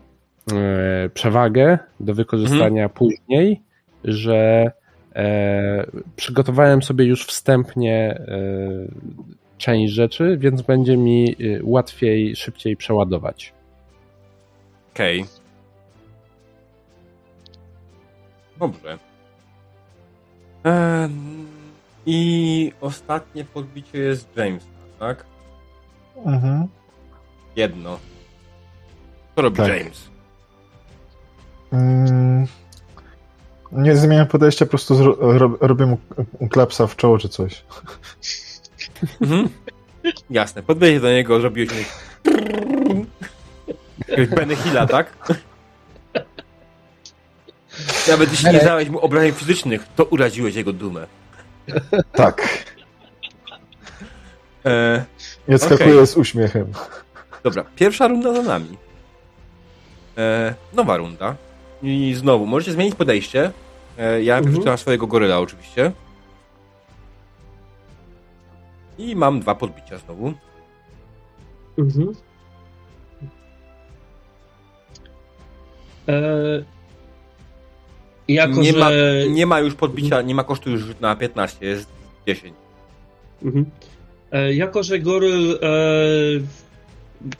e, 0.52 1.08
przewagę 1.14 1.78
do 2.00 2.14
wykorzystania 2.14 2.88
później, 2.88 3.60
że 4.04 4.70
e, 5.14 5.86
przygotowałem 6.16 6.82
sobie 6.82 7.04
już 7.04 7.26
wstępnie 7.26 8.10
e, 8.10 8.38
część 9.58 9.92
rzeczy, 9.92 10.36
więc 10.40 10.62
będzie 10.62 10.96
mi 10.96 11.36
łatwiej, 11.62 12.36
szybciej 12.36 12.76
przeładować. 12.76 13.52
Okej. 14.94 15.24
Dobrze. 18.58 18.98
Eee, 20.64 21.10
I 22.06 22.72
ostatnie 22.80 23.44
podbicie 23.44 23.98
jest 23.98 24.36
Jamesa, 24.36 24.66
tak? 24.98 25.24
Mhm. 26.24 26.66
Jedno. 27.56 27.98
Co 29.36 29.42
robi 29.42 29.56
Tak. 29.56 29.68
James? 29.68 30.08
Mm, 31.72 32.46
nie 33.72 33.96
zmieniam 33.96 34.26
podejścia, 34.26 34.64
po 34.66 34.70
prostu 34.70 34.94
zro, 34.94 35.16
rob, 35.38 35.62
robię 35.62 35.86
mu 35.86 35.98
klapsa 36.50 36.86
w 36.86 36.96
czoło 36.96 37.18
czy 37.18 37.28
coś. 37.28 37.64
Mhm. 39.20 39.48
Jasne, 40.30 40.62
podbiegnie 40.62 41.00
do 41.00 41.10
niego, 41.10 41.40
zrobiłeś. 41.40 41.70
Jakiegoś 44.08 44.28
Benny 44.28 44.56
Hilla, 44.56 44.86
tak? 44.86 45.12
Nawet 48.08 48.30
jeśli 48.30 48.50
nie 48.52 48.58
zadałeś 48.60 48.88
mu 48.88 48.98
obrażeń 48.98 49.32
fizycznych, 49.32 49.86
to 49.96 50.04
uraziłeś 50.04 50.54
jego 50.54 50.72
dumę. 50.72 51.06
Tak. 52.12 52.64
E, 54.66 55.04
I 55.48 55.54
odskakuję 55.54 55.94
Okej. 55.94 56.06
z 56.06 56.16
uśmiechem. 56.16 56.72
dobra, 57.42 57.64
pierwsza 57.76 58.08
runda 58.08 58.34
za 58.34 58.42
nami. 58.42 58.76
E, 60.18 60.54
nowa 60.74 60.96
runda. 60.96 61.36
I 61.82 62.14
znowu, 62.16 62.46
możecie 62.46 62.72
zmienić 62.72 62.94
podejście. 62.94 63.50
E, 63.98 64.22
ja 64.22 64.36
Mhm. 64.36 64.52
wyrzucam 64.54 64.78
swojego 64.78 65.06
goryla 65.06 65.38
oczywiście. 65.38 65.92
I 68.98 69.16
mam 69.16 69.40
dwa 69.40 69.54
podbicia 69.54 69.98
znowu. 69.98 70.32
Mhm. 71.78 72.12
E, 76.08 76.77
jako, 78.28 78.60
nie, 78.60 78.72
że... 78.72 78.78
ma, 78.78 78.90
nie 79.30 79.46
ma 79.46 79.60
już 79.60 79.74
podbicia, 79.74 80.22
nie 80.22 80.34
ma 80.34 80.44
kosztu 80.44 80.70
już 80.70 80.82
na 81.00 81.16
15, 81.16 81.66
jest 81.66 81.88
10. 82.26 82.54
Mhm. 83.42 83.64
E, 84.32 84.54
jako, 84.54 84.82
że 84.82 84.98
goryl 84.98 85.58
e, 85.62 85.68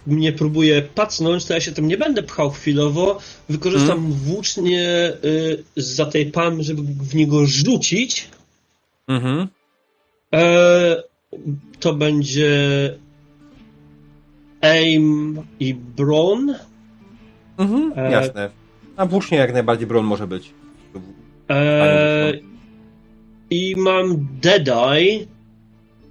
mnie 0.06 0.32
próbuje 0.32 0.82
pacnąć, 0.82 1.44
to 1.44 1.54
ja 1.54 1.60
się 1.60 1.72
tym 1.72 1.88
nie 1.88 1.96
będę 1.96 2.22
pchał 2.22 2.50
chwilowo. 2.50 3.18
Wykorzystam 3.48 3.98
Mhm. 3.98 4.12
włócznie 4.12 5.12
y, 5.24 5.64
za 5.76 6.06
tej 6.06 6.26
palmy, 6.26 6.62
żeby 6.62 6.82
w 6.82 7.14
niego 7.14 7.46
rzucić. 7.46 8.28
Mhm. 9.08 9.48
E, 10.34 11.02
to 11.80 11.94
będzie 11.94 12.58
aim 14.60 15.42
i 15.60 15.74
brawn. 15.74 16.54
Mhm. 17.58 17.92
E, 17.96 18.12
Jasne. 18.12 18.50
A 18.96 19.06
włócznie 19.06 19.38
jak 19.38 19.52
najbardziej 19.52 19.86
broń 19.86 20.04
może 20.04 20.26
być. 20.26 20.54
E, 21.50 22.32
I 23.50 23.74
mam 23.76 24.26
Deadeye, 24.40 25.26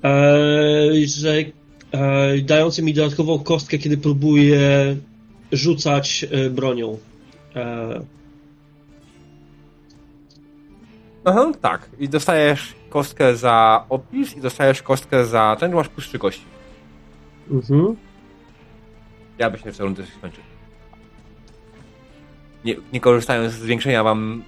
e, 0.03 1.07
że 1.07 1.33
e, 1.91 2.37
dający 2.41 2.83
mi 2.83 2.93
dodatkową 2.93 3.39
kostkę, 3.39 3.77
kiedy 3.77 3.97
próbuję 3.97 4.59
rzucać 5.51 6.25
e, 6.31 6.49
bronią. 6.49 6.97
E, 7.55 8.01
Aha, 11.25 11.51
tak. 11.61 11.89
I 11.99 12.09
dostajesz 12.09 12.75
kostkę 12.89 13.35
za 13.35 13.85
opis 13.89 14.37
i 14.37 14.41
dostajesz 14.41 14.81
kostkę 14.81 15.25
za 15.25 15.57
ten, 15.59 15.73
masz 15.73 15.87
plus 15.89 16.07
trzy 16.07 16.19
kości. 16.19 16.45
mhm. 17.51 17.95
Ja 19.39 19.49
byś 19.49 19.65
nie 19.65 19.71
w 19.71 19.79
rundę 19.79 20.03
skończył. 20.17 20.43
Nie, 22.65 22.75
nie 22.93 22.99
korzystając 22.99 23.53
z 23.53 23.59
zwiększenia 23.59 24.03
wam 24.03 24.43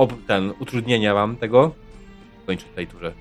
ob, 0.00 0.12
ten, 0.26 0.52
utrudnienia 0.60 1.14
wam 1.14 1.36
tego, 1.36 1.74
kończę 2.46 2.66
w 2.72 2.74
tej 2.74 2.86
turze. 2.86 3.12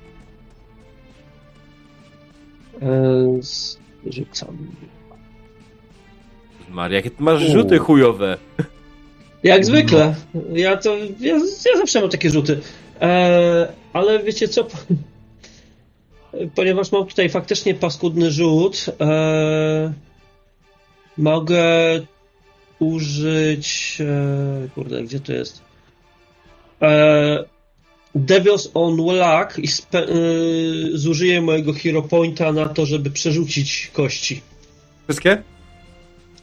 E, 2.82 2.88
z- 3.44 3.78
rzucam. 4.10 4.58
Maria, 6.70 6.96
jakie 6.96 7.12
ty 7.12 7.24
masz 7.24 7.42
rzuty 7.42 7.78
chujowe. 7.78 8.38
Jak 9.44 9.66
zwykle. 9.70 10.16
Ja 10.54 10.78
to. 10.78 10.98
Ja, 11.20 11.38
ja 11.66 11.78
zawsze 11.78 12.02
mam 12.02 12.10
takie 12.10 12.30
rzuty. 12.30 12.60
E, 13.02 13.68
ale 13.94 14.24
wiecie 14.24 14.48
co? 14.48 14.68
Ponieważ 16.56 16.92
mam 16.92 17.06
tutaj 17.06 17.30
faktycznie 17.30 17.74
paskudny 17.76 18.32
rzut, 18.32 18.86
e, 19.02 19.94
mogę 21.18 21.64
użyć. 22.80 23.98
Kurde, 24.76 25.04
gdzie 25.04 25.20
to 25.20 25.34
jest? 25.34 25.69
E, 26.82 27.44
Devil's 28.16 28.70
on 28.74 28.96
Luck 28.96 29.60
i 29.60 29.68
spe, 29.68 30.00
e, 30.00 30.08
zużyję 30.94 31.42
mojego 31.42 31.74
Hero 31.74 32.02
Pointa 32.02 32.52
na 32.52 32.66
to, 32.70 32.86
żeby 32.86 33.12
przerzucić 33.12 33.90
kości. 33.94 34.42
Wszystkie? 35.04 35.44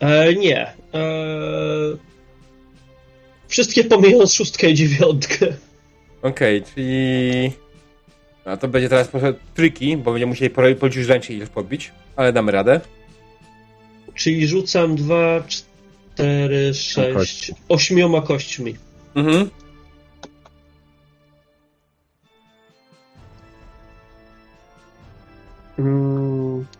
E, 0.01 0.35
nie. 0.35 0.61
E, 0.95 1.07
wszystkie 3.49 3.85
pomijając 3.85 4.33
szóstkę 4.33 4.71
i 4.71 4.75
dziewiątkę. 4.75 5.47
Okej, 6.23 6.63
czyli... 6.75 7.53
A 8.45 8.57
to 8.57 8.69
będzie 8.69 8.89
teraz 8.89 9.09
trochę 9.09 9.35
tricky, 9.55 9.97
bo 9.97 10.13
będziemy 10.13 10.31
musieli 10.31 10.51
policzyć 10.51 11.07
ręcznie 11.07 11.37
ile 11.37 11.47
podbić, 11.47 11.93
ale 12.17 12.33
damy 12.33 12.53
radę. 12.53 12.81
Czyli 14.15 14.49
rzucam 14.49 14.97
dwa, 14.97 15.45
cztery, 15.49 16.75
sześć, 16.75 17.15
Kości. 17.15 17.55
ośmioma 17.69 18.23
kośćmi. 18.23 18.77
Mhm. 19.15 19.51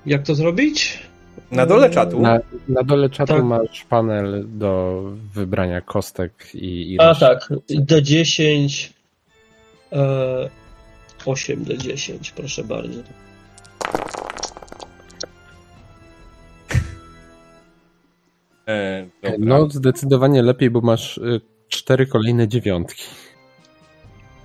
Jak 0.07 0.23
to 0.23 0.35
zrobić? 0.35 1.03
Na 1.51 1.67
dole 1.67 1.91
czatu. 1.91 2.21
Na, 2.21 2.39
na 2.69 2.83
dole 2.83 3.11
czatu 3.11 3.33
Tak. 3.33 3.45
masz 3.45 3.85
panel 3.85 4.45
do 4.47 5.03
wybrania 5.35 5.81
kostek 5.81 6.33
i, 6.55 6.93
i 6.93 7.01
A 7.01 7.15
tak, 7.15 7.49
D10, 7.71 8.91
e, 9.93 10.51
8 11.27 11.65
D10, 11.65 12.33
proszę 12.37 12.65
bardzo. 12.65 13.01
E, 18.69 19.07
dobra. 19.23 19.39
No, 19.39 19.69
zdecydowanie 19.71 20.43
lepiej, 20.43 20.71
bo 20.71 20.81
masz 20.81 21.19
y, 21.19 21.41
cztery 21.69 22.07
kolejne 22.07 22.49
dziewiątki. 22.49 23.05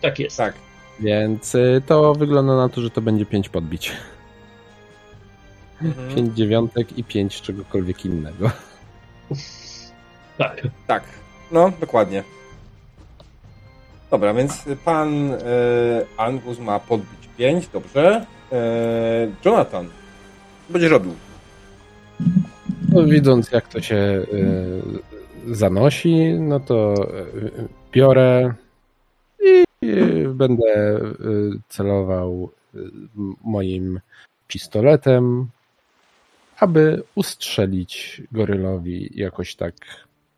Tak 0.01 0.19
jest. 0.19 0.37
Tak. 0.37 0.53
Więc 0.99 1.55
y, 1.55 1.81
to 1.85 2.13
wygląda 2.13 2.55
na 2.55 2.69
to, 2.69 2.81
że 2.81 2.89
to 2.89 3.01
będzie 3.01 3.25
pięć 3.25 3.49
podbić. 3.49 3.91
Mhm. 5.83 6.15
Pięć 6.15 6.37
dziewiątek 6.37 6.97
i 6.97 7.03
pięć 7.03 7.41
czegokolwiek 7.41 8.05
innego. 8.05 8.51
Tak. 10.37 10.61
Tak, 10.87 11.03
no, 11.51 11.71
dokładnie. 11.79 12.23
Dobra, 14.11 14.33
więc 14.33 14.65
pan 14.85 15.33
e, 15.33 15.37
Angus 16.17 16.59
ma 16.59 16.79
podbić 16.79 17.29
5, 17.37 17.67
dobrze. 17.67 18.25
E, 18.51 19.27
Jonathan, 19.45 19.87
co 20.67 20.73
będziesz 20.73 20.91
robił? 20.91 21.15
No, 22.91 23.03
widząc 23.03 23.51
jak 23.51 23.67
to 23.67 23.81
się 23.81 23.95
y, 23.95 25.55
zanosi, 25.55 26.33
no 26.33 26.59
to 26.59 26.93
y, 27.35 27.67
biorę 27.91 28.53
i 29.41 29.63
y, 29.85 30.27
będę 30.33 30.97
y, 30.97 31.59
celował 31.69 32.51
y, 32.75 32.79
moim 33.43 33.99
pistoletem, 34.47 35.47
aby 36.61 37.03
ustrzelić 37.15 38.21
gorylowi 38.31 39.09
jakoś 39.15 39.55
tak, 39.55 39.75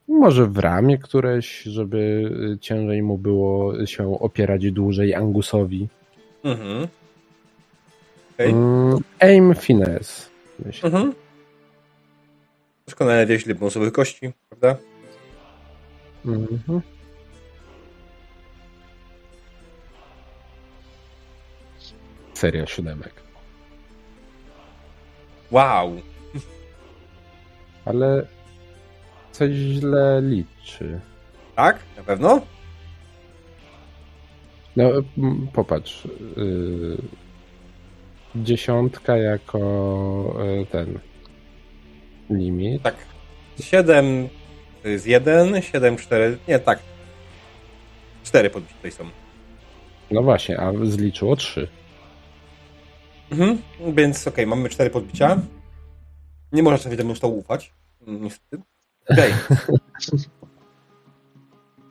może 0.08 0.48
w 0.48 0.58
ramię 0.58 0.98
któreś, 0.98 1.64
żeby 1.64 2.32
ciężej 2.62 3.04
mu 3.04 3.18
było 3.18 3.86
się 3.86 4.20
opierać 4.20 4.72
dłużej 4.72 5.16
Angusowi. 5.16 5.88
Mhm. 6.44 6.88
Okej. 8.34 8.52
Mm, 8.52 9.00
aim 9.20 9.56
finesse. 9.56 10.30
Myślę. 10.66 10.88
Mhm. 10.90 11.14
Doskonale 12.88 13.26
wiesz, 13.26 13.46
ile 13.46 13.56
bonusowych 13.56 13.94
kości, 13.94 14.32
prawda? 14.50 14.82
Mhm. 16.26 16.82
Seria 22.34 22.66
siódemek. 22.68 23.14
Wow. 25.52 26.13
Ale 27.86 28.26
coś 29.32 29.52
źle 29.52 30.22
liczy. 30.22 31.00
Tak? 31.56 31.80
Na 31.98 32.04
pewno? 32.04 32.42
No, 34.76 34.90
popatrz. 35.54 36.06
y, 36.06 36.98
dziesiątka 38.36 39.18
jako 39.18 39.60
y, 40.62 40.66
ten 40.66 41.00
limit. 42.30 42.84
Tak. 42.84 42.96
7 43.60 44.30
to 44.84 44.90
jest 44.90 45.08
1, 45.08 45.62
7, 45.62 45.98
4, 45.98 46.38
nie, 46.48 46.60
tak. 46.60 46.80
4 48.24 48.50
podbici 48.50 48.76
tutaj 48.76 48.92
są. 48.92 49.04
No 50.12 50.22
właśnie, 50.22 50.60
a 50.60 50.72
zliczyło 50.84 51.36
trzy. 51.36 51.68
Mhm. 53.32 53.58
Więc 53.94 54.28
okej, 54.28 54.48
mamy 54.48 54.70
4 54.70 54.90
podbicia. 54.90 55.42
Nie 56.54 56.64
można 56.64 56.78
sobie 56.78 56.98
temu 56.98 57.16
stołu 57.16 57.38
ufać. 57.40 57.74
Mm, 58.08 58.24
Niestety. 58.24 58.64
Okej. 59.10 59.34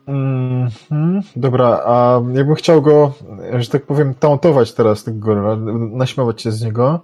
Mhm. 0.07 1.21
Dobra, 1.35 1.65
a 1.85 2.21
jakbym 2.33 2.55
chciał 2.55 2.81
go, 2.81 3.13
że 3.59 3.69
tak 3.69 3.83
powiem, 3.83 4.13
tauntować 4.13 4.73
teraz 4.73 5.03
tego 5.03 5.17
goryla, 5.19 5.55
naśmiewać 5.91 6.41
się 6.41 6.51
z 6.51 6.61
niego, 6.63 6.99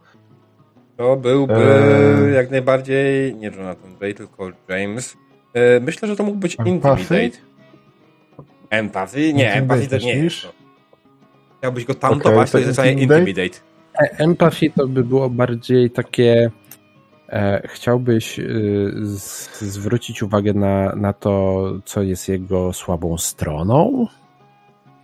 To 0.98 1.15
byłby 1.15 1.53
Eee. 1.53 2.34
jak 2.34 2.52
najbardziej 2.52 3.36
nie 3.36 3.48
Jonathan 3.48 3.95
Bay, 3.99 4.14
tylko 4.14 4.49
James. 4.69 5.18
E, 5.53 5.80
myślę, 5.80 6.07
że 6.07 6.15
to 6.15 6.23
mógł 6.23 6.38
być 6.38 6.57
Empathy? 6.60 7.02
Intimidate. 7.02 7.38
Empathy? 8.69 9.34
Nie, 9.34 9.53
Empathy 9.53 9.88
to 9.88 9.98
nie 9.98 10.15
jest. 10.15 10.41
to. 10.41 10.53
Chciałbyś 11.57 11.86
go 11.86 11.94
tauntować, 11.94 12.49
Okej, 12.49 12.65
to 12.65 12.76
to 12.76 12.84
jest 12.86 12.91
Intimidate? 13.02 13.19
Intimidate. 13.19 13.60
E- 14.02 14.18
Empathy 14.23 14.69
to 14.77 14.88
by 14.88 15.03
było 15.03 15.30
bardziej 15.30 15.91
takie. 15.91 16.52
E, 17.30 17.68
chciałbyś 17.68 18.39
z, 19.03 19.61
zwrócić 19.61 20.23
uwagę 20.23 20.53
na, 20.53 20.95
na 20.95 21.14
to, 21.14 21.64
co 21.85 22.01
jest 22.01 22.30
jego 22.30 22.73
słabą 22.73 23.18
stroną? 23.18 24.07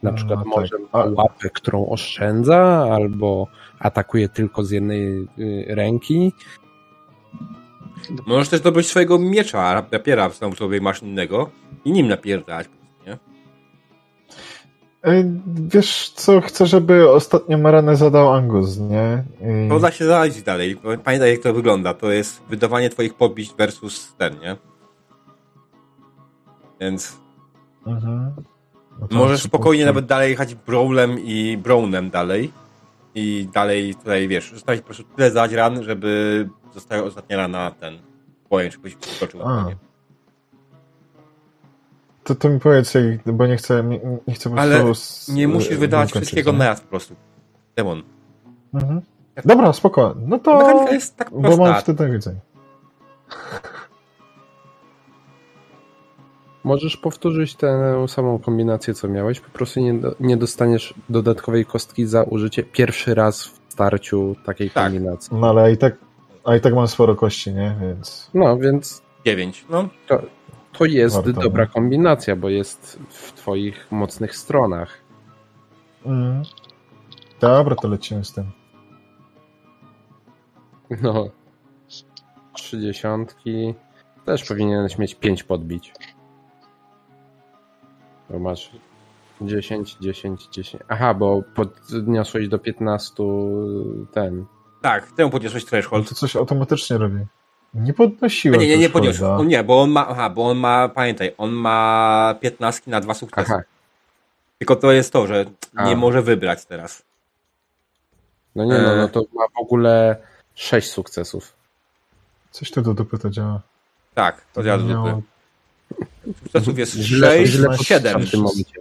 Na 0.04 0.12
No, 0.12 0.18
przykład 0.18 0.40
tak. 0.40 0.48
może 0.48 0.78
ma 0.94 1.00
A- 1.00 1.06
łapę, 1.06 1.50
którą 1.50 1.88
oszczędza, 1.90 2.88
albo 2.92 3.48
atakuje 3.80 4.30
tylko 4.30 4.64
z 4.64 4.72
jednej 4.72 5.28
y, 5.40 5.66
ręki. 5.68 6.32
Możesz 8.28 8.50
też 8.50 8.62
dobyć 8.62 8.88
swojego 8.88 9.20
miecza, 9.20 9.86
rapiera 9.92 10.30
sam 10.30 10.56
sobie 10.56 10.82
masz 10.82 11.02
innego 11.04 11.50
i 11.86 11.92
nim 11.92 12.08
napierdalać. 12.08 12.68
Wiesz 15.46 16.10
co, 16.10 16.42
chcę, 16.42 16.66
żeby 16.66 17.12
ostatnią 17.12 17.66
arenę 17.66 17.96
zadał 17.96 18.34
Angus, 18.34 18.78
nie? 18.78 19.24
I... 19.42 19.70
To 19.70 19.80
da 19.80 19.92
się 19.92 20.06
zaradzić 20.06 20.44
dalej. 20.44 20.78
Pamiętaj 21.04 21.32
jak 21.32 21.40
to 21.42 21.54
wygląda. 21.54 21.94
To 21.94 22.12
jest 22.12 22.42
wydawanie 22.50 22.90
twoich 22.90 23.14
podbić 23.14 23.54
versus 23.58 24.16
ten, 24.18 24.40
nie? 24.40 24.58
Więc 26.82 27.26
Mhm. 27.86 28.34
No 29.00 29.08
możesz 29.12 29.42
spokojnie 29.42 29.86
nawet 29.86 30.06
dalej 30.06 30.30
jechać 30.30 30.56
Brawlem 30.56 31.20
i 31.20 31.58
Brownem 31.58 32.10
dalej. 32.10 32.52
I 33.16 33.48
dalej 33.54 33.96
tutaj, 33.96 34.28
wiesz, 34.28 34.52
zostawić 34.54 34.82
po 34.82 34.86
prostu 34.86 35.04
tyle 35.04 35.32
zadać 35.32 35.52
ran, 35.52 35.84
żeby 35.84 36.50
została 36.74 37.04
ostatnia 37.04 37.38
rana 37.38 37.72
ten 37.72 38.00
pojem, 38.50 38.72
żebyś 38.72 38.98
skoczył. 39.00 39.42
A. 39.48 39.66
To, 42.26 42.36
to 42.36 42.50
mi 42.50 42.60
powiedz, 42.60 42.94
bo 43.26 43.48
nie 43.48 43.58
chcę, 43.58 43.84
nie, 43.84 44.00
nie 44.28 44.34
chcę 44.34 44.50
po 44.50 44.60
Ale 44.60 44.76
prostu... 44.80 44.92
s- 44.92 45.28
Nie 45.36 45.48
musisz 45.48 45.72
e, 45.72 45.76
wydawać 45.78 46.12
wszystkiego 46.12 46.52
nie? 46.52 46.58
naraz 46.58 46.82
po 46.82 46.88
prostu. 46.88 47.16
Demon. 47.76 48.04
Mhm. 48.74 49.02
Dobra, 49.46 49.74
spoko. 49.74 50.16
No 50.28 50.40
to... 50.40 50.58
Mechanika 50.60 50.92
jest 50.94 51.18
tak 51.18 51.32
Bo 51.32 51.40
mam 51.42 51.58
prosta. 51.58 51.82
wtedy 51.82 52.10
widzenia. 52.12 52.40
Możesz 56.64 56.98
powtórzyć 56.98 57.56
tę 57.56 58.06
samą 58.08 58.40
kombinację, 58.40 58.94
co 58.94 59.08
miałeś, 59.08 59.40
po 59.40 59.50
prostu 59.50 59.80
nie, 59.80 59.94
do, 59.94 60.16
nie 60.20 60.38
dostaniesz 60.38 60.94
dodatkowej 61.10 61.66
kostki 61.66 62.06
za 62.06 62.24
użycie 62.24 62.64
pierwszy 62.64 63.16
raz 63.16 63.44
w 63.46 63.60
starciu 63.74 64.36
takiej 64.46 64.70
Tak. 64.70 64.84
kombinacji. 64.84 65.38
No 65.38 65.48
ale 65.50 65.72
i 65.72 65.78
tak, 65.78 65.96
a 66.44 66.56
i 66.56 66.62
tak 66.62 66.74
mam 66.74 66.88
sporo 66.88 67.16
kości, 67.16 67.54
nie? 67.54 67.76
Więc... 67.82 68.30
No, 68.34 68.58
więc 68.58 69.02
9. 69.26 69.66
No, 69.70 69.90
to 70.08 70.22
jest 70.82 71.16
Warto, 71.16 71.34
dobra 71.34 71.66
no. 71.66 71.72
kombinacja, 71.72 72.36
bo 72.36 72.50
jest 72.50 73.00
w 73.10 73.34
twoich 73.34 73.92
mocnych 73.92 74.36
stronach. 74.36 75.02
Mhm. 76.06 76.44
Dobra, 77.40 77.76
to 77.76 77.88
lecimy 77.88 78.26
z 78.26 78.34
tym. 78.34 78.52
No. 81.02 81.30
Trzy 82.54 82.82
dziesiątki. 82.82 83.74
Też 84.26 84.44
powinieneś 84.44 84.98
mieć 84.98 85.16
pięć 85.16 85.44
podbić. 85.44 85.94
Bo 88.30 88.40
masz 88.40 88.72
10, 89.42 89.98
10, 90.02 90.48
10. 90.48 90.84
Aha, 90.90 91.14
bo 91.14 91.44
podniosłeś 91.56 92.48
do 92.48 92.60
15 92.60 93.24
ten. 94.12 94.46
tak, 94.82 95.12
temu 95.12 95.30
podniosłeś 95.32 95.66
threshold. 95.66 96.10
to 96.10 96.16
coś 96.16 96.36
automatycznie 96.36 96.98
robi. 96.98 97.26
Nie 97.76 97.94
podnosiłem 97.94 98.60
Nie, 98.62 98.68
nie, 98.68 98.78
nie 98.78 98.90
podniósł. 98.90 99.26
On 99.26 99.48
nie, 99.48 99.64
bo 99.64 99.82
on 99.82 99.90
ma, 99.90 100.08
aha, 100.08 100.30
bo 100.30 100.48
on 100.48 100.58
ma, 100.58 100.90
pamiętaj, 100.90 101.34
on 101.38 101.52
ma 101.52 102.36
15 102.42 102.92
na 102.92 103.02
dwa 103.02 103.14
sukcesy. 103.14 103.54
Aha, 103.54 103.64
Tylko 104.58 104.76
to 104.76 104.92
jest 104.92 105.14
to, 105.14 105.28
że 105.28 105.46
nie 105.86 105.94
A. 105.94 105.96
może 105.96 106.22
wybrać 106.22 106.66
teraz. 106.66 107.04
no 108.56 108.64
nie, 108.66 108.72
no, 108.74 108.94
E. 108.94 108.98
no 108.98 109.08
to 109.08 109.24
ma 109.34 109.44
w 109.56 109.60
ogóle 109.62 110.16
6 110.56 110.92
sukcesów. 110.92 111.54
Coś 112.52 112.72
tu 112.72 112.82
do 112.82 112.94
dupy 112.94 113.18
to 113.18 113.30
działa. 113.30 113.62
Tak, 114.14 114.42
to 114.54 114.64
działa 114.64 114.78
do 114.78 114.84
dupy. 114.84 115.22
Sukcesów 116.44 116.80
jest 116.80 116.94
Źle, 116.96 117.38
6, 117.38 117.52
źle 117.54 117.78
7. 117.78 118.22
w 118.22 118.32
tym 118.32 118.40
momencie. 118.42 118.80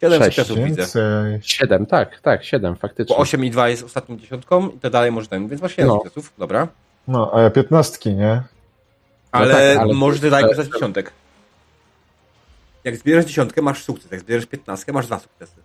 7 0.00 0.18
Sześć, 0.22 0.36
sukcesów 0.36 0.64
widzę. 0.64 0.76
Więcej. 0.82 1.38
7, 1.42 1.86
tak, 1.86 2.20
tak, 2.20 2.44
7 2.44 2.76
faktycznie. 2.76 3.16
Bo 3.16 3.22
8 3.22 3.44
i 3.44 3.50
2 3.50 3.68
jest 3.68 3.82
ostatnią 3.84 4.16
dziesiątką 4.16 4.68
i 4.68 4.78
to 4.78 4.90
dalej 4.90 5.12
może 5.12 5.26
ten, 5.28 5.48
więc 5.48 5.62
masz 5.62 5.72
7 5.76 5.86
No. 5.88 5.94
sukcesów, 5.94 6.32
dobra. 6.38 6.68
No, 7.08 7.30
a 7.34 7.40
ja 7.40 7.50
piętnastki, 7.50 8.14
nie? 8.14 8.42
Ale, 9.32 9.54
tak, 9.74 9.78
ale- 9.82 9.94
możesz 9.94 10.20
dalej 10.20 10.34
ale- 10.44 10.48
korzystać 10.48 10.70
z 10.72 10.74
dziesiątek. 10.74 11.12
Jak 12.84 12.96
zbierasz 12.96 13.24
dziesiątkę, 13.24 13.62
masz 13.62 13.82
sukces. 13.84 14.10
Jak 14.10 14.20
zbierasz 14.20 14.46
15, 14.46 14.92
masz 14.92 15.06
dwa 15.06 15.18
sukcesy. 15.18 15.56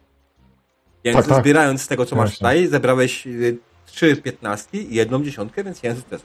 Więc 1.04 1.18
Tak, 1.18 1.28
tak. 1.28 1.42
zbierając 1.44 1.82
z 1.82 1.88
tego, 1.88 2.06
co 2.06 2.16
masz 2.16 2.34
tutaj, 2.38 2.68
zebrałeś 2.68 3.28
y, 3.28 3.58
trzy 3.86 4.16
piętnastki 4.18 4.92
i 4.94 4.96
jedną 4.96 5.24
dziesiątkę, 5.24 5.64
więc 5.64 5.84
jeden 5.84 5.98
sukces. 6.02 6.22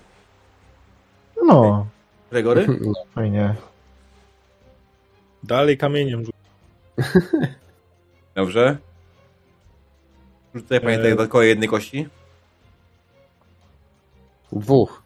No, 1.46 1.86
Gregory? 2.30 2.66
No, 2.80 2.92
fajnie. 3.14 3.54
Dalej 5.42 5.78
kamieniem 5.78 6.24
rzuć. 6.24 6.34
Dobrze. 8.34 8.76
Rzucaj, 10.54 10.80
pamiętaj, 10.80 11.06
Eee. 11.10 11.16
dodatkowo 11.16 11.42
jednej 11.42 11.68
kości. 11.68 12.08
dwóch. 14.52 15.02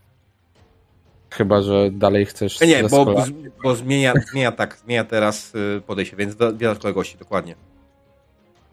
Chyba, 1.30 1.62
że 1.62 1.90
dalej 1.90 2.26
chcesz. 2.26 2.60
Nie, 2.60 2.82
bo, 2.82 2.88
zaskola- 3.04 3.26
bo 3.62 3.74
zmienia, 3.74 4.12
zmienia 4.32 4.52
tak, 4.52 4.76
zmienia 4.84 5.04
teraz 5.04 5.54
y, 5.54 5.80
podejście, 5.86 6.16
więc 6.16 6.36
dodatkowe 6.36 6.94
kości, 6.94 7.18
dokładnie. 7.18 7.54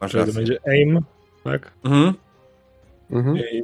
Masz 0.02 0.11
Czyli 0.11 0.23
to 0.23 0.27
rację. 0.27 0.41
będzie 0.41 0.60
aim, 0.72 0.99
tak? 1.44 1.72
Mhm. 1.84 2.14
Mhm. 3.11 3.38
I 3.38 3.64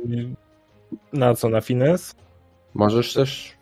na 1.14 1.36
co? 1.36 1.50
Na 1.50 1.62
finesse? 1.62 2.14
Możesz 2.74 3.14
też 3.14 3.54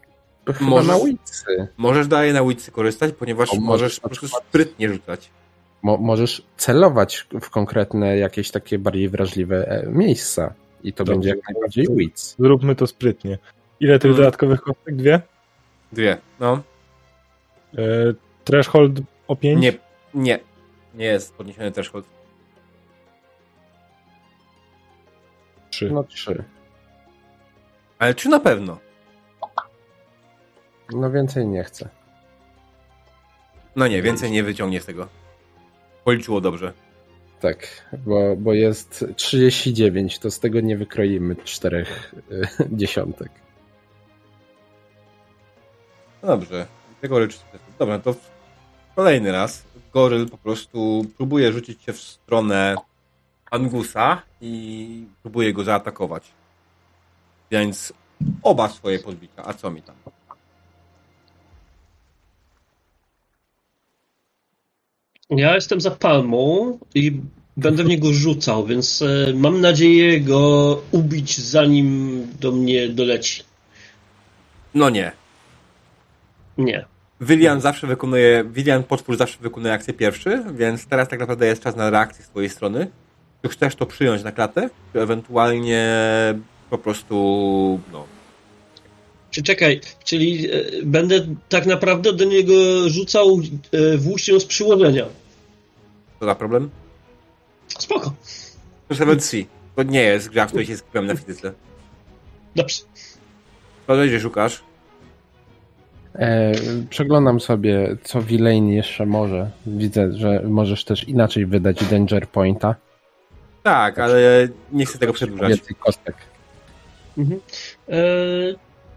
chyba 0.47 0.69
Możesz- 0.69 0.87
na 0.87 0.97
ulicy. 0.97 1.67
Możesz 1.77 2.07
dalej 2.07 2.33
na 2.33 2.41
ulicy 2.41 2.71
korzystać, 2.71 3.13
ponieważ 3.19 3.49
O, 3.49 3.55
możesz 3.55 3.61
możesz 3.63 3.99
po 3.99 4.09
prostu 4.09 4.27
sprytnie 4.27 4.89
rzucać. 4.89 5.29
Mo- 5.81 5.97
możesz 5.97 6.41
celować 6.57 7.27
w 7.41 7.49
konkretne 7.49 8.17
jakieś 8.17 8.51
takie 8.51 8.79
bardziej 8.79 9.09
wrażliwe 9.09 9.67
e, 9.67 9.89
miejsca. 9.91 10.53
I 10.83 10.93
to 10.93 10.97
Dobrze. 11.03 11.13
będzie 11.13 11.29
jak 11.29 11.39
najbardziej 11.53 11.87
wits. 11.95 12.35
Zróbmy 12.39 12.75
to 12.75 12.87
sprytnie. 12.87 13.37
Ile 13.79 13.99
tych 13.99 14.09
Mhm. 14.11 14.17
dodatkowych 14.25 14.61
kostek? 14.61 14.95
Dwie? 14.95 15.21
Dwie. 15.91 16.17
No. 16.39 16.61
E, 17.77 17.81
threshold 18.43 18.99
o 19.27 19.35
pięć? 19.35 19.61
Nie, 19.61 19.73
nie. 20.13 20.39
Nie 20.95 21.05
jest 21.05 21.33
podniesiony 21.35 21.71
threshold. 21.71 22.05
Trzy. 25.69 25.91
No 25.91 26.03
trzy. 26.03 26.43
Ale 27.99 28.13
czy 28.15 28.29
na 28.29 28.39
pewno? 28.39 28.77
No 30.93 31.11
więcej 31.11 31.47
nie 31.47 31.63
chcę. 31.63 31.89
No 33.75 33.87
nie, 33.87 34.01
więcej 34.01 34.31
nie 34.31 34.43
wyciągnie 34.43 34.81
z 34.81 34.85
tego. 34.85 35.07
Policzyło 36.03 36.41
dobrze. 36.41 36.73
Tak, 37.39 37.85
bo, 38.05 38.35
bo 38.37 38.53
jest 38.53 39.05
39, 39.15 40.19
to 40.19 40.31
z 40.31 40.39
tego 40.39 40.61
nie 40.61 40.77
wykroimy 40.77 41.35
czterech 41.35 42.13
y, 42.31 42.47
dziesiątek. 42.71 43.31
No 46.23 46.27
dobrze. 46.27 46.67
Tego 47.01 47.19
rycz. 47.19 47.39
Dobra, 47.79 47.99
to 47.99 48.15
kolejny 48.95 49.31
raz. 49.31 49.63
Goryl 49.93 50.29
po 50.29 50.37
prostu 50.37 51.05
próbuje 51.17 51.53
rzucić 51.53 51.83
się 51.83 51.93
w 51.93 51.99
stronę 51.99 52.75
Angusa 53.51 54.21
i 54.41 55.05
próbuje 55.21 55.53
go 55.53 55.63
zaatakować. 55.63 56.31
Więc 57.51 57.93
oba 58.43 58.69
swoje 58.69 58.99
podbicia. 58.99 59.45
A 59.45 59.53
co 59.53 59.71
mi 59.71 59.81
tam? 59.81 59.95
Ja 65.29 65.55
jestem 65.55 65.81
za 65.81 65.91
palmą 65.91 66.77
i 66.95 67.21
będę 67.57 67.83
w 67.83 67.87
niego 67.87 68.13
rzucał, 68.13 68.65
więc 68.65 69.01
e, 69.01 69.33
mam 69.33 69.61
nadzieję 69.61 70.21
go 70.21 70.81
ubić 70.91 71.37
zanim 71.37 72.27
do 72.39 72.51
mnie 72.51 72.89
doleci. 72.89 73.43
No 74.73 74.89
nie. 74.89 75.11
Nie. 76.59 76.85
William 77.21 77.61
zawsze 77.61 77.87
wykonuje, 77.87 78.43
William 78.43 78.83
potwór 78.83 79.17
zawsze 79.17 79.37
wykonuje 79.41 79.73
akcję 79.73 79.93
pierwszy, 79.93 80.43
więc 80.53 80.87
teraz 80.87 81.07
tak 81.07 81.19
naprawdę 81.19 81.45
jest 81.45 81.63
czas 81.63 81.75
na 81.75 81.89
reakcję 81.89 82.25
z 82.25 82.27
twojej 82.27 82.49
strony. 82.49 82.87
Czy 83.41 83.49
chcesz 83.49 83.75
to 83.75 83.85
przyjąć 83.85 84.23
na 84.23 84.31
klatę, 84.31 84.69
czy 84.93 85.01
ewentualnie 85.01 85.87
po 86.69 86.77
prostu, 86.77 87.79
no, 87.91 88.05
Czy 89.31 89.43
czekaj, 89.43 89.81
czyli 90.03 90.51
e, 90.51 90.63
będę 90.83 91.35
tak 91.49 91.65
naprawdę 91.65 92.13
do 92.13 92.25
niego 92.25 92.53
rzucał 92.89 93.39
e, 93.71 93.97
włócznią 93.97 94.39
z 94.39 94.45
przyłożenia. 94.45 95.05
to 96.19 96.25
za 96.25 96.35
problem? 96.35 96.69
Spoko. 97.67 98.13
To 98.87 98.95
Level 98.99 99.17
3. 99.17 99.45
To 99.75 99.83
nie 99.83 100.01
jest 100.01 100.29
gra, 100.29 100.45
w 100.45 100.49
której 100.49 100.65
się 100.65 100.77
skupiam 100.77 101.05
na 101.05 101.15
fizyce. 101.15 101.53
Dobrze. 102.55 102.81
To 103.87 104.07
że 104.07 104.19
szukasz. 104.19 104.68
E, 106.15 106.51
przeglądam 106.89 107.39
sobie, 107.39 107.95
co 108.03 108.21
Villain 108.21 108.69
jeszcze 108.69 109.05
może. 109.05 109.49
Widzę, 109.65 110.13
że 110.13 110.41
możesz 110.43 110.83
też 110.83 111.03
inaczej 111.03 111.45
wydać 111.45 111.83
Danger 111.83 112.27
Pointa. 112.27 112.75
Tak, 113.63 113.99
ale 113.99 114.47
nie 114.71 114.85
chcę 114.85 114.99
tego 114.99 115.13
przedłużać. 115.13 115.49
Więcej 115.49 115.75
kostek. 115.75 116.15
Mhm. 117.17 117.39
E, 117.89 117.97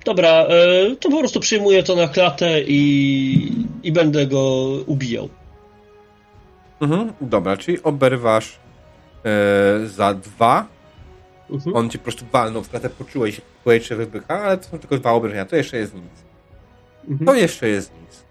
dobra, 0.04 0.28
e, 0.28 0.96
to 0.96 1.10
po 1.10 1.18
prostu 1.18 1.40
przyjmuję 1.40 1.82
to 1.82 1.96
na 1.96 2.08
klatę 2.08 2.60
i, 2.62 3.52
i 3.82 3.92
będę 3.92 4.26
go 4.26 4.66
ubijał. 4.86 5.28
Mhm, 6.80 7.12
dobra, 7.20 7.56
czyli 7.56 7.82
oberwasz 7.82 8.58
e, 9.24 9.86
za 9.86 10.14
dwa. 10.14 10.66
Mhm. 11.50 11.76
On 11.76 11.90
ci 11.90 11.98
po 11.98 12.04
prostu 12.04 12.24
walnął 12.32 12.62
w 12.62 12.68
klatę, 12.68 12.90
poczułeś 12.90 13.40
powietrze 13.64 13.96
wybycha, 13.96 14.40
ale 14.40 14.58
to 14.58 14.64
są 14.64 14.78
tylko 14.78 14.98
dwa 14.98 15.12
obrażenia, 15.12 15.44
to 15.44 15.56
jeszcze 15.56 15.76
jest 15.76 15.94
nic. 15.94 16.31
Mhm. 17.08 17.26
To 17.26 17.34
jeszcze 17.34 17.68
jest 17.68 17.92
nic. 18.02 18.24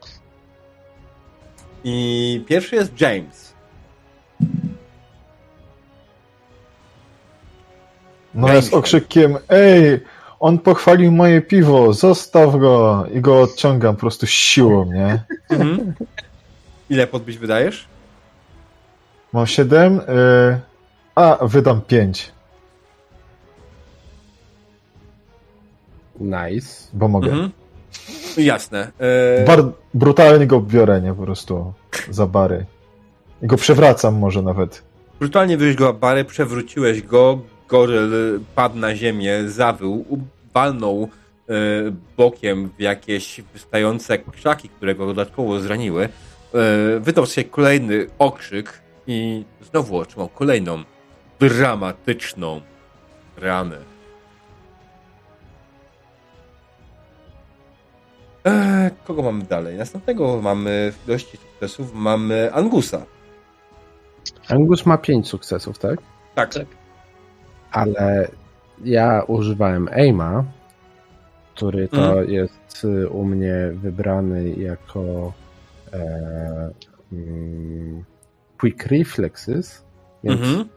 I 1.83 2.43
pierwszy 2.47 2.75
jest 2.75 3.01
James. 3.01 3.53
No 8.33 8.47
James. 8.47 8.65
z 8.65 8.73
okrzykiem, 8.73 9.37
ej, 9.49 9.99
on 10.39 10.59
pochwalił 10.59 11.11
moje 11.11 11.41
piwo, 11.41 11.93
zostaw 11.93 12.55
go! 12.59 13.05
I 13.13 13.21
go 13.21 13.41
odciągam 13.41 13.95
po 13.95 13.99
prostu 13.99 14.27
siłą, 14.27 14.85
nie? 14.93 15.23
Mhm. 15.49 15.93
Ile 16.89 17.07
podbić 17.07 17.37
wydajesz? 17.37 17.87
Mam 19.33 19.47
7, 19.47 19.99
y... 19.99 20.01
a 21.15 21.37
wydam 21.41 21.81
5, 21.81 22.31
Nice. 26.19 26.87
bo 26.93 27.07
mogę. 27.07 27.31
Mhm. 27.31 27.51
Jasne. 28.37 28.91
E, 28.99 29.45
Bar 29.45 29.63
brutalnie 29.93 30.47
go 30.47 30.61
biorę, 30.61 31.01
nie? 31.01 31.13
Po 31.13 31.23
prostu 31.23 31.73
za 32.09 32.25
bary. 32.25 32.65
I 33.41 33.47
go 33.47 33.57
przewracam 33.57 34.15
może 34.15 34.41
nawet. 34.41 34.83
Brutalnie 35.19 35.57
wyjść 35.57 35.77
go 35.77 35.93
bary, 35.93 36.25
przewróciłeś 36.25 37.01
go, 37.01 37.39
goryl 37.69 38.39
padł 38.55 38.77
na 38.77 38.95
ziemię, 38.95 39.43
zawył, 39.47 40.05
walnął 40.53 41.09
e, 41.49 41.53
bokiem 42.17 42.69
w 42.77 42.81
jakieś 42.81 43.41
wystające 43.53 44.17
krzaki, 44.17 44.69
które 44.69 44.95
go 44.95 45.05
dodatkowo 45.05 45.59
zraniły. 45.59 46.03
E, 46.05 46.09
wydał 46.99 47.25
się 47.25 47.43
kolejny 47.43 48.07
okrzyk 48.19 48.81
i 49.07 49.43
znowu 49.71 49.97
otrzymał 49.97 50.27
kolejną 50.29 50.83
dramatyczną 51.39 52.61
ranę. 53.37 53.77
E, 58.45 58.91
kogo 59.03 59.21
mamy 59.21 59.43
dalej? 59.43 59.77
Następnego 59.77 60.41
mamy 60.41 60.91
w 60.91 61.07
ilości 61.07 61.37
sukcesów 61.37 61.93
mamy 61.93 62.53
Angusa. 62.53 63.05
Angus 64.47 64.85
ma 64.85 64.97
5 64.97 65.27
sukcesów, 65.27 65.79
tak? 65.79 65.99
Tak. 66.35 66.53
Tak. 66.53 66.65
Ale 67.71 68.27
ja 68.83 69.23
używałem 69.27 69.87
aima, 69.87 70.43
który 71.55 71.87
to 71.87 72.07
Mhm. 72.07 72.29
jest 72.31 72.83
y, 72.85 73.09
u 73.09 73.25
mnie 73.25 73.55
wybrany 73.73 74.49
jako 74.49 75.33
e, 75.93 76.71
mm, 77.13 78.03
Quick 78.59 78.85
Reflexes, 78.85 79.85
więc 80.23 80.41
Mhm. 80.41 80.69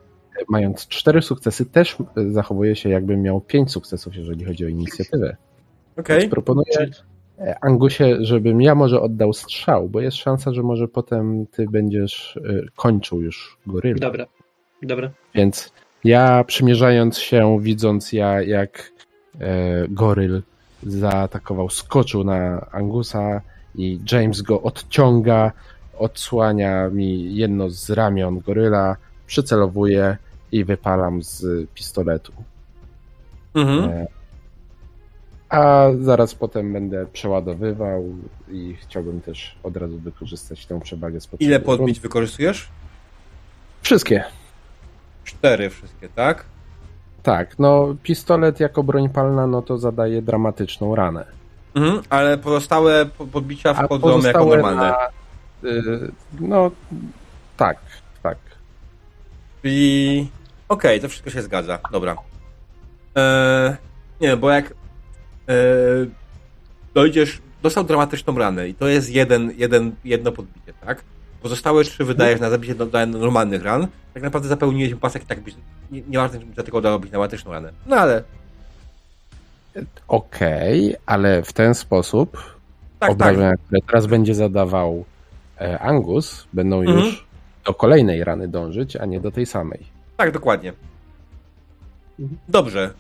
mając 0.49 0.89
4 0.89 1.23
sukcesy 1.23 1.67
też 1.67 1.97
y, 2.19 2.33
zachowuje 2.33 2.77
się 2.77 2.89
jakbym 2.89 3.23
miał 3.23 3.41
5 3.41 3.73
sukcesów, 3.73 4.15
jeżeli 4.15 4.45
chodzi 4.45 4.65
o 4.65 4.69
inicjatywę. 4.69 5.37
Okej. 5.97 6.21
Więc 6.21 6.31
proponuję 6.31 6.91
Angusie, 7.61 8.17
żebym 8.21 8.63
ja 8.63 8.75
może 8.75 9.01
oddał 9.01 9.33
strzał, 9.33 9.89
bo 9.89 10.01
jest 10.01 10.17
szansa, 10.17 10.53
że 10.53 10.63
może 10.63 10.89
potem 10.89 11.47
ty 11.47 11.67
będziesz 11.71 12.37
y, 12.37 12.69
kończył 12.77 13.23
już 13.23 13.59
goryla. 13.67 13.99
Dobra, 13.99 14.27
dobra. 14.83 15.11
Więc 15.35 15.73
ja 16.05 16.45
przymierzając 16.45 17.19
się, 17.19 17.59
widząc 17.61 18.13
ja, 18.13 18.43
jak 18.43 18.93
e, 19.41 19.89
goryl 19.89 20.43
zaatakował, 20.83 21.71
skoczył 21.71 22.25
na 22.25 22.67
Angusa 22.73 23.41
i 23.75 24.01
James 24.13 24.43
go 24.43 24.63
odciąga, 24.63 25.53
odsłania 25.99 26.89
mi 26.89 27.35
jedno 27.35 27.71
z 27.71 27.91
ramion 27.91 28.41
goryla, 28.41 28.97
przycelowuję 29.27 30.17
i 30.53 30.65
wypalam 30.65 31.23
z 31.23 31.71
pistoletu. 31.71 32.33
Mhm. 33.55 33.91
E, 33.91 34.07
a 35.55 35.87
zaraz 36.01 36.35
potem 36.35 36.73
będę 36.73 37.07
przeładowywał 37.07 38.05
i 38.51 38.77
chciałbym 38.81 39.21
też 39.21 39.57
od 39.63 39.77
razu 39.77 39.99
wykorzystać 39.99 40.67
tę 40.67 40.81
przewagę 40.81 41.21
z 41.21 41.29
Ile 41.41 41.61
podbić 41.61 42.01
wykorzystujesz? 42.01 42.69
Wszystkie. 43.83 44.25
Cztery 45.25 45.71
wszystkie, 45.71 46.09
tak? 46.09 46.45
Tak, 47.23 47.59
no 47.59 47.95
pistolet 48.03 48.61
jako 48.61 48.83
broń 48.83 49.09
palna, 49.09 49.47
no 49.47 49.63
to 49.63 49.79
zadaje 49.79 50.23
dramatyczną 50.23 50.95
ranę. 50.95 51.25
Mhm, 51.75 52.03
ale 52.11 52.39
pozostałe 52.39 53.07
po- 53.07 53.27
podbicia 53.27 53.75
wchodzą 53.75 54.21
jako 54.21 54.45
normalne. 54.45 54.83
Na, 54.83 55.09
y, 55.71 56.11
no 56.41 56.71
tak, 57.57 57.79
tak. 58.23 58.39
Czyli... 59.63 60.29
Okej, 60.69 61.01
to 61.01 61.09
wszystko 61.09 61.31
się 61.31 61.43
zgadza. 61.43 61.79
Dobra. 61.93 62.17
Eee, 63.15 63.77
nie, 64.21 64.37
bo 64.37 64.51
jak 64.51 64.75
dojdziesz... 66.95 67.43
Dostał 67.63 67.85
dramatyczną 67.85 68.39
ranę 68.39 68.69
i 68.69 68.75
to 68.75 68.89
jest 68.89 69.11
jeden, 69.11 69.53
jeden, 69.57 69.95
jedno 70.05 70.33
podbicie, 70.33 70.73
tak? 70.87 71.05
Pozostałe 71.43 71.85
trzy 71.85 72.05
wydajesz 72.05 72.41
na 72.41 72.51
zabicie 72.51 72.75
do, 72.75 72.87
do 72.87 73.07
normalnych 73.07 73.63
ran. 73.63 73.87
Tak 74.15 74.23
naprawdę 74.23 74.49
zapełniłeś 74.49 74.95
pasek 74.95 75.23
i 75.23 75.27
tak 75.27 75.41
byś... 75.41 75.55
Nie, 75.91 76.03
nieważne, 76.09 76.39
czy 76.41 76.47
dlatego 76.47 76.81
dałobyś 76.81 77.11
dramatyczną 77.11 77.53
ranę. 77.53 77.73
No 77.87 77.97
ale... 77.97 78.23
Okej, 80.09 80.97
ale 81.07 81.43
w 81.43 81.53
ten 81.53 81.75
sposób 81.75 82.33
Tak, 82.33 82.53
tak. 82.99 83.11
obrażenia, 83.11 83.53
które 83.67 83.81
teraz 83.87 84.07
będzie 84.07 84.35
zadawał 84.35 85.05
e, 85.61 85.79
Angus, 85.79 86.47
będą 86.53 86.81
Mhm. 86.81 86.99
już 86.99 87.27
do 87.65 87.75
kolejnej 87.75 88.25
rany 88.25 88.49
dążyć, 88.49 88.97
a 88.97 89.07
nie 89.07 89.21
do 89.21 89.31
tej 89.31 89.47
samej. 89.47 89.87
Tak, 90.17 90.31
dokładnie. 90.33 90.73
Mhm. 92.21 92.39
Dobrze, 92.49 92.91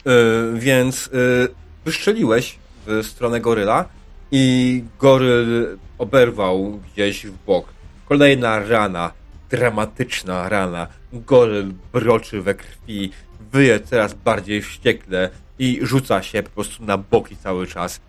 y, 0.56 0.58
więc 0.58 1.06
y, 1.06 1.48
wystrzeliłeś 1.84 2.58
w 2.86 3.06
stronę 3.06 3.40
goryla 3.40 3.88
i 4.30 4.84
goryl 4.98 5.78
oberwał 5.98 6.80
gdzieś 6.92 7.26
w 7.26 7.44
bok. 7.46 7.66
Kolejna 8.08 8.58
rana, 8.58 9.12
dramatyczna 9.50 10.48
rana. 10.48 10.86
Goryl 11.12 11.72
broczy 11.92 12.42
we 12.42 12.54
krwi, 12.54 13.10
wyje 13.52 13.80
coraz 13.80 14.14
bardziej 14.14 14.62
wściekle 14.62 15.30
i 15.58 15.80
rzuca 15.82 16.22
się 16.22 16.42
po 16.42 16.50
prostu 16.50 16.84
na 16.84 16.98
boki 16.98 17.36
cały 17.36 17.66
czas. 17.66 18.00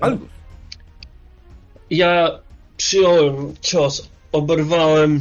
Albus. 0.00 0.28
Ja 1.90 2.30
przyjąłem 2.76 3.54
cios, 3.60 4.08
oberwałem 4.32 5.20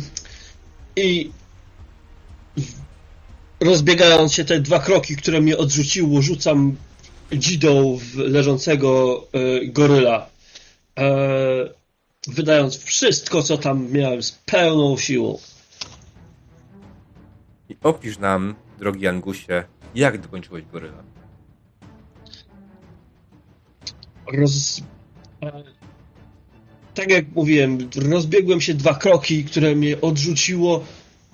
i 0.95 1.31
rozbiegając 3.61 4.33
się 4.33 4.45
te 4.45 4.59
dwa 4.59 4.79
kroki, 4.79 5.15
które 5.15 5.41
mnie 5.41 5.57
odrzuciło, 5.57 6.21
rzucam 6.21 6.75
dzidą 7.33 7.97
w 7.97 8.15
leżącego 8.15 9.21
e, 9.33 9.65
goryla. 9.67 10.29
E, 10.99 11.09
wydając 12.27 12.77
wszystko, 12.83 13.43
co 13.43 13.57
tam 13.57 13.91
miałem 13.91 14.23
z 14.23 14.31
pełną 14.31 14.97
siłą. 14.97 15.39
I 17.69 17.75
opisz 17.83 18.17
nam, 18.17 18.55
drogi 18.79 19.07
Angusie, 19.07 19.63
jak 19.95 20.21
dokończyłeś 20.21 20.65
goryla. 20.65 21.03
roz... 24.33 24.81
e, 25.43 25.63
Tak 26.93 27.11
jak 27.11 27.25
mówiłem, 27.35 27.89
rozbiegłem 28.09 28.61
się 28.61 28.73
dwa 28.73 28.93
kroki, 28.93 29.43
które 29.43 29.75
mnie 29.75 30.01
odrzuciło 30.01 30.83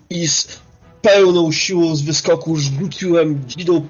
i 0.09 0.27
z 0.27 0.66
pełną 1.01 1.51
siłą 1.51 1.95
z 1.95 2.01
wyskoku 2.01 2.55
rzuciłem 2.55 3.41
dzidą, 3.47 3.87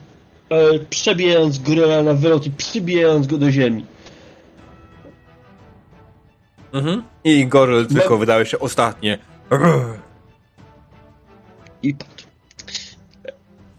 e, 0.50 0.80
przebijając 0.80 1.60
goryla 1.60 2.04
na 2.04 2.14
wylot 2.14 2.46
i 2.46 2.52
przybijając 2.52 3.28
go 3.28 3.38
do 3.38 3.52
ziemi. 3.52 3.86
Mhm. 6.74 7.04
I 7.24 7.48
goryl 7.48 7.88
tylko 7.88 8.10
No. 8.10 8.18
wydaje 8.18 8.46
się 8.46 8.60
ostatnie. 8.60 9.18
I 11.84 11.94
padł. 11.94 12.12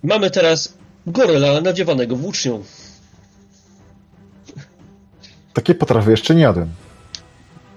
Mamy 0.03 0.31
teraz 0.31 0.79
goryla 1.07 1.61
nadziewanego 1.61 2.17
włócznią. 2.17 2.63
Takie 5.55 5.75
potrawy 5.75 6.11
jeszcze 6.11 6.35
nie 6.35 6.43
jadłem. 6.43 6.69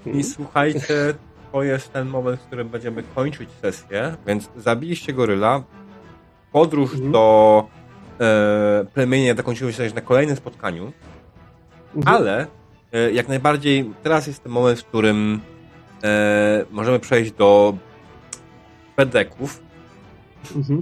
I 0.06 0.24
słuchajcie, 0.24 1.14
to 1.52 1.64
jest 1.64 1.94
ten 1.94 2.08
moment, 2.08 2.42
w 2.42 2.44
którym 2.46 2.70
będziemy 2.70 3.04
kończyć 3.16 3.50
sesję, 3.62 4.16
więc 4.28 4.50
zabiliście 4.56 5.14
goryla. 5.14 5.64
Podróż 6.52 6.92
Mhm. 6.94 7.12
do 7.12 7.68
e, 8.22 8.86
plemienia 8.94 9.36
zakończyła 9.36 9.72
się 9.72 9.92
na 9.96 10.02
kolejnym 10.02 10.36
spotkaniu, 10.36 10.92
Mhm. 11.96 12.16
ale 12.18 12.48
e, 12.94 13.12
jak 13.12 13.28
najbardziej 13.28 13.92
teraz 14.04 14.28
jest 14.28 14.44
ten 14.44 14.52
moment, 14.52 14.80
w 14.80 14.86
którym 14.86 15.40
e, 16.04 16.66
możemy 16.72 17.00
przejść 17.00 17.32
do 17.32 17.74
pedeków 18.96 19.64
Mhm. 20.56 20.82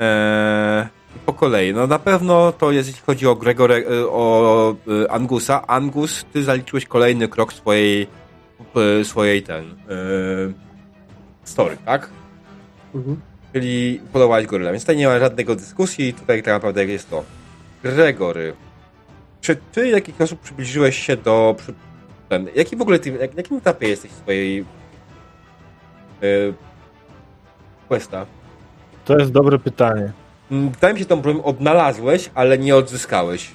e, 0.00 0.88
i 1.16 1.18
po 1.26 1.32
kolei. 1.32 1.74
No 1.74 1.86
na 1.86 1.98
pewno 1.98 2.52
to 2.52 2.72
jest, 2.72 2.88
jeśli 2.88 3.02
chodzi 3.06 3.26
o 3.26 3.36
Gregor, 3.36 3.72
e, 3.72 3.82
o 4.10 4.74
e, 5.04 5.10
Angusa. 5.12 5.66
Angus, 5.66 6.24
ty 6.32 6.44
zaliczyłeś 6.44 6.86
kolejny 6.86 7.28
krok 7.28 7.52
swojej, 7.52 8.06
swojej 9.04 9.42
ten, 9.42 9.64
e, 9.64 9.74
story, 11.44 11.76
tak? 11.84 12.10
Mhm. 12.94 13.20
Czyli 13.52 14.00
podobałeś 14.12 14.46
goryla, 14.46 14.70
więc 14.70 14.82
tutaj 14.82 14.96
nie 14.96 15.06
ma 15.06 15.18
żadnego 15.18 15.56
dyskusji, 15.56 16.14
tutaj 16.14 16.42
tak 16.42 16.54
naprawdę 16.54 16.84
jest 16.86 17.10
to. 17.10 17.24
Gregory, 17.82 18.54
czy 19.40 19.56
ty 19.72 19.82
w 19.82 19.92
jakiś 19.92 20.14
sposób 20.14 20.40
przybliżyłeś 20.40 20.98
się 20.98 21.16
do... 21.16 21.54
Przy, 21.58 21.74
ten, 22.28 22.48
jaki 22.54 22.76
w 22.76 22.82
ogóle 22.82 22.98
ty, 22.98 23.10
jak, 23.10 23.30
na 23.30 23.36
jakim 23.36 23.56
etapie 23.56 23.88
jesteś 23.88 24.10
swojej 24.10 24.64
yy, 26.22 26.54
questa? 27.88 28.26
To 29.04 29.18
jest 29.18 29.32
dobre 29.32 29.58
pytanie. 29.58 30.12
Mm, 30.50 30.70
Wydaje 30.70 30.94
mi 30.94 31.00
się, 31.00 31.06
tą 31.06 31.20
broń 31.20 31.40
odnalazłeś, 31.44 32.30
ale 32.34 32.58
nie 32.58 32.76
odzyskałeś. 32.76 33.50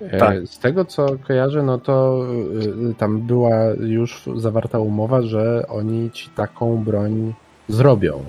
E, 0.00 0.18
Tak. 0.18 0.46
Z 0.46 0.58
tego 0.58 0.84
co 0.84 1.06
kojarzę, 1.26 1.62
no 1.62 1.78
to 1.78 2.24
y, 2.90 2.94
tam 2.94 3.20
była 3.20 3.56
już 3.80 4.22
zawarta 4.36 4.78
umowa, 4.78 5.22
że 5.22 5.66
oni 5.68 6.10
ci 6.10 6.30
taką 6.30 6.76
broń 6.84 7.34
zrobią. 7.68 8.24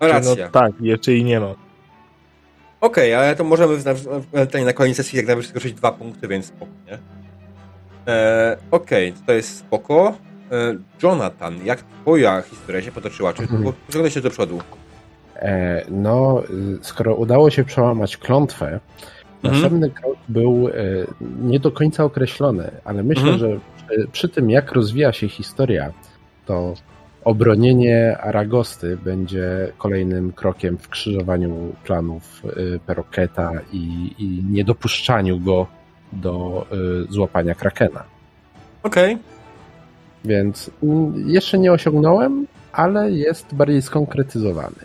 Racja. 0.00 0.44
No, 0.44 0.50
tak, 0.50 0.72
jeszcze 0.80 1.12
jej 1.12 1.24
nie 1.24 1.40
mam. 1.40 1.54
Okej, 2.80 3.14
ale 3.14 3.36
to 3.36 3.44
możemy 3.44 3.76
na, 3.84 4.64
na, 4.64 4.72
koniec 4.72 4.96
sesji 4.96 5.16
jak 5.16 5.26
najwyżej 5.26 5.50
skoczyć 5.50 5.74
dwa 5.74 5.92
punkty, 5.92 6.28
więc 6.28 6.46
spoko, 6.46 6.72
nie? 6.86 6.98
E, 8.12 8.56
Okej, 8.70 9.14
to 9.26 9.32
jest 9.32 9.58
spoko. 9.58 10.14
E, 10.52 10.74
Jonathan, 11.02 11.54
jak 11.64 11.82
twoja 12.02 12.42
historia 12.42 12.82
się 12.82 12.92
potoczyła? 12.92 13.32
Czy 13.32 13.42
Mhm. 13.42 13.62
pociągnąłeś 13.86 14.14
się 14.14 14.20
do 14.20 14.30
przodu? 14.30 14.58
E, 15.36 15.84
No, 15.88 16.42
y, 16.50 16.78
skoro 16.84 17.14
udało 17.14 17.50
się 17.50 17.64
przełamać 17.64 18.16
klątwę. 18.16 18.80
Następny 19.52 19.90
krok 19.90 20.16
był 20.28 20.68
e, 20.68 20.72
nie 21.42 21.60
do 21.60 21.70
końca 21.72 22.04
określony, 22.04 22.70
ale 22.84 23.02
myślę, 23.02 23.32
Mhm. 23.32 23.38
że 23.38 23.60
przy, 23.76 24.08
przy 24.12 24.28
tym, 24.28 24.50
jak 24.50 24.72
rozwija 24.72 25.12
się 25.12 25.28
historia, 25.28 25.92
to 26.46 26.74
obronienie 27.24 28.18
Aragosty 28.18 28.96
będzie 29.04 29.72
kolejnym 29.78 30.32
krokiem 30.32 30.78
w 30.78 30.88
krzyżowaniu 30.88 31.72
planów 31.84 32.42
y, 32.44 32.80
Peroketa 32.86 33.50
i, 33.72 34.14
i 34.18 34.44
niedopuszczaniu 34.50 35.40
go 35.40 35.66
do 36.12 36.66
y, 37.08 37.12
złapania 37.12 37.54
Krakena. 37.54 38.04
Okej. 38.82 39.18
Więc 40.24 40.70
mm, 40.82 41.28
jeszcze 41.30 41.58
nie 41.58 41.72
osiągnąłem, 41.72 42.46
ale 42.72 43.10
jest 43.10 43.54
bardziej 43.54 43.82
skonkretyzowany. 43.82 44.76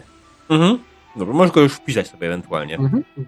Mhm. 0.50 0.80
Dobra, 1.16 1.34
możesz 1.34 1.54
go 1.56 1.62
już 1.62 1.74
wpisać 1.74 2.08
sobie 2.08 2.28
ewentualnie. 2.28 2.76
Mhm. 2.78 3.04
E, 3.18 3.22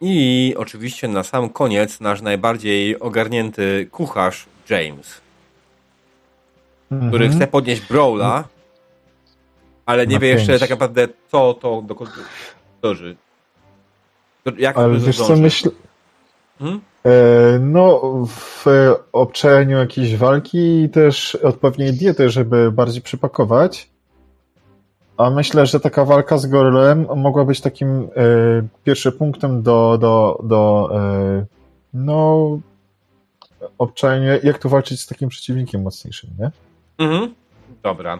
I 0.00 0.54
oczywiście 0.58 1.08
na 1.08 1.22
sam 1.22 1.48
koniec 1.48 2.00
nasz 2.00 2.20
najbardziej 2.22 3.00
ogarnięty 3.00 3.88
kucharz 3.92 4.46
James, 4.70 5.20
który 6.86 7.24
Mhm. 7.24 7.32
chce 7.32 7.46
podnieść 7.46 7.82
Brawla, 7.88 8.44
ale 9.86 10.06
nie 10.06 10.14
Na 10.14 10.20
wie 10.20 10.28
jeszcze 10.28 10.46
pięć. 10.48 10.60
tak 10.60 10.70
naprawdę 10.70 11.08
co 11.32 11.54
to 11.54 11.82
dokąd 11.86 12.10
dąży. 12.82 13.16
To 14.44 14.50
Jak 14.58 14.76
Ale 14.78 14.98
to 14.98 15.06
wiesz 15.06 15.16
co, 15.16 15.36
myślę... 15.36 15.70
Mhm. 16.60 16.80
E, 17.04 17.10
No, 17.58 18.00
w 18.28 18.64
obczajaniu 19.12 19.78
jakiejś 19.78 20.16
walki 20.16 20.82
i 20.82 20.88
też 20.88 21.34
odpowiedniej 21.34 21.92
diety, 21.92 22.30
żeby 22.30 22.72
bardziej 22.72 23.02
przypakować. 23.02 23.88
A 25.16 25.30
myślę, 25.30 25.66
że 25.66 25.80
taka 25.80 26.04
walka 26.04 26.38
z 26.38 26.46
gorylem 26.46 27.06
mogła 27.16 27.44
być 27.44 27.60
takim 27.60 27.88
e, 28.02 28.08
pierwszym 28.84 29.12
punktem 29.12 29.62
do, 29.62 29.98
do, 29.98 30.40
do 30.44 30.90
e, 30.92 31.44
no, 31.94 32.48
obczajania, 33.78 34.32
jak 34.42 34.58
tu 34.58 34.68
walczyć 34.68 35.00
z 35.00 35.06
takim 35.06 35.28
przeciwnikiem 35.28 35.82
mocniejszym, 35.82 36.30
nie? 36.38 36.50
Mhm. 36.98 37.34
Dobra. 37.82 38.18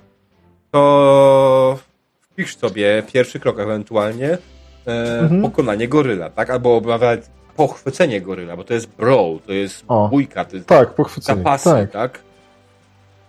To 0.71 1.79
wpisz 2.21 2.57
sobie 2.57 3.03
pierwszy 3.12 3.41
krok 3.41 3.59
ewentualnie 3.59 4.39
e, 4.87 5.19
Mhm. 5.21 5.43
pokonanie 5.43 5.89
goryla, 5.89 6.31
tak? 6.31 6.51
Albo 6.51 6.81
nawet 6.81 7.31
pochwycenie 7.57 8.21
goryla, 8.21 8.57
bo 8.57 8.65
to 8.65 8.75
jest 8.75 8.89
brawl, 8.89 9.37
to 9.47 9.53
jest 9.53 9.85
O. 9.89 10.09
bójka, 10.09 10.45
to 10.45 10.57
jest 10.57 10.69
Tak, 10.69 10.95
pochwycenie. 10.95 11.39
zapasy, 11.39 11.65
Tak. 11.71 11.91
tak? 11.91 12.21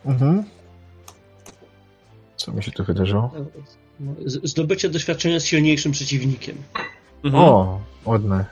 Mhm. 0.05 0.43
Co 2.45 2.51
mi 2.51 2.63
się 2.63 2.71
tu 2.71 2.83
wydarzyło? 2.83 3.31
Zdobycie 4.25 4.89
doświadczenia 4.89 5.39
z 5.39 5.45
silniejszym 5.45 5.91
przeciwnikiem. 5.91 6.55
Mhm. 7.23 7.43
O, 7.43 7.79
ładne. 8.05 8.45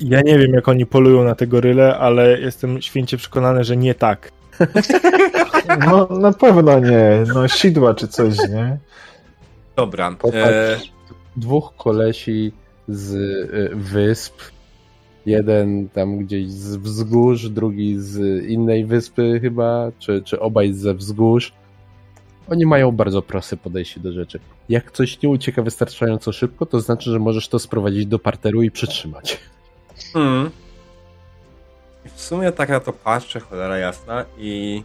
Ja 0.00 0.20
nie 0.20 0.38
wiem, 0.38 0.52
jak 0.52 0.68
oni 0.68 0.86
polują 0.86 1.24
na 1.24 1.34
te 1.34 1.46
goryle, 1.46 1.98
ale 1.98 2.40
jestem 2.40 2.82
święcie 2.82 3.16
przekonany, 3.16 3.64
że 3.64 3.76
nie 3.76 3.94
tak. 3.94 4.32
No, 5.86 6.08
na 6.10 6.32
pewno 6.32 6.78
nie. 6.78 7.24
No, 7.34 7.48
sidła 7.48 7.94
czy 7.94 8.08
coś, 8.08 8.36
nie? 8.38 8.78
Dobra. 9.76 10.16
E, 10.34 10.80
dwóch 11.36 11.76
kolesi 11.76 12.52
z 12.88 13.14
y, 13.14 13.70
wysp. 13.74 14.34
Jeden 15.26 15.88
tam 15.88 16.18
gdzieś 16.18 16.50
z 16.50 16.76
wzgórz, 16.76 17.48
drugi 17.48 18.00
z 18.00 18.44
innej 18.44 18.84
wyspy 18.84 19.38
chyba, 19.40 19.92
czy, 19.98 20.22
czy 20.22 20.40
obaj 20.40 20.72
ze 20.72 20.94
wzgórz. 20.94 21.52
Oni 22.48 22.66
mają 22.66 22.92
bardzo 22.92 23.22
proste 23.22 23.56
podejście 23.56 24.00
do 24.00 24.12
rzeczy. 24.12 24.40
Jak 24.68 24.90
coś 24.90 25.22
nie 25.22 25.28
ucieka 25.28 25.62
wystarczająco 25.62 26.32
szybko, 26.32 26.66
to 26.66 26.80
znaczy, 26.80 27.10
że 27.10 27.18
możesz 27.18 27.48
to 27.48 27.58
sprowadzić 27.58 28.06
do 28.06 28.18
parteru 28.18 28.62
i 28.62 28.70
przytrzymać. 28.70 29.40
Mm. 30.14 30.50
I 32.06 32.08
w 32.08 32.20
sumie 32.20 32.52
tak 32.52 32.68
na 32.68 32.80
to 32.80 32.92
patrzę, 32.92 33.40
cholera 33.40 33.78
jasna, 33.78 34.24
i 34.38 34.82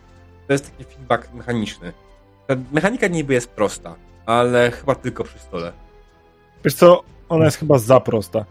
to 0.47 0.53
jest 0.53 0.71
taki 0.71 0.83
feedback 0.83 1.33
mechaniczny. 1.33 1.93
Ta 2.47 2.55
mechanika 2.71 3.07
niby 3.07 3.33
jest 3.33 3.49
prosta, 3.49 3.95
ale 4.25 4.71
chyba 4.71 4.95
tylko 4.95 5.23
przy 5.23 5.39
stole. 5.39 5.73
Wiesz 6.65 6.73
co, 6.73 7.03
ona 7.29 7.45
jest 7.45 7.57
chyba 7.57 7.77
za 7.77 7.99
prosta. 7.99 8.45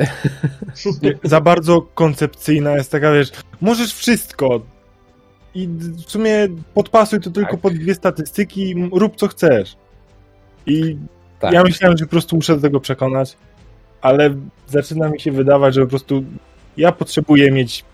Za 1.24 1.40
bardzo 1.40 1.82
koncepcyjna 1.82 2.76
jest 2.76 2.92
taka, 2.92 3.12
wiesz, 3.12 3.30
możesz 3.60 3.94
wszystko. 3.94 4.60
I 5.54 5.68
w 6.06 6.10
sumie 6.10 6.48
podpasuj 6.74 7.20
to 7.20 7.30
tylko 7.30 7.50
Tak. 7.50 7.60
pod 7.60 7.74
dwie 7.74 7.94
statystyki, 7.94 8.74
rób 8.92 9.16
co 9.16 9.28
chcesz. 9.28 9.76
I 10.66 10.96
Tak. 11.40 11.52
ja 11.52 11.62
myślałem, 11.62 11.98
że 11.98 12.04
po 12.04 12.10
prostu 12.10 12.36
muszę 12.36 12.54
do 12.56 12.62
tego 12.62 12.80
przekonać, 12.80 13.36
ale 14.00 14.34
zaczyna 14.68 15.08
mi 15.08 15.20
się 15.20 15.32
wydawać, 15.32 15.74
że 15.74 15.80
po 15.80 15.86
prostu 15.86 16.24
ja 16.76 16.92
potrzebuję 16.92 17.50
mieć, 17.50 17.84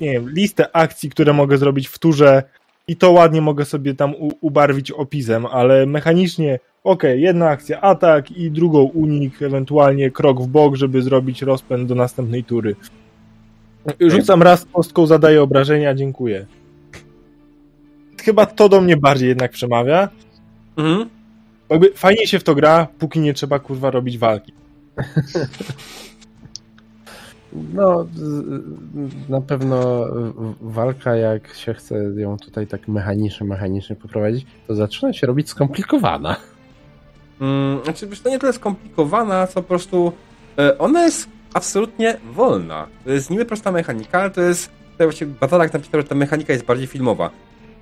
nie 0.00 0.12
wiem, 0.12 0.30
listę 0.30 0.76
akcji, 0.76 1.10
które 1.10 1.32
mogę 1.32 1.58
zrobić 1.58 1.88
w 1.88 1.98
turze 1.98 2.42
i 2.88 2.96
to 2.96 3.10
ładnie 3.10 3.40
mogę 3.40 3.64
sobie 3.64 3.94
tam 3.94 4.14
ubarwić 4.40 4.90
opisem, 4.90 5.46
ale 5.46 5.86
mechanicznie, 5.86 6.58
okej, 6.84 7.22
jedna 7.22 7.48
akcja 7.48 7.80
atak 7.80 8.30
i 8.30 8.50
drugą 8.50 8.82
unik, 8.82 9.42
ewentualnie 9.42 10.10
krok 10.10 10.42
w 10.42 10.46
bok, 10.46 10.76
żeby 10.76 11.02
zrobić 11.02 11.42
rozpęd 11.42 11.88
do 11.88 11.94
następnej 11.94 12.44
tury. 12.44 12.76
Rzucam 14.00 14.42
raz 14.42 14.66
kostką, 14.72 15.06
zadaję 15.06 15.42
obrażenia, 15.42 15.94
dziękuję. 15.94 16.46
Chyba 18.24 18.46
to 18.46 18.68
do 18.68 18.80
mnie 18.80 18.96
bardziej 18.96 19.28
jednak 19.28 19.50
przemawia. 19.50 20.08
Mhm. 20.76 21.08
Jakby 21.70 21.92
fajnie 21.94 22.26
się 22.26 22.38
w 22.38 22.44
to 22.44 22.54
gra, 22.54 22.86
póki 22.98 23.20
nie 23.20 23.34
trzeba 23.34 23.58
kurwa 23.58 23.90
robić 23.90 24.18
walki. 24.18 24.52
No, 27.74 28.06
na 29.28 29.40
pewno 29.40 30.06
walka, 30.60 31.16
jak 31.16 31.54
się 31.54 31.74
chce 31.74 31.94
ją 32.16 32.36
tutaj 32.36 32.66
tak 32.66 32.88
mechanicznie, 32.88 33.46
mechanicznie 33.46 33.96
poprowadzić, 33.96 34.46
to 34.66 34.74
zaczyna 34.74 35.12
się 35.12 35.26
robić 35.26 35.48
skomplikowana. 35.48 36.36
Mm, 37.40 37.84
znaczy, 37.84 38.06
to 38.22 38.30
nie 38.30 38.38
tyle 38.38 38.52
skomplikowana, 38.52 39.46
co 39.46 39.54
po 39.54 39.68
prostu 39.68 40.12
e, 40.58 40.78
ona 40.78 41.04
jest 41.04 41.28
absolutnie 41.54 42.16
wolna. 42.34 42.86
To 43.04 43.10
jest 43.10 43.30
niby 43.30 43.44
prosta 43.44 43.72
mechanika, 43.72 44.20
ale 44.20 44.30
to 44.30 44.40
jest 44.40 44.70
tutaj 44.92 45.06
właściwie 45.06 45.34
Batalak 45.40 45.72
napisał, 45.72 46.00
że 46.00 46.06
ta 46.06 46.14
mechanika 46.14 46.52
jest 46.52 46.64
bardziej 46.64 46.86
filmowa. 46.86 47.30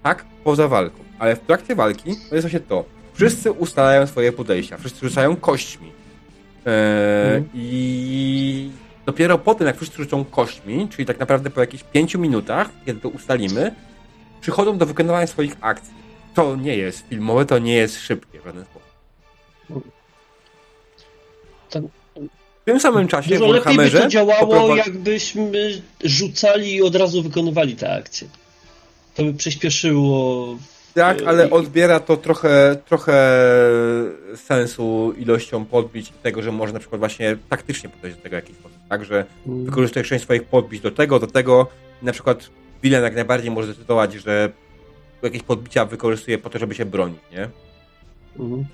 Tak, 0.03 0.25
poza 0.45 0.69
walką. 0.69 0.99
Ale 1.19 1.37
w 1.37 1.41
trakcie 1.41 1.75
walki 1.75 2.11
jest 2.11 2.41
właśnie 2.41 2.61
to. 2.61 2.85
Wszyscy 3.15 3.53
ustalają 3.53 4.07
swoje 4.07 4.33
podejścia, 4.33 4.79
wszyscy 4.79 5.09
rzucają 5.09 5.37
kośćmi. 5.37 5.93
E, 6.67 7.25
Mhm. 7.25 7.49
I 7.55 8.71
dopiero 9.07 9.39
po 9.39 9.55
tym, 9.55 9.67
jak 9.67 9.77
wszyscy 9.77 9.97
rzucą 9.97 10.25
kośćmi, 10.25 10.89
czyli 10.89 11.07
tak 11.07 11.19
naprawdę 11.21 11.51
po 11.51 11.61
jakichś 11.61 11.85
pięciu 11.85 12.19
minutach, 12.19 12.71
kiedy 12.87 13.01
to 13.01 13.09
ustalimy, 13.09 13.75
przychodzą 14.41 14.79
do 14.79 14.87
wykonywania 14.87 15.27
swoich 15.27 15.57
akcji. 15.61 15.93
To 16.35 16.57
nie 16.57 16.77
jest 16.77 17.07
filmowe, 17.09 17.47
to 17.47 17.59
nie 17.59 17.75
jest 17.75 18.01
szybkie 18.01 18.41
w 18.41 18.45
żaden 18.45 18.65
sposób. 18.65 18.91
W 22.61 22.65
tym 22.65 22.81
samym 22.81 23.09
czasie 23.09 23.31
Dużo 23.39 23.49
w 23.49 23.55
lepiej 23.55 23.77
by 23.77 23.91
to 23.91 24.09
działało, 24.09 24.47
poprowadzi- 24.47 24.77
jakbyśmy 24.77 25.83
rzucali 26.05 26.75
i 26.75 26.83
od 26.83 26.95
razu 26.97 27.23
wykonywali 27.23 27.77
te 27.77 27.95
akcje. 27.95 28.29
To 29.15 29.25
by 29.25 29.35
przyspieszyło 29.35 30.57
Tak, 30.95 31.23
ale 31.27 31.51
odbiera 31.51 32.01
to 32.01 32.17
trochę, 32.17 32.77
trochę 32.89 33.41
sensu 34.37 35.13
ilością 35.19 35.65
podbić 35.65 36.09
i 36.09 36.13
tego, 36.13 36.43
że 36.43 36.53
może 36.53 36.73
na 36.73 36.79
przykład 36.79 36.99
właśnie 36.99 37.37
taktycznie 37.49 37.89
podejść 37.89 38.17
do 38.17 38.23
tego 38.23 38.37
w 38.37 38.43
jakiś 38.43 38.57
sposób. 38.57 38.79
Tak, 38.89 39.05
że 39.05 39.25
wykorzystujesz 39.47 40.09
część 40.09 40.25
swoich 40.25 40.45
podbić 40.45 40.81
do 40.81 40.91
tego, 40.91 41.19
do 41.19 41.27
tego. 41.27 41.67
Na 42.03 42.13
przykład 42.13 42.51
William 42.83 43.03
jak 43.03 43.15
najbardziej 43.15 43.51
może 43.51 43.73
zdecydować, 43.73 44.13
że 44.13 44.53
jakieś 45.23 45.43
podbicia 45.43 45.85
wykorzystuje 45.85 46.39
po 46.39 46.51
to, 46.51 46.59
żeby 46.59 46.75
się 46.75 46.85
bronić, 46.85 47.21
nie? 47.33 47.49
Mhm. 48.39 48.65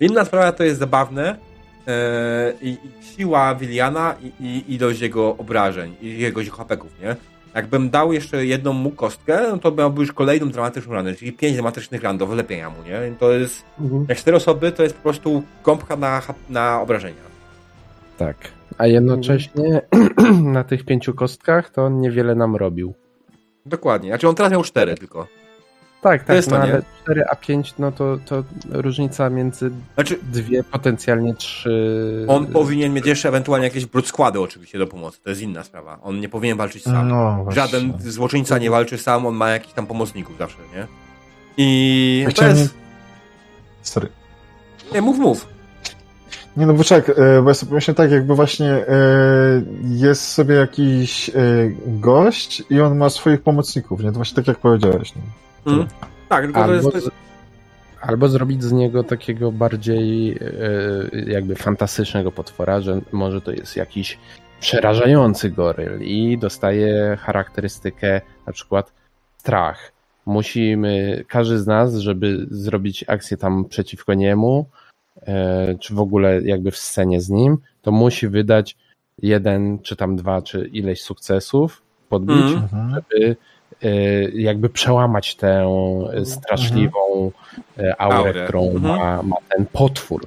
Inna 0.00 0.24
sprawa 0.24 0.52
to 0.52 0.64
jest 0.64 0.78
zabawne 0.78 1.38
e, 1.86 2.52
i, 2.62 2.76
siła 3.16 3.54
Williana 3.54 4.14
i, 4.22 4.44
i 4.46 4.74
ilość 4.74 5.00
jego 5.00 5.36
obrażeń 5.36 5.94
i 6.02 6.18
jego 6.18 6.40
hapeków, 6.52 6.92
nie? 7.02 7.16
Jakbym 7.54 7.90
dał 7.90 8.12
jeszcze 8.12 8.46
jedną 8.46 8.72
mu 8.72 8.90
kostkę, 8.90 9.42
no 9.50 9.58
to 9.58 9.70
miałby 9.72 10.00
już 10.00 10.12
kolejną 10.12 10.50
dramatyczną 10.50 10.94
ranę, 10.94 11.14
czyli 11.14 11.32
pięć 11.32 11.54
dramatycznych 11.54 12.02
ran 12.02 12.18
do 12.18 12.26
wylepienia 12.26 12.70
mu, 12.70 12.76
nie? 12.82 13.08
I 13.08 13.16
to 13.16 13.32
jest, 13.32 13.64
Mhm. 13.80 14.06
jak 14.08 14.18
cztery 14.18 14.36
osoby, 14.36 14.72
to 14.72 14.82
jest 14.82 14.94
po 14.96 15.02
prostu 15.02 15.42
gąbka 15.64 15.96
na, 15.96 16.22
na 16.50 16.80
obrażenia. 16.80 17.22
Tak. 18.18 18.36
A 18.78 18.86
jednocześnie 18.86 19.80
na 20.42 20.64
tych 20.64 20.84
pięciu 20.84 21.14
kostkach 21.14 21.70
to 21.70 21.84
on 21.84 22.00
niewiele 22.00 22.34
nam 22.34 22.56
robił. 22.56 22.94
Dokładnie. 23.66 24.08
Znaczy 24.10 24.28
on 24.28 24.34
teraz 24.34 24.52
miał 24.52 24.62
cztery 24.62 24.94
tylko. 24.94 25.26
Tak, 26.04 26.24
tak, 26.24 26.36
jest 26.36 26.50
no 26.50 26.56
to, 26.56 26.66
nie? 26.66 26.72
ale 26.72 26.82
4 27.04 27.24
a 27.30 27.36
5 27.36 27.74
no 27.78 27.92
to, 27.92 28.18
to 28.26 28.44
różnica 28.70 29.30
między 29.30 29.70
Znaczy 29.94 30.18
dwie, 30.32 30.64
potencjalnie 30.64 31.34
trzy. 31.34 32.24
on 32.28 32.46
powinien 32.46 32.92
mieć 32.92 33.06
jeszcze 33.06 33.28
ewentualnie 33.28 33.66
jakieś 33.66 33.86
brud 33.86 34.06
składy 34.06 34.40
oczywiście 34.40 34.78
do 34.78 34.86
pomocy, 34.86 35.18
to 35.22 35.30
jest 35.30 35.42
inna 35.42 35.64
sprawa. 35.64 35.98
On 36.02 36.20
nie 36.20 36.28
powinien 36.28 36.58
walczyć 36.58 36.82
sam. 36.82 37.08
No. 37.08 37.44
Żaden 37.48 37.92
złoczyńca 38.00 38.58
nie 38.58 38.70
walczy 38.70 38.98
sam, 38.98 39.26
on 39.26 39.34
ma 39.34 39.50
jakichś 39.50 39.74
tam 39.74 39.86
pomocników 39.86 40.38
zawsze, 40.38 40.58
nie? 40.76 40.86
I 41.56 42.18
Ja 42.22 42.28
to 42.28 42.34
chciałem- 42.36 42.56
jest... 42.56 42.74
Sorry. 43.82 44.08
Nie, 44.94 45.02
mów, 45.02 45.18
mów. 45.18 45.46
Nie 46.56 46.66
no, 46.66 46.74
bo 46.74 46.84
czek, 46.84 47.08
e, 47.08 47.42
bo 47.42 47.48
ja 47.50 47.54
sobie 47.54 47.74
myślę 47.74 47.94
tak, 47.94 48.10
jakby 48.10 48.34
właśnie 48.34 48.70
e, 48.70 48.86
jest 49.84 50.22
sobie 50.28 50.54
jakiś 50.54 51.28
e, 51.28 51.32
gość 51.86 52.62
i 52.70 52.80
on 52.80 52.96
ma 52.98 53.10
swoich 53.10 53.42
pomocników, 53.42 54.00
nie? 54.00 54.08
To 54.08 54.16
właśnie 54.16 54.36
tak 54.36 54.46
jak 54.48 54.58
powiedziałeś. 54.58 55.16
Nie? 55.16 55.22
Mm. 55.66 55.86
Tak, 56.28 56.44
tylko 56.44 56.64
albo. 56.64 56.90
To 56.90 56.96
jest 56.96 57.10
albo 58.06 58.28
zrobić 58.28 58.62
z 58.64 58.72
niego 58.72 59.04
takiego 59.04 59.52
bardziej 59.52 60.32
e, 60.32 61.30
jakby 61.30 61.54
fantastycznego 61.54 62.32
potwora, 62.32 62.80
że 62.80 63.00
może 63.12 63.40
to 63.40 63.52
jest 63.52 63.76
jakiś 63.76 64.18
przerażający 64.60 65.50
goryl 65.50 66.02
i 66.02 66.38
dostaje 66.38 67.18
charakterystykę 67.20 68.20
na 68.46 68.52
przykład 68.52 68.92
strach. 69.36 69.92
Musimy, 70.26 71.24
każdy 71.28 71.58
z 71.58 71.66
nas, 71.66 71.94
żeby 71.94 72.46
zrobić 72.50 73.04
akcję 73.08 73.36
tam 73.36 73.64
przeciwko 73.64 74.14
niemu, 74.14 74.66
e, 75.22 75.74
czy 75.80 75.94
w 75.94 76.00
ogóle 76.00 76.42
jakby 76.42 76.70
w 76.70 76.76
scenie 76.76 77.20
z 77.20 77.30
nim, 77.30 77.58
to 77.82 77.92
musi 77.92 78.28
wydać 78.28 78.76
jeden, 79.22 79.78
czy 79.78 79.96
tam 79.96 80.16
dwa, 80.16 80.42
czy 80.42 80.70
ileś 80.72 81.02
sukcesów, 81.02 81.82
podbić. 82.08 82.52
Mhm. 82.54 82.90
żeby 82.90 83.36
jakby 84.34 84.68
przełamać 84.68 85.34
tę 85.34 85.68
straszliwą 86.24 87.32
e, 87.78 88.00
aurę, 88.00 88.16
Aurę. 88.16 88.44
którą 88.44 88.70
Mhm. 88.70 88.96
ma, 88.98 89.22
ma 89.22 89.36
ten 89.56 89.66
potwór. 89.66 90.26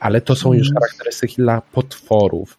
Ale 0.00 0.20
to 0.20 0.36
są 0.36 0.52
już 0.52 0.68
Mhm. 0.68 0.82
charakterystyki 0.82 1.34
dla 1.36 1.60
potworów. 1.72 2.58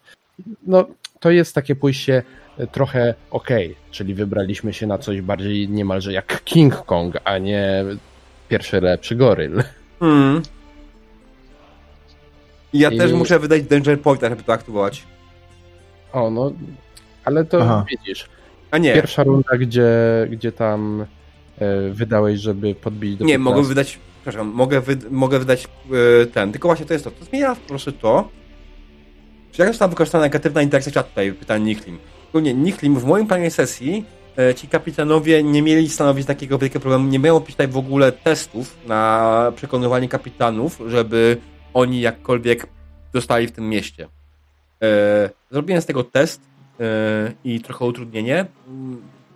No, 0.66 0.86
to 1.20 1.30
jest 1.30 1.54
takie 1.54 1.76
pójście 1.76 2.22
e, 2.58 2.66
trochę 2.66 3.14
okej, 3.30 3.76
czyli 3.90 4.14
wybraliśmy 4.14 4.72
się 4.72 4.86
na 4.86 4.98
coś 4.98 5.20
bardziej 5.20 5.68
niemalże 5.68 6.12
jak 6.12 6.44
King 6.44 6.76
Kong, 6.76 7.14
a 7.24 7.38
nie 7.38 7.84
pierwszy 8.48 8.80
lepszy 8.80 9.16
goryl. 9.16 9.62
Mm. 10.00 10.42
Ja 12.72 12.90
I- 12.90 12.98
też 12.98 13.12
muszę 13.12 13.38
wydać 13.38 13.62
Danger 13.62 14.00
Pointa, 14.00 14.28
żeby 14.28 14.42
to 14.42 14.52
aktywować. 14.52 15.02
O, 16.12 16.30
no, 16.30 16.52
ale 17.24 17.44
to 17.44 17.62
Aha. 17.62 17.84
widzisz, 17.90 18.28
A 18.70 18.78
nie, 18.78 18.94
pierwsza 18.94 19.22
runda, 19.22 19.56
gdzie, 19.58 19.88
gdzie 20.30 20.52
tam 20.52 21.06
e, 21.58 21.90
wydałeś, 21.90 22.40
żeby 22.40 22.74
podbić 22.74 23.16
do 23.16 23.24
nie, 23.24 23.34
15. 23.34 23.54
mogę 23.54 23.68
wydać... 23.68 23.98
Przepraszam, 24.22 24.48
mogę, 24.48 24.80
wy, 24.80 24.96
mogę 25.10 25.38
wydać 25.38 25.68
e, 26.22 26.26
ten, 26.26 26.52
tylko 26.52 26.68
właśnie 26.68 26.86
to 26.86 26.92
jest 26.92 27.04
to. 27.04 27.10
To 27.10 27.24
zmienia 27.24 27.54
po 27.54 27.68
prostu 27.68 27.92
to, 27.92 28.28
czy 29.52 29.62
jak 29.62 29.70
została 29.70 29.88
wykorzystana 29.88 30.24
negatywna 30.24 30.62
interakcja 30.62 31.02
tutaj, 31.02 31.32
pytanie 31.32 31.64
Niklim. 31.64 31.98
Ogólnie 32.28 32.54
Niklim 32.54 32.98
w 32.98 33.04
moim 33.04 33.26
planie 33.26 33.50
sesji 33.50 34.04
e, 34.38 34.54
ci 34.54 34.68
kapitanowie 34.68 35.42
nie 35.42 35.62
mieli 35.62 35.88
stanowić 35.88 36.26
takiego 36.26 36.58
wielkiego 36.58 36.80
problemu, 36.80 37.08
nie 37.08 37.18
miało 37.18 37.40
być 37.40 37.50
tutaj 37.50 37.68
w 37.68 37.76
ogóle 37.76 38.12
testów 38.12 38.76
na 38.86 39.52
przekonywanie 39.56 40.08
kapitanów, 40.08 40.80
żeby 40.86 41.36
oni 41.74 42.00
jakkolwiek 42.00 42.66
zostali 43.14 43.46
w 43.46 43.52
tym 43.52 43.68
mieście. 43.68 44.08
E, 44.82 45.30
zrobiłem 45.50 45.82
z 45.82 45.86
tego 45.86 46.04
test 46.04 46.49
i 47.44 47.60
trochę 47.60 47.84
utrudnienie. 47.84 48.46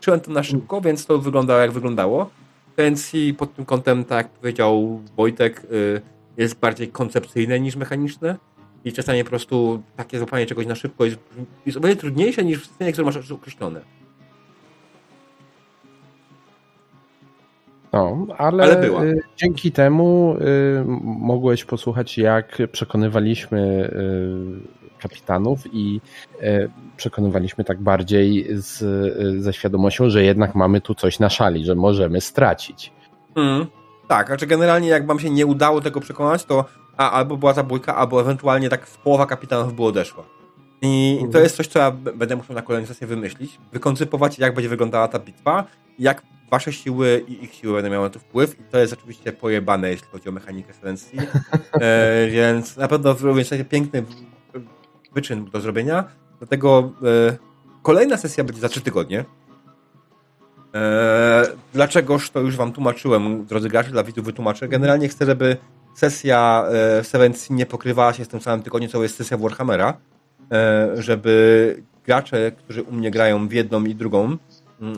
Czułem 0.00 0.20
to 0.20 0.30
na 0.30 0.42
szybko, 0.42 0.80
więc 0.80 1.06
to 1.06 1.18
wyglądało 1.18 1.60
jak 1.60 1.72
wyglądało. 1.72 2.30
Więc 2.78 3.14
i 3.14 3.34
pod 3.34 3.54
tym 3.54 3.64
kątem, 3.64 4.04
tak 4.04 4.26
jak 4.26 4.28
powiedział 4.28 5.00
Wojtek, 5.16 5.66
y, 5.72 6.00
jest 6.36 6.58
bardziej 6.58 6.88
koncepcyjne 6.88 7.60
niż 7.60 7.76
mechaniczne. 7.76 8.36
I 8.84 8.92
czasami 8.92 9.24
po 9.24 9.30
prostu 9.30 9.82
takie 9.96 10.18
złapanie 10.18 10.46
czegoś 10.46 10.66
na 10.66 10.74
szybko 10.74 11.04
jest, 11.04 11.18
jest 11.66 11.78
o 11.78 11.80
wiele 11.80 11.96
trudniejsze 11.96 12.44
niż 12.44 12.62
w 12.62 12.66
scenie, 12.66 12.92
które 12.92 13.04
masz 13.04 13.30
określone. 13.30 13.80
No, 17.92 18.26
ale, 18.38 18.62
Ale 18.62 18.76
była. 18.76 19.04
y, 19.04 19.20
dzięki 19.36 19.72
temu 19.72 20.36
y, 20.40 20.84
mogłeś 21.04 21.64
posłuchać, 21.64 22.18
jak 22.18 22.58
przekonywaliśmy 22.72 23.90
y, 23.92 24.83
kapitanów 25.08 25.60
i 25.72 26.00
y, 26.42 26.70
przekonywaliśmy 26.96 27.64
tak 27.64 27.80
bardziej 27.80 28.46
z, 28.50 28.78
ze 29.42 29.52
świadomością, 29.52 30.10
że 30.10 30.22
jednak 30.22 30.54
mamy 30.54 30.80
tu 30.80 30.94
coś 30.94 31.18
na 31.18 31.30
szali, 31.30 31.64
że 31.64 31.74
możemy 31.74 32.20
stracić. 32.20 32.92
Mm. 33.36 33.66
Tak, 34.08 34.26
znaczy 34.26 34.46
generalnie 34.46 34.88
jak 34.88 35.06
wam 35.06 35.20
się 35.20 35.30
nie 35.30 35.46
udało 35.46 35.80
tego 35.80 36.00
przekonać, 36.00 36.44
to 36.44 36.64
a, 36.96 37.10
albo 37.10 37.36
była 37.36 37.52
zabójka, 37.52 37.96
albo 37.96 38.20
ewentualnie 38.20 38.68
tak 38.68 38.86
połowa 38.86 39.26
kapitanów 39.26 39.74
by 39.74 39.82
odeszła. 39.82 40.24
I 40.82 41.20
to 41.32 41.38
jest 41.38 41.56
coś, 41.56 41.66
co 41.66 41.78
ja 41.78 41.90
będę 41.90 42.36
musiał 42.36 42.56
na 42.56 42.62
kolejnej 42.62 42.88
sesji 42.88 43.06
wymyślić, 43.06 43.58
wykoncypować, 43.72 44.38
jak 44.38 44.54
będzie 44.54 44.68
wyglądała 44.68 45.08
ta 45.08 45.18
bitwa, 45.18 45.64
jak 45.98 46.22
wasze 46.50 46.72
siły 46.72 47.24
i 47.28 47.44
ich 47.44 47.54
siły 47.54 47.74
będą 47.74 47.90
miały 47.90 48.04
na 48.04 48.10
to 48.10 48.18
wpływ 48.18 48.60
i 48.60 48.62
to 48.70 48.78
jest 48.78 48.92
oczywiście 48.92 49.32
pojebane, 49.32 49.90
jeśli 49.90 50.06
chodzi 50.12 50.28
o 50.28 50.32
mechanikę 50.32 50.72
Silencji, 50.74 51.18
e, 51.80 52.28
więc 52.30 52.76
na 52.76 52.88
pewno 52.88 53.16
również 53.20 53.48
taki 53.48 53.64
piękny 53.64 54.04
wyczyn 55.14 55.44
do 55.44 55.60
zrobienia, 55.60 56.04
dlatego 56.38 56.92
e, 57.02 57.36
kolejna 57.82 58.16
sesja 58.16 58.44
będzie 58.44 58.60
za 58.60 58.68
trzy 58.68 58.80
tygodnie, 58.80 59.24
Eee, 60.74 61.46
dlaczegoż 61.72 62.30
to 62.30 62.40
już 62.40 62.56
wam 62.56 62.72
tłumaczyłem, 62.72 63.44
drodzy 63.44 63.68
gracze, 63.68 63.90
dla 63.90 64.04
widzów 64.04 64.24
wytłumaczę. 64.24 64.68
Generalnie 64.68 65.08
chcę, 65.08 65.26
żeby 65.26 65.56
sesja 65.94 66.66
e, 66.98 67.04
Seven 67.04 67.34
Sin 67.34 67.56
nie 67.56 67.66
pokrywała 67.66 68.12
się 68.12 68.24
z 68.24 68.28
tym 68.28 68.40
samym 68.40 68.62
tygodniu, 68.62 68.88
co 68.88 69.02
jest 69.02 69.16
sesja 69.16 69.36
Warhammera, 69.36 69.96
e, 70.52 71.02
żeby 71.02 71.82
gracze, 72.04 72.52
którzy 72.52 72.82
u 72.82 72.92
mnie 72.92 73.10
grają 73.10 73.48
w 73.48 73.52
jedną 73.52 73.84
i 73.84 73.94
drugą, 73.94 74.36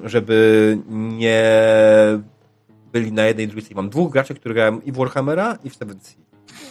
żeby 0.04 0.78
nie 0.90 1.42
byli 2.92 3.12
na 3.12 3.24
jednej 3.24 3.46
i 3.46 3.48
drugiej. 3.48 3.70
Mam 3.74 3.90
dwóch 3.90 4.12
graczy, 4.12 4.34
którzy 4.34 4.54
grają 4.54 4.80
i 4.80 4.92
w 4.92 4.96
Warhammera, 4.96 5.58
i 5.64 5.70
w 5.70 5.76
Seven. 5.76 5.98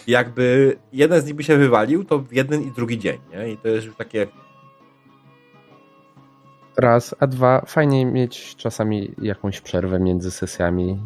Jakby 0.06 0.76
jeden 0.92 1.20
z 1.20 1.24
nich 1.26 1.34
by 1.34 1.44
się 1.44 1.56
wywalił, 1.56 2.04
to 2.04 2.18
w 2.18 2.32
jeden 2.32 2.62
i 2.62 2.70
drugi 2.70 2.98
dzień, 2.98 3.18
nie? 3.32 3.48
I 3.52 3.56
to 3.56 3.68
jest 3.68 3.86
już 3.86 3.96
takie 3.96 4.26
Raz, 6.76 7.14
a 7.20 7.26
dwa, 7.26 7.60
fajnie 7.66 8.06
mieć 8.06 8.56
czasami 8.56 9.10
jakąś 9.22 9.60
przerwę 9.60 10.00
między 10.00 10.30
sesjami. 10.30 10.98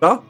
co? 0.00 0.22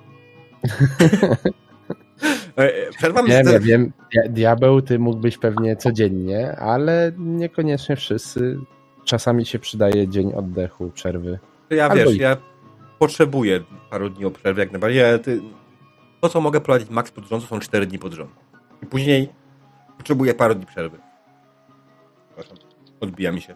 E, 2.57 2.91
Przerwam 2.99 3.27
Wiem, 3.27 3.47
z- 3.47 3.52
ja 3.52 3.60
wiem, 3.60 3.93
dia- 4.15 4.28
diabeł 4.28 4.83
ty 4.83 4.99
mógłbyś 4.99 5.39
pewnie 5.39 5.77
codziennie, 5.77 6.57
ale 6.57 7.12
niekoniecznie 7.19 7.97
wszyscy. 7.97 8.59
Czasami 9.05 9.47
się 9.47 9.59
przydaje 9.59 10.09
dzień 10.09 10.33
oddechu, 10.35 10.91
przerwy. 10.91 11.39
Ja 11.70 11.85
Albo 11.85 11.97
wiesz, 11.97 12.15
i- 12.15 12.19
ja 12.19 12.36
potrzebuję 12.99 13.60
paru 13.91 14.10
dni 14.10 14.25
o 14.25 14.31
przerwie 14.31 14.60
jak 14.62 14.73
najbardziej. 14.73 15.01
Ja, 15.02 15.19
ty, 15.19 15.41
to, 16.20 16.28
co 16.28 16.40
mogę 16.40 16.60
prowadzić 16.60 16.90
max 16.90 17.10
pod 17.10 17.24
rząd, 17.24 17.42
to 17.42 17.49
są 17.49 17.60
4 17.60 17.86
dni 17.86 17.99
pod 17.99 18.12
rząd. 18.12 18.31
I 18.82 18.86
później 18.86 19.28
potrzebuję 19.97 20.34
paru 20.34 20.55
dni 20.55 20.66
przerwy. 20.66 20.99
Przepraszam, 22.26 22.57
odbija 23.00 23.32
mi 23.32 23.40
się. 23.40 23.55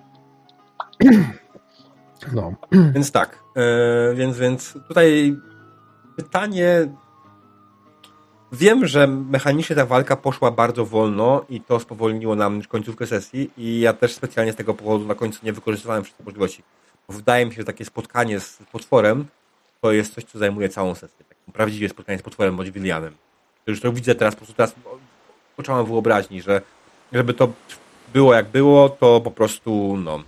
No, 2.32 2.54
Więc 2.94 3.12
tak, 3.12 3.38
e, 3.56 4.14
więc, 4.14 4.38
więc 4.38 4.72
tutaj 4.72 5.36
pytanie. 6.16 6.88
Wiem, 8.52 8.86
że 8.86 9.06
mechanicznie 9.06 9.76
ta 9.76 9.86
walka 9.86 10.16
poszła 10.16 10.50
bardzo 10.50 10.86
wolno 10.86 11.44
i 11.48 11.60
to 11.60 11.80
spowolniło 11.80 12.34
nam 12.34 12.62
końcówkę 12.62 13.06
sesji 13.06 13.50
i 13.56 13.80
ja 13.80 13.92
też 13.92 14.14
specjalnie 14.14 14.52
z 14.52 14.56
tego 14.56 14.74
powodu 14.74 15.06
na 15.06 15.14
końcu 15.14 15.40
nie 15.42 15.52
wykorzystywałem 15.52 16.04
wszystkich 16.04 16.26
możliwości. 16.26 16.62
Wydaje 17.08 17.46
mi 17.46 17.52
się, 17.52 17.56
że 17.56 17.64
takie 17.64 17.84
spotkanie 17.84 18.40
z 18.40 18.58
potworem 18.72 19.26
to 19.80 19.92
jest 19.92 20.14
coś, 20.14 20.24
co 20.24 20.38
zajmuje 20.38 20.68
całą 20.68 20.94
sesję. 20.94 21.33
Takie 21.46 21.52
prawdziwe 21.56 21.88
spotkanie 21.88 22.18
z 22.18 22.22
potworem 22.22 22.56
bądź 22.56 22.70
Williamem. 22.70 23.14
To 23.64 23.70
Już 23.70 23.80
to 23.80 23.92
widzę 23.92 24.14
teraz, 24.14 24.34
po 24.34 24.38
prostu 24.38 24.54
teraz 24.54 24.74
począłem 25.56 25.86
wyobraźni, 25.86 26.42
że 26.42 26.60
żeby 27.12 27.34
to 27.34 27.48
było 28.12 28.34
jak 28.34 28.48
było, 28.48 28.88
to 28.88 29.20
po 29.20 29.30
prostu 29.30 29.96
no. 30.04 30.22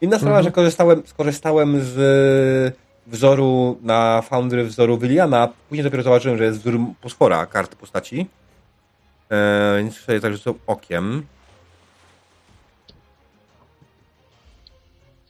Inna 0.00 0.16
sprawa, 0.16 0.36
Mhm. 0.38 0.44
że 0.44 0.52
korzystałem, 0.52 1.02
skorzystałem 1.06 1.80
z 1.82 2.76
wzoru 3.06 3.78
na 3.82 4.22
Foundry 4.22 4.64
wzoru 4.64 4.98
Williama, 4.98 5.48
później 5.68 5.84
dopiero 5.84 6.02
zobaczyłem, 6.02 6.38
że 6.38 6.44
jest 6.44 6.58
wzór 6.60 6.74
potwora 7.00 7.46
kart 7.46 7.74
postaci. 7.74 8.26
Eee, 9.30 9.82
więc 9.82 9.96
sobie 10.00 10.20
tak 10.20 10.32
rzucę 10.32 10.54
okiem. 10.66 11.26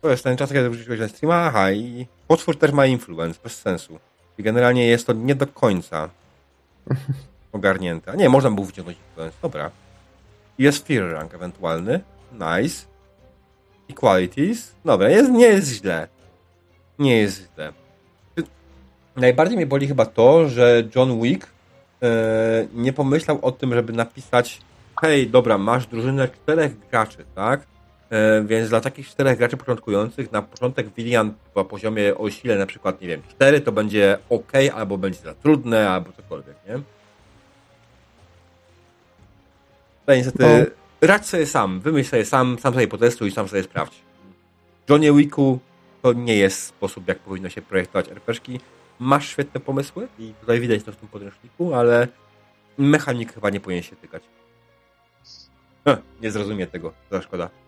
To 0.01 0.11
jest 0.11 0.25
ten 0.25 0.37
czas, 0.37 0.53
kiedy 0.53 0.71
wrzuciłeś 0.71 1.01
na 1.01 1.09
streama. 1.09 1.37
Aha, 1.37 1.73
i 1.73 2.07
potwór 2.29 2.59
też 2.59 2.73
ma 2.73 2.87
influence, 2.87 3.41
bez 3.45 3.61
sensu. 3.61 3.99
Generalnie 4.39 4.87
jest 4.87 5.07
to 5.07 5.13
nie 5.13 5.35
do 5.35 5.47
końca 5.47 6.09
ogarnięte. 7.53 8.17
Nie, 8.17 8.29
można 8.29 8.51
było 8.51 8.67
wyciągnąć 8.67 8.99
influence. 8.99 9.37
Dobra. 9.43 9.71
Jest 10.59 10.87
fear 10.87 11.11
rank 11.11 11.35
ewentualny. 11.35 12.01
Nice. 12.33 12.87
Equalities. 13.91 14.75
Dobra, 14.85 15.09
jest, 15.09 15.31
nie 15.31 15.47
jest 15.47 15.69
źle. 15.69 16.09
Nie 16.99 17.17
jest 17.17 17.49
źle. 17.55 17.73
Najbardziej 19.17 19.57
mnie 19.57 19.67
boli 19.67 19.89
chyba 19.89 20.07
to, 20.07 20.49
że 20.49 20.83
John 20.97 21.21
Wick 21.21 21.47
e, 22.03 22.09
nie 22.75 22.93
pomyślał 22.93 23.39
o 23.43 23.53
tym, 23.53 23.75
żeby 23.75 23.93
napisać 23.93 24.61
hej, 25.01 25.31
dobra, 25.31 25.59
masz 25.59 25.87
drużynę 25.87 26.29
czterech 26.29 26.89
graczy, 26.91 27.25
tak? 27.35 27.61
E, 28.15 28.45
więc 28.45 28.69
dla 28.69 28.81
takich 28.81 29.09
czterech 29.09 29.39
graczy 29.39 29.57
początkujących 29.57 30.33
na 30.33 30.43
początek 30.43 30.95
Willian 30.95 31.35
na 31.57 31.65
poziomie 31.65 32.15
o 32.15 32.31
sile 32.31 32.59
na 32.59 32.67
przykład, 32.67 33.01
nie 33.01 33.09
wiem, 33.09 33.23
4 33.29 33.61
to 33.61 33.73
będzie 33.73 34.19
ok, 34.31 34.53
albo 34.75 34.99
będzie 34.99 35.21
za 35.21 35.35
trudne, 35.35 35.91
albo 35.91 36.13
cokolwiek, 36.13 36.57
nie? 36.69 36.75
No 40.07 40.15
niestety, 40.15 40.71
radź 41.01 41.27
sobie 41.27 41.47
sam, 41.47 41.81
wymyśl 41.81 42.11
sobie 42.11 42.25
sam, 42.25 42.59
sam 42.59 42.75
sobie 42.75 42.89
potestuj, 42.89 43.31
sam 43.31 43.49
sobie 43.49 43.63
sprawdź. 43.63 44.03
Johnie 44.89 45.13
Wicku 45.13 45.59
to 46.03 46.13
nie 46.13 46.37
jest 46.37 46.67
sposób, 46.67 47.09
jak 47.09 47.19
powinno 47.19 47.49
się 47.49 47.63
projektować 47.63 48.09
RPG-ki. 48.09 48.61
Masz 48.99 49.29
świetne 49.29 49.61
pomysły 49.61 50.09
i 50.19 50.35
tutaj 50.41 50.61
widać 50.61 50.83
to 50.83 50.93
w 50.93 50.97
tym 50.97 51.09
podręczniku, 51.09 51.75
ale 51.75 52.09
mechanik 52.79 53.35
chyba 53.35 53.51
nie 53.51 53.61
powinien 53.61 53.83
się 53.83 53.97
tykać. 53.97 54.23
Ech, 55.85 55.99
nie 56.23 56.31
zrozumie 56.31 56.67
tego, 56.67 56.93
za 57.11 57.23
szkoda. 57.23 57.64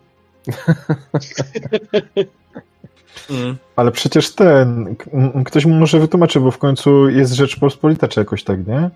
Mm. 3.30 3.56
Ale 3.76 3.92
przecież 3.92 4.34
ten, 4.34 4.96
ktoś 5.44 5.64
mu 5.64 5.74
może 5.74 6.00
wytłumaczy, 6.00 6.40
bo 6.40 6.50
w 6.50 6.58
końcu 6.58 7.08
jest 7.08 7.32
Rzeczpospolita 7.32 8.08
czy 8.08 8.20
jakoś 8.20 8.44
tak, 8.44 8.66
nie? 8.66 8.90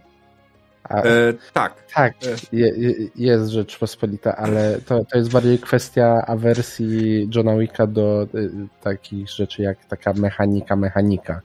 A, 0.84 1.02
E, 1.02 1.32
tak, 1.52 1.74
tak, 1.94 2.14
je, 2.52 2.68
je, 2.76 2.94
jest 3.16 3.50
Rzeczpospolita, 3.50 4.36
ale 4.36 4.78
to, 4.86 5.04
to 5.04 5.18
jest 5.18 5.32
bardziej 5.32 5.58
kwestia 5.58 6.24
awersji 6.26 7.28
Johna 7.34 7.56
Wicka 7.56 7.86
do 7.86 8.26
y, 8.34 8.50
takich 8.82 9.28
rzeczy 9.28 9.62
jak 9.62 9.84
taka 9.84 10.12
mechanika, 10.12 10.76
mechanika. 10.76 11.40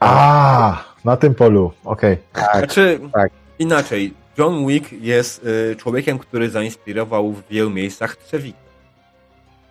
A, 0.00 0.84
na 1.04 1.16
tym 1.16 1.34
polu, 1.34 1.72
okej. 1.84 2.18
Tak, 2.32 2.56
Znaczy, 2.56 3.00
tak. 3.12 3.32
inaczej. 3.58 4.14
John 4.38 4.66
Wick 4.66 4.92
jest 4.92 5.46
y, 5.46 5.76
człowiekiem, 5.76 6.18
który 6.18 6.50
zainspirował 6.50 7.32
w 7.32 7.48
wielu 7.48 7.70
miejscach 7.70 8.16
Trzewik. 8.16 8.56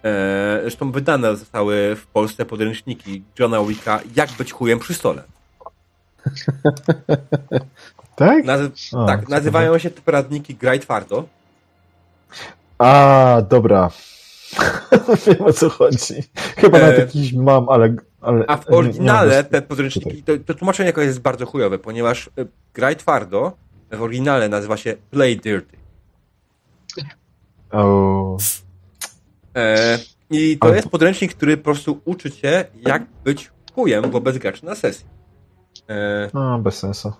E, 0.03 0.59
zresztą 0.61 0.91
wydane 0.91 1.37
zostały 1.37 1.95
w 1.95 2.07
Polsce 2.07 2.45
podręczniki 2.45 3.23
Johna 3.39 3.63
Wicka 3.63 3.99
Jak 4.15 4.31
być 4.31 4.51
chujem 4.53 4.79
przy 4.79 4.93
stole. 4.93 5.23
Tak? 8.15 8.45
Nazy- 8.45 8.71
O, 8.97 9.05
tak, 9.05 9.29
nazywają 9.29 9.77
się 9.77 9.89
te 9.89 10.01
poradniki 10.01 10.55
Graj 10.55 10.79
Twardo. 10.79 11.23
A, 12.77 13.41
dobra. 13.49 13.89
Wiem 15.27 15.41
o 15.41 15.53
co 15.53 15.69
chodzi. 15.69 16.13
Chyba 16.57 16.77
E, 16.77 16.81
nawet 16.81 16.97
jakiś 16.99 17.33
mam, 17.33 17.69
ale. 17.69 17.95
ale 18.21 18.45
A 18.47 18.57
w 18.57 18.69
oryginale 18.69 19.43
te 19.43 19.61
podręczniki, 19.61 20.23
to, 20.23 20.31
to 20.45 20.53
tłumaczenie 20.53 20.87
jakoś 20.87 21.05
jest 21.05 21.19
bardzo 21.19 21.45
chujowe, 21.45 21.79
ponieważ 21.79 22.27
y, 22.27 22.47
Graj 22.73 22.95
Twardo 22.95 23.51
w 23.91 24.01
oryginale 24.01 24.49
nazywa 24.49 24.77
się 24.77 24.95
Play 25.11 25.37
Dirty. 25.37 25.77
O, 27.71 28.37
E, 28.37 28.37
I 30.29 30.57
to 30.57 30.67
Ale 30.67 30.75
jest 30.75 30.89
podręcznik, 30.89 31.33
który 31.33 31.57
po 31.57 31.63
prostu 31.63 32.01
uczy 32.05 32.31
cię, 32.31 32.65
jak 32.87 33.05
być 33.23 33.51
chujem 33.75 34.11
wobec 34.11 34.37
graczy 34.37 34.65
na 34.65 34.75
sesji. 34.75 35.05
E, 35.89 36.29
no, 36.33 36.59
bez 36.59 36.77
sensu. 36.77 37.13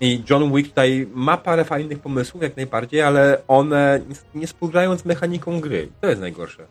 I 0.00 0.22
John 0.30 0.52
Wick 0.54 0.68
tutaj 0.68 1.08
ma 1.14 1.36
parę 1.36 1.64
fajnych 1.64 1.98
pomysłów, 1.98 2.42
jak 2.42 2.56
najbardziej, 2.56 3.02
ale 3.02 3.42
one 3.48 4.00
nie 4.34 4.46
współgrają 4.46 4.98
z 4.98 5.04
mechaniką 5.04 5.60
gry. 5.60 5.88
To 6.00 6.08
jest 6.08 6.20
najgorsze. 6.20 6.66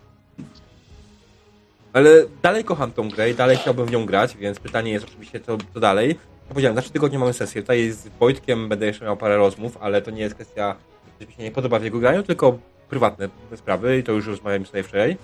Ale 1.94 2.10
dalej 2.42 2.64
kocham 2.64 2.92
tą 2.92 3.10
grę 3.10 3.30
i 3.30 3.36
dalej 3.36 3.58
chciałbym 3.58 3.86
w 3.86 3.92
nią 3.92 4.06
grać, 4.06 4.38
więc 4.38 4.60
pytanie 4.60 4.92
jest 4.92 5.06
oczywiście, 5.06 5.40
co, 5.40 5.58
co 5.74 5.80
dalej. 5.80 6.10
Jak 6.10 6.18
powiedziałem, 6.50 6.76
na 6.76 6.82
trzy 6.82 6.92
tygodnie 6.92 7.20
mamy 7.20 7.34
sesję. 7.34 7.62
Tutaj 7.62 7.92
z 7.92 8.08
Wojtkiem 8.20 8.70
będę 8.70 8.86
jeszcze 8.86 9.06
miał 9.06 9.18
parę 9.18 9.38
rozmów, 9.38 9.78
ale 9.82 10.02
to 10.02 10.12
nie 10.12 10.22
jest 10.22 10.36
kwestia, 10.36 10.76
że 11.22 11.28
mi 11.28 11.34
się 11.34 11.44
nie 11.44 11.52
podoba 11.52 11.80
w 11.80 11.84
jego 11.84 12.00
graniu, 12.00 12.24
tylko 12.24 12.58
prywatne 12.90 13.30
sprawy 13.56 13.98
i 13.98 14.04
to 14.04 14.12
już 14.12 14.28
rozmawialiśmy 14.28 14.72
sobie 14.72 14.84
wczoraj. 14.84 15.18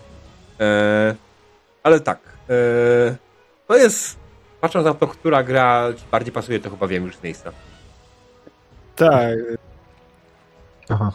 Eee, 0.60 1.16
ale 1.84 2.00
tak. 2.00 2.20
Eee, 2.50 3.16
to 3.68 3.78
jest, 3.78 4.20
patrząc 4.62 4.86
na 4.86 4.94
to, 4.94 5.08
która 5.08 5.44
gra 5.44 5.94
ci 5.98 6.04
bardziej 6.12 6.34
pasuje, 6.34 6.60
to 6.60 6.70
chyba 6.70 6.88
wiem 6.88 7.04
już 7.06 7.16
z 7.16 7.24
miejsca. 7.24 7.52
Tak, 8.96 9.38
Aha. 10.90 11.12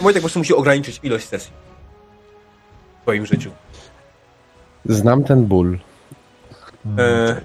Wojtek 0.00 0.20
po 0.20 0.24
prostu 0.24 0.38
musi 0.38 0.54
ograniczyć 0.54 1.00
ilość 1.02 1.28
sesji 1.28 1.52
w 2.98 3.02
swoim 3.02 3.26
życiu. 3.26 3.50
znam 4.84 5.24
ten 5.24 5.44
ból. 5.44 5.78
E, 6.98 7.40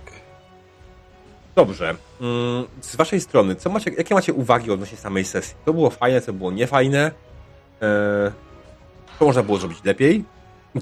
Dobrze. 1.55 1.95
Mm, 2.21 2.65
Z 2.81 2.95
waszej 2.95 3.21
strony, 3.21 3.55
co 3.55 3.69
macie, 3.69 3.91
jakie 3.97 4.15
macie 4.15 4.33
uwagi 4.33 4.71
odnośnie 4.71 4.97
samej 4.97 5.25
sesji? 5.25 5.55
Co 5.65 5.73
było 5.73 5.89
fajne, 5.89 6.21
co 6.21 6.33
było 6.33 6.51
niefajne? 6.51 7.11
E, 7.81 8.31
Co 9.19 9.25
można 9.25 9.43
było 9.43 9.57
zrobić 9.57 9.83
lepiej? 9.83 10.23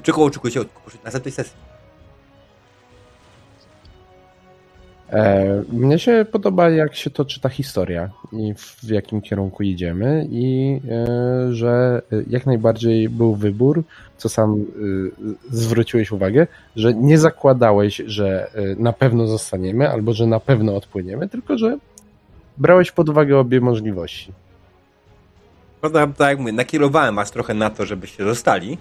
Czego 0.04 0.24
oczekujecie 0.24 0.62
od 0.62 0.68
następnej 1.04 1.32
sesji? 1.32 1.54
E, 5.14 5.64
mnie 5.72 6.00
się 6.00 6.26
podoba, 6.32 6.70
jak 6.70 6.96
się 6.96 7.10
toczy 7.10 7.40
ta 7.40 7.50
historia 7.50 8.10
i 8.32 8.54
w 8.58 8.90
jakim 8.90 9.22
kierunku 9.22 9.64
idziemy, 9.64 10.28
i 10.32 10.80
e, 10.90 11.54
że 11.54 12.02
e, 12.12 12.24
jak 12.30 12.46
najbardziej 12.46 13.10
był 13.10 13.36
wybór, 13.36 13.84
co 14.18 14.30
sam 14.30 14.54
e, 14.54 14.66
zwróciłeś 15.52 16.12
uwagę, 16.12 16.48
że 16.76 16.94
nie 16.94 17.18
zakładałeś, 17.18 18.02
że 18.06 18.52
na 18.78 18.94
pewno 18.94 19.28
zostaniemy 19.28 19.90
albo 19.90 20.14
że 20.14 20.28
na 20.28 20.40
pewno 20.40 20.76
odpłyniemy, 20.76 21.30
tylko 21.30 21.58
że 21.58 21.78
brałeś 22.58 22.92
pod 22.92 23.10
uwagę 23.10 23.38
obie 23.38 23.62
możliwości. 23.62 24.32
Prawda, 25.82 26.08
tak 26.08 26.30
jak 26.30 26.40
mówię, 26.40 26.54
nakierowałem 26.54 27.16
was 27.16 27.32
trochę 27.32 27.54
na 27.54 27.70
to, 27.70 27.86
żebyście 27.86 28.24
zostali. 28.24 28.78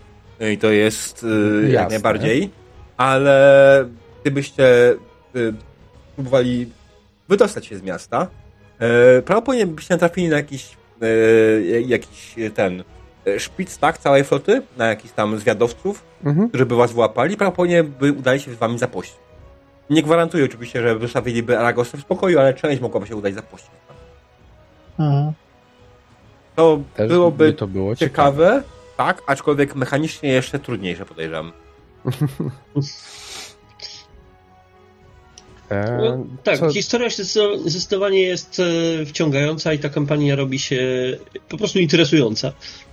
I 0.53 0.59
to 0.59 0.71
jest 0.71 1.27
jak 1.71 1.91
najbardziej. 1.91 2.51
Ale 2.97 3.89
gdybyście 4.23 4.95
próbowali 6.15 6.71
wydostać 7.29 7.67
się 7.67 7.77
z 7.79 7.83
miasta, 7.83 8.27
y, 9.19 9.23
prawdopodobnie 9.23 9.67
byście 9.67 9.95
natrafili 9.95 10.29
na 10.29 10.37
jakiś, 10.37 10.77
y, 11.03 11.85
jakiś 11.87 12.35
ten 12.55 12.85
y, 13.27 13.41
szpic, 13.41 13.79
tak, 13.79 13.99
całej 13.99 14.25
floty, 14.25 14.63
na 14.77 14.87
jakichś 14.87 15.15
tam 15.15 15.39
zwiadowców, 15.39 16.03
Mhm. 16.25 16.49
którzy 16.49 16.67
by 16.67 16.77
was 16.77 16.93
wyłapali, 16.93 17.37
prawdopodobnie 17.37 17.85
by 17.85 18.13
udali 18.13 18.41
się 18.41 18.55
z 18.55 18.57
wami 18.57 18.79
zapościć. 18.79 19.17
Nie 19.91 20.03
gwarantuję 20.03 20.45
oczywiście, 20.45 20.83
że 20.83 20.99
wystawiliby 20.99 21.59
Aragosy 21.59 21.97
w 21.97 22.01
spokoju, 22.01 22.39
ale 22.39 22.55
część 22.55 22.81
mogłaby 22.83 23.07
się 23.07 23.17
udać 23.17 23.35
zapościć. 23.35 23.71
Mhm. 24.99 25.33
To 26.57 26.81
Też 26.95 27.09
byłoby 27.09 27.47
by 27.47 27.53
to 27.53 27.67
było 27.67 27.97
ciekawe. 27.97 28.45
ciekawe, 28.47 28.63
tak, 28.97 29.23
aczkolwiek 29.27 29.75
mechanicznie 29.75 30.29
jeszcze 30.33 30.59
trudniejsze 30.59 31.05
podejrzewam. 31.07 31.53
E, 35.75 35.99
No, 36.03 36.27
tak, 36.45 36.59
co- 36.59 36.71
historia 36.73 37.09
zdecydo- 37.09 37.69
zdecydowanie 37.69 38.23
jest 38.23 38.61
e, 38.61 39.07
wciągająca 39.07 39.73
i 39.73 39.79
ta 39.79 39.89
kampania 39.89 40.37
robi 40.37 40.59
się 40.59 40.79
po 41.49 41.57
prostu 41.57 41.79
interesująca. 41.79 42.53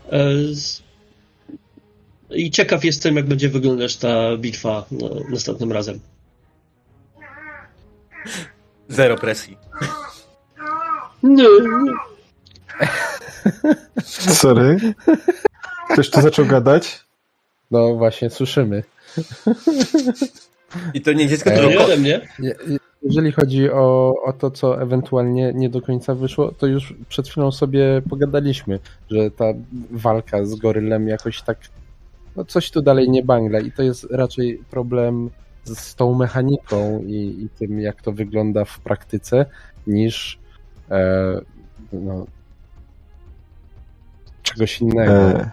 E, 0.10 0.34
z- 0.54 0.82
I 2.30 2.52
ciekaw 2.52 2.86
jestem, 2.86 3.16
jak 3.16 3.26
będzie 3.28 3.50
wyglądać 3.50 3.96
ta 3.98 4.38
bitwa 4.38 4.86
no, 4.92 5.10
następnym 5.30 5.72
razem. 5.72 6.00
Zero 8.90 9.16
presji. 9.18 9.58
Nie, 11.24 11.44
Sorry. 14.34 14.78
Ktoś 15.94 16.10
tu 16.10 16.22
zaczął 16.22 16.46
gadać? 16.46 17.00
No 17.72 17.96
właśnie, 17.96 18.30
słyszymy. 18.30 18.84
I 20.94 21.02
to 21.02 21.14
nie 21.14 21.28
dziecko, 21.28 21.50
tylko... 21.52 21.84
ode 21.86 21.98
mnie. 21.98 22.22
Je- 22.40 22.56
je- 22.68 22.78
Jeżeli 23.04 23.32
chodzi 23.32 23.72
o, 23.72 24.14
o 24.26 24.34
to, 24.34 24.52
co 24.52 24.82
ewentualnie 24.82 25.52
nie 25.56 25.70
do 25.70 25.82
końca 25.82 26.16
wyszło, 26.16 26.52
to 26.52 26.68
już 26.68 26.94
przed 27.10 27.28
chwilą 27.28 27.52
sobie 27.52 28.02
pogadaliśmy, 28.10 28.80
że 29.12 29.32
ta 29.32 29.46
walka 29.92 30.46
z 30.46 30.56
gorylem 30.56 31.08
jakoś 31.08 31.42
tak, 31.42 31.58
no 32.36 32.46
coś 32.46 32.72
tu 32.72 32.82
dalej 32.82 33.10
nie 33.10 33.24
bangla 33.24 33.60
i 33.60 33.72
to 33.72 33.84
jest 33.84 34.08
raczej 34.12 34.62
problem 34.72 35.30
z, 35.64 35.80
z 35.80 35.96
tą 35.96 36.14
mechaniką 36.14 37.00
i, 37.08 37.16
i 37.44 37.50
tym, 37.60 37.80
jak 37.80 38.02
to 38.02 38.12
wygląda 38.12 38.66
w 38.66 38.80
praktyce, 38.80 39.46
niż 39.88 40.40
e, 40.92 41.42
no, 41.94 42.26
czegoś 44.44 44.82
innego. 44.82 45.14
E, 45.14 45.52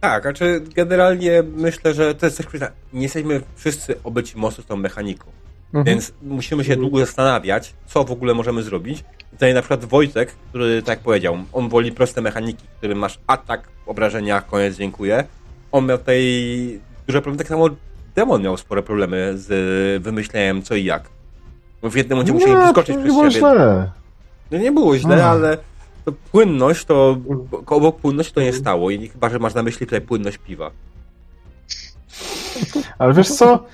Tak, 0.00 0.22
znaczy 0.22 0.62
generalnie 0.74 1.42
myślę, 1.56 1.94
że 1.94 2.14
to 2.14 2.26
jest 2.26 2.36
też 2.36 2.46
kwestia. 2.46 2.70
Nie 2.92 3.02
jesteśmy 3.02 3.40
wszyscy 3.56 3.94
obyci 4.04 4.38
mocno 4.38 4.64
z 4.64 4.66
tą 4.66 4.76
mechaniką. 4.76 5.24
Mhm. 5.66 5.84
Więc 5.84 6.12
musimy 6.22 6.64
się 6.64 6.76
długo 6.76 6.98
zastanawiać, 6.98 7.74
co 7.86 8.04
w 8.04 8.10
ogóle 8.10 8.34
możemy 8.34 8.62
zrobić. 8.62 9.04
Tutaj 9.30 9.54
na 9.54 9.60
przykład 9.60 9.84
Wojtek, 9.84 10.32
który, 10.48 10.82
tak 10.82 10.98
powiedział, 10.98 11.38
on 11.52 11.68
woli 11.68 11.92
proste 11.92 12.20
mechaniki, 12.20 12.66
w 12.74 12.78
którym 12.78 12.98
masz 12.98 13.18
atak, 13.26 13.68
obrażenia, 13.86 14.40
koniec, 14.40 14.76
dziękuję. 14.76 15.24
On 15.72 15.86
miał 15.86 15.98
tutaj 15.98 16.80
duże 17.06 17.22
problemy, 17.22 17.38
tak 17.38 17.48
samo 17.48 17.68
Demon 18.14 18.42
miał 18.42 18.56
spore 18.56 18.82
problemy 18.82 19.32
z 19.34 20.02
wymyśleniem 20.02 20.62
co 20.62 20.74
i 20.74 20.84
jak. 20.84 21.02
W 21.82 21.96
jednym 21.96 22.18
momencie 22.18 22.32
musieli 22.32 22.56
wyskoczyć 22.56 22.96
przez 22.96 23.06
nie 23.06 23.12
było 23.12 23.30
siebie. 23.30 23.40
źle. 23.40 23.90
No 24.50 24.58
nie 24.58 24.72
było 24.72 24.98
źle, 24.98 25.24
ale 25.24 25.58
to 26.12 26.16
płynność 26.32 26.84
to 26.84 27.16
obok 27.66 27.96
płynności 27.96 28.32
to 28.34 28.40
nie 28.40 28.52
stało. 28.52 28.90
I 28.90 29.08
chyba, 29.08 29.28
że 29.28 29.38
masz 29.38 29.54
na 29.54 29.62
myśli 29.62 29.86
tutaj 29.86 30.00
płynność 30.00 30.38
piwa. 30.38 30.70
Ale 32.98 33.14
wiesz 33.14 33.28
co? 33.28 33.64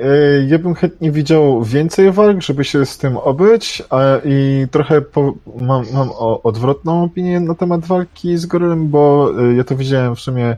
E, 0.00 0.06
Ja 0.48 0.58
bym 0.58 0.74
chętnie 0.74 1.10
widział 1.12 1.62
więcej 1.64 2.12
walk, 2.12 2.42
żeby 2.42 2.64
się 2.64 2.86
z 2.86 2.98
tym 2.98 3.16
obyć 3.16 3.82
a, 3.90 4.00
i 4.24 4.66
trochę 4.70 5.00
po, 5.00 5.34
mam, 5.60 5.84
mam 5.92 6.10
o, 6.10 6.42
odwrotną 6.42 7.04
opinię 7.04 7.40
na 7.40 7.54
temat 7.54 7.84
walki 7.86 8.38
z 8.38 8.46
gorylem, 8.46 8.88
bo 8.88 9.30
e, 9.50 9.54
ja 9.54 9.64
to 9.64 9.76
widziałem 9.76 10.16
w 10.16 10.20
sumie 10.20 10.56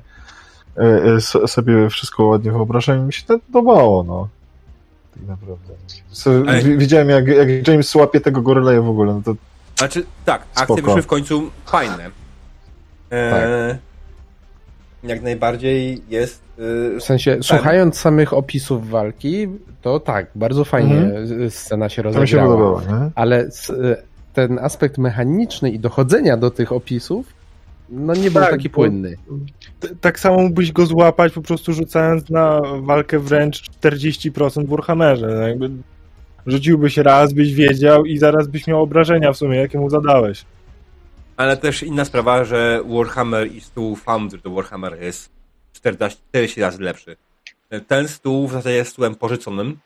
s- 1.17 1.37
sobie 1.53 1.91
wszystko 1.91 2.25
ładnie 2.25 2.53
wyobrażałem 2.53 3.03
i 3.03 3.05
mi 3.07 3.13
się 3.13 3.23
to 3.27 3.39
podobało, 3.39 4.03
no. 4.03 4.29
Tak 5.15 5.23
naprawdę. 5.29 5.75
So, 6.09 6.31
widziałem 6.77 7.09
jak, 7.09 7.27
jak 7.29 7.69
James 7.69 7.95
łapie 7.95 8.21
tego 8.21 8.43
goryla 8.43 8.75
i 8.75 8.81
w 8.81 8.89
ogóle, 8.89 9.15
no 9.15 9.23
to 9.25 9.35
Znaczy, 9.83 10.05
tak, 10.25 10.43
akcje 10.55 10.65
Spoko. 10.65 10.83
wyszły 10.83 11.03
w 11.03 11.07
końcu 11.07 11.51
fajne. 11.67 12.11
Eee, 13.11 13.77
Jak 15.03 15.23
najbardziej 15.23 16.03
jest. 16.09 16.43
Yy, 16.59 17.01
W 17.01 17.05
sensie, 17.05 17.39
słuchając 17.43 17.99
samych 17.99 18.33
opisów 18.33 18.91
walki, 18.91 19.47
to 19.83 20.01
tak, 20.01 20.27
bardzo 20.35 20.65
fajnie 20.65 20.95
Mhm. 20.97 21.51
scena 21.51 21.89
się 21.89 22.03
to 22.03 22.09
mi 22.09 22.15
się 22.15 22.21
rozegrała. 22.37 22.49
podobało, 22.49 22.81
nie? 23.05 23.11
ale 23.15 23.39
s- 23.41 23.73
ten 24.33 24.59
aspekt 24.59 24.99
mechaniczny 24.99 25.71
i 25.71 25.79
dochodzenia 25.79 26.37
do 26.37 26.51
tych 26.51 26.73
opisów, 26.73 27.27
no 27.91 28.15
nie 28.15 28.31
był 28.31 28.43
Tak, 28.43 28.51
taki 28.51 28.71
płynny. 28.71 29.17
Tak 30.01 30.21
samo 30.21 30.39
mógłbyś 30.43 30.73
go 30.73 30.87
złapać 30.87 31.33
po 31.33 31.43
prostu 31.43 31.73
rzucając 31.73 32.31
na 32.31 32.61
walkę 32.81 33.19
wręcz 33.19 33.63
40% 33.71 34.67
w 34.67 34.71
Warhammerze. 34.71 35.27
No 35.27 35.49
jakby 35.49 35.71
rzuciłbyś 36.47 36.97
raz, 36.97 37.33
byś 37.33 37.55
wiedział 37.55 38.05
i 38.05 38.19
zaraz 38.19 38.49
byś 38.49 38.67
miał 38.67 38.83
obrażenia 38.83 39.33
w 39.33 39.37
sumie, 39.37 39.57
jakie 39.59 39.79
mu 39.79 39.91
zadałeś. 39.91 40.45
Ale 41.37 41.57
też 41.57 41.83
inna 41.83 42.05
sprawa, 42.05 42.45
że 42.45 42.83
Warhammer 42.87 43.53
i 43.53 43.61
stół 43.61 43.97
Foundry 43.97 44.39
do 44.39 44.51
Warhammer 44.51 45.03
jest 45.03 45.31
40, 45.73 46.21
40 46.29 46.61
razy 46.61 46.83
lepszy. 46.83 47.17
Ten 47.87 48.09
stół 48.09 48.49
w 48.49 48.53
zasadzie 48.53 48.77
jest 48.77 48.93
stałem 48.93 49.15
porzuconym 49.15 49.79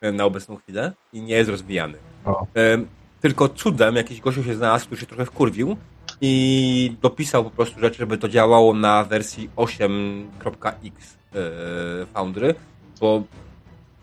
e, 0.00 0.12
na 0.12 0.24
obecną 0.24 0.56
chwilę 0.56 0.92
i 1.12 1.22
nie 1.22 1.34
jest 1.34 1.50
rozwijany. 1.50 1.98
O. 2.24 2.46
E, 2.56 2.78
Tylko 3.20 3.48
cudem 3.48 3.96
jakiś 3.96 4.20
gościu 4.20 4.44
się 4.44 4.54
znalazł, 4.54 4.86
który 4.86 5.00
się 5.00 5.06
trochę 5.06 5.26
wkurwił 5.26 5.76
i 6.20 6.96
dopisał 7.02 7.44
po 7.44 7.50
prostu 7.50 7.80
rzeczy, 7.80 7.98
żeby 7.98 8.18
to 8.18 8.28
działało 8.28 8.74
na 8.74 9.04
wersji 9.04 9.50
8.x 9.56 11.16
e, 11.34 12.06
Foundry, 12.06 12.54
bo 13.00 13.22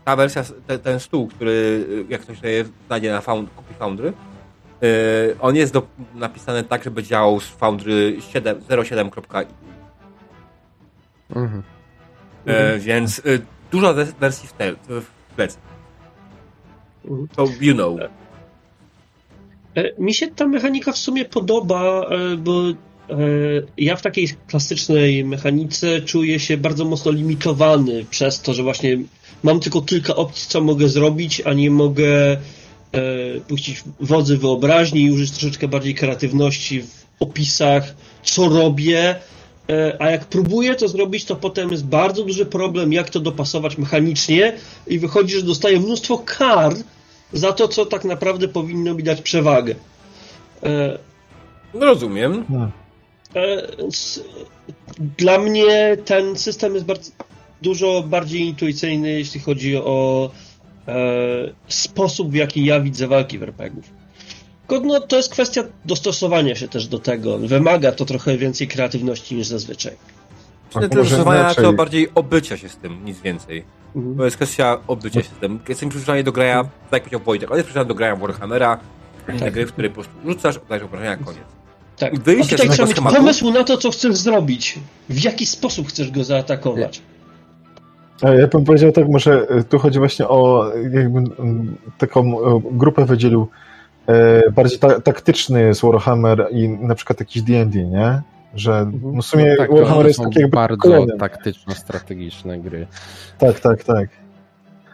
ta 0.04 0.16
wersja, 0.16 0.42
te, 0.66 0.78
ten 0.78 1.00
stół, 1.00 1.26
który 1.28 1.86
jak 2.08 2.20
ktoś 2.20 2.36
sobie 2.36 2.64
znajdzie 2.86 3.12
na 3.12 3.20
found, 3.20 3.50
kupi 3.50 3.74
Foundry, 3.74 4.12
e, 4.82 4.86
on 5.40 5.56
jest 5.56 5.72
do, 5.72 5.82
napisany 6.14 6.64
tak, 6.64 6.84
żeby 6.84 7.02
działał 7.02 7.40
z 7.40 7.46
Foundry 7.46 8.16
7 8.32 8.60
07.x 8.60 9.52
Mhm. 11.36 11.62
E, 12.46 12.78
więc 12.78 13.18
e, 13.18 13.22
dużo 13.70 13.94
wers- 13.94 14.14
wersji 14.20 14.48
w, 14.48 14.52
te, 14.52 14.72
w 14.88 15.06
plecy. 15.36 15.58
Mhm. 17.04 17.28
To 17.36 17.46
you 17.60 17.74
know. 17.74 17.96
E, 19.74 19.92
Mi 19.98 20.14
się 20.14 20.26
ta 20.28 20.46
mechanika 20.46 20.92
w 20.92 20.98
sumie 20.98 21.24
podoba, 21.24 22.06
e, 22.10 22.36
bo 22.36 22.62
e, 22.70 22.74
ja 23.78 23.96
w 23.96 24.02
takiej 24.02 24.28
klasycznej 24.46 25.24
mechanice 25.24 26.00
czuję 26.00 26.40
się 26.40 26.56
bardzo 26.56 26.84
mocno 26.84 27.12
limitowany 27.12 28.04
przez 28.10 28.40
to, 28.42 28.54
że 28.54 28.62
właśnie 28.62 28.98
mam 29.42 29.60
tylko 29.60 29.82
kilka 29.82 30.16
opcji, 30.16 30.48
co 30.48 30.60
mogę 30.60 30.88
zrobić, 30.88 31.42
a 31.44 31.52
nie 31.52 31.70
mogę 31.70 32.32
e, 32.32 32.38
puścić 33.48 33.84
wodzy 34.00 34.38
wyobraźni 34.38 35.00
i 35.02 35.10
użyć 35.12 35.30
troszeczkę 35.30 35.68
bardziej 35.68 35.94
kreatywności 35.94 36.82
w 36.82 37.04
opisach, 37.20 37.94
co 38.22 38.48
robię. 38.48 39.16
E, 39.70 39.96
A 40.02 40.10
jak 40.10 40.24
próbuję 40.24 40.74
to 40.74 40.88
zrobić, 40.88 41.24
to 41.24 41.36
potem 41.36 41.70
jest 41.70 41.84
bardzo 41.86 42.24
duży 42.24 42.46
problem, 42.46 42.92
jak 42.92 43.10
to 43.10 43.20
dopasować 43.20 43.78
mechanicznie 43.78 44.56
i 44.86 44.98
wychodzi, 44.98 45.34
że 45.36 45.42
dostaję 45.42 45.80
mnóstwo 45.80 46.18
kar 46.18 46.74
za 47.32 47.52
to, 47.52 47.68
co 47.68 47.86
tak 47.86 48.04
naprawdę 48.04 48.48
powinno 48.48 48.94
mi 48.94 49.02
dać 49.02 49.22
przewagę. 49.22 49.74
E, 50.62 50.98
No 51.74 51.86
rozumiem. 51.86 52.44
e, 53.36 53.68
s- 53.86 54.20
Dla 55.18 55.38
mnie 55.38 55.96
ten 56.04 56.36
system 56.38 56.74
jest 56.74 56.86
bardzo, 56.86 57.10
dużo 57.62 58.02
bardziej 58.02 58.40
intuicyjny, 58.40 59.10
jeśli 59.10 59.40
chodzi 59.40 59.76
o 59.76 60.30
e, 60.88 60.94
sposób, 61.68 62.30
w 62.30 62.34
jaki 62.34 62.64
ja 62.64 62.80
widzę 62.80 63.08
walki 63.08 63.38
w 63.38 63.42
RPG-ów. 63.42 64.02
Tylko 64.68 64.86
no, 64.86 65.00
to 65.00 65.16
jest 65.16 65.32
kwestia 65.32 65.62
dostosowania 65.84 66.54
się 66.54 66.68
też 66.68 66.86
do 66.86 66.98
tego. 66.98 67.38
Wymaga 67.38 67.92
to 67.92 68.04
trochę 68.04 68.36
więcej 68.36 68.68
kreatywności 68.68 69.34
niż 69.34 69.46
zazwyczaj. 69.46 69.92
A 70.74 70.80
Nie 70.80 70.86
może 70.86 70.88
tyle 70.88 71.04
stosowania, 71.06 71.40
inaczej. 71.40 71.64
to 71.64 71.72
bardziej 71.72 72.08
obycia 72.14 72.56
się 72.56 72.68
z 72.68 72.76
tym, 72.76 73.04
nic 73.04 73.20
więcej. 73.20 73.64
To 74.16 74.24
jest 74.24 74.36
kwestia 74.36 74.78
obycia 74.86 75.22
się 75.22 75.28
z 75.28 75.40
tym. 75.40 75.60
Jestem 75.68 75.88
przyzwyczajony 75.88 76.24
do 76.24 76.32
grania, 76.32 76.64
tak 76.90 77.12
jak 77.12 77.22
powiedział 77.22 77.24
Wojtek, 77.24 77.50
jest 77.50 77.64
przyzwyczajony 77.64 77.88
do 77.88 77.94
grania 77.94 78.16
Warhammera, 78.16 78.80
inne 79.28 79.50
gry, 79.52 79.66
w 79.66 79.72
której 79.72 79.90
po 79.90 79.94
prostu 79.94 80.12
rzucasz, 80.26 80.56
oddajesz 80.56 80.84
obrażenia, 80.84 81.16
koniec. 81.16 81.42
Tak. 81.96 82.20
Wyjście 82.20 82.54
A 82.54 82.58
tutaj 82.58 82.74
trzeba 82.74 82.86
mieć 82.86 82.96
schematu. 82.96 83.16
pomysł 83.16 83.50
na 83.50 83.64
to, 83.64 83.76
co 83.76 83.90
chcesz 83.90 84.16
zrobić. 84.16 84.78
W 85.08 85.24
jaki 85.24 85.46
sposób 85.46 85.88
chcesz 85.88 86.10
go 86.10 86.24
zaatakować. 86.24 87.02
Ja 88.22 88.46
bym 88.46 88.64
powiedział 88.64 88.92
tak, 88.92 89.08
może 89.08 89.48
e, 89.48 89.64
tu 89.64 89.78
chodzi 89.78 89.98
właśnie 89.98 90.28
o 90.28 90.70
jakby 90.92 91.18
mm, 91.18 91.76
taką 91.98 92.40
e, 92.40 92.60
grupę 92.72 93.04
wydzielił 93.04 93.48
e, 94.06 94.50
bardziej 94.50 94.78
ta, 94.78 95.00
taktyczny 95.00 95.74
z 95.74 95.80
Warhammer 95.80 96.46
i 96.50 96.68
na 96.68 96.94
przykład 96.94 97.20
jakiś 97.20 97.42
D&D, 97.42 97.84
nie? 97.84 98.22
Że 98.54 98.90
no 99.02 99.22
w 99.22 99.26
sumie 99.26 99.56
tak, 99.56 99.72
Warhammer 99.72 100.06
jest 100.06 100.18
są 100.18 100.24
taki 100.24 100.40
jakby 100.40 100.54
bardzo 100.56 101.06
taktyczno-strategiczne 101.18 102.60
gry. 102.60 102.86
Tak, 103.38 103.60
tak, 103.60 103.84
tak. 103.84 104.08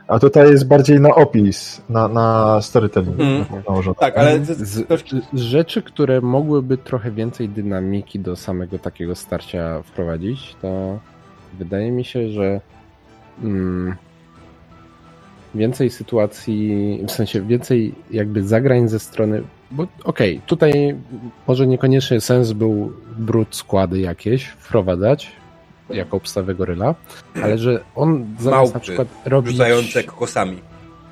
A 0.09 0.19
tutaj 0.19 0.51
jest 0.51 0.69
bardziej 0.69 1.01
na 1.01 1.15
opis, 1.15 1.83
na, 1.89 2.09
na 2.09 2.59
storytelling 2.63 3.21
Mm. 3.21 3.45
nałożone. 3.69 3.97
Tak, 4.01 4.19
ale 4.19 4.45
Z, 4.45 4.59
z, 4.59 4.87
z 5.33 5.41
rzeczy, 5.41 5.83
które 5.83 6.21
mogłyby 6.21 6.79
trochę 6.79 7.11
więcej 7.11 7.49
dynamiki 7.49 8.19
do 8.19 8.37
samego 8.37 8.79
takiego 8.79 9.15
starcia 9.15 9.83
wprowadzić, 9.83 10.57
to 10.63 10.99
wydaje 11.59 11.91
mi 11.91 12.05
się, 12.05 12.29
że 12.29 12.61
mm, 13.43 13.95
więcej 15.55 15.91
sytuacji, 15.91 17.01
w 17.09 17.11
sensie 17.11 17.43
więcej 17.43 17.95
jakby 18.11 18.43
zagrań 18.43 18.89
ze 18.89 18.99
strony. 18.99 19.43
Bo 19.71 19.87
okej, 20.05 20.41
tutaj 20.47 20.97
może 21.47 21.67
niekoniecznie 21.67 22.21
sens 22.21 22.53
był 22.53 22.93
brud 23.19 23.57
składy 23.57 24.01
jakieś 24.01 24.45
wprowadzać 24.45 25.33
jako 25.91 26.17
obstawę 26.17 26.55
goryla, 26.55 26.95
ale 27.43 27.59
że 27.59 27.81
on 27.95 28.27
zamiast 28.39 28.75
na 28.75 28.81
przykład 28.81 29.09
robić 29.25 29.53
rzucające 29.53 30.05
kokosami. 30.05 30.59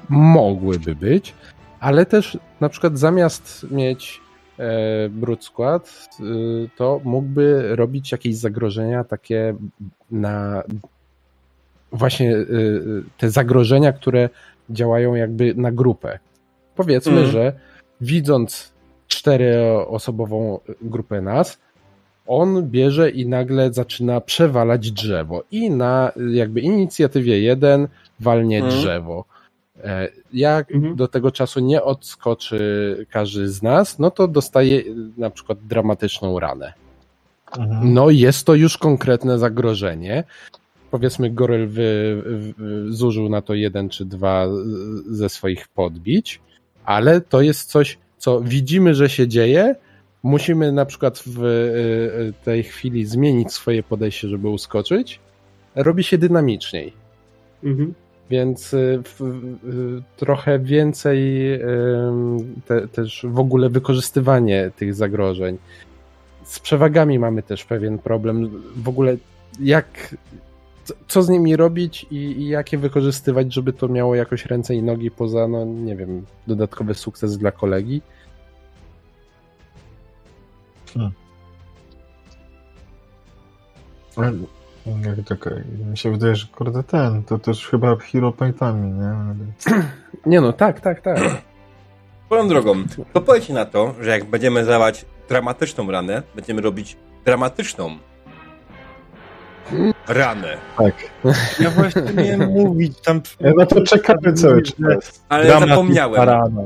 mogłyby 0.09 0.95
być, 0.95 1.35
ale 1.81 2.07
też 2.07 2.39
na 2.61 2.69
przykład 2.69 2.99
zamiast 2.99 3.67
mieć 3.71 4.21
e, 4.59 5.09
brud 5.09 5.45
skład, 5.45 6.09
y, 6.21 6.69
to 6.77 7.01
mógłby 7.05 7.77
robić 7.77 8.13
jakieś 8.13 8.37
zagrożenia 8.37 9.05
takie 9.05 9.55
na 10.11 10.63
właśnie 11.93 12.37
y, 12.37 12.41
y, 12.41 13.03
te 13.19 13.31
zagrożenia, 13.31 13.93
które 13.93 14.29
działają 14.71 15.15
jakby 15.15 15.55
na 15.55 15.73
grupę. 15.73 16.19
Powiedzmy, 16.77 17.13
Mhm. 17.13 17.31
że 17.33 17.53
widząc 18.01 18.73
czteroosobową 19.09 20.59
grupę 20.83 21.21
nas, 21.23 21.59
on 22.27 22.63
bierze 22.71 23.11
i 23.11 23.27
nagle 23.29 23.73
zaczyna 23.73 24.21
przewalać 24.21 24.91
drzewo 24.93 25.43
i 25.51 25.71
na 25.71 26.13
jakby 26.33 26.61
inicjatywie 26.61 27.41
jeden 27.41 27.89
walnie 28.21 28.57
Mhm. 28.59 28.75
drzewo. 28.77 29.25
E, 29.85 30.09
Jak 30.33 30.73
Mhm. 30.75 30.97
do 30.97 31.09
tego 31.09 31.31
czasu 31.31 31.61
nie 31.61 31.83
odskoczy 31.83 33.07
każdy 33.11 33.49
z 33.49 33.63
nas, 33.63 33.99
no 33.99 34.11
to 34.11 34.29
dostaje 34.29 34.79
y, 34.81 34.85
na 35.17 35.31
przykład 35.31 35.59
dramatyczną 35.59 36.39
ranę. 36.41 36.73
Mhm. 37.59 37.93
No 37.95 38.11
jest 38.11 38.47
to 38.47 38.55
już 38.55 38.79
konkretne 38.79 39.39
zagrożenie. 39.39 40.25
Powiedzmy, 40.97 41.31
Goryl 41.31 41.69
wy, 41.69 42.23
wy, 42.25 42.93
zużył 42.93 43.29
na 43.29 43.43
to 43.43 43.55
jeden 43.55 43.89
czy 43.89 44.05
dwa 44.05 44.47
ze 45.07 45.29
swoich 45.29 45.69
podbić, 45.69 46.41
ale 46.85 47.21
to 47.21 47.41
jest 47.41 47.71
coś, 47.71 47.99
co 48.19 48.41
widzimy, 48.41 48.95
że 48.95 49.09
się 49.09 49.29
dzieje. 49.29 49.75
Musimy 50.23 50.73
na 50.73 50.87
przykład 50.87 51.23
w 51.27 51.45
y, 51.45 52.33
tej 52.45 52.63
chwili 52.63 53.05
zmienić 53.05 53.53
swoje 53.53 53.83
podejście, 53.83 54.29
żeby 54.29 54.49
uskoczyć. 54.49 55.21
Robi 55.75 56.05
się 56.05 56.19
dynamiczniej. 56.19 56.93
Mhm. 57.65 57.95
Więc 58.31 58.75
y, 58.75 59.03
w, 59.05 59.21
y, 59.21 60.03
trochę 60.17 60.59
więcej 60.59 61.53
ym, 61.55 62.55
te, 62.67 62.89
też 62.89 63.27
w 63.29 63.39
ogóle 63.39 63.69
wykorzystywanie 63.69 64.71
tych 64.77 64.95
zagrożeń. 64.95 65.59
Z 66.45 66.61
przewagami 66.61 67.19
mamy 67.19 67.43
też 67.43 67.65
pewien 67.65 67.99
problem. 67.99 68.63
W 68.77 68.89
ogóle 68.89 69.17
jak, 69.61 70.17
co- 70.87 70.95
co 71.09 71.23
z 71.23 71.29
nimi 71.29 71.57
robić 71.57 72.07
i, 72.11 72.17
i 72.17 72.49
jakie 72.49 72.79
wykorzystywać, 72.79 73.55
żeby 73.55 73.73
to 73.73 73.89
miało 73.89 74.15
jakoś 74.15 74.47
ręce 74.47 74.75
i 74.75 74.83
nogi 74.83 75.11
poza, 75.11 75.49
no 75.49 75.65
nie 75.65 75.97
wiem, 75.97 76.27
dodatkowy 76.47 76.95
sukces 76.95 77.39
dla 77.39 77.53
kolegi. 77.53 78.03
Ale 84.17 84.33
Jak 85.17 85.27
tak, 85.27 85.55
mi 85.91 85.99
się 85.99 86.11
wydaje, 86.11 86.37
że 86.37 86.47
kurde 86.47 86.83
ten, 86.83 87.23
to 87.23 87.39
też 87.39 87.69
chyba 87.69 87.97
hero 87.97 88.33
paintami, 88.33 88.93
nie? 88.93 89.15
Nie 90.27 90.41
no, 90.41 90.53
tak, 90.53 90.81
tak, 90.81 91.01
tak. 91.01 91.19
Swoją 92.27 92.49
drogą, 92.49 92.75
to 93.13 93.21
powiecie 93.21 93.55
na 93.55 93.65
to, 93.65 93.95
że 94.01 94.11
jak 94.11 94.25
będziemy 94.25 94.65
zdawać 94.65 95.07
dramatyczną 95.29 95.91
ranę, 95.91 96.23
będziemy 96.35 96.63
robić 96.63 96.97
dramatyczną 97.25 97.97
ranę. 100.09 100.57
Tak. 100.79 100.95
Ja 101.61 101.71
właśnie 101.71 102.03
miałem 102.03 102.51
mówić 102.65 103.01
tam... 103.01 103.21
Ja 103.41 103.53
na 103.55 103.67
to 103.67 103.81
czekamy 103.85 104.33
cały 104.33 104.63
czas. 104.63 105.23
Ale 105.29 105.45
Dramat 105.47 105.69
zapomniałem. 105.69 106.17
parada. 106.17 106.63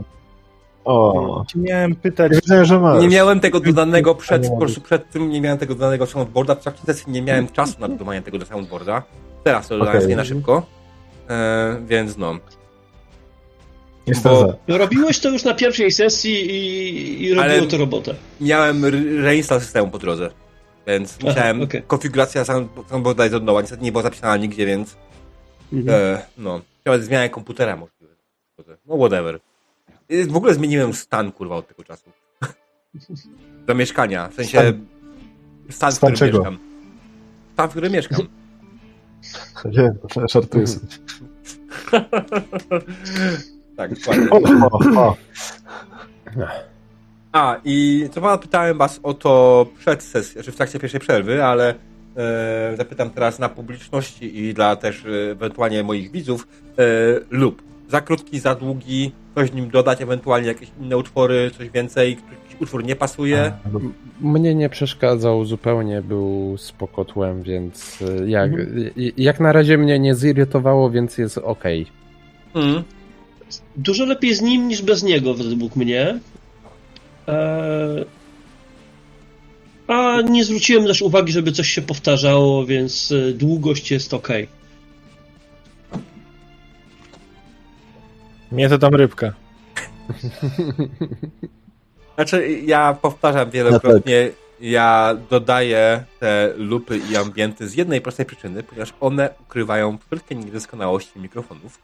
O, 0.84 1.44
Miałem 1.54 1.94
pytać, 1.94 2.32
ja 2.32 2.38
wiedziałem, 2.40 2.64
że 2.64 2.80
masz. 2.80 3.02
Nie 3.02 3.08
miałem 3.08 3.40
tego 3.40 3.60
dodanego 3.60 4.14
przed, 4.14 4.42
Nie 4.42 4.48
po 4.50 4.80
przed 4.84 5.10
tym, 5.10 5.30
nie 5.30 5.40
miałem 5.40 5.58
tego 5.58 5.74
dodanego 5.74 6.06
soundboarda. 6.06 6.54
W 6.54 6.60
trakcie 6.60 6.82
sesji 6.86 7.12
nie 7.12 7.22
miałem 7.22 7.48
czasu 7.48 7.80
na 7.80 7.88
dodawanie 7.88 8.22
tego 8.22 8.38
do 8.38 8.46
soundboarda. 8.46 9.02
Teraz 9.44 9.68
to 9.68 9.78
dodałem 9.78 10.02
sobie 10.02 10.16
na 10.16 10.24
szybko. 10.24 10.66
E, 11.30 11.76
więc 11.86 12.16
no. 12.16 12.38
Jestem 14.06 14.32
bo- 14.32 14.40
za. 14.40 14.54
No, 14.68 14.78
robiłeś 14.78 15.20
to 15.20 15.28
już 15.30 15.44
na 15.44 15.54
pierwszej 15.54 15.90
sesji 15.92 16.32
i, 16.50 17.22
i 17.24 17.34
robiło 17.34 17.54
Ale- 17.54 17.66
to 17.66 17.76
robotę. 17.78 18.14
Miałem 18.40 18.84
reinstall 19.24 19.60
systemu 19.60 19.90
po 19.90 19.98
drodze. 19.98 20.30
Więc 20.86 21.18
Aha, 21.20 21.28
musiałem. 21.28 21.62
okej. 21.62 21.82
Konfiguracja 21.82 22.42
sound- 22.44 22.68
soundboarda 22.90 23.24
jest 23.24 23.36
od 23.36 23.44
nowa. 23.44 23.60
Niestety 23.60 23.82
nie 23.82 23.92
była 23.92 24.02
zapisana 24.02 24.36
nigdzie, 24.36 24.66
więc. 24.66 24.96
Mhm. 25.72 26.00
E, 26.00 26.22
no. 26.38 26.60
Nawet 26.84 27.04
zmianę 27.04 27.28
komputera 27.30 27.76
możliwe. 27.76 28.14
No 28.86 28.96
whatever. 28.96 29.40
W 30.28 30.36
ogóle 30.36 30.54
zmieniłem 30.54 30.94
stan, 30.94 31.32
kurwa, 31.32 31.56
od 31.56 31.68
tego 31.68 31.84
czasu. 31.84 32.10
Do 33.66 33.74
mieszkania. 33.74 34.28
W 34.28 34.34
sensie. 34.34 34.58
Stan- 34.58 34.86
Stan, 35.70 35.92
w 35.92 35.96
którym 35.96 36.16
czego? 36.16 36.38
mieszkam. 36.38 36.58
Stan, 37.52 37.68
w 37.68 37.70
którym 37.70 37.92
mieszkam. 37.92 38.20
Nie, 39.72 39.92
żartuję 40.32 40.66
sobie. 40.66 40.86
tak, 43.76 43.94
dokładnie. 43.94 44.30
O, 44.30 44.40
o, 44.70 45.08
o. 45.08 45.16
A, 47.32 47.56
i 47.64 48.08
co 48.12 48.20
pana 48.20 48.38
pytałem 48.38 48.78
was 48.78 49.00
o 49.02 49.14
to 49.14 49.66
przed 49.78 50.02
sesją, 50.02 50.32
znaczy 50.32 50.52
w 50.52 50.56
trakcie 50.56 50.78
pierwszej 50.78 51.00
przerwy, 51.00 51.44
ale 51.44 51.74
e, 52.16 52.76
zapytam 52.76 53.10
teraz 53.10 53.38
na 53.38 53.48
publiczności 53.48 54.38
i 54.38 54.54
dla 54.54 54.76
też 54.76 55.04
e, 55.04 55.30
ewentualnie 55.30 55.82
moich 55.82 56.10
widzów 56.10 56.48
e, 56.78 56.82
lub 57.30 57.62
za 57.88 58.00
krótki, 58.00 58.38
za 58.38 58.54
długi, 58.54 59.12
coś 59.34 59.52
nim 59.52 59.70
dodać, 59.70 60.02
ewentualnie 60.02 60.48
jakieś 60.48 60.68
inne 60.80 60.96
utwory, 60.96 61.50
coś 61.58 61.70
więcej, 61.70 62.10
jakiś 62.10 62.60
utwór 62.60 62.84
nie 62.84 62.96
pasuje. 62.96 63.52
Mnie 64.20 64.54
nie 64.54 64.68
przeszkadzał 64.68 65.44
zupełnie, 65.44 66.02
był 66.02 66.56
spokotłem, 66.58 67.42
więc 67.42 68.02
y, 68.02 68.30
jak, 68.30 68.52
y, 68.52 68.92
jak 69.16 69.40
na 69.40 69.52
razie 69.52 69.78
mnie 69.78 69.98
nie 69.98 70.14
zirytowało, 70.14 70.90
więc 70.90 71.18
jest 71.18 71.38
ok. 71.38 71.64
Mm. 72.54 72.82
Dużo 73.76 74.04
lepiej 74.04 74.34
z 74.34 74.42
nim 74.42 74.68
niż 74.68 74.82
bez 74.82 75.02
niego, 75.02 75.34
według 75.34 75.76
mnie. 75.76 76.18
Eee, 77.30 78.04
a 79.88 80.20
nie 80.20 80.44
zwróciłem 80.44 80.86
też 80.86 81.02
uwagi, 81.02 81.32
żeby 81.32 81.52
coś 81.52 81.68
się 81.68 81.82
powtarzało, 81.82 82.66
więc 82.66 83.12
e, 83.12 83.32
długość 83.32 83.90
jest 83.90 84.14
ok. 84.14 84.28
mnie 88.52 88.68
to 88.68 88.78
tam 88.78 88.94
rybka. 88.94 89.32
Znaczy, 92.14 92.50
ja 92.50 92.96
powtarzam 93.02 93.50
wielokrotnie, 93.50 94.30
ja 94.60 95.16
dodaję 95.30 96.04
te 96.20 96.52
lupy 96.56 97.00
i 97.10 97.16
ambienty 97.16 97.68
z 97.68 97.74
jednej 97.74 98.00
prostej 98.00 98.26
przyczyny, 98.26 98.62
ponieważ 98.62 98.94
one 99.00 99.30
ukrywają 99.40 99.98
wszelkie 100.06 100.34
niedoskonałości 100.34 101.18
mikrofonów, 101.18 101.78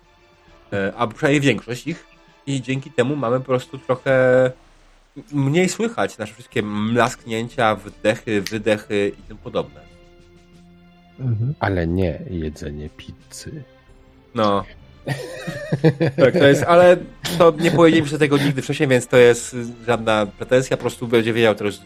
e, 0.72 0.92
a 0.96 1.06
przynajmniej 1.06 1.40
większość 1.40 1.86
ich 1.86 2.06
i 2.46 2.62
dzięki 2.62 2.90
temu 2.90 3.16
mamy 3.16 3.38
po 3.38 3.46
prostu 3.46 3.78
trochę 3.78 4.52
mniej 5.32 5.68
słychać 5.68 6.18
nasze 6.18 6.34
wszystkie 6.34 6.62
mlasknięcia, 6.62 7.74
wdechy, 7.74 8.42
wydechy 8.42 9.12
i 9.18 9.22
tym 9.22 9.36
podobne. 9.36 9.80
Mhm. 11.18 11.54
Ale 11.60 11.86
nie 11.86 12.20
jedzenie 12.30 12.88
pizzy. 12.88 13.62
No. 14.34 14.64
tak, 16.16 16.32
to 16.32 16.46
jest, 16.46 16.62
ale 16.62 16.96
to 17.38 17.54
nie 17.60 17.70
powiedzieliśmy 17.70 18.18
tego 18.18 18.38
nigdy 18.38 18.62
wcześniej, 18.62 18.88
więc 18.88 19.06
to 19.06 19.16
jest 19.16 19.56
żadna 19.86 20.26
pretensja, 20.26 20.76
po 20.76 20.80
prostu 20.80 21.08
będzie 21.08 21.32
wiedział 21.32 21.54
teraz 21.54 21.80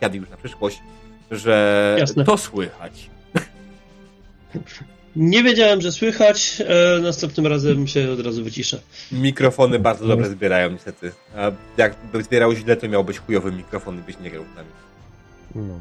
Jady 0.00 0.18
już 0.18 0.30
na 0.30 0.36
przyszłość, 0.36 0.82
że 1.30 1.96
Jasne. 1.98 2.24
to 2.24 2.38
słychać. 2.38 3.10
Nie 5.16 5.42
wiedziałem, 5.42 5.80
że 5.80 5.92
słychać. 5.92 6.62
E, 6.66 7.00
następnym 7.00 7.46
razem 7.46 7.86
się 7.86 8.10
od 8.10 8.20
razu 8.20 8.44
wyciszę. 8.44 8.80
Mikrofony 9.12 9.78
bardzo 9.78 10.06
dobrze 10.06 10.30
zbierają 10.30 10.70
niestety. 10.70 11.12
A 11.36 11.50
jakby 11.76 12.22
zbierał 12.22 12.52
źle, 12.54 12.76
to 12.76 12.88
miał 12.88 13.04
być 13.04 13.18
chujowy 13.18 13.52
mikrofon 13.52 13.98
i 13.98 14.02
byś 14.02 14.18
nie 14.18 14.30
grał 14.30 14.44
z 14.52 14.56
nami. 14.56 14.68
No. 15.54 15.78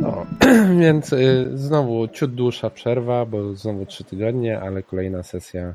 No, 0.00 0.26
więc 0.80 1.12
y, 1.12 1.50
znowu 1.54 2.08
ciut 2.08 2.34
dłuższa 2.34 2.70
przerwa, 2.70 3.26
bo 3.26 3.54
znowu 3.54 3.86
trzy 3.86 4.04
tygodnie, 4.04 4.60
ale 4.60 4.82
kolejna 4.82 5.22
sesja 5.22 5.74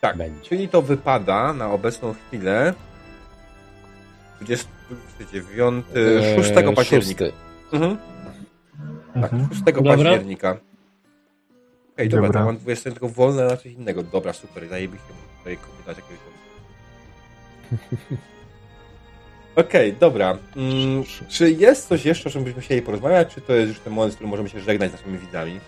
Tak, 0.00 0.16
będzie. 0.16 0.40
czyli 0.48 0.68
to 0.68 0.82
wypada 0.82 1.52
na 1.52 1.72
obecną 1.72 2.14
chwilę 2.28 2.74
29, 4.40 5.84
6 6.36 6.50
Eee, 6.56 6.74
października. 6.74 7.24
Mhm. 7.72 7.96
Tak, 9.14 9.32
Mhm. 9.32 9.48
6 9.52 9.62
Dobra. 9.64 9.82
października. 9.96 10.56
Okej, 12.00 12.08
dobra, 12.08 12.26
Dobra. 12.26 12.40
to 12.40 12.46
mam 12.46 12.56
20 12.56 12.90
tylko 12.90 13.08
wolne 13.08 13.46
na 13.46 13.56
coś 13.56 13.72
innego. 13.72 14.02
Dobra, 14.02 14.32
super, 14.32 14.68
zajebiście. 14.68 15.06
Tutaj 15.38 15.56
kobietać 15.56 15.96
jakiegoś 15.96 16.18
Okej, 19.66 19.92
dobra. 19.92 20.38
Mm, 20.56 21.04
czy 21.28 21.50
jest 21.50 21.88
coś 21.88 22.04
jeszcze, 22.04 22.28
o 22.28 22.32
czym 22.32 22.44
byśmy 22.44 22.62
chcieli 22.62 22.82
porozmawiać, 22.82 23.34
czy 23.34 23.40
to 23.40 23.52
jest 23.52 23.68
już 23.68 23.80
ten 23.80 23.92
moment, 23.92 24.12
w 24.12 24.16
którym 24.16 24.30
możemy 24.30 24.48
się 24.48 24.60
żegnać 24.60 24.90
z 24.90 24.92
naszymi 24.92 25.18
widzami? 25.18 25.60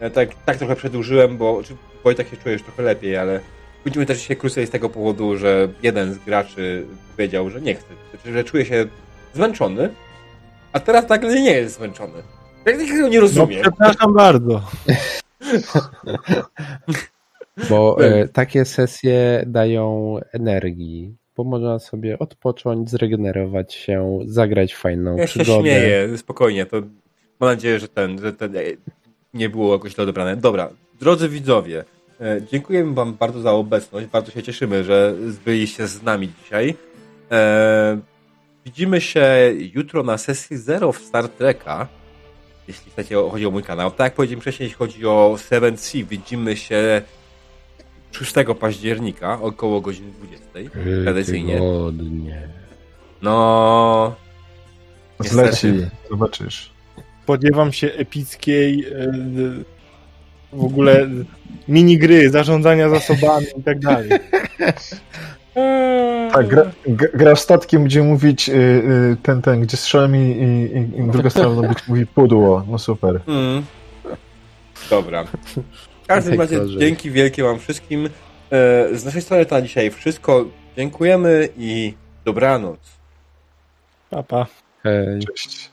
Ja 0.00 0.10
tak, 0.10 0.28
tak 0.44 0.56
trochę 0.56 0.76
przedłużyłem, 0.76 1.36
bo 1.36 1.62
czy 1.62 1.76
Wojtek 2.04 2.28
się 2.28 2.36
czujesz 2.36 2.62
trochę 2.62 2.82
lepiej, 2.82 3.16
ale 3.16 3.40
będziemy 3.84 4.06
też 4.06 4.22
się 4.22 4.36
krócej 4.36 4.66
z 4.66 4.70
tego 4.70 4.88
powodu, 4.88 5.36
że 5.36 5.68
jeden 5.82 6.14
z 6.14 6.18
graczy 6.18 6.86
powiedział, 7.16 7.50
że 7.50 7.60
nie 7.60 7.74
chce, 7.74 7.86
znaczy, 8.10 8.32
że 8.32 8.44
czuje 8.44 8.64
się 8.64 8.86
zmęczony, 9.34 9.94
a 10.72 10.80
teraz 10.80 11.08
nagle 11.08 11.40
nie 11.40 11.52
jest 11.52 11.76
zmęczony. 11.76 12.22
Ja 12.70 12.76
tego 12.78 13.08
nie 13.08 13.16
No 13.16 13.20
rozumiem. 13.20 13.62
przepraszam 13.62 14.14
bardzo. 14.14 14.62
Bo 17.70 18.04
e, 18.04 18.28
takie 18.28 18.64
sesje 18.64 19.44
dają 19.46 20.16
energii, 20.32 21.16
bo 21.36 21.44
można 21.44 21.78
sobie 21.78 22.18
odpocząć, 22.18 22.90
zregenerować 22.90 23.74
się, 23.74 24.18
zagrać 24.26 24.74
fajną 24.74 25.16
Ja 25.16 25.26
się 25.26 25.40
przygodę. 25.40 25.60
śmieję, 25.62 26.18
spokojnie. 26.18 26.66
To 26.66 26.76
mam 27.40 27.50
nadzieję, 27.50 27.78
że 27.78 27.88
ten, 27.88 28.20
że 28.20 28.32
ten 28.32 28.56
e, 28.56 28.60
nie 29.34 29.48
było 29.48 29.72
jakoś 29.72 29.94
źle 29.94 30.02
odebrane. 30.04 30.36
Dobra, 30.36 30.70
drodzy 31.00 31.28
widzowie, 31.28 31.84
e, 32.20 32.40
dziękujemy 32.52 32.94
Wam 32.94 33.14
bardzo 33.14 33.40
za 33.40 33.52
obecność. 33.52 34.06
Bardzo 34.06 34.30
się 34.32 34.42
cieszymy, 34.42 34.84
że 34.84 35.14
byliście 35.44 35.86
z 35.86 36.02
nami 36.02 36.28
dzisiaj. 36.42 36.74
E, 37.32 37.98
widzimy 38.64 39.00
się 39.00 39.26
jutro 39.74 40.02
na 40.02 40.18
sesji 40.18 40.56
Zero 40.56 40.92
w 40.92 40.98
Star 40.98 41.28
Treka. 41.28 41.88
Jeśli 42.68 42.90
chcecie, 42.90 43.16
chodzi 43.30 43.46
o 43.46 43.50
mój 43.50 43.62
kanał. 43.62 43.90
Tak 43.90 44.04
jak 44.04 44.14
powiedziałem 44.14 44.40
wcześniej, 44.40 44.66
jeśli 44.66 44.78
chodzi 44.78 45.06
o 45.06 45.36
Seven 45.38 45.76
Sea, 45.76 46.04
widzimy 46.04 46.56
się 46.56 47.02
6 48.12 48.34
października 48.60 49.40
około 49.40 49.80
godziny 49.80 50.12
20. 50.12 50.46
Tradycyjnie. 51.04 51.54
Tygodnie. 51.54 52.48
No. 53.22 54.14
niestety. 55.20 55.50
Zleci, 55.50 55.86
zobaczysz. 56.10 56.70
Spodziewam 57.22 57.72
się 57.72 57.92
epickiej 57.92 58.84
e, 58.84 59.12
w 60.52 60.64
ogóle 60.64 61.08
minigry, 61.68 62.30
zarządzania 62.30 62.88
zasobami 62.88 63.46
i 63.58 63.62
tak 63.62 63.78
dalej. 63.78 64.10
Tak, 66.32 66.48
gra, 66.48 66.62
g- 66.86 67.08
grasz 67.14 67.40
statkiem, 67.40 67.84
gdzie 67.84 68.02
mówić 68.02 68.48
y, 68.48 68.52
y, 68.52 69.16
ten, 69.22 69.42
ten, 69.42 69.60
gdzie 69.60 69.76
strzelam 69.76 70.16
i, 70.16 70.18
i, 70.18 71.00
i 71.00 71.10
druga 71.10 71.30
strona 71.30 71.68
być 71.68 71.88
mówi 71.88 72.06
pudło. 72.06 72.64
No 72.68 72.78
super. 72.78 73.20
Mm. 73.26 73.64
Dobra. 74.90 75.24
W 76.04 76.06
każdym 76.06 76.40
razie 76.40 76.60
dzięki 76.78 77.10
wielkie 77.10 77.42
wam 77.42 77.58
wszystkim. 77.58 78.06
E, 78.06 78.08
Z 78.96 79.04
naszej 79.04 79.22
strony 79.22 79.46
to 79.46 79.54
na 79.54 79.62
dzisiaj 79.62 79.90
wszystko. 79.90 80.44
Dziękujemy 80.76 81.48
i 81.56 81.94
dobranoc. 82.24 82.78
Papa. 84.10 84.46
Hej. 84.82 85.20
Cześć. 85.36 85.67